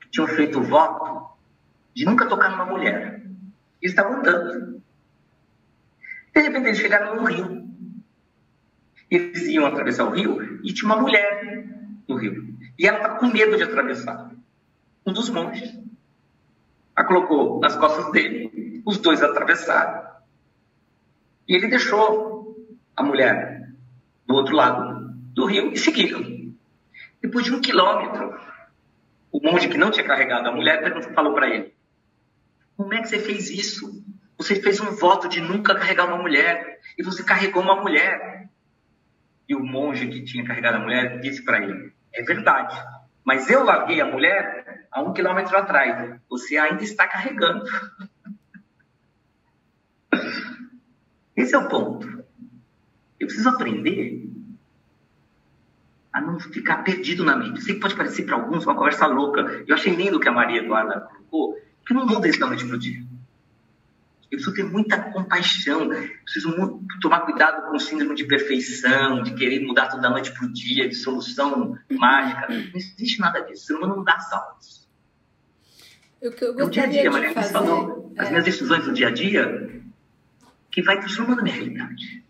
que 0.00 0.10
tinham 0.10 0.28
feito 0.28 0.60
o 0.60 0.62
voto 0.62 1.34
de 1.94 2.04
nunca 2.04 2.26
tocar 2.26 2.50
numa 2.50 2.66
mulher. 2.66 3.22
E 3.82 3.86
estavam 3.86 4.18
andando. 4.18 4.82
De 6.34 6.40
repente 6.40 6.66
eles 6.66 6.78
chegaram 6.78 7.16
no 7.16 7.24
rio. 7.24 7.64
Eles 9.10 9.42
iam 9.42 9.66
atravessar 9.66 10.04
o 10.04 10.10
rio 10.10 10.60
e 10.64 10.72
tinha 10.72 10.92
uma 10.92 11.00
mulher 11.00 11.66
no 12.08 12.16
rio. 12.16 12.54
E 12.78 12.86
ela 12.86 12.98
estava 12.98 13.18
com 13.18 13.26
medo 13.26 13.56
de 13.56 13.62
atravessar. 13.62 14.32
Um 15.06 15.12
dos 15.12 15.28
monges. 15.28 15.72
A 16.96 17.04
colocou 17.04 17.60
nas 17.60 17.76
costas 17.76 18.10
dele. 18.10 18.82
Os 18.84 18.98
dois 18.98 19.22
atravessaram. 19.22 20.08
E 21.46 21.54
ele 21.54 21.68
deixou 21.68 22.56
a 22.96 23.02
mulher 23.02 23.70
do 24.26 24.34
outro 24.34 24.56
lado 24.56 25.03
do 25.34 25.46
rio 25.46 25.72
e 25.72 25.76
seguiram. 25.76 26.22
Depois 27.20 27.44
de 27.44 27.52
um 27.52 27.60
quilômetro, 27.60 28.38
o 29.32 29.40
monge 29.40 29.68
que 29.68 29.76
não 29.76 29.90
tinha 29.90 30.06
carregado 30.06 30.48
a 30.48 30.52
mulher 30.52 30.80
falou 31.12 31.34
para 31.34 31.50
ele: 31.50 31.74
Como 32.76 32.94
é 32.94 33.02
que 33.02 33.08
você 33.08 33.18
fez 33.18 33.50
isso? 33.50 34.04
Você 34.38 34.60
fez 34.60 34.80
um 34.80 34.92
voto 34.92 35.28
de 35.28 35.40
nunca 35.40 35.74
carregar 35.74 36.06
uma 36.06 36.18
mulher 36.18 36.78
e 36.96 37.02
você 37.02 37.24
carregou 37.24 37.62
uma 37.62 37.80
mulher. 37.80 38.48
E 39.48 39.54
o 39.54 39.60
monge 39.60 40.06
que 40.06 40.24
tinha 40.24 40.44
carregado 40.44 40.76
a 40.76 40.80
mulher 40.80 41.20
disse 41.20 41.44
para 41.44 41.62
ele: 41.62 41.92
É 42.12 42.22
verdade, 42.22 42.80
mas 43.24 43.50
eu 43.50 43.64
larguei 43.64 44.00
a 44.00 44.06
mulher 44.06 44.86
a 44.90 45.02
um 45.02 45.12
quilômetro 45.12 45.56
atrás. 45.56 46.20
Você 46.28 46.56
ainda 46.56 46.84
está 46.84 47.08
carregando. 47.08 47.64
Esse 51.34 51.56
é 51.56 51.58
o 51.58 51.68
ponto. 51.68 52.06
Eu 53.18 53.26
preciso 53.26 53.48
aprender 53.48 54.33
a 56.14 56.20
não 56.20 56.38
ficar 56.38 56.84
perdido 56.84 57.24
na 57.24 57.34
mente. 57.34 57.60
Sei 57.60 57.74
que 57.74 57.80
pode 57.80 57.96
parecer 57.96 58.22
para 58.22 58.36
alguns 58.36 58.64
uma 58.64 58.76
conversa 58.76 59.04
louca. 59.06 59.64
Eu 59.66 59.74
achei 59.74 59.92
lindo 59.92 60.16
o 60.16 60.20
que 60.20 60.28
a 60.28 60.32
Maria 60.32 60.60
Eduarda 60.60 61.00
colocou, 61.00 61.60
que 61.84 61.92
não 61.92 62.06
muda 62.06 62.28
isso 62.28 62.38
da 62.38 62.46
noite 62.46 62.64
para 62.64 62.76
o 62.76 62.78
dia. 62.78 63.02
Eu 64.30 64.38
preciso 64.38 64.54
ter 64.54 64.62
muita 64.62 64.96
compaixão, 65.10 65.88
preciso 66.22 66.56
muito, 66.56 67.00
tomar 67.00 67.20
cuidado 67.20 67.68
com 67.68 67.76
o 67.76 67.80
síndrome 67.80 68.14
de 68.14 68.24
perfeição, 68.26 69.24
de 69.24 69.34
querer 69.34 69.66
mudar 69.66 69.88
tudo 69.88 70.02
da 70.02 70.10
noite 70.10 70.32
para 70.32 70.46
o 70.46 70.52
dia, 70.52 70.88
de 70.88 70.94
solução 70.94 71.76
mágica. 71.90 72.46
Não 72.48 72.76
existe 72.76 73.18
nada 73.18 73.40
disso. 73.40 73.64
O 73.64 73.66
ser 73.66 73.74
humano 73.74 73.96
não 73.96 74.04
dá 74.04 74.18
saltos. 74.20 74.88
O 76.22 76.30
que 76.30 76.44
eu 76.44 76.58
é 76.58 76.64
o 76.64 76.70
dia 76.70 76.84
a 76.84 76.86
dia, 76.86 77.10
Maria 77.10 77.32
fazer, 77.32 77.52
falou. 77.52 78.14
As 78.16 78.28
minhas 78.28 78.44
decisões 78.44 78.84
do 78.84 78.92
dia 78.92 79.08
a 79.08 79.10
dia 79.10 79.82
que 80.70 80.80
vai 80.80 80.98
transformando 81.00 81.40
a 81.40 81.42
minha 81.42 81.54
realidade. 81.54 82.24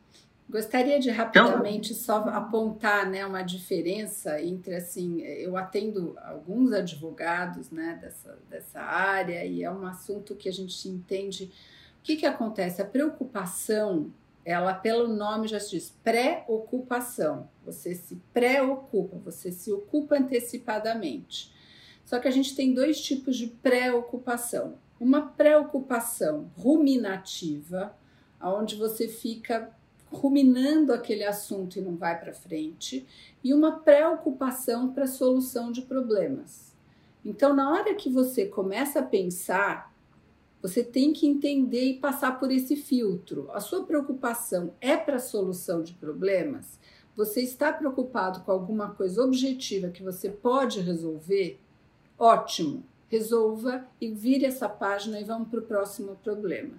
Gostaria 0.49 1.01
de 1.01 1.11
rapidamente 1.11 1.93
então, 1.93 2.05
só 2.05 2.29
apontar 2.29 3.09
né, 3.09 3.25
uma 3.25 3.43
diferença 3.43 4.41
entre 4.43 4.75
assim, 4.75 5.23
eu 5.23 5.57
atendo 5.57 6.17
alguns 6.23 6.71
advogados 6.73 7.71
né, 7.71 7.99
dessa, 8.01 8.39
dessa 8.51 8.81
área 8.81 9.45
e 9.45 9.63
é 9.63 9.71
um 9.71 9.87
assunto 9.87 10.35
que 10.35 10.49
a 10.49 10.53
gente 10.53 10.87
entende. 10.87 11.51
O 11.99 12.03
que, 12.03 12.17
que 12.17 12.27
acontece? 12.27 12.83
A 12.83 12.85
preocupação, 12.85 14.13
ela 14.45 14.75
pelo 14.75 15.09
nome 15.09 15.49
já 15.49 15.59
se 15.59 15.71
diz 15.71 15.97
pré-ocupação. 16.05 17.49
Você 17.65 17.95
se 17.95 18.21
preocupa, 18.35 19.17
você 19.25 19.51
se 19.51 19.73
ocupa 19.73 20.17
antecipadamente. 20.17 21.51
Só 22.05 22.19
que 22.19 22.29
a 22.29 22.31
gente 22.31 22.55
tem 22.55 22.75
dois 22.75 23.01
tipos 23.01 23.39
de 23.39 23.47
preocupação. 23.47 24.75
Uma 25.01 25.23
preocupação 25.23 26.51
ruminativa, 26.55 27.97
onde 28.39 28.77
você 28.77 29.09
fica 29.09 29.73
ruminando 30.15 30.93
aquele 30.93 31.25
assunto 31.25 31.79
e 31.79 31.83
não 31.83 31.97
vai 31.97 32.19
para 32.19 32.33
frente, 32.33 33.07
e 33.43 33.53
uma 33.53 33.81
preocupação 33.81 34.93
para 34.93 35.05
a 35.05 35.09
solução 35.09 35.71
de 35.71 35.83
problemas. 35.83 36.75
Então, 37.25 37.55
na 37.55 37.71
hora 37.71 37.95
que 37.95 38.09
você 38.09 38.47
começa 38.47 39.01
a 39.01 39.05
pensar, 39.05 39.95
você 40.63 40.83
tem 40.83 41.13
que 41.13 41.27
entender 41.27 41.85
e 41.85 41.99
passar 41.99 42.39
por 42.39 42.51
esse 42.51 42.75
filtro. 42.75 43.51
A 43.53 43.61
sua 43.61 43.85
preocupação 43.85 44.73
é 44.81 44.97
para 44.97 45.17
a 45.17 45.21
solução 45.21 45.83
de 45.83 45.93
problemas? 45.93 46.79
Você 47.15 47.43
está 47.43 47.73
preocupado 47.73 48.41
com 48.41 48.51
alguma 48.51 48.91
coisa 48.91 49.23
objetiva 49.23 49.91
que 49.91 50.03
você 50.03 50.31
pode 50.31 50.81
resolver? 50.81 51.61
Ótimo, 52.19 52.83
resolva 53.09 53.87
e 54.01 54.11
vire 54.11 54.47
essa 54.47 54.69
página 54.69 55.21
e 55.21 55.25
vamos 55.25 55.49
para 55.49 55.61
o 55.61 55.65
próximo 55.65 56.17
problema. 56.25 56.75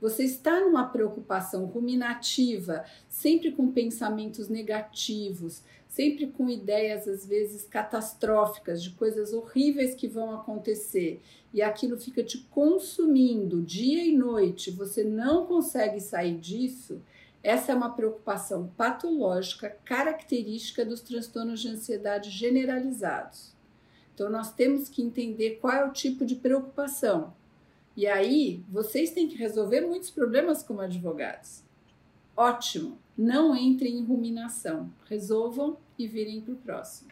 Você 0.00 0.24
está 0.24 0.60
numa 0.60 0.86
preocupação 0.86 1.66
ruminativa, 1.66 2.84
sempre 3.08 3.52
com 3.52 3.70
pensamentos 3.70 4.48
negativos, 4.48 5.62
sempre 5.88 6.28
com 6.28 6.48
ideias 6.48 7.06
às 7.06 7.26
vezes 7.26 7.64
catastróficas 7.64 8.82
de 8.82 8.90
coisas 8.90 9.32
horríveis 9.32 9.94
que 9.94 10.08
vão 10.08 10.34
acontecer 10.34 11.20
e 11.52 11.60
aquilo 11.60 11.98
fica 11.98 12.22
te 12.22 12.38
consumindo 12.50 13.60
dia 13.60 14.04
e 14.04 14.16
noite, 14.16 14.70
você 14.70 15.02
não 15.02 15.46
consegue 15.46 16.00
sair 16.00 16.38
disso. 16.38 17.02
Essa 17.42 17.72
é 17.72 17.74
uma 17.74 17.94
preocupação 17.94 18.70
patológica 18.76 19.76
característica 19.84 20.84
dos 20.84 21.00
transtornos 21.00 21.60
de 21.60 21.68
ansiedade 21.68 22.30
generalizados. 22.30 23.52
Então, 24.14 24.30
nós 24.30 24.52
temos 24.52 24.88
que 24.88 25.02
entender 25.02 25.58
qual 25.60 25.72
é 25.72 25.84
o 25.84 25.92
tipo 25.92 26.26
de 26.26 26.36
preocupação. 26.36 27.32
E 27.96 28.06
aí, 28.06 28.62
vocês 28.68 29.10
têm 29.10 29.28
que 29.28 29.36
resolver 29.36 29.82
muitos 29.82 30.10
problemas 30.10 30.62
como 30.62 30.80
advogados. 30.80 31.62
Ótimo! 32.36 32.98
Não 33.16 33.54
entrem 33.54 33.98
em 33.98 34.04
ruminação. 34.04 34.90
Resolvam 35.08 35.76
e 35.98 36.06
virem 36.06 36.40
para 36.40 36.54
o 36.54 36.56
próximo. 36.56 37.10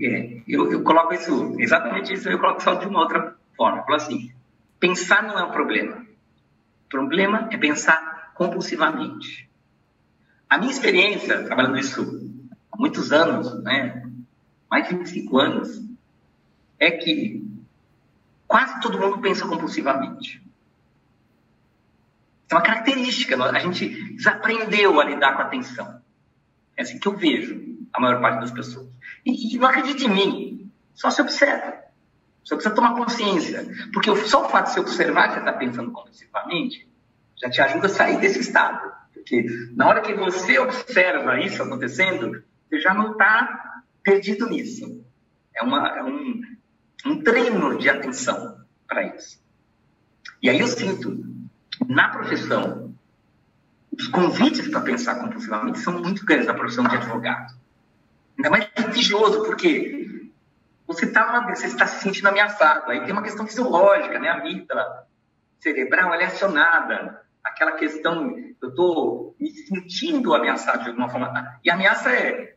É, 0.00 0.42
eu, 0.48 0.72
eu, 0.72 0.82
coloco 0.82 1.14
isso, 1.14 1.54
exatamente 1.60 2.12
isso, 2.12 2.28
eu 2.28 2.38
coloco 2.38 2.62
só 2.62 2.74
de 2.74 2.86
uma 2.86 3.00
outra 3.00 3.36
forma. 3.56 3.78
Eu 3.78 3.84
falo 3.84 3.96
assim: 3.96 4.32
pensar 4.80 5.22
não 5.22 5.38
é 5.38 5.44
um 5.44 5.50
problema. 5.50 6.04
O 6.86 6.88
problema 6.88 7.48
é 7.52 7.56
pensar 7.56 8.32
compulsivamente. 8.34 9.48
A 10.48 10.58
minha 10.58 10.70
experiência, 10.70 11.44
trabalhando 11.44 11.78
isso 11.78 12.30
há 12.72 12.76
muitos 12.76 13.12
anos, 13.12 13.62
né, 13.62 14.10
mais 14.70 14.88
de 14.88 14.96
25 14.96 15.38
anos, 15.38 15.84
é 16.78 16.90
que 16.90 17.44
quase 18.54 18.80
todo 18.80 19.00
mundo 19.00 19.18
pensa 19.18 19.48
compulsivamente. 19.48 20.40
É 22.48 22.54
uma 22.54 22.62
característica, 22.62 23.34
a 23.36 23.58
gente 23.58 24.14
desaprendeu 24.14 25.00
a 25.00 25.04
lidar 25.04 25.34
com 25.34 25.42
a 25.42 25.46
atenção. 25.46 26.00
É 26.76 26.82
assim 26.82 27.00
que 27.00 27.08
eu 27.08 27.16
vejo 27.16 27.60
a 27.92 28.00
maior 28.00 28.20
parte 28.20 28.38
das 28.38 28.52
pessoas. 28.52 28.86
E, 29.26 29.56
e 29.56 29.58
não 29.58 29.66
acredite 29.66 30.04
em 30.04 30.08
mim, 30.08 30.72
só 30.94 31.10
se 31.10 31.20
observa. 31.20 31.82
Você 32.44 32.54
precisa 32.54 32.72
tomar 32.72 32.94
consciência. 32.94 33.66
Porque 33.92 34.14
só 34.18 34.46
o 34.46 34.48
fato 34.48 34.66
de 34.66 34.74
você 34.74 34.80
observar 34.80 35.26
que 35.26 35.34
você 35.34 35.40
está 35.40 35.52
pensando 35.54 35.90
compulsivamente 35.90 36.88
já 37.42 37.50
te 37.50 37.60
ajuda 37.60 37.86
a 37.86 37.90
sair 37.90 38.20
desse 38.20 38.38
estado. 38.38 38.92
Porque 39.12 39.46
na 39.74 39.88
hora 39.88 40.00
que 40.00 40.14
você 40.14 40.60
observa 40.60 41.40
isso 41.40 41.60
acontecendo, 41.60 42.40
você 42.70 42.78
já 42.78 42.94
não 42.94 43.12
está 43.12 43.82
perdido 44.00 44.48
nisso. 44.48 45.04
É, 45.56 45.64
uma, 45.64 45.88
é 45.88 46.04
um, 46.04 46.40
um 47.04 47.22
treino 47.22 47.78
de 47.78 47.88
atenção 47.88 48.58
para 48.86 49.04
isso. 49.14 49.42
E 50.42 50.48
aí 50.48 50.60
eu 50.60 50.66
sinto, 50.66 51.24
na 51.86 52.08
profissão, 52.08 52.94
os 53.92 54.08
convites 54.08 54.68
para 54.68 54.80
pensar 54.80 55.16
compulsivamente 55.16 55.78
são 55.78 56.00
muito 56.00 56.24
grandes 56.24 56.46
na 56.46 56.54
profissão 56.54 56.84
de 56.84 56.96
advogado. 56.96 57.54
Ainda 58.36 58.50
mais 58.50 58.68
litigioso, 58.76 59.44
porque 59.44 60.30
você 60.86 61.06
está 61.06 61.40
você 61.48 61.66
está 61.66 61.86
se 61.86 62.02
sentindo 62.02 62.28
ameaçado. 62.28 62.90
Aí 62.90 63.04
tem 63.04 63.12
uma 63.12 63.22
questão 63.22 63.46
fisiológica, 63.46 64.18
né? 64.18 64.28
A 64.28 64.34
amígdala 64.34 65.06
cerebral 65.60 66.14
é 66.14 66.24
acionada. 66.24 67.22
Aquela 67.42 67.72
questão, 67.72 68.36
eu 68.60 68.68
estou 68.68 69.36
me 69.38 69.50
sentindo 69.50 70.34
ameaçado 70.34 70.82
de 70.82 70.88
alguma 70.88 71.08
forma. 71.08 71.58
E 71.62 71.70
a 71.70 71.74
ameaça 71.74 72.10
é, 72.10 72.56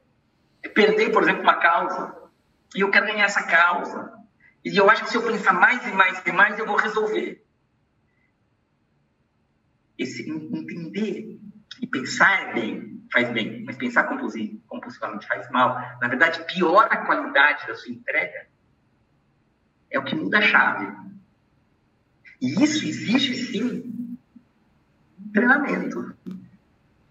é 0.64 0.70
perder, 0.70 1.12
por 1.12 1.24
exemplo, 1.24 1.44
uma 1.44 1.56
causa. 1.56 2.16
E 2.76 2.82
eu 2.82 2.90
quero 2.90 3.06
ganhar 3.06 3.26
essa 3.26 3.44
causa. 3.44 4.14
E 4.68 4.76
eu 4.76 4.90
acho 4.90 5.06
que 5.06 5.12
se 5.12 5.16
eu 5.16 5.24
pensar 5.24 5.54
mais 5.54 5.88
e 5.88 5.92
mais 5.94 6.22
e 6.26 6.32
mais, 6.34 6.60
eu 6.60 6.66
vou 6.66 6.76
resolver. 6.76 7.42
Esse 9.98 10.30
entender 10.30 11.40
e 11.82 11.88
pensar 11.88 12.50
é 12.50 12.54
bem, 12.54 13.02
faz 13.12 13.32
bem, 13.32 13.64
mas 13.64 13.78
pensar 13.78 14.04
compulsivamente 14.04 15.26
faz 15.26 15.50
mal, 15.52 15.80
na 16.02 16.08
verdade, 16.10 16.44
piora 16.54 16.94
a 16.94 17.06
qualidade 17.06 17.66
da 17.66 17.76
sua 17.76 17.94
entrega. 17.94 18.48
É 19.90 19.98
o 19.98 20.04
que 20.04 20.16
muda 20.16 20.40
a 20.40 20.42
chave. 20.42 20.94
E 22.42 22.62
isso 22.62 22.86
exige, 22.86 23.36
sim, 23.36 24.18
treinamento. 25.32 26.14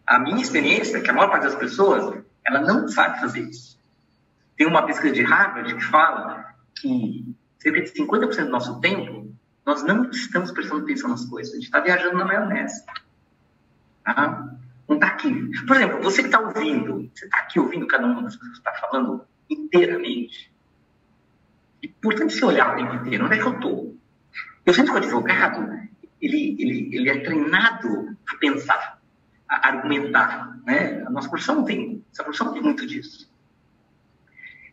A 0.07 0.19
minha 0.19 0.43
experiência 0.43 0.99
é 0.99 1.01
que 1.01 1.09
a 1.09 1.15
maior 1.15 1.31
parte 1.31 1.45
das 1.45 1.55
pessoas, 1.55 2.23
ela 2.45 2.61
não 2.61 2.87
sabe 2.87 3.19
fazer 3.19 3.41
isso. 3.41 3.81
Tem 4.59 4.67
uma 4.67 4.85
pesquisa 4.85 5.15
de 5.15 5.23
Harvard 5.23 5.75
que 5.75 5.85
fala 5.85 6.55
que 6.79 7.36
cerca 7.67 7.83
de 7.83 7.91
50% 7.93 8.45
do 8.45 8.51
nosso 8.51 8.81
tempo, 8.81 9.35
nós 9.65 9.83
não 9.83 10.09
estamos 10.11 10.53
prestando 10.53 10.85
atenção 10.85 11.11
nas 11.11 11.25
coisas. 11.25 11.53
A 11.53 11.57
gente 11.57 11.65
está 11.65 11.81
viajando 11.81 12.17
na 12.17 12.25
maionese. 12.25 12.85
Tá? 14.05 14.55
Não 14.89 14.97
está 14.97 15.09
aqui. 15.09 15.51
Por 15.67 15.77
exemplo, 15.77 16.03
você 16.03 16.23
que 16.23 16.29
está 16.29 16.39
ouvindo, 16.39 17.11
você 17.13 17.25
está 17.25 17.39
aqui 17.39 17.59
ouvindo 17.59 17.87
cada 17.89 18.07
uma 18.07 18.23
das 18.23 18.37
coisas 18.37 18.59
que 18.59 18.69
está 18.69 18.81
falando 18.81 19.25
inteiramente. 19.51 20.53
É 21.83 21.87
importante 21.87 22.35
você 22.35 22.45
olhar 22.45 22.73
o 22.73 22.77
tempo 22.77 22.95
inteiro. 22.95 23.25
Onde 23.25 23.35
é 23.35 23.39
que 23.39 23.47
eu 23.47 23.55
estou? 23.55 23.97
Eu 24.65 24.75
sinto 24.75 24.87
que 24.87 24.93
o 24.93 24.97
advogado, 24.97 25.89
ele, 26.21 26.57
ele, 26.61 26.97
ele 26.97 27.11
é 27.11 27.21
treinado 27.21 28.17
a 28.29 28.37
pensar, 28.37 29.01
a 29.49 29.69
argumentar. 29.69 30.57
Né? 30.65 31.03
A 31.05 31.11
nossa 31.11 31.29
profissão 31.29 31.57
não 31.57 31.65
tem, 31.65 32.05
essa 32.13 32.23
profissão 32.23 32.47
não 32.47 32.55
tem 32.55 32.63
muito 32.63 32.87
disso. 32.87 33.29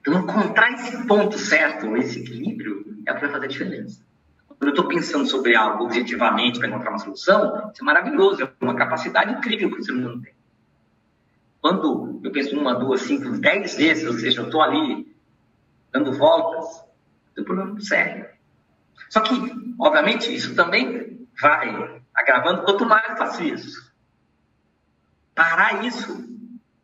Então, 0.06 0.20
encontrar 0.20 0.74
esse 0.74 1.08
ponto 1.08 1.38
certo, 1.38 1.96
esse 1.96 2.20
equilíbrio, 2.20 3.02
é 3.08 3.12
o 3.12 3.16
que 3.16 3.22
vai 3.22 3.32
fazer 3.32 3.46
a 3.46 3.48
diferença. 3.48 4.06
Quando 4.46 4.64
eu 4.64 4.70
estou 4.70 4.88
pensando 4.88 5.26
sobre 5.26 5.56
algo 5.56 5.86
objetivamente 5.86 6.60
para 6.60 6.68
encontrar 6.68 6.90
uma 6.90 7.00
solução, 7.00 7.72
isso 7.72 7.82
é 7.82 7.86
maravilhoso, 7.86 8.44
é 8.44 8.52
uma 8.60 8.76
capacidade 8.76 9.32
incrível 9.32 9.72
que 9.72 9.80
o 9.80 9.84
ser 9.84 9.94
humano 9.94 10.22
tem. 10.22 10.34
Quando 11.62 12.20
eu 12.22 12.32
penso 12.34 12.60
uma, 12.60 12.76
duas, 12.76 13.02
cinco, 13.02 13.30
dez 13.40 13.76
vezes, 13.76 14.06
ou 14.06 14.14
seja, 14.14 14.42
eu 14.42 14.46
estou 14.48 14.62
ali 14.62 15.16
dando 15.90 16.12
voltas, 16.12 16.84
um 17.38 17.44
problema 17.46 17.80
sério. 17.80 18.28
Só 19.10 19.22
que, 19.22 19.34
obviamente, 19.80 20.36
isso 20.36 20.54
também 20.54 21.26
vai 21.42 22.02
agravando 22.14 22.64
quanto 22.64 22.86
mais 22.86 23.10
eu 23.10 23.16
faço 23.16 23.44
isso. 23.44 23.94
Parar 25.34 25.86
isso 25.86 26.33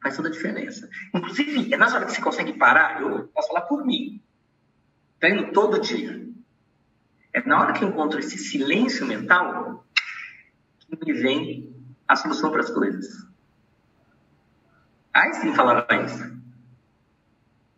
faz 0.02 0.16
toda 0.16 0.30
a 0.30 0.32
diferença. 0.32 0.90
Inclusive, 1.14 1.74
é 1.74 1.78
nas 1.78 1.94
horas 1.94 2.08
que 2.08 2.16
você 2.16 2.22
consegue 2.22 2.54
parar, 2.54 3.02
eu 3.02 3.28
posso 3.28 3.50
falar 3.50 3.62
por 3.62 3.86
mim. 3.86 4.22
Treino 5.20 5.52
todo 5.52 5.82
dia. 5.82 6.28
É 7.34 7.42
na 7.42 7.62
hora 7.62 7.74
que 7.74 7.84
eu 7.84 7.90
encontro 7.90 8.20
esse 8.20 8.38
silêncio 8.38 9.06
mental 9.06 9.86
que 10.80 11.06
me 11.06 11.14
vem 11.14 11.76
a 12.08 12.16
solução 12.16 12.52
para 12.52 12.62
as 12.62 12.70
coisas. 12.70 13.28
Aí 15.14 15.34
sim 15.36 15.54
falava 15.54 15.86
isso. 16.06 16.40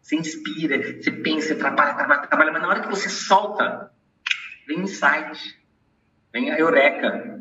Você 0.02 0.16
inspira, 0.16 1.02
você 1.02 1.12
pensa, 1.12 1.48
você 1.48 1.56
trabalha, 1.56 1.96
trabalha, 1.96 2.28
trabalha, 2.28 2.52
mas 2.52 2.62
na 2.62 2.68
hora 2.68 2.82
que 2.82 2.90
você 2.90 3.10
solta, 3.10 3.92
vem 4.68 4.82
insight. 4.82 5.60
vem 6.32 6.52
a 6.52 6.60
eureka. 6.60 7.41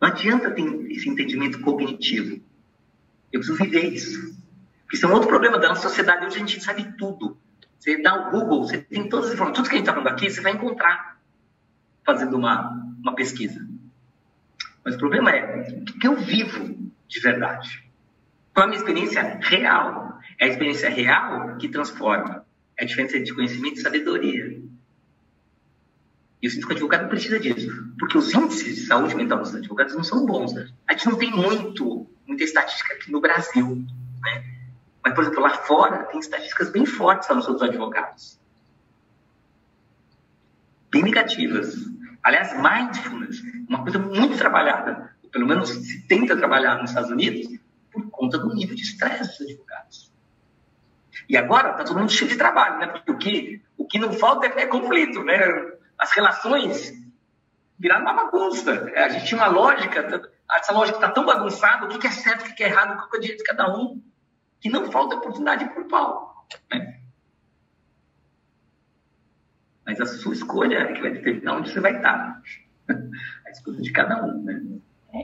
Não 0.00 0.08
adianta 0.08 0.50
ter 0.50 0.62
esse 0.90 1.08
entendimento 1.08 1.60
cognitivo. 1.60 2.40
Eu 3.32 3.40
preciso 3.40 3.58
viver 3.58 3.92
isso. 3.92 4.36
Isso 4.92 5.04
é 5.04 5.08
um 5.08 5.12
outro 5.12 5.28
problema 5.28 5.58
da 5.58 5.68
nossa 5.68 5.82
sociedade. 5.82 6.24
Hoje 6.26 6.36
a 6.36 6.38
gente 6.38 6.62
sabe 6.62 6.94
tudo. 6.96 7.36
Você 7.78 8.00
dá 8.00 8.28
o 8.28 8.30
Google, 8.30 8.64
você 8.64 8.78
tem 8.78 9.08
todas 9.08 9.26
as 9.26 9.34
informações. 9.34 9.56
Tudo 9.56 9.68
que 9.68 9.74
a 9.74 9.78
gente 9.78 9.88
está 9.88 9.92
falando 9.92 10.12
aqui, 10.12 10.30
você 10.30 10.40
vai 10.40 10.52
encontrar 10.52 11.18
fazendo 12.04 12.36
uma, 12.36 12.70
uma 13.00 13.14
pesquisa. 13.14 13.66
Mas 14.84 14.94
o 14.94 14.98
problema 14.98 15.30
é 15.30 15.68
o 15.70 15.84
que 15.84 16.06
eu 16.06 16.16
vivo 16.16 16.90
de 17.06 17.20
verdade. 17.20 17.84
Qual 18.54 18.64
a 18.64 18.68
minha 18.68 18.78
experiência 18.78 19.38
real? 19.42 20.18
É 20.38 20.46
a 20.46 20.48
experiência 20.48 20.88
real 20.88 21.56
que 21.58 21.68
transforma. 21.68 22.46
É 22.76 22.84
a 22.84 22.86
diferença 22.86 23.20
de 23.20 23.34
conhecimento 23.34 23.78
e 23.78 23.82
sabedoria. 23.82 24.57
E 26.40 26.46
o 26.46 26.50
síndico 26.50 26.72
advogado 26.72 27.08
precisa 27.08 27.40
disso. 27.40 27.70
Porque 27.98 28.16
os 28.16 28.32
índices 28.32 28.76
de 28.76 28.86
saúde 28.86 29.14
mental 29.14 29.38
dos 29.38 29.54
advogados 29.54 29.94
não 29.94 30.04
são 30.04 30.24
bons. 30.24 30.54
A 30.86 30.92
gente 30.92 31.06
não 31.06 31.16
tem 31.16 31.30
muito, 31.30 32.08
muita 32.26 32.44
estatística 32.44 32.94
aqui 32.94 33.10
no 33.10 33.20
Brasil. 33.20 33.84
Né? 34.22 34.44
Mas, 35.04 35.14
por 35.14 35.24
exemplo, 35.24 35.42
lá 35.42 35.50
fora 35.50 36.04
tem 36.04 36.20
estatísticas 36.20 36.70
bem 36.70 36.86
fortes 36.86 37.28
nos 37.28 37.44
seus 37.44 37.60
advogados. 37.60 38.38
Bem 40.90 41.02
negativas. 41.02 41.74
Aliás, 42.22 42.52
mindfulness, 42.54 43.42
uma 43.68 43.82
coisa 43.82 43.98
muito 43.98 44.36
trabalhada, 44.36 45.14
pelo 45.32 45.46
menos 45.46 45.70
se 45.70 46.06
tenta 46.06 46.36
trabalhar 46.36 46.76
nos 46.80 46.90
Estados 46.90 47.10
Unidos, 47.10 47.48
por 47.92 48.08
conta 48.10 48.38
do 48.38 48.54
nível 48.54 48.74
de 48.74 48.82
estresse 48.82 49.38
dos 49.38 49.48
advogados. 49.48 50.12
E 51.28 51.36
agora 51.36 51.72
está 51.72 51.84
todo 51.84 51.98
mundo 51.98 52.12
cheio 52.12 52.30
de 52.30 52.36
trabalho, 52.36 52.78
né? 52.78 52.86
Porque 52.86 53.10
o 53.10 53.18
que, 53.18 53.62
o 53.76 53.84
que 53.86 53.98
não 53.98 54.12
falta 54.12 54.46
é 54.46 54.66
conflito, 54.66 55.22
né? 55.22 55.38
As 55.98 56.12
relações 56.12 56.92
viraram 57.78 58.02
uma 58.02 58.14
bagunça. 58.14 58.90
É, 58.94 59.04
a 59.04 59.08
gente 59.08 59.26
tinha 59.26 59.40
uma 59.40 59.48
lógica, 59.48 60.30
essa 60.50 60.72
lógica 60.72 60.98
está 60.98 61.10
tão 61.10 61.24
bagunçada, 61.24 61.86
o 61.86 61.98
que 61.98 62.06
é 62.06 62.10
certo, 62.10 62.48
o 62.48 62.54
que 62.54 62.62
é 62.62 62.68
errado, 62.68 62.96
qual 62.96 63.08
é 63.14 63.16
o 63.16 63.20
direito 63.20 63.38
de 63.38 63.44
cada 63.44 63.76
um, 63.76 64.02
que 64.60 64.68
não 64.68 64.90
falta 64.90 65.16
oportunidade 65.16 65.68
por 65.70 65.84
pau. 65.86 66.46
Né? 66.70 67.00
Mas 69.86 70.00
a 70.00 70.06
sua 70.06 70.34
escolha 70.34 70.78
é 70.78 70.92
que 70.92 71.00
vai 71.00 71.12
determinar 71.12 71.56
onde 71.56 71.70
você 71.72 71.80
vai 71.80 71.96
estar. 71.96 72.42
A 73.46 73.50
escolha 73.50 73.80
de 73.80 73.90
cada 73.90 74.24
um, 74.24 74.42
né? 74.42 74.62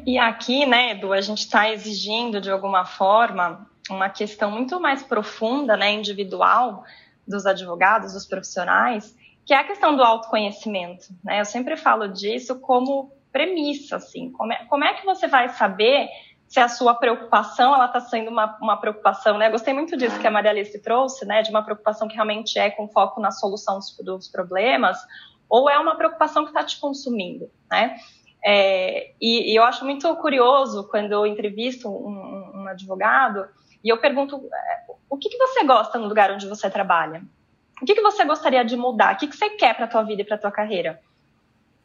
E 0.06 0.18
aqui, 0.18 0.64
né, 0.64 0.92
Edu, 0.92 1.12
a 1.12 1.20
gente 1.20 1.40
está 1.40 1.70
exigindo 1.70 2.40
de 2.40 2.50
alguma 2.50 2.86
forma 2.86 3.68
uma 3.90 4.08
questão 4.08 4.50
muito 4.50 4.80
mais 4.80 5.02
profunda, 5.02 5.76
né, 5.76 5.92
individual 5.92 6.84
dos 7.28 7.44
advogados, 7.44 8.14
dos 8.14 8.24
profissionais, 8.24 9.14
que 9.44 9.52
é 9.52 9.58
a 9.58 9.64
questão 9.64 9.96
do 9.96 10.02
autoconhecimento, 10.02 11.08
né? 11.22 11.40
Eu 11.40 11.44
sempre 11.44 11.76
falo 11.76 12.08
disso 12.08 12.58
como 12.60 13.12
premissa, 13.30 13.96
assim, 13.96 14.30
como 14.30 14.52
é, 14.52 14.64
como 14.66 14.84
é 14.84 14.94
que 14.94 15.04
você 15.04 15.26
vai 15.26 15.48
saber 15.50 16.08
se 16.46 16.60
a 16.60 16.68
sua 16.68 16.94
preocupação 16.94 17.74
ela 17.74 17.86
está 17.86 18.00
sendo 18.00 18.30
uma, 18.30 18.56
uma 18.60 18.76
preocupação, 18.76 19.36
né? 19.36 19.50
Gostei 19.50 19.74
muito 19.74 19.96
disso 19.96 20.18
que 20.20 20.26
a 20.26 20.30
Maria 20.30 20.50
Alice 20.50 20.80
trouxe, 20.80 21.26
né? 21.26 21.42
De 21.42 21.50
uma 21.50 21.62
preocupação 21.62 22.06
que 22.06 22.14
realmente 22.14 22.58
é 22.58 22.70
com 22.70 22.88
foco 22.88 23.20
na 23.20 23.30
solução 23.30 23.78
dos, 23.78 23.96
dos 23.98 24.28
problemas, 24.28 24.98
ou 25.48 25.68
é 25.68 25.78
uma 25.78 25.96
preocupação 25.96 26.44
que 26.44 26.50
está 26.50 26.64
te 26.64 26.78
consumindo, 26.80 27.50
né? 27.70 27.96
É, 28.46 29.12
e, 29.20 29.52
e, 29.52 29.56
eu 29.56 29.64
acho 29.64 29.84
muito 29.84 30.14
curioso 30.16 30.86
quando 30.88 31.12
eu 31.12 31.26
entrevisto 31.26 31.88
um, 31.88 32.52
um 32.54 32.68
advogado 32.68 33.48
e 33.82 33.88
eu 33.88 33.96
pergunto 33.96 34.36
é, 34.36 34.92
o 35.08 35.16
que, 35.16 35.30
que 35.30 35.38
você 35.38 35.64
gosta 35.64 35.98
no 35.98 36.06
lugar 36.06 36.30
onde 36.30 36.46
você 36.46 36.68
trabalha? 36.68 37.22
O 37.80 37.84
que, 37.84 37.94
que 37.94 38.02
você 38.02 38.24
gostaria 38.24 38.64
de 38.64 38.76
mudar? 38.76 39.14
O 39.14 39.18
que, 39.18 39.26
que 39.26 39.36
você 39.36 39.50
quer 39.50 39.74
para 39.74 39.86
a 39.86 39.88
tua 39.88 40.02
vida 40.02 40.22
e 40.22 40.24
para 40.24 40.36
a 40.36 40.38
tua 40.38 40.50
carreira? 40.50 41.00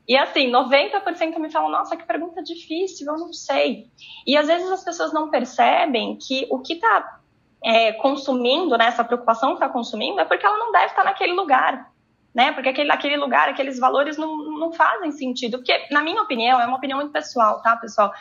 E 0.08 0.18
assim, 0.18 0.50
90% 0.50 1.38
me 1.38 1.52
falam, 1.52 1.70
nossa, 1.70 1.96
que 1.96 2.04
pergunta 2.04 2.42
difícil, 2.42 3.08
eu 3.08 3.18
não 3.18 3.32
sei. 3.32 3.88
E 4.26 4.36
às 4.36 4.48
vezes 4.48 4.70
as 4.72 4.84
pessoas 4.84 5.14
não 5.14 5.30
percebem 5.30 6.18
que 6.18 6.48
o 6.50 6.60
que 6.60 6.74
está 6.74 7.20
é, 7.64 7.92
consumindo, 7.94 8.78
né, 8.78 8.86
essa 8.86 9.04
preocupação 9.04 9.50
que 9.50 9.56
está 9.56 9.70
consumindo, 9.70 10.20
é 10.20 10.26
porque 10.26 10.46
ela 10.46 10.58
não 10.58 10.72
deve 10.72 10.88
estar 10.88 11.04
tá 11.04 11.10
naquele 11.10 11.34
lugar 11.34 11.92
né? 12.34 12.52
Porque 12.52 12.70
aquele, 12.70 12.92
aquele 12.92 13.18
lugar, 13.18 13.50
aqueles 13.50 13.80
valores 13.80 14.18
não, 14.18 14.38
não 14.38 14.72
fazem 14.72 15.12
sentido. 15.12 15.58
Porque, 15.58 15.88
na 15.92 16.02
minha 16.02 16.22
opinião, 16.22 16.60
é 16.60 16.66
uma 16.66 16.78
opinião 16.78 17.00
muito 17.00 17.12
pessoal, 17.12 17.62
tá, 17.62 17.76
pessoal? 17.76 18.14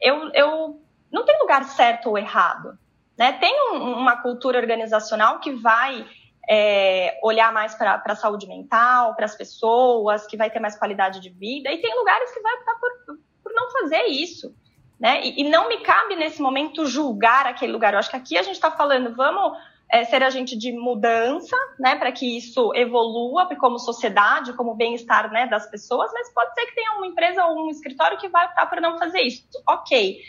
Eu, 0.00 0.30
eu 0.32 0.80
não 1.10 1.24
tem 1.24 1.38
lugar 1.40 1.64
certo 1.64 2.08
ou 2.08 2.18
errado. 2.18 2.78
Né? 3.16 3.32
Tem 3.32 3.52
um, 3.72 3.94
uma 3.94 4.16
cultura 4.16 4.58
organizacional 4.58 5.40
que 5.40 5.52
vai 5.52 6.06
é, 6.48 7.18
olhar 7.22 7.52
mais 7.52 7.74
para 7.74 8.02
a 8.04 8.16
saúde 8.16 8.46
mental, 8.46 9.14
para 9.14 9.26
as 9.26 9.36
pessoas, 9.36 10.26
que 10.26 10.36
vai 10.36 10.50
ter 10.50 10.60
mais 10.60 10.78
qualidade 10.78 11.20
de 11.20 11.28
vida, 11.28 11.70
e 11.70 11.78
tem 11.78 11.94
lugares 11.94 12.32
que 12.32 12.40
vai 12.40 12.54
optar 12.54 12.74
por, 12.76 13.18
por 13.42 13.52
não 13.52 13.70
fazer 13.70 14.04
isso. 14.06 14.54
Né? 14.98 15.20
E, 15.24 15.42
e 15.42 15.50
não 15.50 15.68
me 15.68 15.78
cabe 15.78 16.16
nesse 16.16 16.42
momento 16.42 16.86
julgar 16.86 17.46
aquele 17.46 17.70
lugar. 17.70 17.92
Eu 17.92 18.00
acho 18.00 18.10
que 18.10 18.16
aqui 18.16 18.36
a 18.36 18.42
gente 18.42 18.54
está 18.54 18.70
falando, 18.70 19.14
vamos 19.14 19.56
é, 19.90 20.04
ser 20.04 20.22
agente 20.22 20.56
de 20.56 20.72
mudança, 20.72 21.56
né, 21.78 21.96
para 21.96 22.12
que 22.12 22.36
isso 22.36 22.72
evolua 22.74 23.48
como 23.56 23.78
sociedade, 23.78 24.52
como 24.54 24.74
bem-estar 24.74 25.30
né, 25.30 25.46
das 25.46 25.70
pessoas, 25.70 26.10
mas 26.12 26.32
pode 26.32 26.52
ser 26.54 26.66
que 26.66 26.74
tenha 26.74 26.92
uma 26.92 27.06
empresa 27.06 27.44
ou 27.46 27.66
um 27.66 27.70
escritório 27.70 28.18
que 28.18 28.28
vai 28.28 28.46
optar 28.46 28.66
por 28.66 28.80
não 28.80 28.98
fazer 28.98 29.20
isso. 29.20 29.46
Ok. 29.68 30.20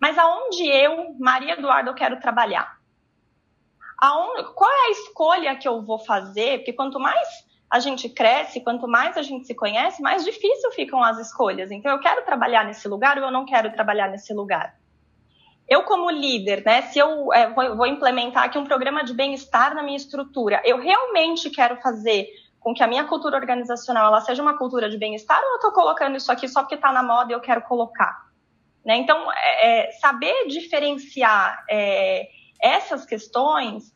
Mas 0.00 0.16
aonde 0.16 0.64
eu, 0.68 1.16
Maria 1.18 1.54
Eduardo, 1.54 1.90
eu 1.90 1.94
quero 1.94 2.20
trabalhar? 2.20 2.77
Aonde, 4.00 4.44
qual 4.54 4.70
é 4.70 4.86
a 4.86 4.90
escolha 4.90 5.56
que 5.56 5.66
eu 5.66 5.82
vou 5.82 5.98
fazer? 5.98 6.58
Porque 6.58 6.72
quanto 6.72 7.00
mais 7.00 7.28
a 7.70 7.80
gente 7.80 8.08
cresce, 8.08 8.60
quanto 8.60 8.88
mais 8.88 9.16
a 9.16 9.22
gente 9.22 9.46
se 9.46 9.54
conhece, 9.54 10.00
mais 10.00 10.24
difícil 10.24 10.70
ficam 10.72 11.02
as 11.02 11.18
escolhas. 11.18 11.70
Então, 11.70 11.92
eu 11.92 12.00
quero 12.00 12.24
trabalhar 12.24 12.64
nesse 12.64 12.88
lugar 12.88 13.18
ou 13.18 13.24
eu 13.24 13.30
não 13.30 13.44
quero 13.44 13.72
trabalhar 13.72 14.08
nesse 14.08 14.32
lugar? 14.32 14.78
eu 15.68 15.82
como 15.82 16.10
líder, 16.10 16.62
né, 16.64 16.82
se 16.82 16.98
eu 16.98 17.32
é, 17.32 17.50
vou, 17.50 17.76
vou, 17.76 17.86
implementar 17.86 18.44
aqui 18.44 18.56
um 18.56 18.64
programa 18.64 19.04
de 19.04 19.12
bem-estar 19.12 19.74
na 19.74 19.82
minha 19.82 19.98
estrutura, 19.98 20.62
eu 20.64 20.78
realmente 20.78 21.50
quero 21.50 21.76
fazer 21.76 22.26
com 22.58 22.72
que 22.72 22.82
a 22.82 22.86
minha 22.86 23.04
cultura 23.04 23.36
organizacional 23.36 24.06
ela 24.06 24.20
seja 24.22 24.42
uma 24.42 24.56
cultura 24.56 24.88
de 24.88 24.96
bem-estar 24.96 25.38
ou 25.38 25.50
eu 25.50 25.56
estou 25.56 25.72
colocando 25.72 26.16
isso 26.16 26.32
aqui 26.32 26.48
só 26.48 26.62
porque 26.62 26.74
está 26.74 26.90
na 26.90 27.02
moda 27.02 27.32
e 27.32 27.34
eu 27.34 27.40
quero 27.40 27.60
colocar? 27.62 28.28
Né? 28.84 28.96
Então, 28.96 29.30
é, 29.30 29.88
é 29.88 29.92
saber 29.92 30.46
diferenciar 30.48 31.62
é, 31.70 32.28
essas 32.60 33.04
questões 33.04 33.92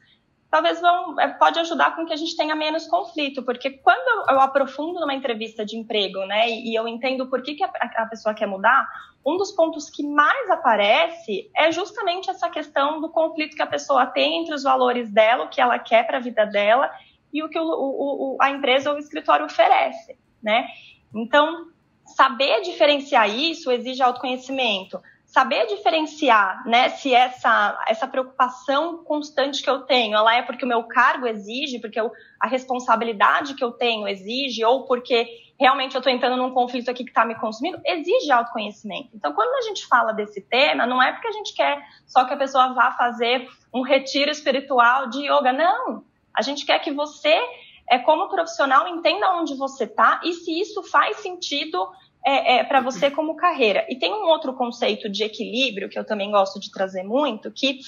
talvez 0.53 0.83
vão, 0.83 1.19
é, 1.19 1.29
pode 1.29 1.59
ajudar 1.61 1.97
com 1.97 2.05
que 2.05 2.13
a 2.13 2.17
gente 2.17 2.37
tenha 2.37 2.55
menos 2.55 2.87
conflito, 2.87 3.43
porque 3.43 3.71
quando 3.71 4.31
eu, 4.31 4.39
aprofundo 4.39 5.01
numa 5.01 5.15
entrevista 5.15 5.65
de 5.65 5.79
emprego, 5.79 6.27
né, 6.27 6.47
e, 6.51 6.75
eu 6.75 6.87
entendo 6.87 7.27
por 7.27 7.43
que, 7.43 7.55
que 7.55 7.65
a, 7.65 8.07
pessoa 8.07 8.35
quer 8.35 8.47
mudar, 8.47 8.87
um 9.25 9.39
dos 9.39 9.51
pontos 9.51 9.89
que 9.89 10.07
mais 10.07 10.51
aparece 10.51 11.51
é 11.57 11.73
justamente 11.73 12.29
essa 12.29 12.51
questão 12.51 13.01
do 13.01 13.09
conflito 13.09 13.57
que 13.57 13.63
a 13.63 13.67
pessoa 13.67 14.05
tem 14.05 14.43
entre 14.43 14.55
os 14.55 14.63
valores 14.63 15.11
dela, 15.11 15.45
o 15.45 15.49
que 15.49 15.59
ela 15.59 15.79
quer 15.79 16.07
para 16.07 16.19
a 16.19 16.21
vida 16.21 16.45
dela 16.45 16.93
e 17.33 17.43
o 17.43 17.49
que 17.49 17.59
o, 17.59 17.65
o, 17.65 18.37
a 18.39 18.51
empresa 18.51 18.91
ou 18.91 18.97
o 18.97 18.99
escritório 18.99 19.47
oferece, 19.47 20.19
né? 20.43 20.67
Então, 21.15 21.69
saber 22.05 22.61
diferenciar 22.61 23.27
isso 23.31 23.71
exige 23.71 24.03
autoconhecimento 24.03 25.01
saber 25.33 25.67
diferenciar, 25.67 26.63
né, 26.69 26.91
se 26.91 27.15
essa, 27.15 27.83
essa 27.89 28.07
preocupação 28.07 29.03
constante 29.03 29.63
que 29.63 29.71
eu 29.71 29.81
tenho, 29.81 30.15
ela 30.15 30.35
é 30.35 30.43
porque 30.43 30.63
o 30.63 30.69
meu 30.69 30.85
cargo 30.85 31.27
exige, 31.27 31.79
porque 31.79 31.99
eu, 31.99 32.13
a 32.39 32.47
responsabilidade 32.47 33.55
que 33.55 33.65
eu 33.65 33.73
tenho 33.73 34.07
exige, 34.07 34.63
ou 34.63 34.85
porque 34.85 35.27
realmente 35.59 35.95
eu 35.95 36.01
estou 36.01 36.13
entrando 36.13 36.37
num 36.37 36.53
conflito 36.53 36.91
aqui 36.91 37.03
que 37.03 37.11
está 37.11 37.25
me 37.25 37.35
consumindo, 37.35 37.81
exige 37.87 38.31
autoconhecimento. 38.31 39.09
Então, 39.15 39.33
quando 39.33 39.55
a 39.55 39.63
gente 39.63 39.87
fala 39.87 40.13
desse 40.13 40.43
tema, 40.43 40.87
não 40.87 41.03
é 41.03 41.11
porque 41.13 41.29
a 41.29 41.33
gente 41.33 41.55
quer 41.55 41.83
só 42.07 42.27
que 42.27 42.35
a 42.35 42.37
pessoa 42.37 42.75
vá 42.75 42.93
fazer 42.93 43.49
um 43.73 43.81
retiro 43.81 44.31
espiritual 44.31 45.09
de 45.09 45.21
yoga, 45.21 45.51
não. 45.51 46.05
A 46.35 46.43
gente 46.43 46.67
quer 46.67 46.79
que 46.81 46.93
você, 46.93 47.41
é, 47.89 47.99
como 47.99 48.29
profissional, 48.29 48.87
entenda 48.87 49.33
onde 49.33 49.57
você 49.57 49.85
está 49.85 50.21
e 50.25 50.35
se 50.35 50.61
isso 50.61 50.83
faz 50.83 51.17
sentido 51.19 51.89
é, 52.25 52.59
é 52.59 52.65
para 52.65 52.81
você 52.81 53.11
como 53.11 53.37
carreira. 53.37 53.85
E 53.89 53.97
tem 53.97 54.13
um 54.13 54.27
outro 54.27 54.55
conceito 54.55 55.09
de 55.09 55.25
equilíbrio 55.25 55.89
que 55.89 55.99
eu 55.99 56.05
também 56.05 56.31
gosto 56.31 56.61
de 56.61 56.71
trazer 56.71 57.03
muito, 57.03 57.51
que 57.51 57.81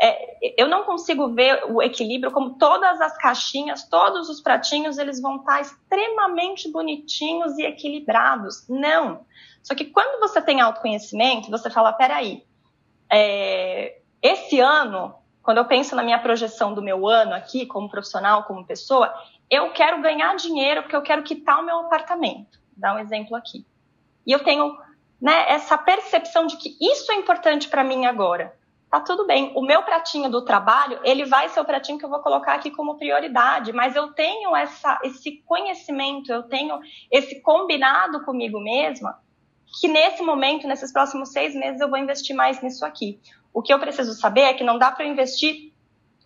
é, 0.00 0.54
eu 0.60 0.68
não 0.68 0.84
consigo 0.84 1.28
ver 1.34 1.64
o 1.70 1.80
equilíbrio 1.80 2.32
como 2.32 2.58
todas 2.58 3.00
as 3.00 3.16
caixinhas, 3.16 3.88
todos 3.88 4.28
os 4.28 4.40
pratinhos, 4.40 4.98
eles 4.98 5.20
vão 5.20 5.36
estar 5.36 5.60
extremamente 5.60 6.70
bonitinhos 6.70 7.58
e 7.58 7.62
equilibrados. 7.62 8.66
Não. 8.68 9.24
Só 9.62 9.74
que 9.74 9.84
quando 9.84 10.20
você 10.20 10.42
tem 10.42 10.60
autoconhecimento, 10.60 11.50
você 11.50 11.70
fala, 11.70 11.92
peraí, 11.92 12.44
é, 13.10 13.98
esse 14.20 14.58
ano, 14.60 15.14
quando 15.42 15.58
eu 15.58 15.64
penso 15.64 15.94
na 15.94 16.02
minha 16.02 16.18
projeção 16.18 16.74
do 16.74 16.82
meu 16.82 17.06
ano 17.06 17.34
aqui, 17.34 17.64
como 17.64 17.88
profissional, 17.88 18.44
como 18.44 18.66
pessoa, 18.66 19.14
eu 19.50 19.70
quero 19.72 20.02
ganhar 20.02 20.34
dinheiro 20.36 20.82
porque 20.82 20.96
eu 20.96 21.02
quero 21.02 21.22
quitar 21.22 21.60
o 21.60 21.64
meu 21.64 21.78
apartamento. 21.80 22.58
Dá 22.76 22.94
um 22.94 22.98
exemplo 22.98 23.36
aqui. 23.36 23.64
E 24.26 24.32
eu 24.32 24.42
tenho 24.42 24.76
né, 25.20 25.46
essa 25.48 25.78
percepção 25.78 26.46
de 26.46 26.56
que 26.56 26.76
isso 26.80 27.10
é 27.12 27.14
importante 27.14 27.68
para 27.68 27.84
mim 27.84 28.06
agora. 28.06 28.54
tá 28.90 29.00
tudo 29.00 29.26
bem. 29.26 29.52
O 29.56 29.62
meu 29.62 29.82
pratinho 29.82 30.30
do 30.30 30.44
trabalho, 30.44 31.00
ele 31.02 31.24
vai 31.24 31.48
ser 31.48 31.60
o 31.60 31.64
pratinho 31.64 31.98
que 31.98 32.04
eu 32.04 32.10
vou 32.10 32.20
colocar 32.20 32.54
aqui 32.54 32.70
como 32.70 32.96
prioridade, 32.96 33.72
mas 33.72 33.96
eu 33.96 34.12
tenho 34.12 34.54
essa, 34.54 35.00
esse 35.02 35.42
conhecimento, 35.46 36.30
eu 36.32 36.44
tenho 36.44 36.78
esse 37.10 37.40
combinado 37.40 38.24
comigo 38.24 38.60
mesma, 38.60 39.18
que 39.80 39.88
nesse 39.88 40.22
momento, 40.22 40.68
nesses 40.68 40.92
próximos 40.92 41.30
seis 41.30 41.54
meses, 41.54 41.80
eu 41.80 41.90
vou 41.90 41.98
investir 41.98 42.36
mais 42.36 42.62
nisso 42.62 42.84
aqui. 42.84 43.18
O 43.52 43.62
que 43.62 43.72
eu 43.72 43.80
preciso 43.80 44.14
saber 44.14 44.42
é 44.42 44.54
que 44.54 44.62
não 44.62 44.78
dá 44.78 44.92
para 44.92 45.04
investir 45.04 45.72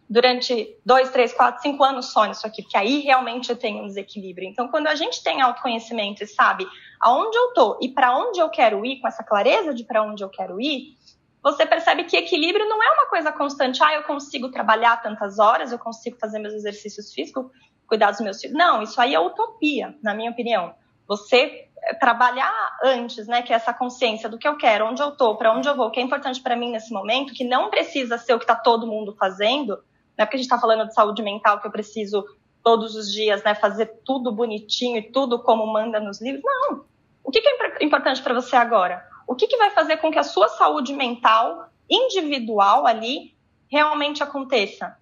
durante 0.09 0.75
dois, 0.85 1.11
três, 1.11 1.33
quatro, 1.33 1.63
cinco 1.63 1.85
anos 1.85 2.07
só 2.13 2.25
nisso 2.25 2.47
aqui, 2.47 2.63
porque 2.63 2.77
aí 2.77 3.01
realmente 3.01 3.51
eu 3.51 3.57
tenho 3.57 3.83
um 3.83 3.87
desequilíbrio. 3.87 4.49
Então, 4.49 4.69
quando 4.69 4.87
a 4.87 4.95
gente 4.95 5.23
tem 5.23 5.41
autoconhecimento 5.41 6.25
e 6.25 6.27
sabe 6.27 6.67
aonde 7.01 7.37
eu 7.37 7.53
tô 7.53 7.79
e 7.81 7.89
para 7.89 8.17
onde 8.17 8.41
eu 8.41 8.49
quero 8.49 8.85
ir, 8.85 9.01
com 9.01 9.09
essa 9.09 9.25
clareza 9.25 9.75
de 9.75 9.85
para 9.85 10.03
onde 10.03 10.23
eu 10.23 10.29
quero 10.29 10.61
ir, 10.61 10.97
você 11.43 11.65
percebe 11.65 12.05
que 12.05 12.17
equilíbrio 12.17 12.69
não 12.69 12.83
é 12.83 12.91
uma 12.91 13.07
coisa 13.07 13.33
constante. 13.33 13.83
Ah, 13.83 13.95
eu 13.95 14.03
consigo 14.03 14.51
trabalhar 14.51 15.01
tantas 15.03 15.39
horas, 15.39 15.73
eu 15.73 15.79
consigo 15.79 16.19
fazer 16.19 16.39
meus 16.39 16.55
exercícios 16.55 17.13
físicos, 17.13 17.47
cuidar 17.87 18.11
dos 18.11 18.21
meus 18.21 18.41
filhos. 18.41 18.57
Não, 18.57 18.83
isso 18.83 19.01
aí 19.01 19.15
é 19.15 19.21
utopia, 19.21 19.97
na 20.03 20.15
minha 20.15 20.31
opinião. 20.31 20.75
Você 21.07 21.69
eh, 21.83 21.95
trabalhar 21.95 22.53
antes, 22.85 23.27
né, 23.27 23.41
que 23.43 23.53
é 23.53 23.57
essa 23.57 23.73
consciência 23.73 24.29
do 24.29 24.37
que 24.37 24.47
eu 24.47 24.57
quero, 24.57 24.87
onde 24.87 25.01
eu 25.01 25.13
tô, 25.13 25.37
para 25.37 25.53
onde 25.53 25.69
eu 25.69 25.77
vou, 25.77 25.87
o 25.87 25.91
que 25.91 26.01
é 26.01 26.03
importante 26.03 26.43
para 26.43 26.57
mim 26.57 26.71
nesse 26.71 26.93
momento, 26.93 27.33
que 27.33 27.45
não 27.45 27.71
precisa 27.71 28.19
ser 28.19 28.35
o 28.35 28.39
que 28.39 28.45
está 28.45 28.55
todo 28.55 28.87
mundo 28.87 29.15
fazendo, 29.19 29.79
não 30.19 30.25
é 30.25 30.27
porque 30.27 30.37
a 30.37 30.39
gente 30.39 30.47
está 30.47 30.59
falando 30.59 30.87
de 30.87 30.95
saúde 30.95 31.23
mental 31.23 31.61
que 31.61 31.67
eu 31.67 31.71
preciso 31.71 32.25
todos 32.69 32.95
os 32.95 33.11
dias 33.11 33.43
né, 33.43 33.55
fazer 33.55 33.87
tudo 34.05 34.31
bonitinho 34.31 34.99
e 34.99 35.03
tudo 35.11 35.39
como 35.39 35.67
manda 35.67 35.99
nos 35.99 36.21
livros. 36.21 36.43
Não. 36.45 36.85
O 37.25 37.31
que, 37.31 37.41
que 37.41 37.49
é 37.49 37.83
importante 37.83 38.21
para 38.21 38.35
você 38.35 38.57
agora? 38.57 39.03
O 39.27 39.35
que, 39.35 39.47
que 39.47 39.57
vai 39.57 39.71
fazer 39.71 39.97
com 39.97 40.11
que 40.11 40.19
a 40.19 40.23
sua 40.23 40.51
saúde 40.51 40.93
mental 40.93 41.71
individual 41.89 42.87
ali 42.87 43.35
realmente 43.73 44.23
aconteça? 44.23 44.99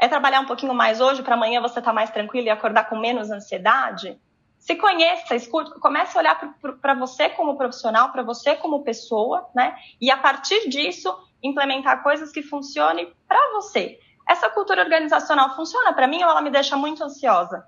É 0.00 0.06
trabalhar 0.06 0.38
um 0.38 0.46
pouquinho 0.46 0.72
mais 0.74 1.00
hoje 1.00 1.24
para 1.24 1.34
amanhã 1.34 1.60
você 1.60 1.80
estar 1.80 1.90
tá 1.90 1.92
mais 1.92 2.08
tranquilo 2.08 2.46
e 2.46 2.50
acordar 2.50 2.88
com 2.88 2.96
menos 2.96 3.32
ansiedade? 3.32 4.16
Se 4.56 4.76
conheça, 4.76 5.34
escute, 5.34 5.72
comece 5.80 6.16
a 6.16 6.20
olhar 6.20 6.54
para 6.80 6.94
você 6.94 7.28
como 7.30 7.56
profissional, 7.56 8.12
para 8.12 8.22
você 8.22 8.54
como 8.54 8.84
pessoa, 8.84 9.48
né? 9.52 9.76
E 10.00 10.08
a 10.08 10.16
partir 10.16 10.68
disso, 10.68 11.12
implementar 11.42 12.00
coisas 12.04 12.30
que 12.30 12.42
funcionem 12.42 13.12
para 13.26 13.54
você 13.54 13.98
essa 14.28 14.50
cultura 14.50 14.82
organizacional 14.82 15.56
funciona 15.56 15.92
para 15.92 16.06
mim 16.06 16.22
ou 16.22 16.30
ela 16.30 16.42
me 16.42 16.50
deixa 16.50 16.76
muito 16.76 17.02
ansiosa? 17.02 17.66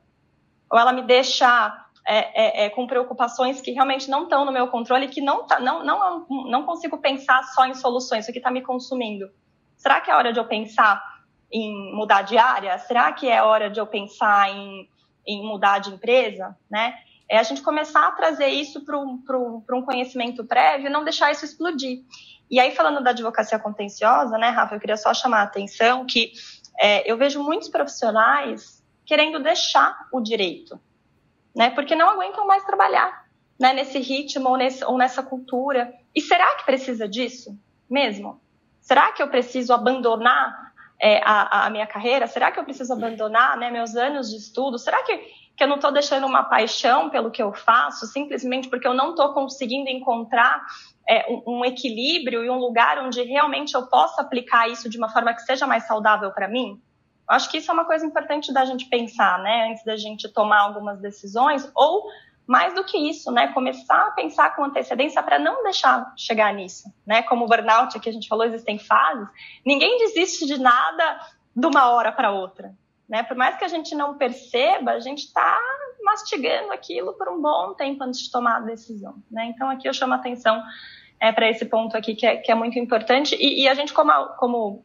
Ou 0.71 0.79
ela 0.79 0.93
me 0.93 1.03
deixa 1.03 1.75
é, 2.07 2.63
é, 2.63 2.67
é, 2.67 2.71
com 2.71 2.87
preocupações 2.87 3.61
que 3.61 3.73
realmente 3.73 4.11
não 4.11 4.25
estão 4.25 4.45
no 4.45 4.53
meu 4.53 4.69
controle, 4.69 5.09
que 5.09 5.21
não, 5.21 5.47
tá, 5.47 5.59
não, 5.59 5.85
não, 5.85 6.27
não 6.29 6.63
consigo 6.65 6.99
pensar 6.99 7.43
só 7.45 7.67
em 7.67 7.75
soluções, 7.75 8.25
isso 8.25 8.31
aqui 8.31 8.39
está 8.39 8.51
me 8.51 8.63
consumindo. 8.63 9.31
Será 9.77 10.01
que 10.01 10.11
é 10.11 10.15
hora 10.15 10.33
de 10.33 10.39
eu 10.39 10.45
pensar 10.45 11.03
em 11.51 11.95
mudar 11.95 12.23
de 12.23 12.37
área? 12.37 12.77
Será 12.79 13.13
que 13.13 13.29
é 13.29 13.43
hora 13.43 13.71
de 13.71 13.81
eu 13.81 13.87
pensar 13.87 14.51
em, 14.51 14.89
em 15.27 15.47
mudar 15.47 15.79
de 15.79 15.91
empresa? 15.91 16.57
Né? 16.71 16.95
É 17.29 17.39
a 17.39 17.43
gente 17.43 17.63
começar 17.63 18.07
a 18.09 18.13
trazer 18.13 18.49
isso 18.49 18.85
para 18.85 18.99
um 18.99 19.83
conhecimento 19.85 20.45
prévio 20.45 20.89
e 20.89 20.91
não 20.91 21.05
deixar 21.05 21.31
isso 21.31 21.45
explodir. 21.45 22.01
E 22.51 22.59
aí, 22.59 22.75
falando 22.75 23.03
da 23.03 23.11
advocacia 23.11 23.59
contenciosa, 23.59 24.37
né, 24.37 24.49
Rafa, 24.49 24.75
eu 24.75 24.81
queria 24.81 24.97
só 24.97 25.15
chamar 25.15 25.41
a 25.41 25.45
atenção 25.45 26.05
que 26.05 26.33
é, 26.79 27.11
eu 27.11 27.17
vejo 27.17 27.43
muitos 27.43 27.69
profissionais 27.69 28.83
querendo 29.07 29.39
deixar 29.39 30.09
o 30.13 30.21
direito, 30.21 30.81
né, 31.55 31.71
porque 31.71 31.95
não 31.95 32.09
aguentam 32.09 32.47
mais 32.47 32.65
trabalhar 32.65 33.25
né, 33.59 33.73
nesse 33.73 33.99
ritmo 33.99 34.49
ou, 34.49 34.57
nesse, 34.57 34.85
ou 34.85 34.97
nessa 34.97 35.23
cultura. 35.23 35.93
E 36.15 36.21
será 36.21 36.57
que 36.57 36.65
precisa 36.65 37.07
disso 37.07 37.57
mesmo? 37.89 38.41
Será 38.81 39.13
que 39.13 39.23
eu 39.23 39.29
preciso 39.29 39.73
abandonar 39.75 40.73
é, 41.01 41.21
a, 41.23 41.67
a, 41.67 41.71
minha 41.71 41.87
carreira? 41.87 42.27
Será 42.27 42.51
que 42.51 42.59
eu 42.59 42.65
preciso 42.65 42.93
abandonar 42.93 43.57
né, 43.59 43.71
meus 43.71 43.95
anos 43.95 44.31
de 44.31 44.37
estudo? 44.37 44.79
Será 44.79 45.03
que, 45.03 45.13
que 45.61 45.65
eu 45.65 45.69
não 45.69 45.77
estou 45.77 45.93
deixando 45.93 46.27
uma 46.27 46.43
paixão 46.43 47.11
pelo 47.11 47.31
que 47.31 47.43
eu 47.43 47.53
faço 47.53 48.07
simplesmente 48.07 48.67
porque 48.67 48.89
eu 48.89 48.95
não 48.95 49.11
estou 49.11 49.35
conseguindo 49.35 49.91
encontrar 49.91 50.65
é, 51.07 51.31
um, 51.31 51.59
um 51.59 51.65
equilíbrio 51.67 52.43
e 52.43 52.49
um 52.49 52.57
lugar 52.57 52.97
onde 53.05 53.23
realmente 53.25 53.75
eu 53.75 53.87
possa 53.87 54.23
aplicar 54.23 54.71
isso 54.71 54.89
de 54.89 54.97
uma 54.97 55.11
forma 55.11 55.35
que 55.35 55.43
seja 55.43 55.67
mais 55.67 55.87
saudável 55.87 56.31
para 56.31 56.49
mim? 56.49 56.81
Eu 57.29 57.37
acho 57.37 57.51
que 57.51 57.59
isso 57.59 57.71
é 57.71 57.75
uma 57.75 57.85
coisa 57.85 58.07
importante 58.07 58.55
da 58.55 58.65
gente 58.65 58.87
pensar, 58.87 59.39
né, 59.41 59.69
antes 59.71 59.85
da 59.85 59.99
gente 59.99 60.33
tomar 60.33 60.61
algumas 60.61 60.99
decisões, 60.99 61.71
ou 61.75 62.09
mais 62.47 62.73
do 62.73 62.83
que 62.83 62.97
isso, 62.97 63.31
né, 63.31 63.49
começar 63.49 64.07
a 64.07 64.13
pensar 64.13 64.57
com 64.57 64.65
antecedência 64.65 65.23
para 65.23 65.39
não 65.39 65.63
deixar 65.63 66.11
chegar 66.17 66.55
nisso, 66.55 66.91
né? 67.07 67.23
Como 67.25 67.45
o 67.45 67.49
burnout 67.49 68.01
que 68.01 68.09
a 68.09 68.13
gente 68.13 68.27
falou, 68.27 68.47
existem 68.47 68.79
fases. 68.79 69.29
Ninguém 69.65 69.99
desiste 69.99 70.47
de 70.47 70.59
nada 70.59 71.21
de 71.55 71.67
uma 71.67 71.91
hora 71.91 72.11
para 72.11 72.33
outra, 72.33 72.75
né? 73.11 73.25
Por 73.25 73.37
mais 73.37 73.57
que 73.57 73.65
a 73.65 73.69
gente 73.69 73.93
não 73.93 74.17
perceba, 74.17 74.93
a 74.93 75.01
gente 75.01 75.25
está 75.25 75.61
mastigando 76.01 76.73
aquilo 76.73 77.13
por 77.15 77.29
um 77.29 77.43
bom 77.43 77.75
tempo 77.75 78.05
antes 78.05 78.21
de 78.21 78.31
tomar 78.31 78.59
a 78.59 78.61
decisão, 78.61 79.17
né? 79.29 79.47
Então 79.47 79.69
aqui 79.69 79.89
eu 79.89 79.93
chamo 79.93 80.15
a 80.15 80.17
atenção 80.17 80.63
é, 81.19 81.33
para 81.33 81.51
esse 81.51 81.65
ponto 81.65 81.97
aqui 81.97 82.15
que 82.15 82.25
é, 82.25 82.37
que 82.37 82.53
é 82.53 82.55
muito 82.55 82.79
importante. 82.79 83.35
E, 83.35 83.65
e 83.65 83.69
a 83.69 83.75
gente, 83.75 83.93
como, 83.93 84.13
como 84.39 84.85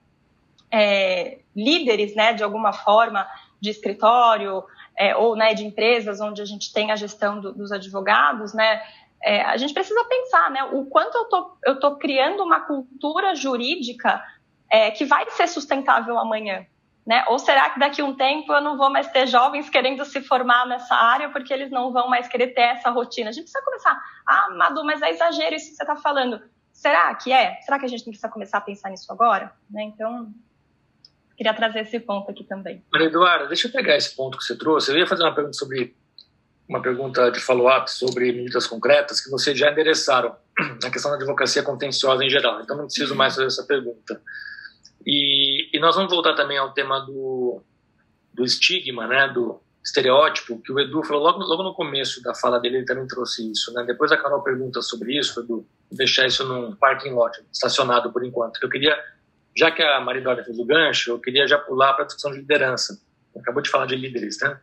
é, 0.71 1.37
líderes, 1.55 2.15
né, 2.15 2.33
de 2.33 2.43
alguma 2.43 2.73
forma, 2.73 3.27
de 3.61 3.69
escritório 3.69 4.63
é, 4.97 5.15
ou 5.15 5.35
né, 5.35 5.53
de 5.53 5.63
empresas 5.63 6.19
onde 6.19 6.41
a 6.41 6.45
gente 6.45 6.73
tem 6.73 6.91
a 6.91 6.95
gestão 6.95 7.39
do, 7.39 7.53
dos 7.53 7.71
advogados, 7.71 8.55
né, 8.55 8.81
é, 9.23 9.43
a 9.43 9.55
gente 9.55 9.73
precisa 9.73 10.03
pensar 10.03 10.49
né, 10.49 10.63
o 10.63 10.85
quanto 10.85 11.15
eu 11.15 11.25
tô, 11.25 11.57
eu 11.63 11.79
tô 11.79 11.95
criando 11.97 12.43
uma 12.43 12.61
cultura 12.61 13.35
jurídica 13.35 14.21
é, 14.69 14.89
que 14.89 15.05
vai 15.05 15.29
ser 15.29 15.47
sustentável 15.47 16.17
amanhã. 16.17 16.65
Né? 17.05 17.23
Ou 17.27 17.37
será 17.37 17.69
que 17.69 17.79
daqui 17.79 18.01
a 18.01 18.05
um 18.05 18.15
tempo 18.15 18.51
eu 18.51 18.61
não 18.61 18.77
vou 18.77 18.89
mais 18.89 19.07
ter 19.11 19.27
jovens 19.27 19.69
querendo 19.69 20.03
se 20.03 20.21
formar 20.21 20.65
nessa 20.65 20.95
área 20.95 21.29
porque 21.29 21.53
eles 21.53 21.69
não 21.69 21.93
vão 21.93 22.09
mais 22.09 22.27
querer 22.27 22.47
ter 22.47 22.61
essa 22.61 22.89
rotina? 22.89 23.29
A 23.29 23.31
gente 23.31 23.43
precisa 23.43 23.63
começar. 23.63 24.01
Ah, 24.27 24.49
Madu, 24.57 24.83
mas 24.83 25.01
é 25.03 25.11
exagero 25.11 25.55
isso 25.55 25.69
que 25.69 25.75
você 25.75 25.83
está 25.83 25.95
falando. 25.95 26.41
Será 26.73 27.13
que 27.13 27.31
é? 27.31 27.61
Será 27.61 27.77
que 27.77 27.85
a 27.85 27.87
gente 27.87 28.03
precisa 28.03 28.27
começar 28.27 28.57
a 28.57 28.61
pensar 28.61 28.89
nisso 28.89 29.11
agora? 29.11 29.53
Né? 29.69 29.83
Então, 29.83 30.33
queria 31.37 31.53
trazer 31.53 31.81
esse 31.81 31.99
ponto 31.99 32.31
aqui 32.31 32.43
também. 32.43 32.83
Maria 32.91 33.07
Eduarda, 33.07 33.47
deixa 33.47 33.67
eu 33.67 33.71
pegar 33.71 33.95
esse 33.95 34.15
ponto 34.15 34.37
que 34.37 34.43
você 34.43 34.57
trouxe. 34.57 34.91
Eu 34.91 34.97
ia 34.97 35.05
fazer 35.05 35.23
uma 35.23 35.35
pergunta 35.35 35.57
sobre 35.57 35.95
uma 36.67 36.81
pergunta 36.81 37.29
de 37.29 37.39
follow-up 37.39 37.91
sobre 37.91 38.31
medidas 38.31 38.65
concretas 38.65 39.21
que 39.21 39.29
vocês 39.29 39.57
já 39.57 39.71
endereçaram 39.71 40.35
na 40.81 40.89
questão 40.89 41.11
da 41.11 41.17
advocacia 41.17 41.61
contenciosa 41.61 42.25
em 42.25 42.29
geral. 42.29 42.61
Então, 42.61 42.75
não 42.75 42.85
preciso 42.85 43.13
mais 43.13 43.35
fazer 43.35 43.47
essa 43.47 43.63
pergunta. 43.63 44.19
E, 45.05 45.44
e 45.75 45.79
nós 45.79 45.95
vamos 45.95 46.09
voltar 46.09 46.33
também 46.35 46.57
ao 46.57 46.71
tema 46.71 47.01
do, 47.01 47.61
do 48.33 48.45
estigma, 48.45 49.05
né, 49.07 49.27
do 49.27 49.61
estereótipo, 49.83 50.61
que 50.61 50.71
o 50.71 50.79
Edu 50.79 51.03
falou 51.03 51.21
logo, 51.21 51.43
logo 51.43 51.63
no 51.63 51.73
começo 51.73 52.23
da 52.23 52.33
fala 52.33 52.59
dele, 52.59 52.77
ele 52.77 52.85
também 52.85 53.05
trouxe 53.05 53.51
isso. 53.51 53.73
Né? 53.73 53.83
Depois 53.83 54.09
a 54.11 54.17
Carol 54.17 54.41
pergunta 54.41 54.81
sobre 54.81 55.17
isso, 55.17 55.41
Edu, 55.41 55.67
deixar 55.91 56.25
isso 56.25 56.47
num 56.47 56.73
parking 56.75 57.11
lot, 57.11 57.37
estacionado 57.51 58.11
por 58.11 58.25
enquanto. 58.25 58.57
Eu 58.63 58.69
queria, 58.69 58.97
já 59.55 59.69
que 59.69 59.83
a 59.83 59.99
Maridória 59.99 60.45
fez 60.45 60.57
o 60.57 60.65
gancho, 60.65 61.11
eu 61.11 61.19
queria 61.19 61.45
já 61.45 61.57
pular 61.57 61.93
para 61.93 62.03
a 62.03 62.07
discussão 62.07 62.31
de 62.31 62.37
liderança. 62.37 62.97
Acabou 63.37 63.61
de 63.61 63.69
falar 63.69 63.85
de 63.85 63.97
líderes, 63.97 64.39
né? 64.41 64.57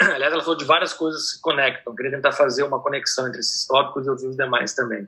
Aliás, 0.00 0.32
ela 0.32 0.42
falou 0.42 0.58
de 0.58 0.64
várias 0.64 0.92
coisas 0.92 1.22
que 1.22 1.36
se 1.36 1.40
conectam. 1.40 1.92
Eu 1.92 1.96
queria 1.96 2.10
tentar 2.10 2.32
fazer 2.32 2.64
uma 2.64 2.82
conexão 2.82 3.28
entre 3.28 3.38
esses 3.38 3.66
tópicos 3.68 4.04
e 4.04 4.10
os 4.10 4.36
demais 4.36 4.74
também. 4.74 5.06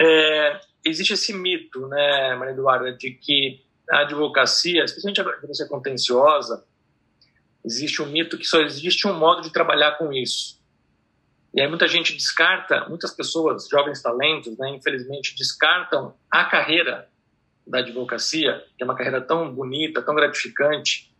É, 0.00 0.58
existe 0.84 1.12
esse 1.12 1.34
mito, 1.34 1.86
né, 1.86 2.34
Maria 2.34 2.54
Eduarda, 2.54 2.92
de 2.92 3.10
que 3.10 3.60
a 3.92 4.00
advocacia, 4.00 4.84
especialmente 4.84 5.20
a 5.20 5.24
advocacia 5.24 5.66
contenciosa, 5.68 6.64
existe 7.62 8.00
um 8.00 8.06
mito 8.06 8.38
que 8.38 8.44
só 8.46 8.60
existe 8.62 9.06
um 9.06 9.12
modo 9.12 9.42
de 9.42 9.52
trabalhar 9.52 9.98
com 9.98 10.10
isso. 10.10 10.58
E 11.52 11.60
aí 11.60 11.68
muita 11.68 11.86
gente 11.86 12.14
descarta, 12.14 12.88
muitas 12.88 13.12
pessoas, 13.12 13.68
jovens 13.68 14.00
talentos, 14.00 14.56
né, 14.56 14.70
infelizmente, 14.70 15.36
descartam 15.36 16.14
a 16.30 16.46
carreira 16.46 17.06
da 17.66 17.80
advocacia, 17.80 18.64
que 18.78 18.82
é 18.82 18.86
uma 18.86 18.96
carreira 18.96 19.20
tão 19.20 19.54
bonita, 19.54 20.00
tão 20.00 20.14
gratificante, 20.14 21.14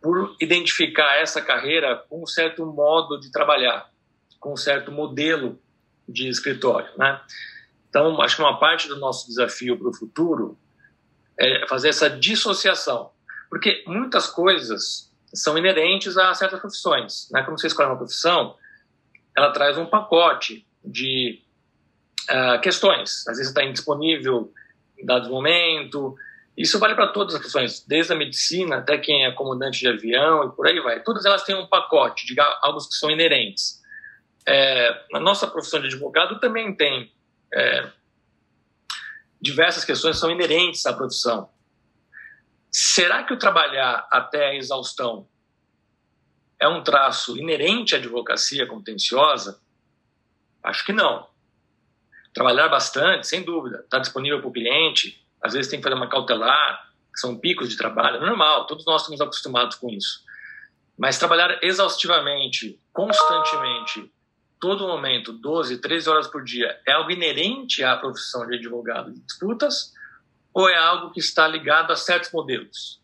por 0.00 0.36
identificar 0.40 1.16
essa 1.16 1.42
carreira 1.42 1.96
com 2.08 2.22
um 2.22 2.26
certo 2.26 2.64
modo 2.64 3.18
de 3.18 3.32
trabalhar, 3.32 3.90
com 4.38 4.52
um 4.52 4.56
certo 4.56 4.92
modelo 4.92 5.60
de 6.08 6.28
escritório, 6.28 6.88
né? 6.96 7.20
Então, 7.88 8.20
acho 8.22 8.36
que 8.36 8.42
uma 8.42 8.60
parte 8.60 8.86
do 8.86 9.00
nosso 9.00 9.26
desafio 9.26 9.76
para 9.76 9.88
o 9.88 9.92
futuro 9.92 10.56
é 11.38 11.66
fazer 11.66 11.88
essa 11.88 12.08
dissociação, 12.08 13.10
porque 13.48 13.84
muitas 13.86 14.26
coisas 14.26 15.12
são 15.34 15.56
inerentes 15.56 16.16
a 16.16 16.32
certas 16.34 16.60
profissões. 16.60 17.28
Né? 17.30 17.42
Quando 17.42 17.60
você 17.60 17.66
escolhe 17.66 17.88
uma 17.88 17.96
profissão, 17.96 18.56
ela 19.36 19.52
traz 19.52 19.76
um 19.76 19.86
pacote 19.86 20.66
de 20.84 21.42
uh, 22.30 22.60
questões. 22.60 23.26
Às 23.28 23.36
vezes 23.36 23.48
está 23.48 23.62
indisponível 23.62 24.52
em 24.98 25.04
dado 25.04 25.28
momento. 25.28 26.16
Isso 26.56 26.78
vale 26.78 26.94
para 26.94 27.08
todas 27.08 27.34
as 27.34 27.40
profissões, 27.40 27.84
desde 27.86 28.12
a 28.12 28.16
medicina 28.16 28.78
até 28.78 28.96
quem 28.96 29.26
é 29.26 29.32
comandante 29.32 29.80
de 29.80 29.88
avião 29.88 30.46
e 30.46 30.52
por 30.52 30.66
aí 30.66 30.80
vai. 30.80 31.02
Todas 31.02 31.26
elas 31.26 31.42
têm 31.42 31.54
um 31.54 31.66
pacote 31.66 32.26
de 32.26 32.34
algo 32.40 32.78
que 32.78 32.94
são 32.94 33.10
inerentes. 33.10 33.82
É, 34.48 35.04
a 35.12 35.20
nossa 35.20 35.46
profissão 35.46 35.80
de 35.80 35.88
advogado 35.88 36.40
também 36.40 36.74
tem 36.74 37.12
é, 37.52 37.90
diversas 39.40 39.84
questões 39.84 40.18
são 40.18 40.30
inerentes 40.30 40.84
à 40.86 40.92
profissão. 40.92 41.50
Será 42.70 43.24
que 43.24 43.32
o 43.32 43.38
trabalhar 43.38 44.06
até 44.10 44.48
a 44.48 44.54
exaustão 44.54 45.28
é 46.58 46.68
um 46.68 46.82
traço 46.82 47.36
inerente 47.36 47.94
à 47.94 47.98
advocacia 47.98 48.66
contenciosa? 48.66 49.60
Acho 50.62 50.84
que 50.84 50.92
não. 50.92 51.26
Trabalhar 52.34 52.68
bastante, 52.68 53.26
sem 53.26 53.42
dúvida, 53.42 53.80
estar 53.80 53.98
disponível 53.98 54.40
para 54.40 54.48
o 54.48 54.52
cliente, 54.52 55.24
às 55.42 55.54
vezes 55.54 55.70
tem 55.70 55.78
que 55.78 55.84
fazer 55.84 55.94
uma 55.94 56.08
cautelar, 56.08 56.90
são 57.14 57.38
picos 57.38 57.70
de 57.70 57.76
trabalho, 57.76 58.20
normal, 58.20 58.66
todos 58.66 58.84
nós 58.84 59.02
estamos 59.02 59.20
acostumados 59.20 59.76
com 59.76 59.88
isso. 59.88 60.22
Mas 60.98 61.18
trabalhar 61.18 61.58
exaustivamente, 61.62 62.78
constantemente, 62.92 64.12
todo 64.60 64.86
momento, 64.86 65.32
12, 65.32 65.78
13 65.78 66.08
horas 66.08 66.26
por 66.26 66.42
dia, 66.42 66.78
é 66.86 66.92
algo 66.92 67.10
inerente 67.10 67.82
à 67.84 67.96
profissão 67.96 68.46
de 68.46 68.56
advogado 68.56 69.12
de 69.12 69.20
disputas 69.20 69.92
ou 70.52 70.68
é 70.68 70.76
algo 70.76 71.10
que 71.10 71.20
está 71.20 71.46
ligado 71.46 71.92
a 71.92 71.96
certos 71.96 72.32
modelos? 72.32 73.00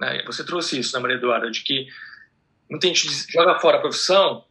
Né? 0.00 0.22
Você 0.26 0.44
trouxe 0.44 0.78
isso, 0.78 0.94
né, 0.94 1.02
Maria 1.02 1.16
Eduarda, 1.16 1.50
de 1.50 1.62
que 1.62 1.86
muita 2.70 2.86
gente 2.86 3.08
joga 3.30 3.58
fora 3.58 3.78
a 3.78 3.80
profissão 3.80 4.44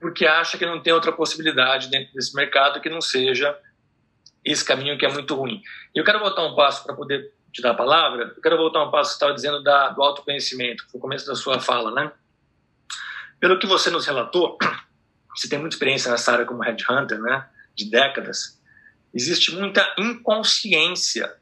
porque 0.00 0.26
acha 0.26 0.56
que 0.56 0.64
não 0.64 0.80
tem 0.82 0.92
outra 0.92 1.12
possibilidade 1.12 1.88
dentro 1.88 2.14
desse 2.14 2.34
mercado 2.34 2.80
que 2.80 2.88
não 2.88 3.00
seja 3.02 3.56
esse 4.42 4.64
caminho 4.64 4.96
que 4.96 5.04
é 5.04 5.12
muito 5.12 5.34
ruim. 5.34 5.62
Eu 5.94 6.04
quero 6.04 6.18
voltar 6.18 6.46
um 6.46 6.54
passo 6.54 6.82
para 6.82 6.94
poder 6.94 7.32
te 7.52 7.60
dar 7.60 7.72
a 7.72 7.74
palavra, 7.74 8.32
eu 8.34 8.40
quero 8.40 8.56
voltar 8.56 8.82
um 8.82 8.90
passo 8.90 9.10
que 9.10 9.16
estava 9.16 9.34
dizendo 9.34 9.62
da, 9.62 9.90
do 9.90 10.02
autoconhecimento, 10.02 10.86
no 10.94 11.00
começo 11.00 11.26
da 11.26 11.34
sua 11.34 11.60
fala, 11.60 11.90
né? 11.90 12.10
Pelo 13.38 13.58
que 13.58 13.66
você 13.66 13.90
nos 13.90 14.06
relatou, 14.06 14.56
você 15.34 15.48
tem 15.48 15.58
muita 15.58 15.74
experiência 15.74 16.10
nessa 16.10 16.32
área 16.32 16.44
como 16.44 16.62
headhunter, 16.62 17.20
né? 17.20 17.48
De 17.74 17.88
décadas. 17.90 18.60
Existe 19.14 19.54
muita 19.54 19.94
inconsciência. 19.98 21.34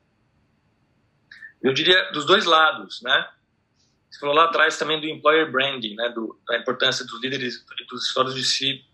Eu 1.63 1.73
diria 1.73 2.11
dos 2.13 2.25
dois 2.25 2.45
lados, 2.45 3.03
né? 3.03 3.29
Você 4.11 4.21
falou 4.21 4.35
lá 4.35 4.45
atrás 4.45 4.79
também 4.79 5.01
do 5.01 5.07
employer 5.07 5.51
branding, 5.51 5.95
né? 5.95 6.09
Do, 6.11 6.39
da 6.47 6.59
importância 6.59 7.05
dos 7.05 7.21
líderes 7.23 7.65
e 7.81 7.87
dos 7.87 8.07
histórios 8.07 8.35
de 8.35 8.45
si 8.45 8.85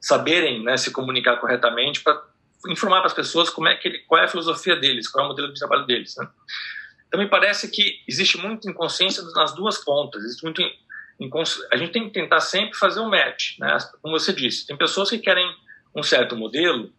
saberem, 0.00 0.62
né? 0.64 0.76
Se 0.76 0.90
comunicar 0.90 1.36
corretamente 1.36 2.00
para 2.00 2.22
informar 2.66 2.98
para 2.98 3.06
as 3.06 3.14
pessoas 3.14 3.50
como 3.50 3.68
é 3.68 3.76
que 3.76 3.88
ele, 3.88 3.98
qual 4.00 4.20
é 4.20 4.24
a 4.24 4.28
filosofia 4.28 4.74
deles, 4.76 5.08
qual 5.08 5.22
é 5.22 5.26
o 5.26 5.28
modelo 5.28 5.52
de 5.52 5.58
trabalho 5.58 5.86
deles. 5.86 6.16
Né? 6.16 6.28
Então 7.06 7.20
me 7.20 7.28
parece 7.28 7.70
que 7.70 8.02
existe 8.06 8.36
muita 8.38 8.68
inconsciência 8.68 9.22
nas 9.34 9.54
duas 9.54 9.78
pontas. 9.78 10.24
Existe 10.24 10.42
muito 10.42 10.62
a 11.72 11.76
gente 11.76 11.92
tem 11.92 12.04
que 12.04 12.10
tentar 12.10 12.40
sempre 12.40 12.76
fazer 12.78 13.00
um 13.00 13.08
match, 13.08 13.58
né? 13.58 13.76
Como 14.00 14.18
você 14.18 14.32
disse, 14.32 14.66
tem 14.66 14.76
pessoas 14.76 15.10
que 15.10 15.18
querem 15.18 15.52
um 15.94 16.02
certo 16.02 16.36
modelo 16.36 16.92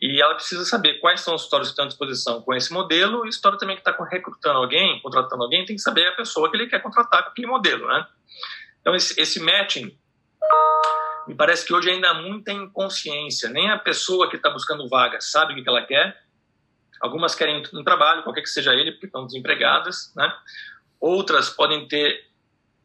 e 0.00 0.22
ela 0.22 0.34
precisa 0.34 0.64
saber 0.64 1.00
quais 1.00 1.20
são 1.20 1.34
os 1.34 1.42
histórias 1.42 1.68
que 1.68 1.72
estão 1.72 1.84
à 1.84 1.88
disposição 1.88 2.40
com 2.42 2.54
esse 2.54 2.72
modelo 2.72 3.24
e 3.24 3.26
a 3.26 3.30
história 3.30 3.58
também 3.58 3.76
que 3.76 3.80
está 3.80 4.04
recrutando 4.04 4.58
alguém, 4.58 5.00
contratando 5.00 5.42
alguém, 5.42 5.64
tem 5.64 5.74
que 5.74 5.82
saber 5.82 6.06
a 6.06 6.12
pessoa 6.12 6.48
que 6.48 6.56
ele 6.56 6.68
quer 6.68 6.80
contratar 6.80 7.24
com 7.24 7.30
aquele 7.30 7.48
modelo, 7.48 7.88
né? 7.88 8.06
Então 8.80 8.94
esse, 8.94 9.20
esse 9.20 9.40
matching 9.40 9.96
me 11.26 11.34
parece 11.34 11.66
que 11.66 11.74
hoje 11.74 11.90
ainda 11.90 12.08
há 12.08 12.14
muita 12.14 12.52
inconsciência. 12.52 13.50
Nem 13.50 13.70
a 13.70 13.78
pessoa 13.78 14.30
que 14.30 14.36
está 14.36 14.48
buscando 14.48 14.88
vaga 14.88 15.20
sabe 15.20 15.52
o 15.52 15.62
que 15.62 15.68
ela 15.68 15.84
quer. 15.84 16.16
Algumas 17.00 17.34
querem 17.34 17.62
um 17.74 17.84
trabalho, 17.84 18.22
qualquer 18.22 18.40
que 18.40 18.48
seja 18.48 18.72
ele, 18.72 18.92
porque 18.92 19.06
estão 19.06 19.26
desempregadas. 19.26 20.10
Né? 20.16 20.32
Outras 20.98 21.50
podem 21.50 21.86
ter 21.86 22.27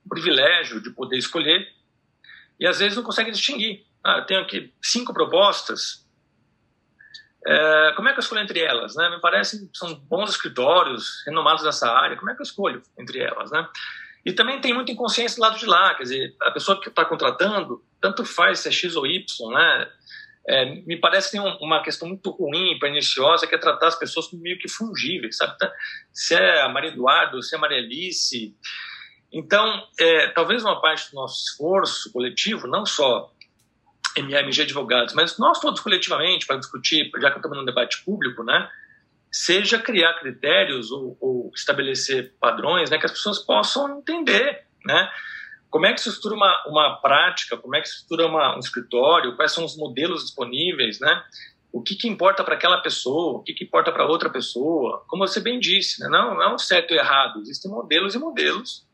privilégio 0.10 0.82
de 0.82 0.90
poder 0.92 1.18
escolher 1.18 1.68
e 2.60 2.68
às 2.68 2.80
vezes 2.80 2.96
não 2.96 3.04
conseguem 3.04 3.32
distinguir. 3.32 3.86
Ah, 4.04 4.18
eu 4.20 4.26
tenho 4.26 4.42
aqui 4.42 4.74
cinco 4.82 5.14
propostas. 5.14 6.04
É, 7.46 7.94
como 7.96 8.08
é 8.08 8.14
que 8.14 8.20
eu 8.20 8.24
escolho 8.24 8.42
entre 8.42 8.60
elas? 8.62 8.96
Né? 8.96 9.10
Me 9.10 9.20
parece 9.20 9.68
que 9.68 9.78
são 9.78 9.94
bons 9.96 10.30
escritórios, 10.30 11.24
renomados 11.26 11.64
nessa 11.64 11.92
área. 11.92 12.18
Como 12.18 12.32
é 12.32 12.36
que 12.36 12.42
eu 12.42 12.46
escolho 12.46 12.82
entre 12.98 13.20
elas? 13.20 13.52
Né? 13.52 13.68
E 14.26 14.32
também 14.32 14.62
tem 14.62 14.74
muita 14.74 14.92
inconsciência 14.92 15.36
do 15.36 15.42
lado 15.42 15.60
de 15.60 15.66
lá, 15.66 15.94
quer 15.96 16.04
dizer, 16.04 16.36
a 16.42 16.52
pessoa 16.52 16.80
que 16.80 16.88
está 16.88 17.04
contratando, 17.04 17.84
tanto 18.00 18.24
faz 18.24 18.60
se 18.60 18.70
é 18.70 18.72
X 18.72 18.96
ou 18.96 19.06
Y, 19.06 19.54
né? 19.54 19.92
É, 20.46 20.66
me 20.66 20.98
parece 20.98 21.32
que 21.32 21.38
tem 21.38 21.58
uma 21.62 21.82
questão 21.82 22.08
muito 22.08 22.30
ruim, 22.30 22.78
perniciosa, 22.78 23.48
que 23.48 23.56
é 23.56 23.58
tratar 23.58 23.88
as 23.88 23.98
pessoas 23.98 24.28
como 24.28 24.42
meio 24.42 24.60
que 24.60 24.70
fungíveis, 24.70 25.38
sabe? 25.38 25.58
Tá, 25.58 25.72
se 26.12 26.36
é 26.36 26.62
a 26.62 26.70
Maria 26.70 26.92
Eduardo, 26.92 27.42
se 27.42 27.56
é 27.56 27.58
a 27.58 27.62
Maria 27.62 27.78
Alice. 27.78 28.54
Então, 29.34 29.84
é, 30.00 30.28
talvez 30.28 30.64
uma 30.64 30.80
parte 30.80 31.10
do 31.10 31.16
nosso 31.16 31.44
esforço 31.44 32.14
coletivo, 32.14 32.68
não 32.68 32.86
só 32.86 33.32
MMG 34.16 34.62
Advogados, 34.62 35.16
mas 35.16 35.40
nós 35.40 35.60
todos 35.60 35.82
coletivamente, 35.82 36.46
para 36.46 36.58
discutir, 36.58 37.10
já 37.20 37.32
que 37.32 37.38
estamos 37.38 37.58
num 37.58 37.66
debate 37.66 38.04
público, 38.06 38.44
né? 38.44 38.70
seja 39.34 39.80
criar 39.80 40.14
critérios 40.20 40.92
ou, 40.92 41.18
ou 41.20 41.52
estabelecer 41.56 42.36
padrões 42.40 42.92
né, 42.92 43.00
que 43.00 43.08
as 43.08 43.12
pessoas 43.12 43.40
possam 43.40 43.98
entender, 43.98 44.64
né? 44.86 45.10
Como 45.72 45.88
é 45.88 45.94
que 45.94 46.00
se 46.00 46.08
estrutura 46.08 46.36
uma, 46.36 46.64
uma 46.68 46.96
prática, 47.02 47.58
como 47.58 47.76
é 47.76 47.82
que 47.82 47.90
se 47.90 47.96
estrutura 47.96 48.28
uma, 48.28 48.56
um 48.56 48.60
escritório, 48.60 49.36
quais 49.36 49.52
são 49.52 49.66
os 49.66 49.76
modelos 49.76 50.22
disponíveis, 50.22 51.00
né? 51.00 51.24
O 51.72 51.82
que, 51.82 51.96
que 51.96 52.08
importa 52.08 52.44
para 52.44 52.54
aquela 52.54 52.78
pessoa, 52.78 53.40
o 53.40 53.44
que, 53.44 53.56
que 53.56 53.64
importa 53.64 53.92
para 53.92 54.06
outra 54.06 54.30
pessoa. 54.30 55.04
Como 55.08 55.28
você 55.28 55.40
bem 55.40 55.60
disse, 55.60 56.00
né? 56.00 56.08
não, 56.08 56.36
não 56.36 56.44
é 56.44 56.54
um 56.54 56.60
certo 56.60 56.94
e 56.94 56.98
errado, 56.98 57.42
existem 57.42 57.72
modelos 57.72 58.14
e 58.14 58.20
modelos, 58.20 58.86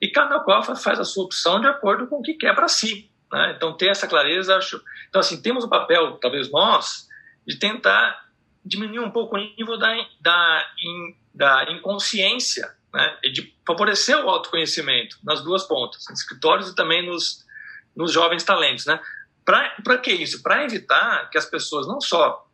e 0.00 0.08
cada 0.08 0.40
qual 0.40 0.62
faz 0.62 1.00
a 1.00 1.04
sua 1.04 1.24
opção 1.24 1.60
de 1.60 1.66
acordo 1.66 2.06
com 2.06 2.16
o 2.16 2.22
que 2.22 2.34
quer 2.34 2.54
para 2.54 2.68
si. 2.68 3.10
Né? 3.32 3.54
Então, 3.56 3.76
ter 3.76 3.88
essa 3.88 4.06
clareza, 4.06 4.56
acho. 4.56 4.82
Então, 5.08 5.20
assim, 5.20 5.40
temos 5.42 5.64
o 5.64 5.68
papel, 5.68 6.18
talvez 6.20 6.50
nós, 6.50 7.08
de 7.46 7.58
tentar 7.58 8.26
diminuir 8.64 9.00
um 9.00 9.10
pouco 9.10 9.36
o 9.36 9.38
nível 9.38 9.78
da, 9.78 9.94
da, 10.20 10.70
in, 10.82 11.16
da 11.34 11.66
inconsciência 11.70 12.74
né, 12.92 13.18
e 13.24 13.32
de 13.32 13.54
favorecer 13.66 14.16
o 14.24 14.28
autoconhecimento 14.28 15.16
nas 15.22 15.42
duas 15.42 15.64
pontas, 15.64 16.04
nos 16.08 16.20
escritórios 16.20 16.68
e 16.68 16.74
também 16.74 17.06
nos, 17.06 17.44
nos 17.96 18.12
jovens 18.12 18.44
talentos. 18.44 18.86
Né? 18.86 19.00
Para 19.44 19.98
que 19.98 20.12
isso? 20.12 20.42
Para 20.42 20.64
evitar 20.64 21.28
que 21.30 21.38
as 21.38 21.46
pessoas 21.46 21.86
não 21.86 22.00
só 22.00 22.47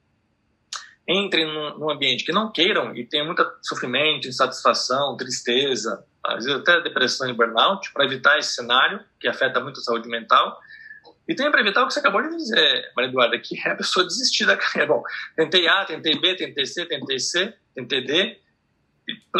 entrem 1.08 1.46
num, 1.46 1.78
num, 1.78 1.90
ambiente 1.90 2.24
que 2.24 2.32
não 2.32 2.50
queiram 2.50 2.94
e 2.96 3.04
tenham 3.06 3.26
muito 3.26 3.44
sofrimento, 3.62 4.26
insatisfação, 4.26 5.16
tristeza, 5.16 6.04
às 6.24 6.44
vezes 6.44 6.60
até 6.60 6.80
depressão 6.80 7.28
e 7.28 7.32
burnout, 7.32 7.92
para 7.92 8.04
evitar 8.04 8.38
esse 8.38 8.54
cenário 8.54 9.00
que 9.20 9.28
afeta 9.28 9.60
muito 9.60 9.80
a 9.80 9.82
saúde 9.82 10.08
mental, 10.08 10.58
e 11.26 11.34
tem 11.34 11.50
para 11.50 11.60
evitar 11.60 11.82
o 11.82 11.86
que 11.86 11.94
você 11.94 12.00
acabou 12.00 12.22
de 12.22 12.36
dizer, 12.36 12.92
Maria 12.94 13.10
Eduarda, 13.10 13.38
que 13.38 13.58
é 13.58 13.70
a 13.70 13.76
pessoa 13.76 14.06
desistir 14.06 14.44
da 14.44 14.56
carreira. 14.58 14.92
Bom, 14.92 15.02
tentei 15.36 15.66
A, 15.66 15.84
tentei 15.84 16.18
B, 16.18 16.34
tentei 16.34 16.66
C, 16.66 16.84
tentei 16.86 17.18
C, 17.18 17.54
tentei 17.74 18.04
D, 18.04 18.38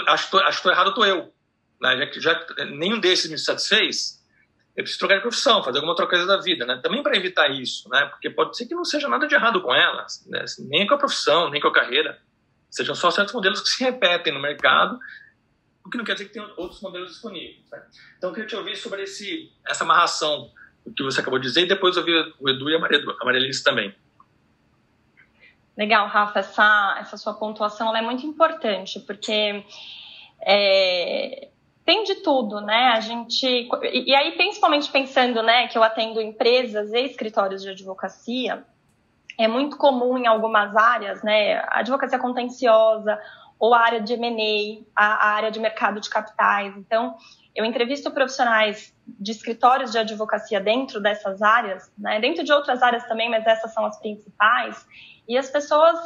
acho 0.09 0.31
que 0.31 0.37
estou 0.49 0.73
errado, 0.73 0.89
estou 0.91 1.05
eu. 1.05 1.33
Né? 1.81 2.11
Já, 2.15 2.21
já 2.21 2.65
nenhum 2.67 2.99
desses 2.99 3.31
me 3.31 3.39
satisfez, 3.39 4.14
eu 4.77 4.83
preciso 4.83 4.99
trocar 4.99 5.17
de 5.17 5.21
profissão, 5.23 5.63
fazer 5.63 5.79
alguma 5.79 5.93
outra 5.93 6.07
coisa 6.07 6.27
da 6.27 6.39
vida, 6.39 6.67
né? 6.67 6.81
Também 6.83 7.03
para 7.03 7.17
evitar 7.17 7.49
isso, 7.49 7.89
né? 7.89 8.07
Porque 8.07 8.29
pode 8.29 8.57
ser 8.57 8.67
que 8.67 8.75
não 8.75 8.85
seja 8.85 9.09
nada 9.09 9.27
de 9.27 9.35
errado 9.35 9.63
com 9.63 9.73
elas, 9.73 10.27
né? 10.27 10.45
nem 10.61 10.87
com 10.87 10.95
a 10.95 10.99
profissão, 10.99 11.49
nem 11.49 11.61
com 11.61 11.69
a 11.69 11.73
carreira. 11.73 12.19
Sejam 12.69 12.95
só 12.95 13.11
certos 13.11 13.33
modelos 13.33 13.61
que 13.61 13.69
se 13.69 13.85
repetem 13.85 14.33
no 14.33 14.41
mercado, 14.41 14.99
o 15.85 15.91
que 15.91 15.97
não 15.97 16.05
quer 16.05 16.15
dizer 16.15 16.27
que 16.27 16.33
tem 16.33 16.43
outros 16.57 16.81
modelos 16.81 17.11
disponíveis. 17.11 17.71
Né? 17.71 17.83
Então, 18.19 18.31
eu 18.31 18.35
queria 18.35 18.49
te 18.49 18.57
ouvir 18.57 18.75
sobre 18.77 19.03
esse, 19.03 19.53
essa 19.65 19.85
amarração 19.85 20.51
o 20.85 20.93
que 20.93 21.03
você 21.03 21.21
acabou 21.21 21.39
de 21.39 21.47
dizer, 21.47 21.63
e 21.63 21.69
depois 21.69 21.97
ouvir 21.97 22.35
o 22.39 22.49
Edu 22.49 22.69
e 22.69 22.75
a 22.75 22.79
Maria, 22.79 23.03
a 23.21 23.25
Maria 23.25 23.41
Alice 23.41 23.65
também. 23.65 23.95
Legal, 25.77 26.07
Rafa, 26.09 26.39
essa, 26.39 26.97
essa 27.01 27.17
sua 27.17 27.35
pontuação 27.35 27.95
é 27.97 28.03
muito 28.03 28.27
importante, 28.27 29.01
porque 29.01 29.65
é, 30.43 31.49
tem 31.85 32.05
de 32.05 32.17
tudo, 32.17 32.61
né? 32.61 32.93
A 32.95 33.01
gente. 33.01 33.47
E, 33.93 34.15
aí, 34.15 34.33
principalmente 34.33 34.91
pensando 34.91 35.43
né, 35.43 35.69
que 35.69 35.77
eu 35.77 35.83
atendo 35.83 36.21
empresas 36.21 36.93
e 36.93 37.01
escritórios 37.01 37.63
de 37.63 37.71
advocacia, 37.71 38.65
é 39.39 39.47
muito 39.47 39.77
comum 39.77 40.17
em 40.17 40.27
algumas 40.27 40.75
áreas, 40.77 41.23
né? 41.23 41.63
Advocacia 41.69 42.19
contenciosa 42.19 43.19
ou 43.59 43.73
a 43.75 43.81
área 43.81 44.01
de 44.01 44.15
M&A, 44.15 44.85
a 44.97 45.29
área 45.35 45.51
de 45.51 45.61
mercado 45.61 46.01
de 46.01 46.11
capitais. 46.11 46.77
Então, 46.77 47.17
eu 47.55 47.65
entrevisto 47.65 48.11
profissionais 48.11 48.95
de 49.07 49.31
escritórios 49.31 49.93
de 49.93 49.99
advocacia 49.99 50.61
dentro 50.61 51.01
dessas 51.01 51.41
áreas, 51.41 51.91
né, 51.97 52.19
dentro 52.21 52.43
de 52.43 52.53
outras 52.53 52.83
áreas 52.83 53.07
também, 53.07 53.31
mas 53.31 53.47
essas 53.47 53.73
são 53.73 53.87
as 53.87 53.99
principais, 54.01 54.85
e 55.29 55.39
as 55.39 55.49
pessoas 55.49 55.99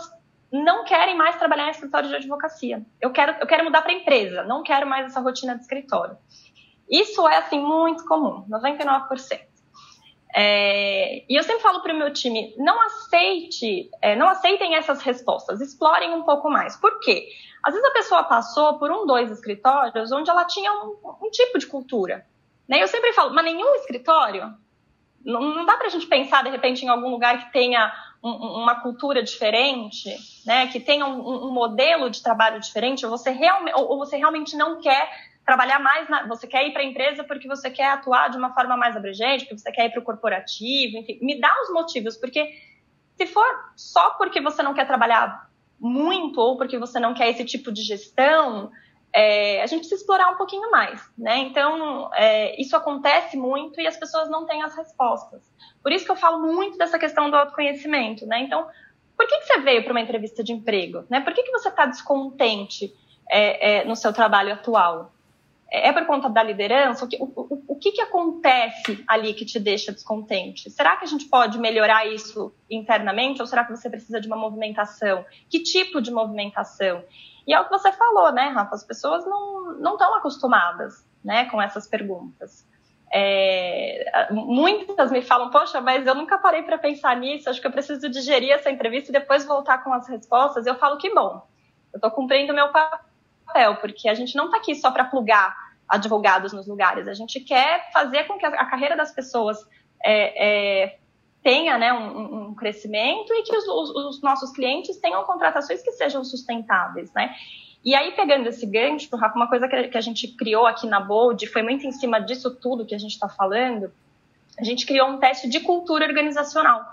não 0.51 0.85
querem 0.85 1.17
mais 1.17 1.37
trabalhar 1.37 1.69
em 1.69 1.71
escritório 1.71 2.09
de 2.09 2.17
advocacia. 2.17 2.85
Eu 3.01 3.11
quero, 3.11 3.37
eu 3.41 3.47
quero 3.47 3.65
mudar 3.65 3.83
para 3.83 3.93
empresa, 3.93 4.43
não 4.45 4.63
quero 4.63 4.87
mais 4.87 5.07
essa 5.07 5.21
rotina 5.21 5.55
de 5.55 5.63
escritório. 5.63 6.17
Isso 6.91 7.27
é, 7.29 7.37
assim, 7.37 7.61
muito 7.61 8.05
comum, 8.07 8.47
99%. 8.49 9.49
É, 10.35 11.25
e 11.29 11.37
eu 11.37 11.43
sempre 11.43 11.63
falo 11.63 11.81
para 11.81 11.93
o 11.93 11.97
meu 11.97 12.13
time, 12.13 12.55
não 12.59 12.81
aceite, 12.83 13.91
é, 14.01 14.15
não 14.15 14.29
aceitem 14.29 14.75
essas 14.75 15.03
respostas, 15.03 15.61
explorem 15.61 16.15
um 16.15 16.23
pouco 16.23 16.51
mais. 16.51 16.77
Por 16.77 17.01
quê? 17.01 17.29
Às 17.63 17.75
vezes 17.75 17.89
a 17.89 17.93
pessoa 17.93 18.25
passou 18.25 18.79
por 18.79 18.91
um, 18.91 19.07
dois 19.07 19.31
escritórios 19.31 20.13
onde 20.13 20.31
ela 20.31 20.45
tinha 20.45 20.73
um, 20.73 20.97
um 21.23 21.31
tipo 21.31 21.59
de 21.59 21.67
cultura. 21.67 22.27
Né? 22.69 22.83
Eu 22.83 22.89
sempre 22.89 23.13
falo, 23.13 23.35
mas 23.35 23.45
nenhum 23.45 23.75
escritório? 23.77 24.55
Não, 25.25 25.41
não 25.41 25.65
dá 25.65 25.77
para 25.77 25.87
a 25.87 25.91
gente 25.91 26.07
pensar, 26.07 26.45
de 26.45 26.51
repente, 26.51 26.85
em 26.85 26.89
algum 26.89 27.09
lugar 27.09 27.39
que 27.39 27.53
tenha 27.53 27.93
um, 28.23 28.31
uma 28.31 28.81
cultura 28.81 29.23
diferente, 29.23 30.15
né, 30.45 30.67
que 30.69 30.81
tenha 30.81 31.07
um, 31.07 31.47
um, 31.47 31.53
modelo 31.53 32.11
de 32.11 32.23
trabalho 32.23 32.61
diferente, 32.61 33.05
ou 33.05 33.11
você, 33.11 33.31
realmente, 33.31 33.75
ou 33.75 33.99
você 33.99 34.17
realmente 34.17 34.57
não 34.57 34.81
quer 34.81 35.09
trabalhar 35.45 35.79
mais, 35.79 36.09
na, 36.09 36.27
você 36.27 36.47
quer 36.47 36.67
ir 36.67 36.73
para 36.73 36.83
a 36.83 36.85
empresa 36.85 37.25
porque 37.25 37.49
você 37.49 37.71
quer 37.71 37.91
atuar 37.91 38.29
de 38.29 38.37
uma 38.37 38.53
forma 38.53 38.77
mais 38.77 38.97
abrangente, 38.97 39.45
porque 39.45 39.59
você 39.59 39.73
quer 39.73 39.87
ir 39.87 39.91
para 39.91 40.01
o 40.01 40.05
corporativo, 40.05 40.99
enfim, 40.99 41.19
me 41.23 41.41
dá 41.41 41.53
os 41.63 41.73
motivos, 41.73 42.17
porque 42.17 42.55
se 43.17 43.27
for 43.27 43.47
só 43.75 44.11
porque 44.11 44.41
você 44.41 44.63
não 44.63 44.75
quer 44.75 44.87
trabalhar 44.87 45.49
muito 45.81 46.41
ou 46.41 46.57
porque 46.57 46.77
você 46.79 47.01
não 47.01 47.15
quer 47.15 47.31
esse 47.31 47.45
tipo 47.45 47.73
de 47.73 47.83
gestão, 47.83 48.71
é, 49.13 49.63
a 49.63 49.67
gente 49.67 49.81
precisa 49.81 50.01
explorar 50.01 50.31
um 50.31 50.37
pouquinho 50.37 50.71
mais, 50.71 51.03
né? 51.17 51.39
Então, 51.39 52.11
é, 52.15 52.61
isso 52.61 52.77
acontece 52.77 53.37
muito 53.37 53.81
e 53.81 53.87
as 53.87 53.97
pessoas 53.97 54.29
não 54.31 54.47
têm 54.47 54.63
as 54.63 54.77
respostas. 54.77 55.43
Por 55.83 55.93
isso 55.93 56.05
que 56.05 56.11
eu 56.11 56.17
falo 56.17 56.41
muito 56.41 56.77
dessa 56.77 56.99
questão 56.99 57.31
do 57.31 57.37
autoconhecimento, 57.37 58.27
né? 58.27 58.41
Então, 58.41 58.67
por 59.19 59.27
que, 59.27 59.39
que 59.39 59.47
você 59.47 59.61
veio 59.61 59.83
para 59.83 59.93
uma 59.93 60.01
entrevista 60.01 60.45
de 60.45 60.53
emprego? 60.53 61.05
Né? 61.11 61.21
Por 61.21 61.35
que, 61.35 61.43
que 61.43 61.51
você 61.51 61.69
está 61.69 61.87
descontente 61.87 62.95
é, 63.29 63.81
é, 63.81 63.85
no 63.85 63.97
seu 63.97 64.13
trabalho 64.13 64.53
atual? 64.53 65.13
É, 65.69 65.89
é 65.89 65.93
por 65.93 66.07
conta 66.07 66.29
da 66.29 66.41
liderança? 66.41 67.05
O 67.05 67.09
que, 67.09 67.17
o, 67.21 67.65
o 67.67 67.77
que, 67.77 67.91
que 67.91 68.01
acontece 68.01 69.03
ali 69.09 69.35
que 69.35 69.45
te 69.45 69.59
deixa 69.59 69.91
descontente? 69.91 70.71
Será 70.71 70.97
que 70.97 71.05
a 71.05 71.09
gente 71.09 71.25
pode 71.25 71.59
melhorar 71.59 72.07
isso 72.07 72.55
internamente 72.71 73.41
ou 73.41 73.47
será 73.47 73.65
que 73.65 73.75
você 73.75 73.91
precisa 73.91 74.21
de 74.21 74.29
uma 74.29 74.37
movimentação? 74.37 75.27
Que 75.51 75.61
tipo 75.61 76.01
de 76.01 76.13
movimentação? 76.13 77.03
E 77.49 77.55
é 77.55 77.59
o 77.59 77.65
que 77.65 77.71
você 77.71 77.91
falou, 77.93 78.31
né, 78.31 78.49
Rafa? 78.49 78.75
As 78.75 78.85
pessoas 78.85 79.25
não 79.25 79.95
estão 79.95 80.15
acostumadas 80.15 81.09
né, 81.25 81.47
com 81.47 81.61
essas 81.61 81.89
perguntas. 81.89 82.69
É, 83.11 84.29
muitas 84.31 85.11
me 85.11 85.23
falam, 85.23 85.49
poxa, 85.49 85.81
mas 85.81 86.07
eu 86.07 86.15
nunca 86.15 86.37
parei 86.37 86.63
para 86.63 86.77
pensar 86.77 87.17
nisso, 87.17 87.49
acho 87.49 87.59
que 87.59 87.67
eu 87.67 87.73
preciso 87.73 88.07
digerir 88.11 88.53
essa 88.53 88.71
entrevista 88.71 89.11
e 89.11 89.15
depois 89.15 89.47
voltar 89.47 89.83
com 89.83 89.91
as 89.95 90.07
respostas. 90.07 90.67
Eu 90.67 90.75
falo 90.75 90.99
que 90.99 91.13
bom, 91.15 91.49
eu 91.91 91.97
estou 91.97 92.11
cumprindo 92.11 92.53
meu 92.53 92.69
papel, 92.69 93.77
porque 93.77 94.11
a 94.11 94.15
gente 94.15 94.37
não 94.37 94.47
está 94.47 94.59
aqui 94.59 94.75
só 94.75 94.91
para 94.91 95.05
plugar 95.05 95.57
advogados 95.89 96.53
nos 96.53 96.67
lugares, 96.67 97.09
a 97.09 97.15
gente 97.15 97.41
quer 97.41 97.91
fazer 97.93 98.25
com 98.25 98.37
que 98.37 98.45
a, 98.45 98.67
carreira 98.67 98.95
das 98.95 99.11
pessoas 99.11 99.57
é, 100.05 100.83
é, 100.85 100.99
tenha 101.49 101.79
né, 101.79 101.91
um, 101.95 102.49
um, 102.49 102.55
crescimento 102.55 103.33
e 103.33 103.43
que 103.43 103.57
os, 103.57 103.67
os, 103.67 103.91
os, 103.91 104.23
nossos 104.23 104.51
clientes 104.53 104.99
tenham 104.99 105.25
contratações 105.25 105.83
que 105.83 105.93
sejam 105.93 106.23
sustentáveis, 106.23 107.11
né? 107.15 107.35
E 107.83 107.95
aí, 107.95 108.13
pegando 108.13 108.47
esse 108.49 108.67
gancho, 108.67 109.17
Rafa, 109.17 109.35
uma 109.35 109.49
coisa 109.49 109.67
que 109.67 109.97
a 109.97 110.01
gente 110.03 110.29
criou 110.37 110.67
aqui 110.67 110.87
na 110.87 111.01
Bold, 111.01 111.47
foi 111.47 111.63
muito 111.63 111.87
em 111.87 111.93
cima 111.93 112.21
disso 112.21 112.55
tudo 112.55 112.85
que 112.85 112.95
a 112.95 112.99
gente 112.99 113.13
está 113.13 113.31
falando, 113.31 113.91
a 114.59 114.65
gente 114.65 114.85
criou 114.85 115.09
um 115.09 115.17
teste 115.17 115.49
de 115.49 115.61
cultura 115.61 116.05
organizacional. 116.05 116.85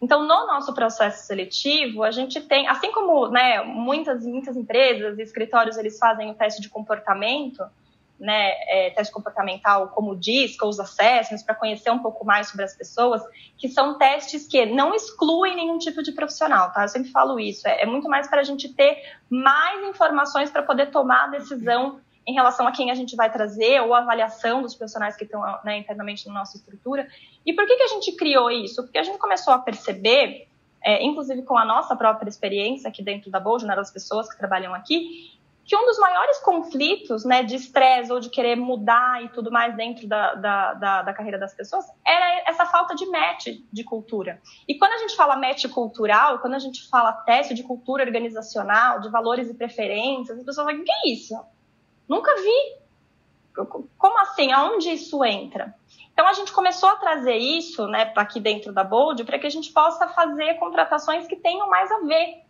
Então, 0.00 0.22
no 0.22 0.46
nosso 0.46 0.72
processo 0.72 1.26
seletivo, 1.26 2.02
a 2.02 2.10
gente 2.10 2.40
tem, 2.40 2.66
assim 2.66 2.90
como 2.90 3.28
né, 3.28 3.62
muitas, 3.62 4.24
muitas 4.24 4.56
empresas 4.56 5.18
e 5.18 5.22
escritórios 5.22 5.76
eles 5.76 5.98
fazem 5.98 6.30
o 6.30 6.34
teste 6.34 6.62
de 6.62 6.70
comportamento, 6.70 7.62
né, 8.18 8.52
é, 8.66 8.90
teste 8.90 9.12
comportamental 9.12 9.88
como 9.88 10.12
o 10.12 10.16
DISC 10.16 10.62
ou 10.62 10.68
os 10.68 10.80
assessments, 10.80 11.42
para 11.42 11.54
conhecer 11.54 11.90
um 11.90 12.00
pouco 12.00 12.24
mais 12.24 12.48
sobre 12.48 12.64
as 12.64 12.74
pessoas, 12.74 13.22
que 13.56 13.68
são 13.68 13.96
testes 13.96 14.46
que 14.46 14.66
não 14.66 14.94
excluem 14.94 15.54
nenhum 15.54 15.78
tipo 15.78 16.02
de 16.02 16.12
profissional, 16.12 16.72
tá? 16.72 16.82
Eu 16.82 16.88
sempre 16.88 17.10
falo 17.10 17.38
isso, 17.38 17.66
é, 17.68 17.82
é 17.82 17.86
muito 17.86 18.08
mais 18.08 18.28
para 18.28 18.40
a 18.40 18.44
gente 18.44 18.68
ter 18.74 19.02
mais 19.30 19.86
informações 19.88 20.50
para 20.50 20.62
poder 20.62 20.90
tomar 20.90 21.24
a 21.24 21.28
decisão 21.28 22.00
em 22.28 22.34
relação 22.34 22.66
a 22.66 22.72
quem 22.72 22.90
a 22.90 22.94
gente 22.94 23.16
vai 23.16 23.32
trazer 23.32 23.80
ou 23.80 23.94
a 23.94 24.00
avaliação 24.00 24.60
dos 24.60 24.74
profissionais 24.74 25.16
que 25.16 25.24
estão 25.24 25.40
né, 25.64 25.78
internamente 25.78 26.28
na 26.28 26.34
nossa 26.34 26.58
estrutura. 26.58 27.08
E 27.46 27.54
por 27.54 27.66
que, 27.66 27.74
que 27.74 27.82
a 27.82 27.88
gente 27.88 28.12
criou 28.12 28.50
isso? 28.50 28.82
Porque 28.82 28.98
a 28.98 29.02
gente 29.02 29.16
começou 29.16 29.54
a 29.54 29.58
perceber, 29.58 30.46
é, 30.84 31.02
inclusive 31.02 31.42
com 31.42 31.56
a 31.56 31.64
nossa 31.64 31.96
própria 31.96 32.28
experiência 32.28 32.86
aqui 32.86 33.02
dentro 33.02 33.30
da 33.30 33.40
Bolsa, 33.40 33.66
né, 33.66 33.74
das 33.74 33.90
pessoas 33.90 34.28
que 34.28 34.36
trabalham 34.36 34.74
aqui, 34.74 35.37
que 35.68 35.76
um 35.76 35.84
dos 35.84 35.98
maiores 35.98 36.38
conflitos 36.38 37.26
né, 37.26 37.42
de 37.42 37.54
estresse 37.54 38.10
ou 38.10 38.18
de 38.18 38.30
querer 38.30 38.56
mudar 38.56 39.22
e 39.22 39.28
tudo 39.28 39.52
mais 39.52 39.76
dentro 39.76 40.08
da, 40.08 40.34
da, 40.34 40.72
da, 40.72 41.02
da, 41.02 41.12
carreira 41.12 41.38
das 41.38 41.52
pessoas 41.52 41.84
era 42.06 42.42
essa 42.46 42.64
falta 42.64 42.94
de 42.94 43.04
match 43.04 43.48
de 43.70 43.84
cultura. 43.84 44.40
E 44.66 44.78
quando 44.78 44.92
a 44.92 44.98
gente 44.98 45.14
fala 45.14 45.36
match 45.36 45.66
cultural, 45.68 46.38
quando 46.38 46.54
a 46.54 46.58
gente 46.58 46.88
fala 46.88 47.12
teste 47.12 47.52
de 47.52 47.62
cultura 47.62 48.02
organizacional, 48.02 49.00
de 49.00 49.10
valores 49.10 49.50
e 49.50 49.54
preferências, 49.54 50.38
as 50.38 50.44
pessoas 50.44 50.66
falam, 50.66 50.80
o 50.80 50.84
que 50.84 50.90
é 50.90 51.12
isso? 51.12 51.38
Nunca 52.08 52.34
vi. 52.36 52.78
Como 53.98 54.18
assim? 54.20 54.50
Aonde 54.50 54.88
isso 54.88 55.22
entra? 55.22 55.74
Então 56.14 56.26
a 56.26 56.32
gente 56.32 56.50
começou 56.50 56.88
a 56.88 56.96
trazer 56.96 57.36
isso 57.36 57.86
né, 57.88 58.10
aqui 58.16 58.40
dentro 58.40 58.72
da 58.72 58.82
Bold 58.82 59.22
para 59.24 59.38
que 59.38 59.46
a 59.46 59.50
gente 59.50 59.70
possa 59.70 60.08
fazer 60.08 60.54
contratações 60.54 61.26
que 61.26 61.36
tenham 61.36 61.68
mais 61.68 61.92
a 61.92 61.98
ver 61.98 62.47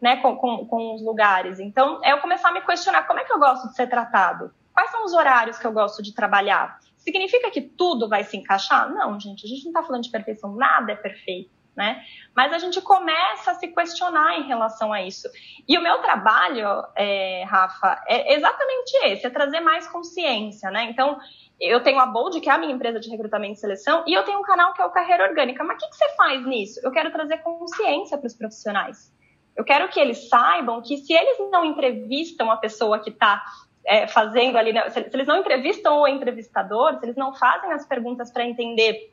né, 0.00 0.16
com, 0.16 0.36
com, 0.36 0.66
com 0.66 0.94
os 0.94 1.02
lugares. 1.02 1.60
Então, 1.60 2.00
é 2.02 2.12
eu 2.12 2.18
começar 2.18 2.48
a 2.48 2.52
me 2.52 2.60
questionar 2.62 3.06
como 3.06 3.20
é 3.20 3.24
que 3.24 3.32
eu 3.32 3.38
gosto 3.38 3.68
de 3.68 3.74
ser 3.74 3.88
tratado? 3.88 4.52
Quais 4.72 4.90
são 4.90 5.04
os 5.04 5.12
horários 5.12 5.58
que 5.58 5.66
eu 5.66 5.72
gosto 5.72 6.02
de 6.02 6.14
trabalhar? 6.14 6.78
Significa 6.96 7.50
que 7.50 7.60
tudo 7.60 8.08
vai 8.08 8.24
se 8.24 8.36
encaixar? 8.36 8.90
Não, 8.90 9.18
gente, 9.18 9.44
a 9.44 9.48
gente 9.48 9.64
não 9.64 9.70
está 9.70 9.82
falando 9.82 10.02
de 10.02 10.10
perfeição, 10.10 10.54
nada 10.54 10.92
é 10.92 10.96
perfeito. 10.96 11.50
Né? 11.76 12.02
Mas 12.34 12.52
a 12.52 12.58
gente 12.58 12.80
começa 12.82 13.52
a 13.52 13.54
se 13.54 13.68
questionar 13.68 14.38
em 14.38 14.42
relação 14.42 14.92
a 14.92 15.02
isso. 15.02 15.28
E 15.66 15.78
o 15.78 15.82
meu 15.82 15.98
trabalho, 15.98 16.84
é, 16.96 17.44
Rafa, 17.44 18.02
é 18.06 18.34
exatamente 18.34 18.92
esse, 19.04 19.26
é 19.26 19.30
trazer 19.30 19.60
mais 19.60 19.86
consciência, 19.86 20.70
né? 20.70 20.84
Então, 20.90 21.18
eu 21.58 21.80
tenho 21.82 21.98
a 22.00 22.06
Bold, 22.06 22.40
que 22.40 22.50
é 22.50 22.52
a 22.52 22.58
minha 22.58 22.74
empresa 22.74 22.98
de 22.98 23.08
recrutamento 23.08 23.54
e 23.54 23.56
seleção, 23.56 24.04
e 24.06 24.12
eu 24.12 24.24
tenho 24.24 24.40
um 24.40 24.42
canal 24.42 24.74
que 24.74 24.82
é 24.82 24.84
o 24.84 24.90
Carreira 24.90 25.28
Orgânica. 25.28 25.62
Mas 25.62 25.76
o 25.76 25.78
que, 25.78 25.88
que 25.88 25.96
você 25.96 26.16
faz 26.16 26.44
nisso? 26.44 26.80
Eu 26.82 26.90
quero 26.90 27.10
trazer 27.12 27.38
consciência 27.38 28.18
para 28.18 28.26
os 28.26 28.34
profissionais. 28.34 29.12
Eu 29.56 29.64
quero 29.64 29.88
que 29.88 30.00
eles 30.00 30.28
saibam 30.28 30.80
que 30.80 30.98
se 30.98 31.12
eles 31.12 31.38
não 31.50 31.64
entrevistam 31.64 32.50
a 32.50 32.56
pessoa 32.56 32.98
que 32.98 33.10
está 33.10 33.42
é, 33.84 34.06
fazendo 34.06 34.56
ali, 34.56 34.72
né, 34.72 34.88
se, 34.90 35.00
eles 35.12 35.26
não 35.26 35.38
entrevistam 35.38 36.00
o 36.00 36.08
entrevistador, 36.08 36.98
se 36.98 37.04
eles 37.04 37.16
não 37.16 37.34
fazem 37.34 37.72
as 37.72 37.86
perguntas 37.86 38.30
para 38.30 38.44
entender 38.44 39.12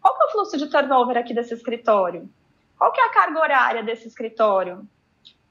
qual 0.00 0.14
é 0.20 0.24
o 0.24 0.30
fluxo 0.30 0.58
de 0.58 0.68
turnover 0.68 1.16
aqui 1.16 1.32
desse 1.32 1.54
escritório, 1.54 2.28
qual 2.76 2.90
que 2.92 3.00
é 3.00 3.04
a 3.04 3.10
carga 3.10 3.40
horária 3.40 3.82
desse 3.82 4.08
escritório, 4.08 4.86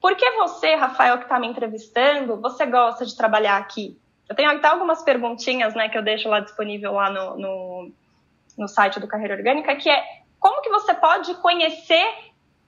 por 0.00 0.16
que 0.16 0.30
você, 0.32 0.74
Rafael, 0.74 1.16
que 1.18 1.24
está 1.24 1.38
me 1.38 1.46
entrevistando, 1.46 2.40
você 2.40 2.66
gosta 2.66 3.06
de 3.06 3.16
trabalhar 3.16 3.56
aqui? 3.56 3.96
Eu 4.28 4.34
tenho 4.34 4.50
até 4.50 4.68
algumas 4.68 5.02
perguntinhas, 5.02 5.74
né, 5.74 5.88
que 5.88 5.96
eu 5.96 6.02
deixo 6.02 6.28
lá 6.28 6.40
disponível 6.40 6.92
lá 6.92 7.08
no, 7.08 7.38
no, 7.38 7.92
no 8.58 8.68
site 8.68 8.98
do 8.98 9.06
Carreira 9.06 9.36
Orgânica, 9.36 9.76
que 9.76 9.88
é 9.88 10.02
como 10.40 10.60
que 10.60 10.70
você 10.70 10.92
pode 10.92 11.34
conhecer 11.36 12.04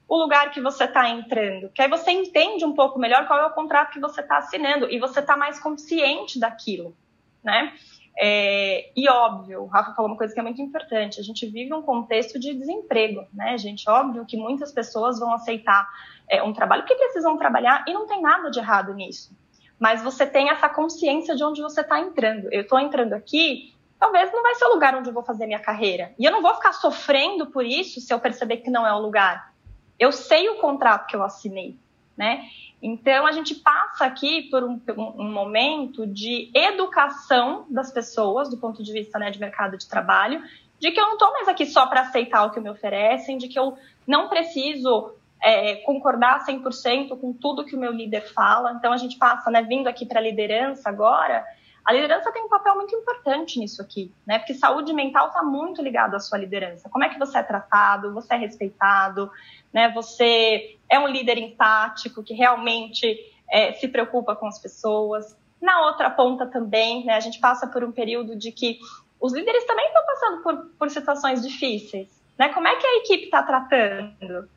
o 0.09 0.17
lugar 0.17 0.51
que 0.51 0.61
você 0.61 0.85
está 0.85 1.09
entrando, 1.09 1.71
que 1.71 1.81
aí 1.81 1.89
você 1.89 2.11
entende 2.11 2.65
um 2.65 2.75
pouco 2.75 2.99
melhor 2.99 3.27
qual 3.27 3.39
é 3.39 3.47
o 3.47 3.55
contrato 3.55 3.93
que 3.93 4.01
você 4.01 4.21
está 4.21 4.39
assinando 4.39 4.91
e 4.91 4.99
você 4.99 5.21
está 5.21 5.37
mais 5.37 5.59
consciente 5.59 6.39
daquilo, 6.39 6.97
né? 7.43 7.73
É, 8.17 8.93
e 8.95 9.09
óbvio, 9.09 9.63
o 9.63 9.67
Rafa 9.67 9.93
falou 9.93 10.11
uma 10.11 10.17
coisa 10.17 10.33
que 10.33 10.39
é 10.39 10.43
muito 10.43 10.63
importante, 10.63 11.19
a 11.19 11.23
gente 11.23 11.47
vive 11.47 11.75
um 11.75 11.83
contexto 11.83 12.39
de 12.39 12.55
desemprego, 12.55 13.27
né, 13.33 13.59
gente? 13.59 13.89
Óbvio 13.91 14.25
que 14.25 14.37
muitas 14.37 14.71
pessoas 14.71 15.19
vão 15.19 15.33
aceitar 15.33 15.89
é, 16.29 16.43
um 16.43 16.53
trabalho 16.53 16.83
porque 16.83 16.95
precisam 16.95 17.37
trabalhar 17.37 17.85
e 17.89 17.93
não 17.93 18.07
tem 18.07 18.23
nada 18.23 18.51
de 18.51 18.59
errado 18.59 18.95
nisso. 18.95 19.37
Mas 19.79 20.03
você 20.03 20.25
tem 20.25 20.49
essa 20.49 20.69
consciência 20.69 21.35
de 21.35 21.43
onde 21.43 21.61
você 21.61 21.81
está 21.81 21.99
entrando. 21.99 22.49
Eu 22.53 22.63
estou 22.63 22.79
entrando 22.79 23.15
aqui, 23.15 23.75
talvez 23.99 24.33
não 24.33 24.43
vai 24.43 24.55
ser 24.55 24.67
o 24.67 24.75
lugar 24.75 24.95
onde 24.95 25.11
eu 25.11 25.15
vou 25.15 25.25
fazer 25.25 25.47
minha 25.47 25.59
carreira. 25.59 26.15
E 26.17 26.25
eu 26.25 26.31
não 26.31 26.41
vou 26.41 26.55
ficar 26.55 26.73
sofrendo 26.73 27.47
por 27.47 27.65
isso 27.65 28.01
se 28.01 28.15
eu 28.15 28.21
perceber 28.21 28.59
que 28.59 28.71
não 28.71 28.87
é 28.87 28.95
o 28.95 29.01
lugar. 29.01 29.54
Eu 29.99 30.13
sei 30.13 30.49
o 30.49 30.57
contrato 30.57 31.07
que 31.07 31.17
eu 31.17 31.23
assinei, 31.23 31.77
né? 32.17 32.45
Então, 32.83 33.27
a 33.27 33.33
gente 33.33 33.55
passa 33.55 34.05
aqui 34.05 34.43
por 34.51 34.63
um, 34.63 34.79
um, 35.17 35.33
momento 35.33 36.07
de 36.07 36.51
educação 36.53 37.65
das 37.71 37.91
pessoas, 37.91 38.51
do 38.51 38.59
ponto 38.59 38.83
de 38.83 38.93
vista 38.93 39.19
né, 39.19 39.31
de 39.31 39.41
mercado 39.41 39.79
de 39.79 39.89
trabalho, 39.89 40.43
de 40.79 40.91
que 40.91 41.01
eu 41.01 41.07
não 41.07 41.15
estou 41.15 41.33
mais 41.33 41.49
aqui 41.49 41.65
só 41.65 41.87
para 41.87 42.03
aceitar 42.03 42.45
o 42.45 42.51
que 42.51 42.61
me 42.61 42.69
oferecem, 42.69 43.39
de 43.39 43.49
que 43.49 43.59
eu 43.59 43.79
não 44.07 44.29
preciso 44.29 45.15
é, 45.43 45.77
concordar 45.77 46.45
100% 46.45 47.19
com 47.19 47.33
tudo 47.33 47.65
que 47.65 47.75
o 47.75 47.81
meu 47.81 47.91
líder 47.91 48.31
fala. 48.35 48.73
Então, 48.73 48.93
a 48.93 48.99
gente 48.99 49.17
passa, 49.17 49.51
né, 49.51 49.63
vindo 49.63 49.89
aqui 49.89 50.05
para 50.05 50.21
a 50.21 50.23
liderança 50.23 50.89
agora, 50.91 51.43
a 51.85 51.93
liderança 51.93 52.33
tem 52.33 52.43
um 52.43 52.49
papel 52.49 52.77
muito 52.77 52.95
importante 52.95 53.59
nisso 53.59 53.83
aqui, 53.83 54.11
né? 54.27 54.39
Porque 54.39 54.55
saúde 54.55 54.93
mental 54.95 55.29
está 55.29 55.43
muito 55.43 55.83
ligado 55.83 56.15
à 56.15 56.19
sua 56.19 56.39
liderança. 56.39 56.89
Como 56.89 57.05
é 57.05 57.11
que 57.11 57.19
você 57.19 57.37
é 57.39 57.43
tratado, 57.43 58.15
você 58.15 58.35
é 58.35 58.37
respeitado, 58.39 59.31
né? 59.71 59.91
Você 59.93 60.79
é 60.89 60.99
um 60.99 61.07
líder 61.07 61.37
empático 61.37 62.23
que 62.23 62.33
realmente 62.33 63.19
é, 63.51 63.75
se 63.75 63.87
preocupa 63.87 64.35
com 64.35 64.47
as 64.47 64.59
pessoas. 64.59 65.37
Na 65.61 65.87
outra 65.87 66.09
ponta 66.09 66.47
também, 66.47 67.05
né? 67.05 67.15
A 67.15 67.21
gente 67.21 67.39
passa 67.39 67.67
por 67.67 67.85
um 67.85 67.93
período 67.93 68.35
de 68.35 68.51
que 68.51 68.79
os 69.21 69.35
líderes 69.35 69.65
também 69.67 69.87
estão 69.87 70.07
passando 70.07 70.43
por, 70.43 70.67
por 70.79 70.91
situações 70.91 71.43
difíceis, 71.43 72.09
né? 72.39 72.49
Como 72.49 72.67
é 72.67 72.77
que 72.77 72.87
a 72.87 72.97
equipe 72.97 73.25
está 73.25 73.43
tratando? 73.43 74.49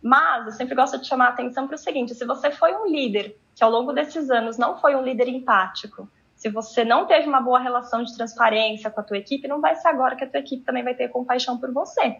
Mas 0.00 0.46
eu 0.46 0.52
sempre 0.52 0.76
gosto 0.76 0.98
de 0.98 1.06
chamar 1.06 1.26
a 1.26 1.30
atenção 1.30 1.66
para 1.66 1.74
o 1.74 1.78
seguinte: 1.78 2.14
se 2.14 2.24
você 2.24 2.52
foi 2.52 2.72
um 2.76 2.86
líder 2.86 3.36
que 3.56 3.64
ao 3.64 3.70
longo 3.70 3.92
desses 3.92 4.30
anos 4.30 4.56
não 4.56 4.78
foi 4.78 4.94
um 4.94 5.02
líder 5.02 5.26
empático, 5.26 6.08
se 6.40 6.48
você 6.48 6.86
não 6.86 7.04
teve 7.04 7.28
uma 7.28 7.42
boa 7.42 7.58
relação 7.58 8.02
de 8.02 8.16
transparência 8.16 8.90
com 8.90 8.98
a 8.98 9.02
tua 9.04 9.18
equipe, 9.18 9.46
não 9.46 9.60
vai 9.60 9.76
ser 9.76 9.88
agora 9.88 10.16
que 10.16 10.24
a 10.24 10.26
tua 10.26 10.40
equipe 10.40 10.64
também 10.64 10.82
vai 10.82 10.94
ter 10.94 11.08
compaixão 11.08 11.58
por 11.58 11.70
você. 11.70 12.16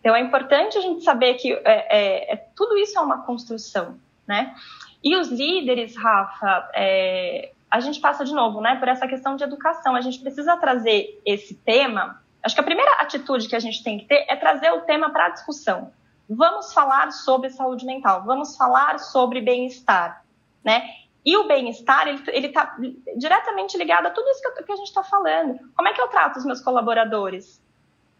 Então 0.00 0.14
é 0.14 0.20
importante 0.20 0.76
a 0.76 0.82
gente 0.82 1.02
saber 1.02 1.32
que 1.36 1.50
é, 1.50 1.62
é, 1.64 2.32
é 2.34 2.36
tudo 2.54 2.76
isso 2.76 2.98
é 2.98 3.00
uma 3.00 3.22
construção, 3.22 3.98
né? 4.28 4.54
E 5.02 5.16
os 5.16 5.28
líderes, 5.28 5.96
Rafa, 5.96 6.68
é, 6.74 7.52
a 7.70 7.80
gente 7.80 8.00
passa 8.00 8.22
de 8.22 8.34
novo, 8.34 8.60
né, 8.60 8.76
por 8.76 8.86
essa 8.86 9.08
questão 9.08 9.34
de 9.34 9.44
educação. 9.44 9.96
A 9.96 10.02
gente 10.02 10.20
precisa 10.20 10.54
trazer 10.58 11.18
esse 11.24 11.54
tema. 11.54 12.22
Acho 12.42 12.54
que 12.54 12.60
a 12.60 12.64
primeira 12.64 13.00
atitude 13.00 13.48
que 13.48 13.56
a 13.56 13.60
gente 13.60 13.82
tem 13.82 13.98
que 13.98 14.04
ter 14.04 14.26
é 14.28 14.36
trazer 14.36 14.70
o 14.72 14.82
tema 14.82 15.08
para 15.08 15.26
a 15.26 15.30
discussão. 15.30 15.90
Vamos 16.28 16.74
falar 16.74 17.10
sobre 17.12 17.48
saúde 17.48 17.86
mental, 17.86 18.24
vamos 18.24 18.58
falar 18.58 18.98
sobre 18.98 19.40
bem-estar, 19.40 20.22
né? 20.62 21.05
E 21.26 21.36
o 21.36 21.48
bem-estar, 21.48 22.06
ele 22.06 22.46
está 22.46 22.76
diretamente 23.16 23.76
ligado 23.76 24.06
a 24.06 24.10
tudo 24.10 24.30
isso 24.30 24.40
que, 24.40 24.62
que 24.62 24.72
a 24.72 24.76
gente 24.76 24.86
está 24.86 25.02
falando. 25.02 25.58
Como 25.74 25.88
é 25.88 25.92
que 25.92 26.00
eu 26.00 26.06
trato 26.06 26.38
os 26.38 26.44
meus 26.44 26.60
colaboradores? 26.60 27.60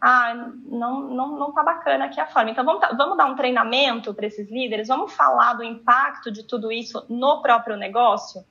Ah, 0.01 0.33
não, 0.65 0.99
não, 1.03 1.39
não 1.39 1.53
tá 1.53 1.63
bacana 1.63 2.05
aqui 2.05 2.19
a 2.19 2.27
forma. 2.27 2.51
Então, 2.51 2.65
vamos, 2.65 2.81
vamos 2.97 3.17
dar 3.17 3.27
um 3.27 3.35
treinamento 3.35 4.13
para 4.13 4.27
esses 4.27 4.51
líderes? 4.51 4.89
Vamos 4.89 5.13
falar 5.13 5.53
do 5.53 5.63
impacto 5.63 6.29
de 6.29 6.43
tudo 6.43 6.69
isso 6.69 7.05
no 7.07 7.41
próprio 7.41 7.77
negócio? 7.77 8.43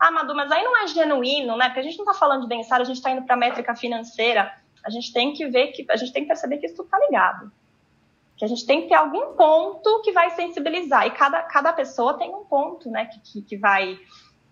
Ah, 0.00 0.10
Madu, 0.10 0.34
mas 0.34 0.50
aí 0.50 0.64
não 0.64 0.74
é 0.82 0.86
genuíno, 0.86 1.54
né? 1.58 1.66
Porque 1.66 1.80
a 1.80 1.82
gente 1.82 1.98
não 1.98 2.06
está 2.06 2.18
falando 2.18 2.42
de 2.42 2.48
bem-estar, 2.48 2.80
a 2.80 2.84
gente 2.84 2.96
está 2.96 3.10
indo 3.10 3.26
para 3.26 3.34
a 3.34 3.38
métrica 3.38 3.76
financeira. 3.76 4.50
A 4.82 4.88
gente 4.88 5.12
tem 5.12 5.34
que 5.34 5.46
ver 5.48 5.66
que 5.68 5.84
a 5.90 5.96
gente 5.96 6.14
tem 6.14 6.22
que 6.22 6.28
perceber 6.28 6.56
que 6.56 6.64
isso 6.64 6.76
tudo 6.76 6.86
está 6.86 6.98
ligado. 6.98 7.52
Que 8.38 8.44
a 8.44 8.48
gente 8.48 8.64
tem 8.64 8.82
que 8.82 8.88
ter 8.88 8.94
algum 8.94 9.34
ponto 9.34 10.00
que 10.02 10.12
vai 10.12 10.30
sensibilizar. 10.30 11.06
E 11.06 11.10
cada, 11.10 11.42
cada 11.42 11.72
pessoa 11.72 12.14
tem 12.14 12.34
um 12.34 12.44
ponto, 12.44 12.90
né, 12.90 13.06
que, 13.06 13.20
que, 13.20 13.42
que 13.42 13.56
vai 13.56 13.98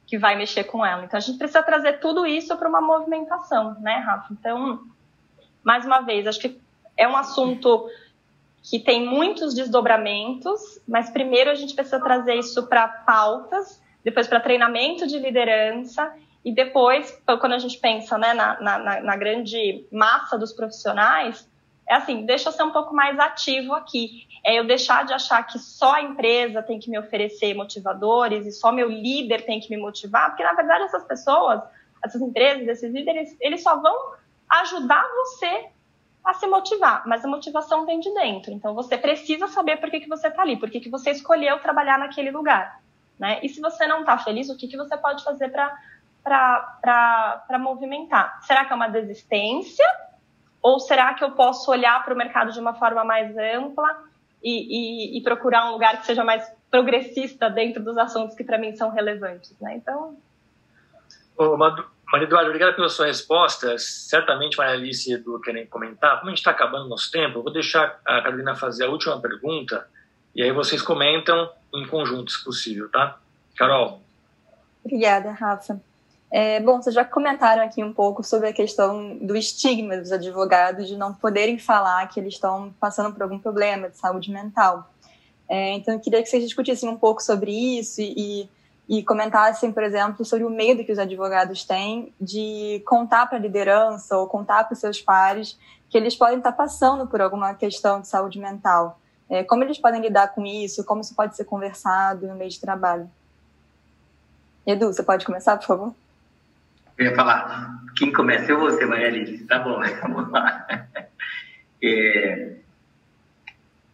que 0.06 0.16
vai 0.16 0.36
mexer 0.36 0.64
com 0.64 0.86
ela. 0.86 1.04
Então 1.04 1.18
a 1.18 1.20
gente 1.20 1.36
precisa 1.36 1.62
trazer 1.62 1.94
tudo 1.94 2.24
isso 2.24 2.56
para 2.56 2.68
uma 2.68 2.80
movimentação, 2.80 3.74
né, 3.80 3.96
Rafa? 3.96 4.32
Então, 4.32 4.84
mais 5.64 5.84
uma 5.84 6.00
vez, 6.00 6.28
acho 6.28 6.38
que 6.38 6.60
é 6.96 7.08
um 7.08 7.16
assunto 7.16 7.90
que 8.62 8.78
tem 8.78 9.04
muitos 9.04 9.52
desdobramentos, 9.52 10.80
mas 10.86 11.10
primeiro 11.10 11.50
a 11.50 11.54
gente 11.54 11.74
precisa 11.74 12.00
trazer 12.00 12.34
isso 12.34 12.68
para 12.68 12.86
pautas 12.86 13.82
depois 14.04 14.28
para 14.28 14.38
treinamento 14.38 15.06
de 15.06 15.18
liderança 15.18 16.14
e 16.44 16.52
depois, 16.52 17.10
quando 17.40 17.54
a 17.54 17.58
gente 17.58 17.76
pensa 17.78 18.16
né, 18.16 18.32
na, 18.32 18.60
na, 18.60 19.00
na, 19.00 19.16
grande 19.16 19.84
massa 19.90 20.38
dos 20.38 20.52
profissionais, 20.52 21.50
é 21.88 21.94
assim, 21.94 22.26
deixa 22.26 22.48
eu 22.48 22.52
ser 22.52 22.64
um 22.64 22.72
pouco 22.72 22.94
mais 22.94 23.18
ativo 23.18 23.74
aqui. 23.74 24.26
É 24.44 24.58
eu 24.58 24.66
deixar 24.66 25.04
de 25.04 25.12
achar 25.12 25.42
que 25.44 25.58
só 25.58 25.94
a 25.94 26.02
empresa 26.02 26.62
tem 26.62 26.78
que 26.78 26.90
me 26.90 26.98
oferecer 26.98 27.54
motivadores 27.54 28.46
e 28.46 28.52
só 28.52 28.72
meu 28.72 28.88
líder 28.88 29.44
tem 29.44 29.60
que 29.60 29.70
me 29.70 29.80
motivar, 29.80 30.30
porque 30.30 30.42
na 30.42 30.52
verdade 30.52 30.84
essas 30.84 31.04
pessoas, 31.04 31.62
essas 32.04 32.20
empresas, 32.20 32.66
esses 32.66 32.92
líderes, 32.92 33.36
eles 33.40 33.62
só 33.62 33.80
vão 33.80 33.94
ajudar 34.48 35.02
você 35.02 35.66
a 36.24 36.34
se 36.34 36.46
motivar, 36.48 37.06
mas 37.06 37.24
a 37.24 37.28
motivação 37.28 37.86
vem 37.86 38.00
de 38.00 38.12
dentro. 38.14 38.52
Então 38.52 38.74
você 38.74 38.98
precisa 38.98 39.46
saber 39.46 39.76
por 39.76 39.88
que, 39.88 40.00
que 40.00 40.08
você 40.08 40.26
está 40.26 40.42
ali, 40.42 40.56
por 40.56 40.68
que, 40.68 40.80
que 40.80 40.90
você 40.90 41.10
escolheu 41.10 41.60
trabalhar 41.60 41.98
naquele 41.98 42.32
lugar. 42.32 42.80
Né? 43.16 43.38
E 43.42 43.48
se 43.48 43.60
você 43.60 43.86
não 43.86 44.00
está 44.00 44.18
feliz, 44.18 44.50
o 44.50 44.56
que, 44.56 44.66
que 44.66 44.76
você 44.76 44.96
pode 44.96 45.22
fazer 45.22 45.50
para 45.50 47.58
movimentar? 47.60 48.42
Será 48.42 48.64
que 48.64 48.72
é 48.72 48.76
uma 48.76 48.88
desistência? 48.88 49.86
Ou 50.66 50.80
será 50.80 51.14
que 51.14 51.22
eu 51.22 51.30
posso 51.30 51.70
olhar 51.70 52.04
para 52.04 52.12
o 52.12 52.16
mercado 52.16 52.50
de 52.50 52.58
uma 52.58 52.74
forma 52.74 53.04
mais 53.04 53.36
ampla 53.38 54.02
e, 54.42 55.14
e, 55.14 55.16
e, 55.16 55.22
procurar 55.22 55.68
um 55.68 55.70
lugar 55.70 56.00
que 56.00 56.06
seja 56.06 56.24
mais 56.24 56.44
progressista 56.68 57.48
dentro 57.48 57.80
dos 57.84 57.96
assuntos 57.96 58.34
que 58.34 58.42
para 58.42 58.58
mim 58.58 58.74
são 58.74 58.90
relevantes? 58.90 59.54
Né? 59.60 59.76
Então. 59.76 60.18
Ô, 61.38 61.56
Maria 61.56 61.86
Eduardo, 62.24 62.48
obrigado 62.48 62.74
pela 62.74 62.88
sua 62.88 63.06
resposta. 63.06 63.78
Certamente 63.78 64.58
Maria 64.58 64.74
Alice 64.74 65.08
e 65.08 65.14
Edu 65.14 65.40
querem 65.40 65.66
comentar. 65.66 66.18
Como 66.18 66.26
a 66.26 66.30
gente 66.30 66.38
está 66.38 66.50
acabando 66.50 66.88
nosso 66.88 67.12
tempo, 67.12 67.38
eu 67.38 67.44
vou 67.44 67.52
deixar 67.52 68.00
a 68.04 68.20
Carolina 68.20 68.56
fazer 68.56 68.86
a 68.86 68.90
última 68.90 69.20
pergunta 69.20 69.86
e 70.34 70.42
aí 70.42 70.50
vocês 70.50 70.82
comentam 70.82 71.48
em 71.72 71.86
conjunto, 71.86 72.32
se 72.32 72.42
possível, 72.42 72.90
tá? 72.90 73.20
Carol. 73.56 74.02
Obrigada, 74.84 75.30
Rafa. 75.30 75.80
É, 76.30 76.60
bom, 76.60 76.82
vocês 76.82 76.94
já 76.94 77.04
comentaram 77.04 77.62
aqui 77.62 77.82
um 77.84 77.92
pouco 77.92 78.22
sobre 78.22 78.48
a 78.48 78.52
questão 78.52 79.16
do 79.18 79.36
estigma 79.36 79.96
dos 79.96 80.10
advogados 80.10 80.88
de 80.88 80.96
não 80.96 81.14
poderem 81.14 81.58
falar 81.58 82.06
que 82.08 82.18
eles 82.18 82.34
estão 82.34 82.74
passando 82.80 83.12
por 83.12 83.22
algum 83.22 83.38
problema 83.38 83.88
de 83.88 83.96
saúde 83.96 84.30
mental. 84.30 84.90
É, 85.48 85.72
então, 85.74 85.94
eu 85.94 86.00
queria 86.00 86.22
que 86.22 86.28
vocês 86.28 86.42
discutissem 86.42 86.88
um 86.88 86.96
pouco 86.96 87.22
sobre 87.22 87.52
isso 87.78 88.00
e, 88.00 88.50
e 88.88 89.02
comentassem, 89.04 89.70
por 89.70 89.84
exemplo, 89.84 90.24
sobre 90.24 90.44
o 90.44 90.50
medo 90.50 90.84
que 90.84 90.90
os 90.90 90.98
advogados 90.98 91.64
têm 91.64 92.12
de 92.20 92.82
contar 92.86 93.26
para 93.26 93.38
a 93.38 93.40
liderança 93.40 94.16
ou 94.16 94.26
contar 94.26 94.64
para 94.64 94.74
os 94.74 94.80
seus 94.80 95.00
pares 95.00 95.56
que 95.88 95.96
eles 95.96 96.16
podem 96.16 96.38
estar 96.38 96.52
passando 96.52 97.06
por 97.06 97.20
alguma 97.20 97.54
questão 97.54 98.00
de 98.00 98.08
saúde 98.08 98.40
mental. 98.40 98.98
É, 99.28 99.44
como 99.44 99.62
eles 99.62 99.78
podem 99.78 100.00
lidar 100.00 100.34
com 100.34 100.44
isso? 100.44 100.84
Como 100.84 101.00
isso 101.00 101.14
pode 101.14 101.36
ser 101.36 101.44
conversado 101.44 102.26
no 102.26 102.34
meio 102.34 102.50
de 102.50 102.60
trabalho? 102.60 103.08
Edu, 104.66 104.92
você 104.92 105.02
pode 105.04 105.24
começar, 105.24 105.56
por 105.56 105.66
favor? 105.66 105.94
Eu 106.98 107.06
ia 107.06 107.14
falar, 107.14 107.82
quem 107.96 108.12
começa? 108.12 108.54
Vou 108.54 108.70
ser, 108.70 108.86
Maria 108.86 109.08
Alice. 109.08 109.44
Tá 109.46 109.58
bom, 109.58 109.80
vamos 110.02 110.30
lá. 110.30 110.66
É, 111.82 112.56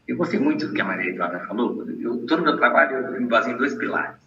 eu 0.07 0.17
gostei 0.17 0.39
muito 0.39 0.69
do 0.69 0.75
que 0.75 0.81
a 0.81 0.85
Maria 0.85 1.11
Eduarda 1.11 1.41
falou. 1.47 1.89
Eu, 1.89 2.27
todo 2.27 2.41
o 2.41 2.43
meu 2.43 2.57
trabalho 2.57 2.97
eu 2.97 3.21
me 3.21 3.27
baseio 3.27 3.55
em 3.55 3.59
dois 3.59 3.75
pilares. 3.75 4.21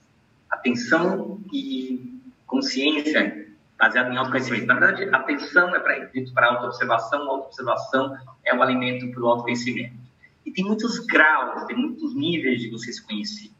Atenção 0.49 1.41
e 1.53 2.19
consciência 2.45 3.45
baseado 3.77 4.11
em 4.11 4.18
autoconhecimento. 4.18 4.65
Na 4.65 4.76
verdade, 4.76 5.10
atenção 5.14 5.76
é 5.76 5.80
para 5.80 6.47
autoobservação, 6.47 7.30
autoobservação 7.30 8.18
é 8.45 8.56
o 8.56 8.61
alimento 8.61 9.11
para 9.11 9.22
o 9.22 9.27
autoconhecimento. 9.27 9.95
E 10.45 10.52
tem 10.52 10.64
muitos 10.64 10.99
graus, 10.99 11.65
tem 11.65 11.76
muitos 11.76 12.15
níveis 12.15 12.61
de 12.61 12.69
você 12.69 12.91
se 12.91 13.06
conhecer. 13.06 13.52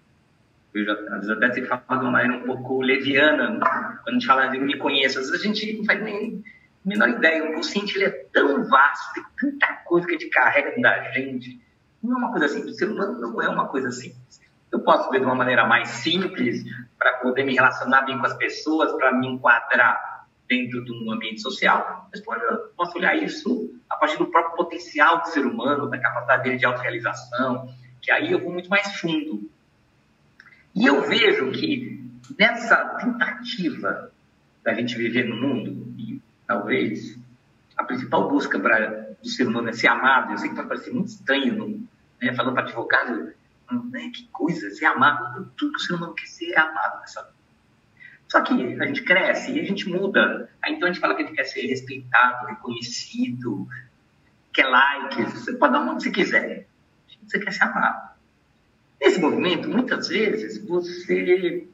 Eu 0.76 0.84
já, 0.84 0.91
às 0.91 1.26
vezes 1.26 1.30
até 1.30 1.49
te 1.52 1.65
falo 1.65 1.84
de 1.88 2.06
uma 2.06 2.11
maneira 2.11 2.35
um 2.35 2.45
pouco 2.45 2.81
leviana, 2.81 3.47
quando 4.03 4.10
a 4.10 4.11
gente 4.11 4.26
fala 4.26 4.47
de 4.47 4.60
me 4.60 4.77
conheço, 4.77 5.19
às 5.19 5.30
vezes 5.30 5.41
a 5.41 5.47
gente 5.47 5.77
não 5.77 5.85
faz 5.85 6.03
nem 6.03 6.43
a 6.85 6.89
menor 6.89 7.10
ideia. 7.10 7.49
O 7.49 7.53
consciente 7.53 7.95
ele 7.95 8.06
é 8.06 8.10
tão 8.34 8.65
vasto, 8.65 9.14
tem 9.14 9.52
tanta 9.52 9.73
coisa 9.85 10.06
que 10.06 10.15
a 10.15 10.19
gente 10.19 10.30
carrega 10.30 10.81
da 10.81 11.11
gente. 11.11 11.61
Não 12.03 12.15
é 12.15 12.18
uma 12.18 12.31
coisa 12.31 12.49
simples. 12.49 12.76
O 12.76 12.77
ser 12.77 12.89
humano 12.89 13.22
não 13.22 13.41
é 13.41 13.47
uma 13.47 13.69
coisa 13.69 13.89
simples. 13.89 14.41
Eu 14.69 14.81
posso 14.81 15.10
ver 15.10 15.19
de 15.19 15.26
uma 15.26 15.35
maneira 15.35 15.65
mais 15.65 15.88
simples 15.88 16.65
para 16.99 17.14
poder 17.19 17.45
me 17.45 17.53
relacionar 17.53 18.02
bem 18.02 18.19
com 18.19 18.26
as 18.26 18.34
pessoas, 18.34 18.91
para 18.91 19.14
me 19.14 19.27
enquadrar 19.27 20.27
dentro 20.49 20.84
de 20.84 20.91
um 20.91 21.10
ambiente 21.10 21.41
social, 21.41 22.10
mas 22.11 22.22
posso 22.76 22.97
olhar 22.97 23.15
isso 23.15 23.73
a 23.89 23.95
partir 23.95 24.18
do 24.18 24.27
próprio 24.27 24.57
potencial 24.57 25.22
do 25.22 25.27
ser 25.30 25.45
humano, 25.45 25.89
da 25.89 25.97
capacidade 25.97 26.43
dele 26.43 26.57
de 26.57 26.65
autorrealização, 26.65 27.69
que 28.02 28.11
aí 28.11 28.31
eu 28.31 28.39
vou 28.39 28.52
muito 28.52 28.69
mais 28.69 28.99
fundo. 28.99 29.49
E 30.76 30.85
eu 30.85 31.02
vejo 31.07 31.52
que 31.52 32.03
nessa 32.38 32.76
tentativa 32.99 34.11
da 34.64 34.73
gente 34.73 34.97
viver 34.97 35.23
no 35.23 35.35
mundo, 35.35 35.93
e 35.97 36.22
talvez 36.45 37.18
a 37.77 37.84
principal 37.84 38.30
busca 38.30 38.60
para 38.60 39.15
do 39.22 39.30
ser 39.30 39.47
humano 39.47 39.69
é 39.69 39.73
ser 39.73 39.88
amado, 39.88 40.34
eu 40.34 40.38
sei 40.38 40.49
que 40.49 40.56
vai 40.56 40.68
parecer 40.68 40.91
muito 40.91 41.07
estranho, 41.07 41.88
né, 42.22 42.34
falando 42.34 42.53
para 42.53 42.64
advogado, 42.64 43.34
né, 43.91 44.11
que 44.14 44.27
coisa, 44.31 44.69
ser 44.72 44.85
amado, 44.85 45.52
tudo 45.56 45.72
que 45.72 45.77
o 45.77 45.81
ser 45.81 45.93
humano 45.93 46.14
quer 46.14 46.27
ser 46.27 46.52
é 46.52 46.60
amado 46.60 46.99
nessa 46.99 47.22
vida. 47.22 47.35
Só 48.27 48.41
que 48.41 48.53
a 48.81 48.85
gente 48.88 49.03
cresce 49.03 49.52
e 49.53 49.60
a 49.60 49.64
gente 49.64 49.88
muda. 49.88 50.49
Aí 50.61 50.73
então 50.73 50.89
a 50.89 50.91
gente 50.91 50.99
fala 50.99 51.15
que 51.15 51.22
a 51.22 51.26
gente 51.26 51.35
quer 51.35 51.45
ser 51.45 51.68
respeitado, 51.68 52.47
reconhecido, 52.47 53.68
quer 54.52 54.65
likes. 54.65 55.31
Você 55.34 55.53
pode 55.53 55.73
dar 55.73 55.81
onde 55.81 56.03
você 56.03 56.11
quiser. 56.11 56.68
Você 57.26 57.39
quer 57.39 57.52
ser 57.52 57.64
amado. 57.64 58.14
Nesse 58.99 59.19
movimento, 59.19 59.69
muitas 59.69 60.07
vezes, 60.07 60.63
você 60.65 61.67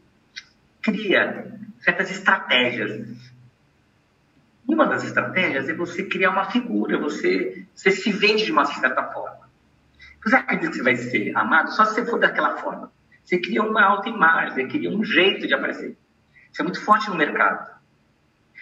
cria 0.81 1.59
certas 1.79 2.11
estratégias. 2.11 3.07
E 4.67 4.73
uma 4.73 4.85
das 4.85 5.03
estratégias 5.03 5.69
é 5.69 5.73
você 5.73 6.03
criar 6.03 6.31
uma 6.31 6.49
figura, 6.49 6.97
você, 6.97 7.65
você 7.75 7.91
se 7.91 8.11
vende 8.11 8.45
de 8.45 8.51
uma 8.51 8.65
certa 8.65 9.03
forma. 9.03 9.49
Você 10.23 10.35
acredita 10.35 10.71
que 10.71 10.77
você 10.77 10.83
vai 10.83 10.95
ser 10.95 11.35
amado 11.35 11.71
só 11.71 11.85
se 11.85 11.95
você 11.95 12.05
for 12.05 12.19
daquela 12.19 12.57
forma. 12.57 12.91
Você 13.23 13.37
cria 13.39 13.63
uma 13.63 13.83
autoimagem, 13.83 14.53
você 14.53 14.67
cria 14.67 14.89
um 14.89 15.03
jeito 15.03 15.47
de 15.47 15.53
aparecer. 15.53 15.97
Isso 16.51 16.61
é 16.61 16.63
muito 16.63 16.81
forte 16.81 17.09
no 17.09 17.15
mercado. 17.15 17.71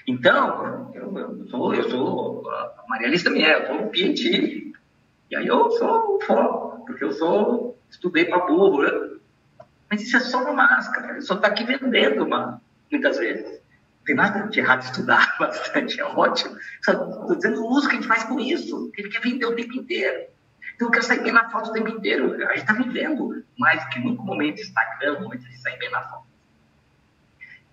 Então, 0.08 0.92
eu, 0.94 1.18
eu 1.18 1.48
sou, 1.48 1.74
eu 1.74 1.90
sou 1.90 2.50
a 2.50 2.84
Maria 2.88 3.08
Alice 3.08 3.24
também 3.24 3.46
é, 3.46 3.62
eu 3.62 3.68
sou 3.68 3.86
um 3.86 3.90
PhD. 3.90 4.74
E 5.30 5.36
aí 5.36 5.46
eu 5.46 5.70
sou 5.72 6.16
o 6.16 6.22
foco, 6.22 6.86
porque 6.86 7.04
eu 7.04 7.12
sou, 7.12 7.79
estudei 7.90 8.26
para 8.26 8.46
burro. 8.46 8.84
Né? 8.84 9.18
Mas 9.90 10.02
isso 10.02 10.18
é 10.18 10.20
só 10.20 10.44
uma 10.44 10.54
máscara, 10.54 11.16
eu 11.16 11.22
só 11.22 11.36
está 11.36 11.48
aqui 11.48 11.64
vendendo, 11.64 12.28
mano, 12.28 12.62
muitas 12.92 13.18
vezes. 13.18 13.46
Não 13.46 14.06
tem 14.06 14.16
nada 14.16 14.48
de 14.48 14.60
errado 14.60 14.84
estudar 14.84 15.36
bastante, 15.40 16.00
é 16.00 16.06
ótimo. 16.06 16.56
Estou 16.80 17.36
dizendo 17.36 17.62
o 17.62 17.70
uso 17.70 17.88
que 17.88 17.96
a 17.96 18.00
gente 18.00 18.08
faz 18.08 18.24
com 18.24 18.40
isso, 18.40 18.92
ele 18.98 19.10
quer 19.10 19.22
vender 19.22 19.46
o 19.46 19.56
tempo 19.56 19.74
inteiro. 19.76 20.28
Então 20.76 20.88
eu 20.88 20.92
quero 20.92 21.04
sair 21.04 21.22
bem 21.22 21.34
na 21.34 21.50
foto 21.50 21.72
o 21.72 21.74
tempo 21.74 21.90
inteiro. 21.90 22.36
A 22.36 22.56
gente 22.56 22.62
está 22.62 22.74
vivendo 22.74 23.44
mais 23.58 23.84
que 23.90 24.00
nunca 24.00 24.24
momento 24.24 24.62
Instagram, 24.62 25.20
momento 25.20 25.44
de 25.44 25.62
sair 25.62 25.78
bem 25.78 25.92
na 25.92 26.02
foto. 26.04 26.24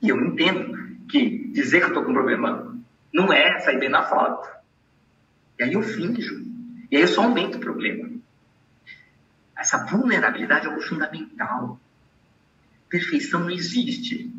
E 0.02 0.09
eu 0.09 0.20
entendo 0.20 0.76
que 1.09 1.48
dizer 1.52 1.78
que 1.78 1.84
eu 1.84 1.88
estou 1.88 2.05
com 2.05 2.12
problema 2.12 2.76
não 3.12 3.32
é 3.32 3.60
sair 3.60 3.78
bem 3.78 3.88
na 3.88 4.02
foto. 4.02 4.48
E 5.59 5.62
aí 5.62 5.72
eu 5.72 5.82
finjo. 5.82 6.44
E 6.90 6.97
aí 6.97 7.02
eu 7.02 7.09
só 7.09 7.22
aumento 7.22 7.59
o 7.59 7.60
problema. 7.60 8.10
Essa 9.56 9.78
vulnerabilidade 9.86 10.66
é 10.66 10.68
algo 10.68 10.82
fundamental. 10.82 11.80
Perfeição 12.88 13.40
não 13.40 13.50
existe. 13.50 14.32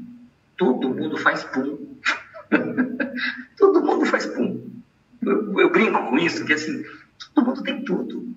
Todo 0.56 0.90
mundo 0.90 1.18
faz 1.18 1.44
pum. 1.44 1.98
todo 3.58 3.82
mundo 3.82 4.06
faz 4.06 4.26
pum. 4.26 4.82
Eu, 5.22 5.60
eu, 5.60 5.72
brinco 5.72 6.10
com 6.10 6.18
isso, 6.18 6.46
que 6.46 6.54
assim, 6.54 6.86
todo 7.34 7.46
mundo 7.46 7.64
tem 7.64 7.84
tudo. 7.84 8.36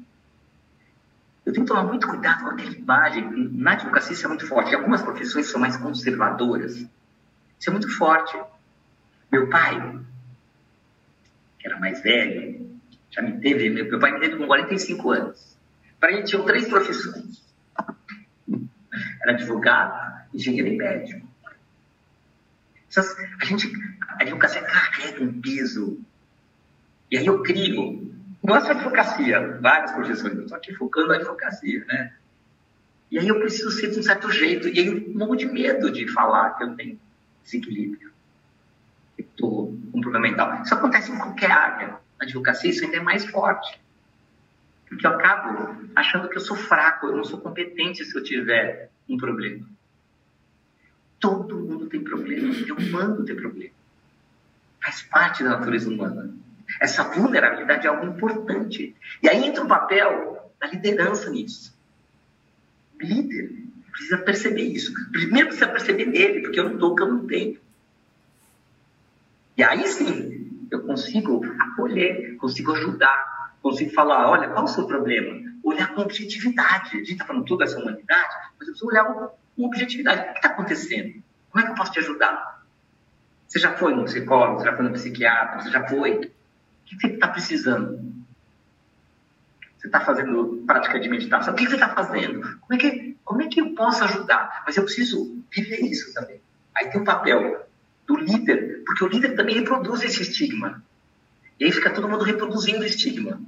Eu 1.44 1.52
tenho 1.52 1.66
que 1.66 1.73
tomar 1.73 1.85
muito 1.85 2.09
cuidado 2.09 2.44
com 2.44 2.51
aquela 2.51 2.73
imagem. 2.73 3.51
Na 3.52 3.73
advocacia 3.73 4.12
isso 4.12 4.24
é 4.24 4.28
muito 4.28 4.47
forte. 4.47 4.74
Algumas 4.74 5.02
profissões 5.02 5.47
são 5.47 5.61
mais 5.61 5.77
conservadoras. 5.77 6.77
Isso 6.77 7.69
é 7.69 7.70
muito 7.70 7.89
forte. 7.97 8.39
Meu 9.31 9.48
pai, 9.48 10.01
que 11.59 11.66
era 11.66 11.78
mais 11.78 12.02
velho, 12.02 12.81
já 13.11 13.23
me 13.23 13.40
teve, 13.40 13.70
meu 13.70 13.98
pai 13.98 14.12
me 14.12 14.20
teve 14.20 14.36
com 14.36 14.47
45 14.47 15.11
anos. 15.11 15.49
Para 16.01 16.12
ele 16.12 16.22
tinham 16.22 16.44
três 16.44 16.66
profissões. 16.66 17.44
Era 19.22 19.32
advogado, 19.32 20.27
engenheiro 20.35 20.68
e 20.68 20.77
médico. 20.77 21.28
A 23.40 23.44
gente, 23.44 23.70
a 24.09 24.22
advocacia 24.22 24.62
carrega 24.62 25.22
um 25.22 25.40
peso. 25.40 26.01
E 27.10 27.18
aí 27.18 27.27
eu 27.27 27.43
crio, 27.43 28.10
não 28.43 28.56
é 28.56 28.60
só 28.60 28.70
advocacia, 28.70 29.59
várias 29.60 29.93
profissões, 29.93 30.35
eu 30.35 30.43
estou 30.43 30.56
aqui 30.56 30.74
focando 30.74 31.09
na 31.09 31.16
advocacia, 31.16 31.85
né? 31.85 32.14
E 33.10 33.18
aí 33.18 33.28
eu 33.28 33.39
preciso 33.39 33.70
ser 33.70 33.90
de 33.90 33.98
um 33.98 34.02
certo 34.02 34.31
jeito, 34.31 34.68
e 34.68 34.78
aí 34.78 34.86
eu 34.86 35.14
morro 35.14 35.36
de 35.36 35.47
medo 35.47 35.90
de 35.90 36.09
falar 36.09 36.51
que 36.51 36.64
eu 36.64 36.74
tenho 36.77 36.98
desequilíbrio, 37.44 38.12
estou 39.18 39.77
com 39.93 39.98
um 39.98 40.01
problema 40.01 40.28
mental. 40.28 40.62
Isso 40.62 40.74
acontece 40.74 41.10
em 41.10 41.18
qualquer 41.18 41.51
área. 41.51 41.89
Na 42.18 42.24
advocacia 42.24 42.70
isso 42.70 42.85
ainda 42.85 42.97
é 42.97 43.02
mais 43.02 43.24
forte. 43.27 43.81
Porque 44.91 45.07
eu 45.07 45.11
acabo 45.12 45.77
achando 45.95 46.29
que 46.29 46.37
eu 46.37 46.41
sou 46.41 46.57
fraco, 46.57 47.07
eu 47.07 47.17
não 47.17 47.25
sou 47.25 47.41
competente 47.41 48.05
se 48.05 48.15
eu 48.15 48.25
tiver 48.25 48.91
um 49.09 49.17
problema. 49.17 49.65
Todo 51.21 51.57
mundo 51.57 51.87
tem 51.87 52.03
problema, 52.03 52.53
é 52.55 52.73
humano 52.73 53.25
ter 53.25 53.37
problema. 53.37 53.75
Faz 54.83 55.03
parte 55.03 55.45
da 55.45 55.51
natureza 55.51 55.89
humana. 55.89 56.35
Essa 56.81 57.05
vulnerabilidade 57.05 57.87
é 57.87 57.91
algo 57.91 58.05
importante. 58.05 58.97
E 59.23 59.29
aí 59.29 59.45
entra 59.45 59.62
o 59.62 59.69
papel 59.69 60.53
da 60.59 60.67
liderança 60.67 61.31
nisso. 61.31 61.79
Líder 63.01 63.53
precisa 63.93 64.19
perceber 64.19 64.62
isso. 64.62 64.93
Primeiro 65.12 65.49
precisa 65.49 65.71
perceber 65.71 66.07
nele, 66.07 66.41
porque 66.41 66.59
eu 66.59 66.69
não 66.69 66.77
dou 66.77 66.93
o 66.93 66.97
que 66.97 67.03
eu 67.03 67.12
não 67.12 67.27
tenho. 67.27 67.61
E 69.57 69.62
aí 69.62 69.87
sim, 69.87 70.67
eu 70.71 70.83
consigo 70.83 71.45
acolher, 71.61 72.37
consigo 72.37 72.73
ajudar, 72.73 73.40
consigo 73.62 73.93
falar, 73.93 74.31
olha, 74.31 74.49
qual 74.49 74.62
é 74.62 74.65
o 74.65 74.69
seu 74.69 74.87
problema? 74.87 75.41
Olhar 75.62 75.95
com 75.95 76.03
objetividade. 76.03 76.95
A 76.95 76.99
gente 76.99 77.12
está 77.12 77.24
falando 77.24 77.45
toda 77.45 77.65
essa 77.65 77.78
humanidade, 77.78 78.35
mas 78.59 78.69
eu 78.69 78.74
preciso 78.74 78.87
olhar 78.87 79.05
com, 79.05 79.65
objetividade. 79.65 80.20
O 80.20 80.32
que 80.32 80.39
está 80.39 80.49
acontecendo? 80.49 81.23
Como 81.51 81.62
é 81.62 81.66
que 81.66 81.73
eu 81.73 81.77
posso 81.77 81.93
te 81.93 81.99
ajudar? 81.99 82.65
Você 83.47 83.59
já 83.59 83.77
foi 83.77 83.95
no 83.95 84.05
psicólogo, 84.05 84.61
você 84.61 84.65
já 84.65 84.77
foi 84.77 84.85
no 84.85 84.93
psiquiatra, 84.93 85.61
você 85.61 85.70
já 85.70 85.87
foi? 85.87 86.16
O 86.16 86.20
que 86.85 87.01
você 87.01 87.07
está 87.09 87.28
precisando? 87.28 88.11
Você 89.77 89.87
está 89.87 90.01
fazendo 90.01 90.62
prática 90.66 91.01
de 91.01 91.09
meditação? 91.09 91.53
O 91.53 91.57
que 91.57 91.66
você 91.66 91.74
está 91.74 91.89
fazendo? 91.89 92.41
Como 92.61 92.74
é, 92.74 92.77
que, 92.77 93.16
como 93.24 93.43
é 93.43 93.49
que 93.49 93.61
eu 93.61 93.74
posso 93.74 94.05
ajudar? 94.05 94.62
Mas 94.66 94.77
eu 94.77 94.85
preciso 94.85 95.43
viver 95.51 95.81
isso 95.81 96.12
também. 96.15 96.41
Aí 96.74 96.91
tem 96.91 97.01
o 97.01 97.05
papel 97.05 97.66
do 98.07 98.16
líder, 98.16 98.82
porque 98.85 99.05
o 99.05 99.09
líder 99.09 99.35
também 99.35 99.57
reproduz 99.57 100.03
esse 100.03 100.23
estigma. 100.23 100.82
E 101.61 101.66
aí 101.66 101.73
fica 101.73 101.91
todo 101.91 102.09
mundo 102.09 102.24
reproduzindo 102.24 102.87
estigma. 102.87 103.39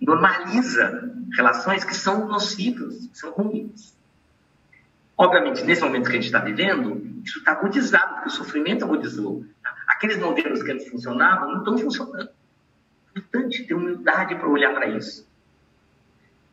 Normaliza 0.00 1.12
relações 1.36 1.84
que 1.84 1.94
são 1.94 2.28
nocivas, 2.28 3.08
que 3.08 3.18
são 3.18 3.32
ruins. 3.32 3.92
Obviamente, 5.18 5.64
nesse 5.64 5.82
momento 5.82 6.04
que 6.04 6.12
a 6.12 6.14
gente 6.14 6.26
está 6.26 6.38
vivendo, 6.38 7.20
isso 7.24 7.40
está 7.40 7.52
agudizado, 7.52 8.14
porque 8.14 8.28
o 8.28 8.32
sofrimento 8.32 8.84
agudizou. 8.84 9.44
Aqueles 9.88 10.18
modelos 10.18 10.62
que 10.62 10.70
antes 10.70 10.88
funcionavam 10.88 11.50
não 11.50 11.58
estão 11.58 11.78
funcionando. 11.78 12.30
É 13.14 13.18
importante 13.18 13.64
ter 13.64 13.74
humildade 13.74 14.36
para 14.36 14.48
olhar 14.48 14.72
para 14.72 14.86
isso. 14.86 15.28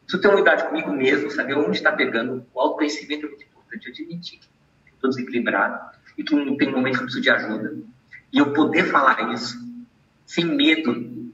Preciso 0.01 0.21
ter 0.21 0.27
humildade 0.27 0.67
comigo 0.67 0.91
mesmo, 0.91 1.29
saber 1.29 1.55
onde 1.55 1.77
está 1.77 1.91
pegando. 1.91 2.45
O 2.53 2.59
autoconhecimento 2.59 3.27
é 3.27 3.29
muito 3.29 3.43
importante. 3.43 3.89
Admitir 3.89 4.39
que 4.39 4.47
estou 4.93 5.09
desequilibrado 5.11 5.95
e 6.17 6.23
que 6.23 6.35
tem 6.57 6.69
um 6.69 6.71
momento 6.71 6.95
que 6.95 7.01
eu 7.01 7.05
preciso 7.05 7.21
de 7.21 7.29
ajuda. 7.29 7.77
E 8.33 8.37
eu 8.39 8.53
poder 8.53 8.85
falar 8.85 9.33
isso 9.33 9.68
sem 10.29 10.45
medo. 10.45 11.33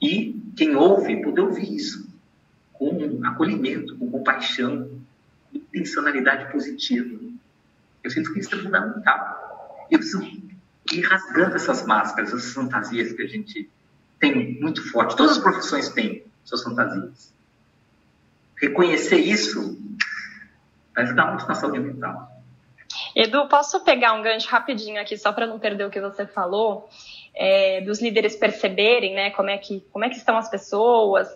E 0.00 0.40
quem 0.56 0.74
ouve, 0.74 1.22
poder 1.22 1.42
ouvir 1.42 1.70
isso 1.74 2.08
com 2.72 3.20
acolhimento, 3.26 3.94
com 3.98 4.10
compaixão, 4.10 4.88
com 5.52 5.58
intencionalidade 5.58 6.50
positiva. 6.50 7.20
Eu 8.02 8.10
sinto 8.10 8.32
que 8.32 8.40
isso 8.40 8.54
é 8.54 8.58
fundamental. 8.58 9.86
Eu 9.90 9.98
preciso 9.98 10.22
ir 10.92 11.00
rasgando 11.02 11.56
essas 11.56 11.86
máscaras, 11.86 12.32
essas 12.32 12.54
fantasias 12.54 13.12
que 13.12 13.22
a 13.22 13.26
gente 13.26 13.70
tem 14.18 14.58
muito 14.58 14.82
forte. 14.90 15.14
Todas 15.14 15.36
as 15.36 15.42
profissões 15.42 15.90
têm 15.90 16.24
suas 16.42 16.62
fantasias. 16.62 17.34
Reconhecer 18.56 19.18
isso 19.18 19.78
vai 20.94 21.04
ajudar 21.04 21.26
muito 21.26 21.46
na 21.46 21.54
saúde 21.54 21.80
mental. 21.80 22.32
Edu, 23.14 23.46
posso 23.48 23.84
pegar 23.84 24.14
um 24.14 24.22
gancho 24.22 24.48
rapidinho 24.48 25.00
aqui, 25.00 25.18
só 25.18 25.32
para 25.32 25.46
não 25.46 25.58
perder 25.58 25.84
o 25.84 25.90
que 25.90 26.00
você 26.00 26.26
falou? 26.26 26.88
É, 27.34 27.80
dos 27.80 28.00
líderes 28.00 28.36
perceberem 28.36 29.14
né, 29.14 29.30
como, 29.30 29.50
é 29.50 29.58
que, 29.58 29.80
como 29.92 30.04
é 30.04 30.08
que 30.08 30.16
estão 30.16 30.36
as 30.36 30.48
pessoas. 30.48 31.28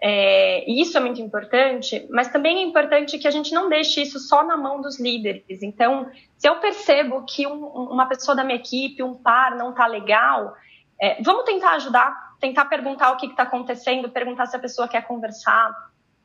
É, 0.00 0.68
e 0.70 0.80
isso 0.80 0.96
é 0.96 1.00
muito 1.00 1.20
importante, 1.20 2.06
mas 2.10 2.28
também 2.28 2.58
é 2.58 2.62
importante 2.62 3.18
que 3.18 3.28
a 3.28 3.30
gente 3.30 3.54
não 3.54 3.68
deixe 3.68 4.02
isso 4.02 4.18
só 4.18 4.42
na 4.42 4.56
mão 4.56 4.80
dos 4.80 4.98
líderes. 4.98 5.62
Então, 5.62 6.10
se 6.36 6.48
eu 6.48 6.56
percebo 6.56 7.24
que 7.24 7.46
um, 7.46 7.64
uma 7.64 8.06
pessoa 8.06 8.36
da 8.36 8.44
minha 8.44 8.58
equipe, 8.58 9.02
um 9.02 9.14
par, 9.14 9.56
não 9.56 9.70
está 9.70 9.86
legal, 9.86 10.54
é, 11.00 11.22
vamos 11.22 11.44
tentar 11.44 11.72
ajudar, 11.72 12.34
tentar 12.40 12.66
perguntar 12.66 13.12
o 13.12 13.16
que 13.16 13.26
está 13.26 13.44
acontecendo, 13.44 14.10
perguntar 14.10 14.46
se 14.46 14.56
a 14.56 14.60
pessoa 14.60 14.88
quer 14.88 15.06
conversar, 15.06 15.72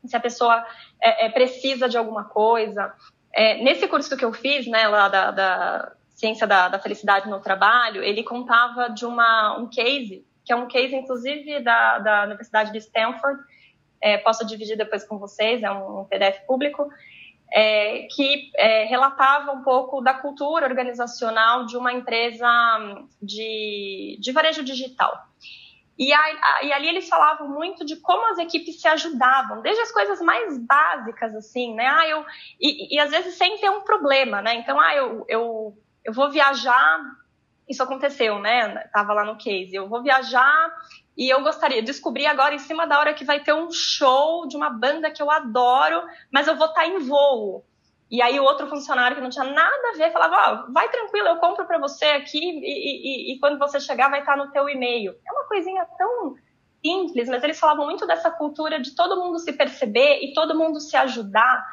se 0.05 0.15
a 0.15 0.19
pessoa 0.19 0.65
é, 1.01 1.27
é 1.27 1.29
precisa 1.29 1.87
de 1.87 1.97
alguma 1.97 2.25
coisa. 2.25 2.93
É, 3.33 3.63
nesse 3.63 3.87
curso 3.87 4.17
que 4.17 4.25
eu 4.25 4.33
fiz, 4.33 4.67
né, 4.67 4.87
lá 4.87 5.07
da, 5.07 5.31
da 5.31 5.91
Ciência 6.19 6.45
da, 6.45 6.67
da 6.67 6.79
Felicidade 6.79 7.29
no 7.29 7.39
Trabalho, 7.39 8.03
ele 8.03 8.23
contava 8.23 8.89
de 8.89 9.05
uma, 9.05 9.57
um 9.57 9.69
case, 9.69 10.25
que 10.43 10.51
é 10.51 10.55
um 10.55 10.67
case, 10.67 10.93
inclusive, 10.93 11.61
da, 11.61 11.99
da 11.99 12.23
Universidade 12.25 12.73
de 12.73 12.77
Stanford, 12.79 13.39
é, 14.01 14.17
posso 14.17 14.45
dividir 14.45 14.77
depois 14.77 15.05
com 15.05 15.17
vocês, 15.17 15.63
é 15.63 15.71
um, 15.71 16.03
PDF 16.05 16.45
público, 16.45 16.89
é, 17.53 18.07
que 18.13 18.51
é, 18.55 18.83
relatava 18.83 19.53
um 19.53 19.63
pouco 19.63 20.01
da 20.01 20.13
cultura 20.13 20.65
organizacional 20.65 21.65
de 21.65 21.77
uma 21.77 21.93
empresa 21.93 22.47
de, 23.21 24.17
de 24.19 24.31
varejo 24.33 24.63
digital. 24.63 25.13
E, 25.97 26.13
a, 26.13 26.63
e, 26.63 26.73
ali 26.73 26.87
eles 26.87 27.07
falavam 27.09 27.47
muito 27.49 27.85
de 27.85 27.97
como 27.97 28.31
as 28.31 28.39
equipes 28.39 28.81
se 28.81 28.87
ajudavam, 28.87 29.61
desde 29.61 29.81
as 29.81 29.91
coisas 29.91 30.21
mais 30.21 30.57
básicas, 30.57 31.35
assim, 31.35 31.75
né? 31.75 31.87
Ah, 31.87 32.07
eu, 32.07 32.25
e, 32.59 32.95
e 32.95 32.99
às 32.99 33.09
vezes 33.09 33.35
sem 33.35 33.57
ter 33.57 33.69
um 33.69 33.81
problema, 33.81 34.41
né? 34.41 34.55
Então, 34.55 34.79
ah, 34.79 34.95
eu, 34.95 35.25
eu 35.27 35.77
eu 36.03 36.13
vou 36.13 36.31
viajar, 36.31 36.99
isso 37.67 37.83
aconteceu, 37.83 38.39
né? 38.39 38.77
Tava 38.93 39.13
lá 39.13 39.23
no 39.23 39.37
case, 39.37 39.75
eu 39.75 39.87
vou 39.87 40.01
viajar 40.01 40.71
e 41.17 41.29
eu 41.29 41.41
gostaria, 41.43 41.83
descobrir 41.83 42.25
agora 42.25 42.55
em 42.55 42.59
cima 42.59 42.87
da 42.87 42.99
hora 42.99 43.13
que 43.13 43.25
vai 43.25 43.41
ter 43.41 43.53
um 43.53 43.69
show 43.71 44.47
de 44.47 44.55
uma 44.55 44.69
banda 44.69 45.11
que 45.11 45.21
eu 45.21 45.29
adoro, 45.29 46.01
mas 46.31 46.47
eu 46.47 46.55
vou 46.55 46.67
estar 46.67 46.81
tá 46.81 46.87
em 46.87 46.97
voo. 46.99 47.65
E 48.09 48.23
aí 48.23 48.39
o 48.39 48.43
outro 48.43 48.67
funcionário 48.67 49.15
que 49.15 49.21
não 49.21 49.29
tinha 49.29 49.45
nada 49.45 49.89
a 49.89 49.97
ver 49.97 50.11
falava, 50.11 50.35
ó, 50.35 50.65
oh, 50.67 50.73
vai 50.73 50.89
tranquilo, 50.89 51.27
eu 51.27 51.37
compro 51.37 51.65
para 51.67 51.77
você 51.77 52.05
aqui 52.05 52.39
e, 52.39 53.31
e, 53.31 53.33
e, 53.33 53.39
quando 53.39 53.59
você 53.59 53.79
chegar 53.79 54.09
vai 54.09 54.21
estar 54.21 54.35
tá 54.35 54.43
no 54.43 54.51
teu 54.51 54.67
e-mail. 54.67 55.13
É 55.27 55.31
uma 55.31 55.47
coisinha 55.47 55.85
tão 55.95 56.35
simples, 56.83 57.29
mas 57.29 57.43
eles 57.43 57.59
falavam 57.59 57.85
muito 57.85 58.07
dessa 58.07 58.31
cultura 58.31 58.79
de 58.79 58.95
todo 58.95 59.17
mundo 59.17 59.37
se 59.37 59.53
perceber 59.53 60.21
e 60.23 60.33
todo 60.33 60.57
mundo 60.57 60.79
se 60.79 60.97
ajudar. 60.97 61.63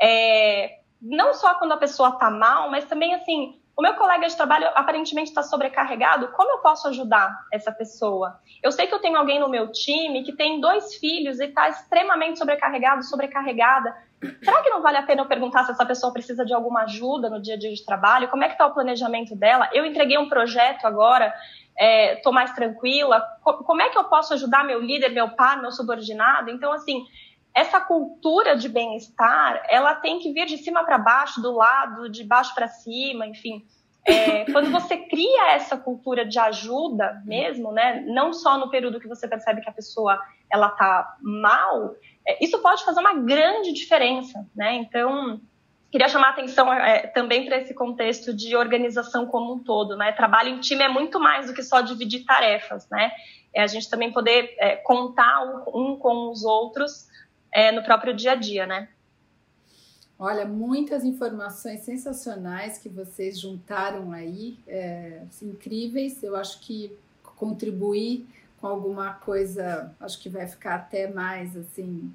É, 0.00 0.80
não 1.00 1.34
só 1.34 1.54
quando 1.54 1.72
a 1.72 1.76
pessoa 1.76 2.08
está 2.08 2.30
mal, 2.30 2.68
mas 2.68 2.84
também 2.86 3.14
assim, 3.14 3.60
o 3.76 3.82
meu 3.82 3.94
colega 3.94 4.26
de 4.26 4.34
trabalho 4.34 4.68
aparentemente 4.74 5.28
está 5.28 5.42
sobrecarregado, 5.42 6.28
como 6.28 6.50
eu 6.50 6.58
posso 6.58 6.88
ajudar 6.88 7.30
essa 7.52 7.70
pessoa? 7.70 8.40
Eu 8.62 8.72
sei 8.72 8.86
que 8.86 8.94
eu 8.94 8.98
tenho 9.00 9.18
alguém 9.18 9.38
no 9.38 9.50
meu 9.50 9.70
time 9.70 10.24
que 10.24 10.32
tem 10.32 10.58
dois 10.60 10.94
filhos 10.94 11.38
e 11.40 11.44
está 11.44 11.68
extremamente 11.68 12.38
sobrecarregado, 12.38 13.04
sobrecarregada. 13.04 13.94
Será 14.42 14.62
que 14.62 14.70
não 14.70 14.80
vale 14.80 14.96
a 14.96 15.02
pena 15.02 15.20
eu 15.20 15.26
perguntar 15.26 15.64
se 15.64 15.72
essa 15.72 15.84
pessoa 15.84 16.10
precisa 16.10 16.42
de 16.42 16.54
alguma 16.54 16.84
ajuda 16.84 17.28
no 17.28 17.40
dia 17.40 17.54
a 17.54 17.58
dia 17.58 17.72
de 17.72 17.84
trabalho? 17.84 18.28
Como 18.28 18.42
é 18.42 18.46
que 18.46 18.54
está 18.54 18.66
o 18.66 18.72
planejamento 18.72 19.36
dela? 19.36 19.68
Eu 19.74 19.84
entreguei 19.84 20.16
um 20.16 20.28
projeto 20.28 20.86
agora, 20.86 21.34
estou 21.78 22.32
é, 22.32 22.34
mais 22.34 22.52
tranquila. 22.54 23.20
Como 23.42 23.82
é 23.82 23.90
que 23.90 23.98
eu 23.98 24.04
posso 24.04 24.32
ajudar 24.32 24.64
meu 24.64 24.80
líder, 24.80 25.10
meu 25.10 25.28
par, 25.28 25.60
meu 25.60 25.70
subordinado? 25.70 26.50
Então, 26.50 26.72
assim, 26.72 27.04
essa 27.56 27.80
cultura 27.80 28.54
de 28.54 28.68
bem-estar, 28.68 29.64
ela 29.70 29.94
tem 29.94 30.18
que 30.18 30.30
vir 30.30 30.44
de 30.44 30.58
cima 30.58 30.84
para 30.84 30.98
baixo, 30.98 31.40
do 31.40 31.52
lado, 31.52 32.06
de 32.06 32.22
baixo 32.22 32.54
para 32.54 32.68
cima, 32.68 33.26
enfim. 33.26 33.64
É, 34.04 34.44
quando 34.52 34.70
você 34.70 34.98
cria 34.98 35.52
essa 35.52 35.74
cultura 35.74 36.26
de 36.26 36.38
ajuda 36.38 37.22
mesmo, 37.24 37.72
né, 37.72 38.04
não 38.06 38.34
só 38.34 38.58
no 38.58 38.68
período 38.68 39.00
que 39.00 39.08
você 39.08 39.26
percebe 39.26 39.62
que 39.62 39.70
a 39.70 39.72
pessoa 39.72 40.20
ela 40.52 40.68
tá 40.68 41.16
mal, 41.22 41.94
é, 42.28 42.44
isso 42.44 42.58
pode 42.60 42.84
fazer 42.84 43.00
uma 43.00 43.14
grande 43.14 43.72
diferença, 43.72 44.46
né? 44.54 44.74
Então, 44.74 45.40
queria 45.90 46.10
chamar 46.10 46.26
a 46.26 46.30
atenção 46.32 46.70
é, 46.70 47.06
também 47.06 47.46
para 47.46 47.56
esse 47.56 47.72
contexto 47.72 48.34
de 48.34 48.54
organização 48.54 49.24
como 49.24 49.54
um 49.54 49.64
todo, 49.64 49.96
né? 49.96 50.12
Trabalho 50.12 50.50
em 50.50 50.60
time 50.60 50.84
é 50.84 50.88
muito 50.88 51.18
mais 51.18 51.46
do 51.46 51.54
que 51.54 51.62
só 51.62 51.80
dividir 51.80 52.26
tarefas, 52.26 52.86
né? 52.90 53.10
É 53.54 53.62
a 53.62 53.66
gente 53.66 53.88
também 53.88 54.12
poder 54.12 54.54
é, 54.58 54.76
contar 54.76 55.42
um 55.74 55.96
com 55.96 56.30
os 56.30 56.44
outros 56.44 57.06
é, 57.56 57.72
no 57.72 57.82
próprio 57.82 58.14
dia 58.14 58.32
a 58.32 58.34
dia, 58.34 58.66
né? 58.66 58.86
Olha, 60.18 60.44
muitas 60.44 61.04
informações 61.04 61.80
sensacionais 61.80 62.76
que 62.76 62.90
vocês 62.90 63.40
juntaram 63.40 64.12
aí, 64.12 64.58
é, 64.68 65.22
incríveis. 65.42 66.22
Eu 66.22 66.36
acho 66.36 66.60
que 66.60 66.94
contribuir 67.22 68.26
com 68.60 68.66
alguma 68.66 69.14
coisa, 69.14 69.90
acho 69.98 70.20
que 70.20 70.28
vai 70.28 70.46
ficar 70.46 70.74
até 70.74 71.10
mais 71.10 71.56
assim 71.56 72.12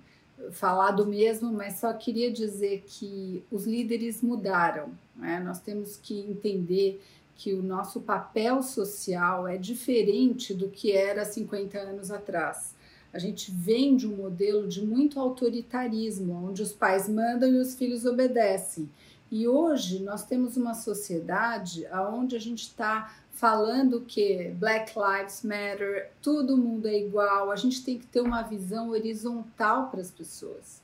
falar 0.52 0.92
do 0.92 1.08
mesmo, 1.08 1.52
mas 1.52 1.80
só 1.80 1.92
queria 1.94 2.32
dizer 2.32 2.84
que 2.86 3.44
os 3.52 3.66
líderes 3.66 4.22
mudaram. 4.22 4.92
Né? 5.16 5.40
Nós 5.40 5.60
temos 5.60 5.98
que 5.98 6.20
entender 6.20 7.02
que 7.36 7.54
o 7.54 7.64
nosso 7.64 8.02
papel 8.02 8.62
social 8.62 9.48
é 9.48 9.58
diferente 9.58 10.54
do 10.54 10.70
que 10.70 10.92
era 10.92 11.26
50 11.26 11.80
anos 11.80 12.12
atrás. 12.12 12.71
A 13.14 13.20
gente 13.20 13.52
vem 13.52 13.96
de 13.96 14.08
um 14.08 14.16
modelo 14.16 14.68
de 14.68 14.86
muito 14.86 15.20
autoritarismo, 15.20 16.34
onde 16.48 16.62
os 16.62 16.72
pais 16.72 17.10
mandam 17.10 17.50
e 17.50 17.58
os 17.58 17.76
filhos 17.76 18.06
obedecem. 18.06 18.90
E 19.30 19.48
hoje 19.48 20.00
nós 20.00 20.26
temos 20.26 20.58
uma 20.58 20.74
sociedade 20.74 21.86
onde 22.12 22.36
a 22.36 22.40
gente 22.40 22.64
está 22.64 23.14
falando 23.32 24.02
que 24.02 24.54
Black 24.60 24.94
Lives 24.98 25.42
Matter, 25.44 26.12
todo 26.22 26.58
mundo 26.58 26.88
é 26.88 27.00
igual, 27.00 27.50
a 27.50 27.56
gente 27.56 27.84
tem 27.84 27.98
que 27.98 28.06
ter 28.06 28.22
uma 28.22 28.42
visão 28.42 28.90
horizontal 28.90 29.90
para 29.90 30.02
as 30.02 30.12
pessoas. 30.12 30.82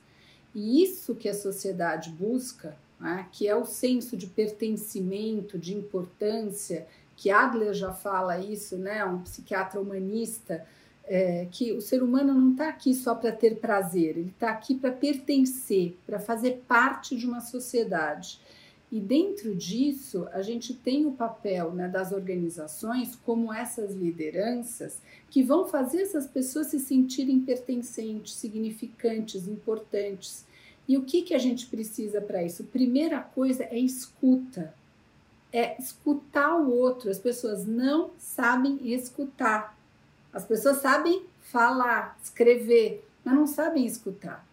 E 0.54 0.82
isso 0.82 1.14
que 1.14 1.28
a 1.28 1.34
sociedade 1.34 2.10
busca, 2.10 2.76
né, 2.98 3.28
que 3.30 3.46
é 3.46 3.54
o 3.54 3.66
senso 3.66 4.16
de 4.16 4.26
pertencimento, 4.26 5.58
de 5.58 5.74
importância, 5.74 6.86
que 7.16 7.30
Adler 7.30 7.74
já 7.74 7.92
fala 7.92 8.38
isso, 8.38 8.76
né, 8.76 9.04
um 9.04 9.20
psiquiatra 9.20 9.80
humanista, 9.80 10.66
é, 11.08 11.48
que 11.50 11.72
o 11.72 11.80
ser 11.80 12.02
humano 12.02 12.34
não 12.34 12.52
está 12.52 12.68
aqui 12.68 12.94
só 12.94 13.14
para 13.14 13.32
ter 13.32 13.56
prazer, 13.56 14.18
ele 14.18 14.30
está 14.30 14.50
aqui 14.50 14.74
para 14.74 14.92
pertencer, 14.92 15.96
para 16.06 16.20
fazer 16.20 16.62
parte 16.68 17.16
de 17.16 17.26
uma 17.26 17.40
sociedade. 17.40 18.38
E 18.90 19.00
dentro 19.00 19.54
disso, 19.54 20.26
a 20.32 20.40
gente 20.40 20.72
tem 20.72 21.04
o 21.04 21.12
papel 21.12 21.72
né, 21.72 21.88
das 21.88 22.10
organizações 22.10 23.16
como 23.16 23.52
essas 23.52 23.94
lideranças 23.94 25.00
que 25.30 25.42
vão 25.42 25.66
fazer 25.66 26.02
essas 26.02 26.26
pessoas 26.26 26.68
se 26.68 26.78
sentirem 26.78 27.40
pertencentes, 27.40 28.34
significantes, 28.34 29.46
importantes. 29.46 30.46
E 30.86 30.96
o 30.96 31.04
que, 31.04 31.20
que 31.20 31.34
a 31.34 31.38
gente 31.38 31.66
precisa 31.66 32.20
para 32.20 32.42
isso? 32.42 32.64
Primeira 32.64 33.20
coisa 33.20 33.64
é 33.64 33.78
escuta. 33.78 34.74
É 35.52 35.78
escutar 35.78 36.56
o 36.56 36.70
outro. 36.70 37.10
As 37.10 37.18
pessoas 37.18 37.66
não 37.66 38.10
sabem 38.18 38.78
escutar. 38.90 39.77
As 40.38 40.44
pessoas 40.44 40.76
sabem 40.76 41.24
falar, 41.50 42.16
escrever, 42.22 43.04
mas 43.24 43.34
não 43.34 43.44
sabem 43.44 43.84
escutar. 43.84 44.46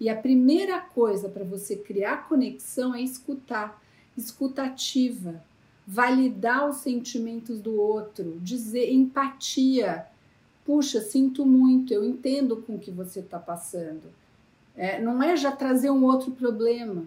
E 0.00 0.08
a 0.08 0.16
primeira 0.16 0.80
coisa 0.80 1.28
para 1.28 1.44
você 1.44 1.76
criar 1.76 2.26
conexão 2.28 2.94
é 2.94 3.02
escutar, 3.02 3.78
escutativa, 4.16 5.44
validar 5.86 6.66
os 6.66 6.78
sentimentos 6.78 7.60
do 7.60 7.78
outro, 7.78 8.40
dizer 8.40 8.90
empatia. 8.90 10.06
Puxa, 10.64 11.02
sinto 11.02 11.44
muito, 11.44 11.92
eu 11.92 12.02
entendo 12.02 12.56
com 12.56 12.76
o 12.76 12.78
que 12.78 12.90
você 12.90 13.20
está 13.20 13.38
passando. 13.38 14.10
É, 14.74 14.98
não 14.98 15.22
é 15.22 15.36
já 15.36 15.52
trazer 15.52 15.90
um 15.90 16.04
outro 16.04 16.30
problema. 16.30 17.04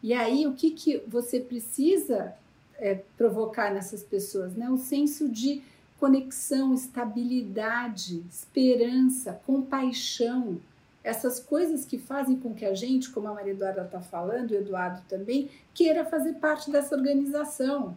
E 0.00 0.14
aí, 0.14 0.46
o 0.46 0.54
que, 0.54 0.70
que 0.70 1.02
você 1.04 1.40
precisa 1.40 2.32
é, 2.78 3.00
provocar 3.18 3.74
nessas 3.74 4.04
pessoas? 4.04 4.54
Né? 4.54 4.70
O 4.70 4.78
senso 4.78 5.28
de 5.28 5.62
conexão, 6.00 6.74
estabilidade, 6.74 8.24
esperança, 8.28 9.40
compaixão 9.46 10.58
essas 11.02 11.40
coisas 11.40 11.84
que 11.84 11.98
fazem 11.98 12.36
com 12.36 12.54
que 12.54 12.64
a 12.64 12.74
gente, 12.74 13.10
como 13.10 13.28
a 13.28 13.34
Maria 13.34 13.52
Eduarda 13.52 13.82
está 13.82 14.00
falando, 14.00 14.50
o 14.50 14.54
Eduardo 14.54 15.02
também, 15.08 15.48
queira 15.72 16.04
fazer 16.04 16.34
parte 16.34 16.70
dessa 16.70 16.94
organização. 16.94 17.96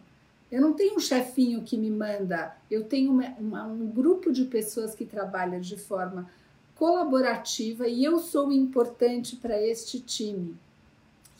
Eu 0.50 0.60
não 0.60 0.72
tenho 0.72 0.96
um 0.96 1.00
chefinho 1.00 1.62
que 1.62 1.76
me 1.76 1.90
manda, 1.90 2.56
eu 2.70 2.84
tenho 2.84 3.12
uma, 3.12 3.26
uma, 3.38 3.66
um 3.66 3.86
grupo 3.88 4.32
de 4.32 4.44
pessoas 4.44 4.94
que 4.94 5.04
trabalham 5.04 5.60
de 5.60 5.76
forma 5.76 6.30
colaborativa 6.76 7.86
e 7.86 8.04
eu 8.04 8.18
sou 8.18 8.50
importante 8.50 9.36
para 9.36 9.60
este 9.60 10.00
time. 10.00 10.56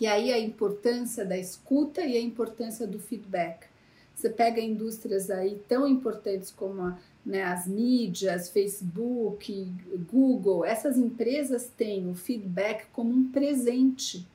E 0.01 0.07
aí 0.07 0.33
a 0.33 0.39
importância 0.39 1.25
da 1.25 1.39
escuta 1.39 2.03
e 2.03 2.17
a 2.17 2.21
importância 2.21 2.87
do 2.87 2.99
feedback. 2.99 3.67
Você 4.15 4.31
pega 4.31 4.61
indústrias 4.61 5.31
aí 5.31 5.61
tão 5.69 5.87
importantes 5.87 6.51
como 6.51 6.83
a 6.83 6.99
né, 7.25 7.43
as 7.43 7.67
mídias, 7.67 8.51
Facebook, 8.51 9.67
Google, 10.13 10.65
essas 10.65 10.99
empresas 10.99 11.71
têm 11.75 12.09
o 12.09 12.15
feedback 12.15 12.87
como 12.93 13.13
um 13.13 13.31
presente. 13.31 14.27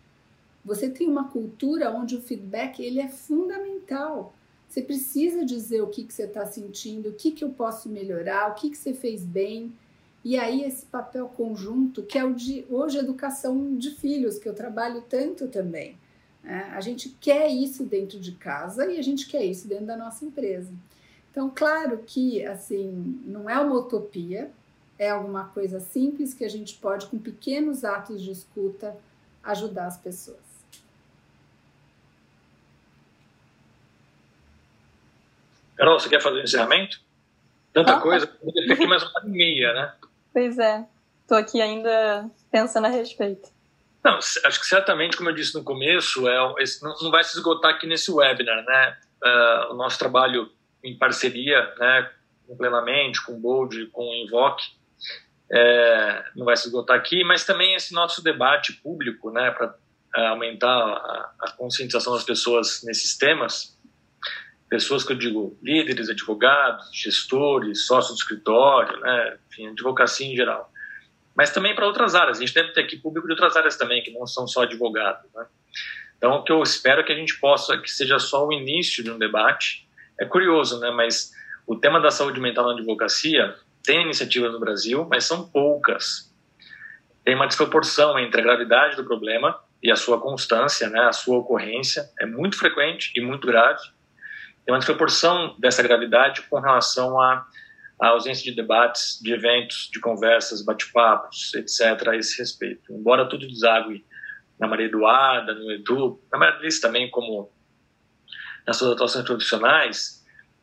Você 0.66 0.90
tem 0.90 1.08
uma 1.08 1.30
cultura 1.30 1.92
onde 1.92 2.16
o 2.16 2.22
feedback 2.22 2.82
ele 2.82 3.00
é 3.00 3.08
fundamental. 3.08 4.34
Você 4.68 4.82
precisa 4.82 5.46
dizer 5.46 5.82
o 5.82 5.88
que, 5.88 6.04
que 6.04 6.14
você 6.14 6.24
está 6.24 6.46
sentindo, 6.46 7.10
o 7.10 7.14
que, 7.14 7.32
que 7.32 7.44
eu 7.44 7.50
posso 7.50 7.90
melhorar, 7.90 8.52
o 8.52 8.56
que, 8.56 8.70
que 8.70 8.78
você 8.78 8.94
fez 8.94 9.24
bem. 9.24 9.72
E 10.24 10.38
aí 10.38 10.64
esse 10.64 10.86
papel 10.86 11.28
conjunto, 11.28 12.04
que 12.04 12.18
é 12.18 12.26
o 12.26 12.34
de 12.34 12.66
hoje 12.70 12.98
educação 12.98 13.76
de 13.78 13.92
filhos, 13.92 14.38
que 14.38 14.50
eu 14.50 14.54
trabalho 14.54 15.04
tanto 15.08 15.48
também. 15.48 15.96
Né? 16.44 16.72
A 16.74 16.82
gente 16.82 17.10
quer 17.22 17.48
isso 17.50 17.84
dentro 17.86 18.20
de 18.20 18.34
casa 18.34 18.92
e 18.92 18.98
a 18.98 19.02
gente 19.02 19.28
quer 19.28 19.44
isso 19.44 19.68
dentro 19.68 19.86
da 19.86 19.98
nossa 19.98 20.26
empresa. 20.26 20.72
Então, 21.32 21.52
claro 21.54 22.04
que 22.06 22.46
assim 22.46 23.22
não 23.26 23.50
é 23.50 23.60
uma 23.60 23.76
utopia, 23.76 24.52
é 24.98 25.10
alguma 25.10 25.46
coisa 25.46 25.80
simples 25.80 26.34
que 26.34 26.44
a 26.44 26.50
gente 26.50 26.76
pode, 26.76 27.08
com 27.08 27.18
pequenos 27.18 27.86
atos 27.86 28.22
de 28.22 28.32
escuta, 28.32 28.98
ajudar 29.44 29.88
as 29.88 29.98
pessoas. 29.98 30.38
Carol, 35.78 35.98
você 35.98 36.10
quer 36.10 36.22
fazer 36.22 36.38
o 36.38 36.42
um 36.42 36.44
encerramento? 36.44 37.02
Tanta 37.72 37.96
ah. 37.96 38.02
coisa, 38.02 38.28
tem 38.28 38.74
aqui 38.74 38.86
mais 38.86 39.02
uma 39.04 39.22
meia, 39.24 39.74
né? 39.74 39.94
Pois 40.34 40.60
é, 40.60 40.86
estou 41.22 41.38
aqui 41.38 41.62
ainda 41.62 42.30
pensando 42.52 42.86
a 42.86 42.90
respeito. 42.90 43.50
Não, 44.04 44.18
acho 44.18 44.60
que 44.60 44.66
certamente, 44.66 45.18
como 45.18 45.30
eu 45.30 45.36
disse 45.36 45.54
no 45.56 45.64
começo, 45.64 46.28
é, 46.28 46.38
não 46.82 47.12
vai 47.12 47.24
se 47.24 47.38
esgotar 47.38 47.72
aqui 47.72 47.86
nesse 47.86 48.12
webinar, 48.12 48.64
né? 48.64 48.98
Uh, 49.22 49.74
o 49.74 49.76
nosso 49.76 50.00
trabalho 50.00 50.50
em 50.84 50.98
parceria, 50.98 51.74
né, 51.78 52.10
plenamente, 52.58 53.24
com 53.26 53.34
o 53.34 53.40
Bold, 53.40 53.88
com 53.88 54.04
o 54.04 54.16
Invoque, 54.16 54.66
é, 55.52 56.24
não 56.36 56.46
vai 56.46 56.56
se 56.56 56.68
esgotar 56.68 56.96
aqui, 56.96 57.24
mas 57.24 57.46
também 57.46 57.76
esse 57.76 57.94
nosso 57.94 58.24
debate 58.24 58.74
público, 58.74 59.32
né, 59.32 59.52
para 59.52 59.76
é, 60.16 60.28
aumentar 60.28 60.70
a, 60.70 61.32
a, 61.42 61.52
conscientização 61.52 62.14
das 62.14 62.24
pessoas 62.24 62.84
nesses 62.84 63.18
temas, 63.18 63.78
pessoas 64.70 65.04
que 65.04 65.12
eu 65.12 65.18
digo 65.18 65.58
líderes, 65.62 66.10
advogados, 66.10 66.90
gestores, 66.94 67.88
sócios 67.88 68.16
do 68.16 68.22
escritório, 68.22 69.00
né, 69.00 69.38
enfim, 69.50 69.68
advocacia 69.68 70.28
em 70.28 70.36
geral. 70.36 70.69
Mas 71.36 71.52
também 71.52 71.74
para 71.76 71.86
outras 71.86 72.16
áreas, 72.16 72.38
a 72.38 72.42
gente 72.42 72.54
deve 72.54 72.72
ter 72.74 72.82
aqui 72.82 72.98
público 72.98 73.28
de 73.28 73.34
outras 73.34 73.56
áreas 73.56 73.78
também, 73.78 74.04
que 74.04 74.12
não 74.12 74.26
são 74.28 74.48
só 74.48 74.64
advogados, 74.64 75.32
né. 75.34 75.46
Então, 76.18 76.34
o 76.34 76.44
que 76.44 76.52
eu 76.52 76.62
espero 76.62 77.00
é 77.00 77.04
que 77.04 77.14
a 77.14 77.16
gente 77.16 77.40
possa, 77.40 77.78
que 77.78 77.90
seja 77.90 78.20
só 78.20 78.46
o 78.46 78.52
início 78.52 79.02
de 79.02 79.10
um 79.10 79.18
debate, 79.18 79.88
é 80.20 80.26
curioso, 80.26 80.80
né? 80.80 80.92
Mas 80.92 81.32
o 81.66 81.78
tema 81.78 82.00
da 82.00 82.12
saúde 82.12 82.42
mental 82.42 82.66
na 82.66 82.74
advocacia 82.74 83.56
tem 83.84 84.02
iniciativas 84.02 84.52
no 84.52 84.60
Brasil, 84.60 85.08
mas 85.10 85.24
são 85.24 85.48
poucas. 85.48 86.30
Tem 87.24 87.36
uma 87.36 87.48
desproporção 87.48 88.20
entre 88.20 88.42
a 88.42 88.44
gravidade 88.44 88.98
do 88.98 89.06
problema 89.06 89.58
e 89.82 89.90
a 89.90 89.96
sua 89.96 90.20
constância, 90.20 90.90
né? 90.90 91.00
A 91.02 91.14
sua 91.14 91.38
ocorrência 91.38 92.10
é 92.20 92.26
muito 92.26 92.58
frequente 92.58 93.14
e 93.16 93.22
muito 93.22 93.48
grave. 93.48 93.82
Tem 94.66 94.74
uma 94.74 94.80
desproporção 94.80 95.56
dessa 95.58 95.82
gravidade 95.82 96.42
com 96.50 96.60
relação 96.60 97.20
à, 97.20 97.48
à 98.00 98.08
ausência 98.10 98.44
de 98.44 98.56
debates, 98.56 99.20
de 99.22 99.34
eventos, 99.34 99.90
de 99.92 100.00
conversas, 100.00 100.64
bate-papos, 100.64 101.54
etc. 101.54 102.08
a 102.08 102.16
esse 102.16 102.40
respeito. 102.40 102.94
Embora 102.94 103.28
tudo 103.28 103.48
desague 103.48 104.06
na 104.60 104.68
Maria 104.68 104.88
Eduarda, 104.88 105.54
no 105.54 105.72
Edu, 105.72 106.22
na 106.32 106.38
Maria 106.38 106.60
Alice 106.60 106.80
também 106.80 107.10
como 107.10 107.52
nas 108.66 108.78
suas 108.78 108.92
atuações 108.92 109.26
profissionais, 109.26 110.20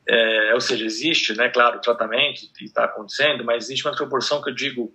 é, 0.09 0.55
ou 0.55 0.61
seja, 0.61 0.85
existe, 0.85 1.37
né, 1.37 1.49
claro, 1.49 1.81
tratamento 1.81 2.41
está 2.61 2.85
acontecendo, 2.85 3.45
mas 3.45 3.65
existe 3.65 3.87
uma 3.87 3.97
proporção 3.97 4.41
que 4.41 4.51
eu 4.51 4.55
digo 4.55 4.95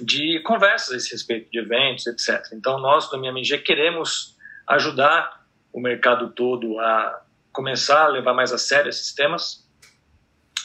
de 0.00 0.40
conversas 0.40 0.92
a 0.92 0.96
esse 0.96 1.12
respeito, 1.12 1.50
de 1.50 1.58
eventos, 1.58 2.06
etc. 2.06 2.52
Então, 2.52 2.78
nós 2.78 3.08
do 3.08 3.16
MMG 3.16 3.58
queremos 3.58 4.36
ajudar 4.66 5.46
o 5.72 5.80
mercado 5.80 6.30
todo 6.30 6.78
a 6.78 7.22
começar 7.50 8.04
a 8.04 8.08
levar 8.08 8.34
mais 8.34 8.52
a 8.52 8.58
sério 8.58 8.90
esses 8.90 9.14
temas 9.14 9.67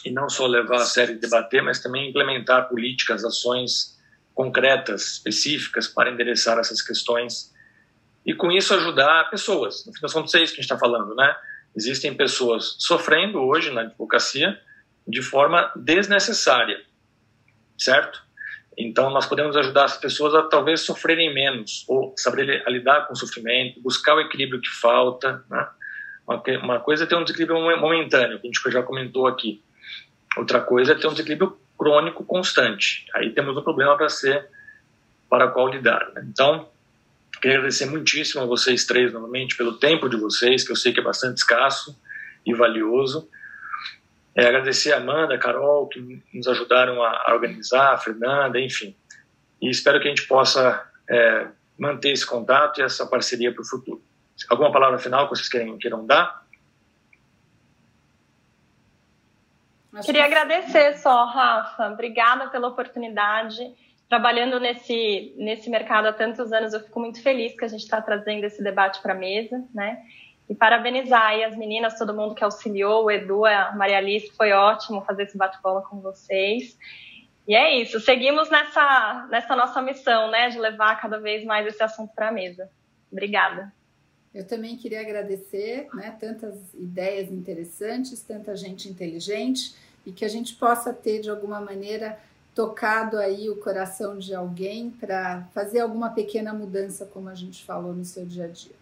e 0.06 0.12
não 0.12 0.30
só 0.30 0.46
levar 0.46 0.78
a 0.78 0.86
sério 0.86 1.16
e 1.16 1.20
debater, 1.20 1.62
mas 1.62 1.82
também 1.82 2.10
implementar 2.10 2.68
políticas, 2.68 3.24
ações 3.24 3.98
concretas, 4.34 5.14
específicas 5.14 5.88
para 5.88 6.12
endereçar 6.12 6.58
essas 6.58 6.82
questões 6.82 7.54
e 8.26 8.34
com 8.34 8.52
isso 8.52 8.74
ajudar 8.74 9.30
pessoas. 9.30 9.86
No 9.86 9.94
fim 9.94 10.02
das 10.02 10.14
contas 10.14 10.34
é 10.34 10.42
isso 10.42 10.54
que 10.54 10.60
a 10.60 10.64
gente 10.64 10.72
está 10.72 10.78
falando, 10.78 11.14
né? 11.16 11.36
Existem 11.76 12.14
pessoas 12.14 12.76
sofrendo 12.80 13.40
hoje 13.40 13.72
na 13.72 13.82
advocacia 13.82 14.60
de 15.08 15.22
forma 15.22 15.72
desnecessária, 15.76 16.82
certo? 17.78 18.22
Então 18.78 19.10
nós 19.10 19.26
podemos 19.26 19.56
ajudar 19.56 19.86
as 19.86 19.98
pessoas 19.98 20.34
a 20.34 20.44
talvez 20.44 20.82
sofrerem 20.82 21.34
menos 21.34 21.86
ou 21.88 22.14
saber 22.18 22.64
lidar 22.68 23.08
com 23.08 23.14
o 23.14 23.16
sofrimento, 23.16 23.82
buscar 23.82 24.16
o 24.16 24.22
equilíbrio 24.22 24.62
que 24.62 24.70
falta, 24.70 25.44
né? 25.50 25.68
Uma 26.64 26.80
coisa 26.80 27.04
é 27.04 27.08
ter 27.08 27.16
um 27.16 27.24
desequilíbrio 27.24 27.60
momentâneo, 27.78 28.40
que 28.40 28.48
a 28.48 28.50
gente 28.50 28.72
já 28.72 28.82
comentou 28.82 29.28
aqui. 29.28 29.62
Outra 30.38 30.62
coisa 30.62 30.94
é 30.94 30.96
ter 30.96 31.08
um 31.08 31.12
desequilíbrio 31.12 31.58
crônico 31.78 32.24
constante. 32.24 33.06
Aí 33.14 33.32
temos 33.32 33.56
um 33.58 33.62
problema 33.62 33.96
para 33.98 34.10
ser 34.10 34.48
para 35.30 35.48
qual 35.48 35.68
lidar. 35.68 36.12
Né? 36.14 36.26
Então, 36.28 36.70
queria 37.42 37.58
agradecer 37.58 37.86
muitíssimo 37.86 38.44
a 38.44 38.46
vocês 38.46 38.86
três 38.86 39.12
novamente 39.12 39.58
pelo 39.58 39.80
tempo 39.80 40.08
de 40.08 40.16
vocês, 40.16 40.64
que 40.64 40.72
eu 40.72 40.76
sei 40.76 40.94
que 40.94 41.00
é 41.00 41.04
bastante 41.04 41.38
escasso 41.38 42.00
e 42.46 42.54
valioso. 42.54 43.28
É, 44.36 44.48
agradecer 44.48 44.94
a 44.94 44.98
Amanda, 44.98 45.36
a 45.36 45.38
Carol, 45.38 45.88
que 45.88 46.22
nos 46.34 46.48
ajudaram 46.48 47.04
a, 47.04 47.34
organizar, 47.34 47.94
a 47.94 47.98
Fernanda, 47.98 48.60
enfim. 48.60 48.96
E 49.62 49.70
espero 49.70 50.00
que 50.00 50.08
a 50.08 50.10
gente 50.10 50.28
possa 50.28 50.84
é, 51.10 51.48
manter 51.78 52.12
esse 52.12 52.26
contato 52.26 52.80
e 52.80 52.84
essa 52.84 53.06
parceria 53.06 53.52
para 53.52 53.62
o 53.62 53.66
futuro. 53.66 54.02
Alguma 54.50 54.72
palavra 54.72 54.98
final 54.98 55.30
que 55.30 55.36
vocês 55.36 55.50
queiram, 55.50 55.78
queiram 55.78 56.06
dar? 56.06 56.43
Queria 60.02 60.26
agradecer 60.26 60.98
só, 60.98 61.26
Rafa. 61.26 61.90
Obrigada 61.90 62.48
pela 62.50 62.68
oportunidade. 62.68 63.74
Trabalhando 64.10 64.60
nesse, 64.60 65.34
nesse 65.38 65.70
mercado 65.70 66.08
há 66.08 66.14
tantos 66.14 66.52
anos, 66.52 66.74
eu 66.74 66.80
fico 66.80 67.00
muito 67.00 67.22
feliz 67.22 67.56
que 67.56 67.66
a 67.66 67.68
gente 67.68 67.82
está 67.84 68.02
trazendo 68.02 68.44
esse 68.44 68.64
debate 68.64 69.02
para 69.02 69.14
a 69.14 69.18
mesa, 69.18 69.64
né? 69.74 70.04
E 70.50 70.56
parabenizar 70.56 71.28
aí 71.28 71.44
as 71.44 71.56
meninas, 71.56 71.98
todo 71.98 72.14
mundo 72.14 72.36
que 72.36 72.44
auxiliou, 72.44 73.06
o 73.06 73.12
Edu, 73.12 73.46
a 73.46 73.72
Maria 73.76 73.98
Alice, 73.98 74.32
foi 74.36 74.52
ótimo 74.52 75.02
fazer 75.02 75.24
esse 75.24 75.38
bate-bola 75.38 75.82
com 75.84 76.00
vocês. 76.00 76.78
E 77.48 77.56
é 77.56 77.82
isso, 77.82 78.00
seguimos 78.00 78.50
nessa, 78.50 79.28
nessa 79.30 79.56
nossa 79.56 79.82
missão, 79.82 80.30
né, 80.32 80.50
de 80.50 80.60
levar 80.60 81.00
cada 81.00 81.20
vez 81.20 81.44
mais 81.46 81.66
esse 81.68 81.82
assunto 81.84 82.14
para 82.14 82.30
a 82.30 82.32
mesa. 82.32 82.70
Obrigada. 83.12 83.72
Eu 84.34 84.48
também 84.48 84.76
queria 84.76 85.02
agradecer, 85.02 85.88
né, 85.94 86.16
tantas 86.20 86.74
ideias 86.74 87.32
interessantes, 87.32 88.22
tanta 88.22 88.56
gente 88.56 88.90
inteligente 88.90 89.76
e 90.06 90.12
que 90.12 90.26
a 90.26 90.28
gente 90.28 90.56
possa 90.56 90.94
ter 90.94 91.22
de 91.22 91.30
alguma 91.30 91.60
maneira 91.62 92.18
tocado 92.54 93.18
aí 93.18 93.50
o 93.50 93.56
coração 93.56 94.18
de 94.18 94.34
alguém 94.34 94.92
para 94.92 95.44
fazer 95.54 95.80
alguma 95.80 96.10
pequena 96.12 96.54
mudança, 96.54 97.06
como 97.06 97.30
a 97.30 97.36
gente 97.36 97.66
falou 97.66 97.94
no 97.94 98.06
seu 98.06 98.26
dia 98.26 98.46
a 98.46 98.48
dia. 98.48 98.76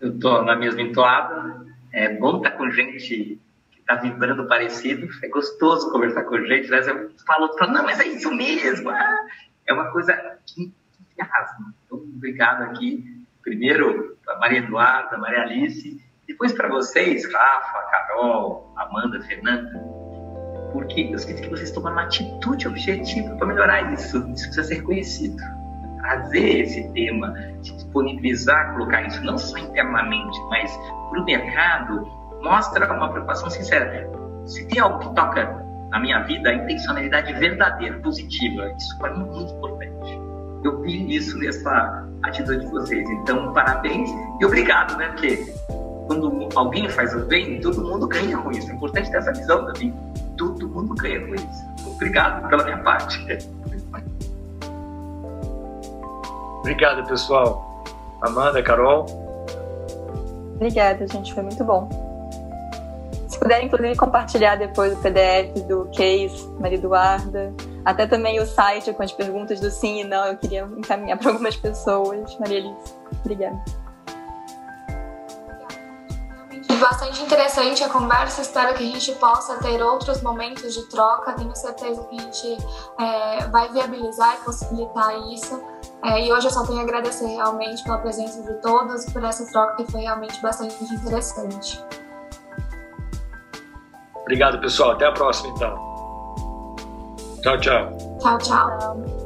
Eu 0.00 0.14
estou 0.14 0.44
na 0.44 0.56
mesma 0.56 0.80
entoada. 0.80 1.66
É 1.92 2.16
bom 2.16 2.38
estar 2.38 2.52
com 2.52 2.70
gente 2.70 3.40
que 3.70 3.80
está 3.80 3.96
vibrando 3.96 4.46
parecido. 4.46 5.08
É 5.22 5.28
gostoso 5.28 5.90
conversar 5.90 6.24
com 6.24 6.38
gente. 6.44 6.70
Né? 6.70 6.78
Eu 6.78 7.10
falo, 7.26 7.58
falo, 7.58 7.72
não, 7.72 7.84
mas 7.84 7.98
é 7.98 8.06
isso 8.06 8.32
mesmo. 8.32 8.88
Ah, 8.88 9.26
é 9.66 9.72
uma 9.72 9.90
coisa 9.90 10.14
que 10.46 10.62
entusiasma. 10.62 11.74
Então, 11.84 11.98
obrigado 11.98 12.62
aqui 12.62 13.20
Primeiro 13.42 14.18
para 14.24 14.38
Maria 14.38 14.58
Eduarda, 14.58 15.16
Maria 15.18 15.42
Alice, 15.42 16.00
depois 16.30 16.52
para 16.52 16.68
vocês, 16.68 17.24
Rafa, 17.32 17.82
Carol, 17.90 18.72
Amanda, 18.76 19.20
Fernanda, 19.22 19.68
porque 20.72 21.10
eu 21.12 21.18
sinto 21.18 21.42
que 21.42 21.48
vocês 21.48 21.72
tomaram 21.72 21.96
uma 21.96 22.04
atitude 22.04 22.68
objetiva 22.68 23.34
para 23.34 23.48
melhorar 23.48 23.92
isso. 23.92 24.18
Isso 24.30 24.44
precisa 24.44 24.62
ser 24.62 24.74
reconhecido. 24.76 25.42
Trazer 26.02 26.60
esse 26.60 26.88
tema, 26.92 27.34
disponibilizar, 27.62 28.72
colocar 28.74 29.02
isso 29.02 29.20
não 29.24 29.36
só 29.36 29.58
internamente, 29.58 30.40
mas 30.50 30.70
para 31.10 31.20
o 31.20 31.24
mercado, 31.24 32.06
mostra 32.42 32.92
uma 32.92 33.10
preocupação 33.10 33.50
sincera. 33.50 34.08
Se 34.46 34.66
tem 34.68 34.78
algo 34.78 35.00
que 35.00 35.12
toca 35.16 35.66
na 35.90 35.98
minha 35.98 36.20
vida, 36.20 36.48
a 36.48 36.54
intencionalidade 36.54 37.32
verdadeira, 37.34 37.98
positiva, 37.98 38.72
isso 38.78 38.98
para 38.98 39.14
mim 39.14 39.28
é 39.28 39.32
muito 39.32 39.52
importante. 39.52 40.20
Eu 40.62 40.80
vi 40.82 41.12
isso 41.12 41.36
nessa 41.38 42.08
atitude 42.22 42.60
de 42.60 42.70
vocês. 42.70 43.10
Então, 43.10 43.52
parabéns 43.52 44.08
e 44.40 44.44
obrigado, 44.44 44.96
né? 44.96 45.08
Porque 45.08 45.52
quando 46.10 46.48
alguém 46.56 46.88
faz 46.88 47.14
o 47.14 47.20
bem, 47.20 47.60
todo 47.60 47.80
mundo 47.82 48.08
ganha 48.08 48.36
com 48.36 48.50
isso. 48.50 48.68
É 48.68 48.74
importante 48.74 49.08
ter 49.12 49.18
essa 49.18 49.32
visão 49.32 49.64
também. 49.64 49.94
Todo 50.36 50.68
mundo 50.68 50.92
ganha 50.96 51.24
com 51.24 51.36
isso. 51.36 51.64
Obrigado 51.86 52.48
pela 52.48 52.64
minha 52.64 52.78
parte. 52.78 53.38
Obrigado, 56.58 57.06
pessoal. 57.06 57.84
Amanda, 58.22 58.60
Carol. 58.60 59.06
Obrigada, 60.56 61.06
gente. 61.06 61.32
Foi 61.32 61.44
muito 61.44 61.62
bom. 61.62 61.88
Se 63.28 63.38
puder, 63.38 63.62
inclusive, 63.62 63.94
compartilhar 63.94 64.56
depois 64.56 64.92
o 64.92 64.96
PDF 64.96 65.64
do 65.68 65.84
case, 65.92 66.44
Maria 66.58 66.76
Eduarda, 66.76 67.54
até 67.84 68.04
também 68.04 68.40
o 68.40 68.46
site 68.46 68.92
com 68.92 69.02
as 69.04 69.12
perguntas 69.12 69.60
do 69.60 69.70
sim 69.70 70.00
e 70.00 70.04
não, 70.04 70.26
eu 70.26 70.36
queria 70.36 70.62
encaminhar 70.76 71.16
para 71.18 71.30
algumas 71.30 71.54
pessoas. 71.54 72.36
Maria 72.40 72.58
Alice, 72.58 72.94
obrigada. 73.20 73.62
Bastante 76.80 77.22
interessante 77.22 77.84
a 77.84 77.90
conversa. 77.90 78.40
Espero 78.40 78.74
que 78.74 78.82
a 78.82 78.86
gente 78.86 79.12
possa 79.12 79.58
ter 79.58 79.82
outros 79.82 80.22
momentos 80.22 80.72
de 80.72 80.88
troca. 80.88 81.34
Tenho 81.34 81.54
certeza 81.54 82.02
que 82.04 82.16
a 82.16 82.22
gente 82.22 82.58
é, 82.98 83.46
vai 83.48 83.68
viabilizar 83.68 84.36
e 84.40 84.44
possibilitar 84.44 85.14
isso. 85.30 85.62
É, 86.02 86.24
e 86.24 86.32
hoje 86.32 86.46
eu 86.46 86.50
só 86.50 86.66
tenho 86.66 86.80
a 86.80 86.82
agradecer 86.82 87.26
realmente 87.26 87.84
pela 87.84 87.98
presença 87.98 88.42
de 88.42 88.54
todos, 88.62 89.04
por 89.12 89.22
essa 89.22 89.44
troca 89.52 89.76
que 89.76 89.92
foi 89.92 90.00
realmente 90.00 90.40
bastante 90.40 90.82
interessante. 90.82 91.84
Obrigado, 94.22 94.58
pessoal. 94.60 94.92
Até 94.92 95.06
a 95.06 95.12
próxima, 95.12 95.52
então. 95.54 95.90
Tchau, 97.42 97.60
tchau. 97.60 98.18
Tchau, 98.20 98.38
tchau. 98.38 99.19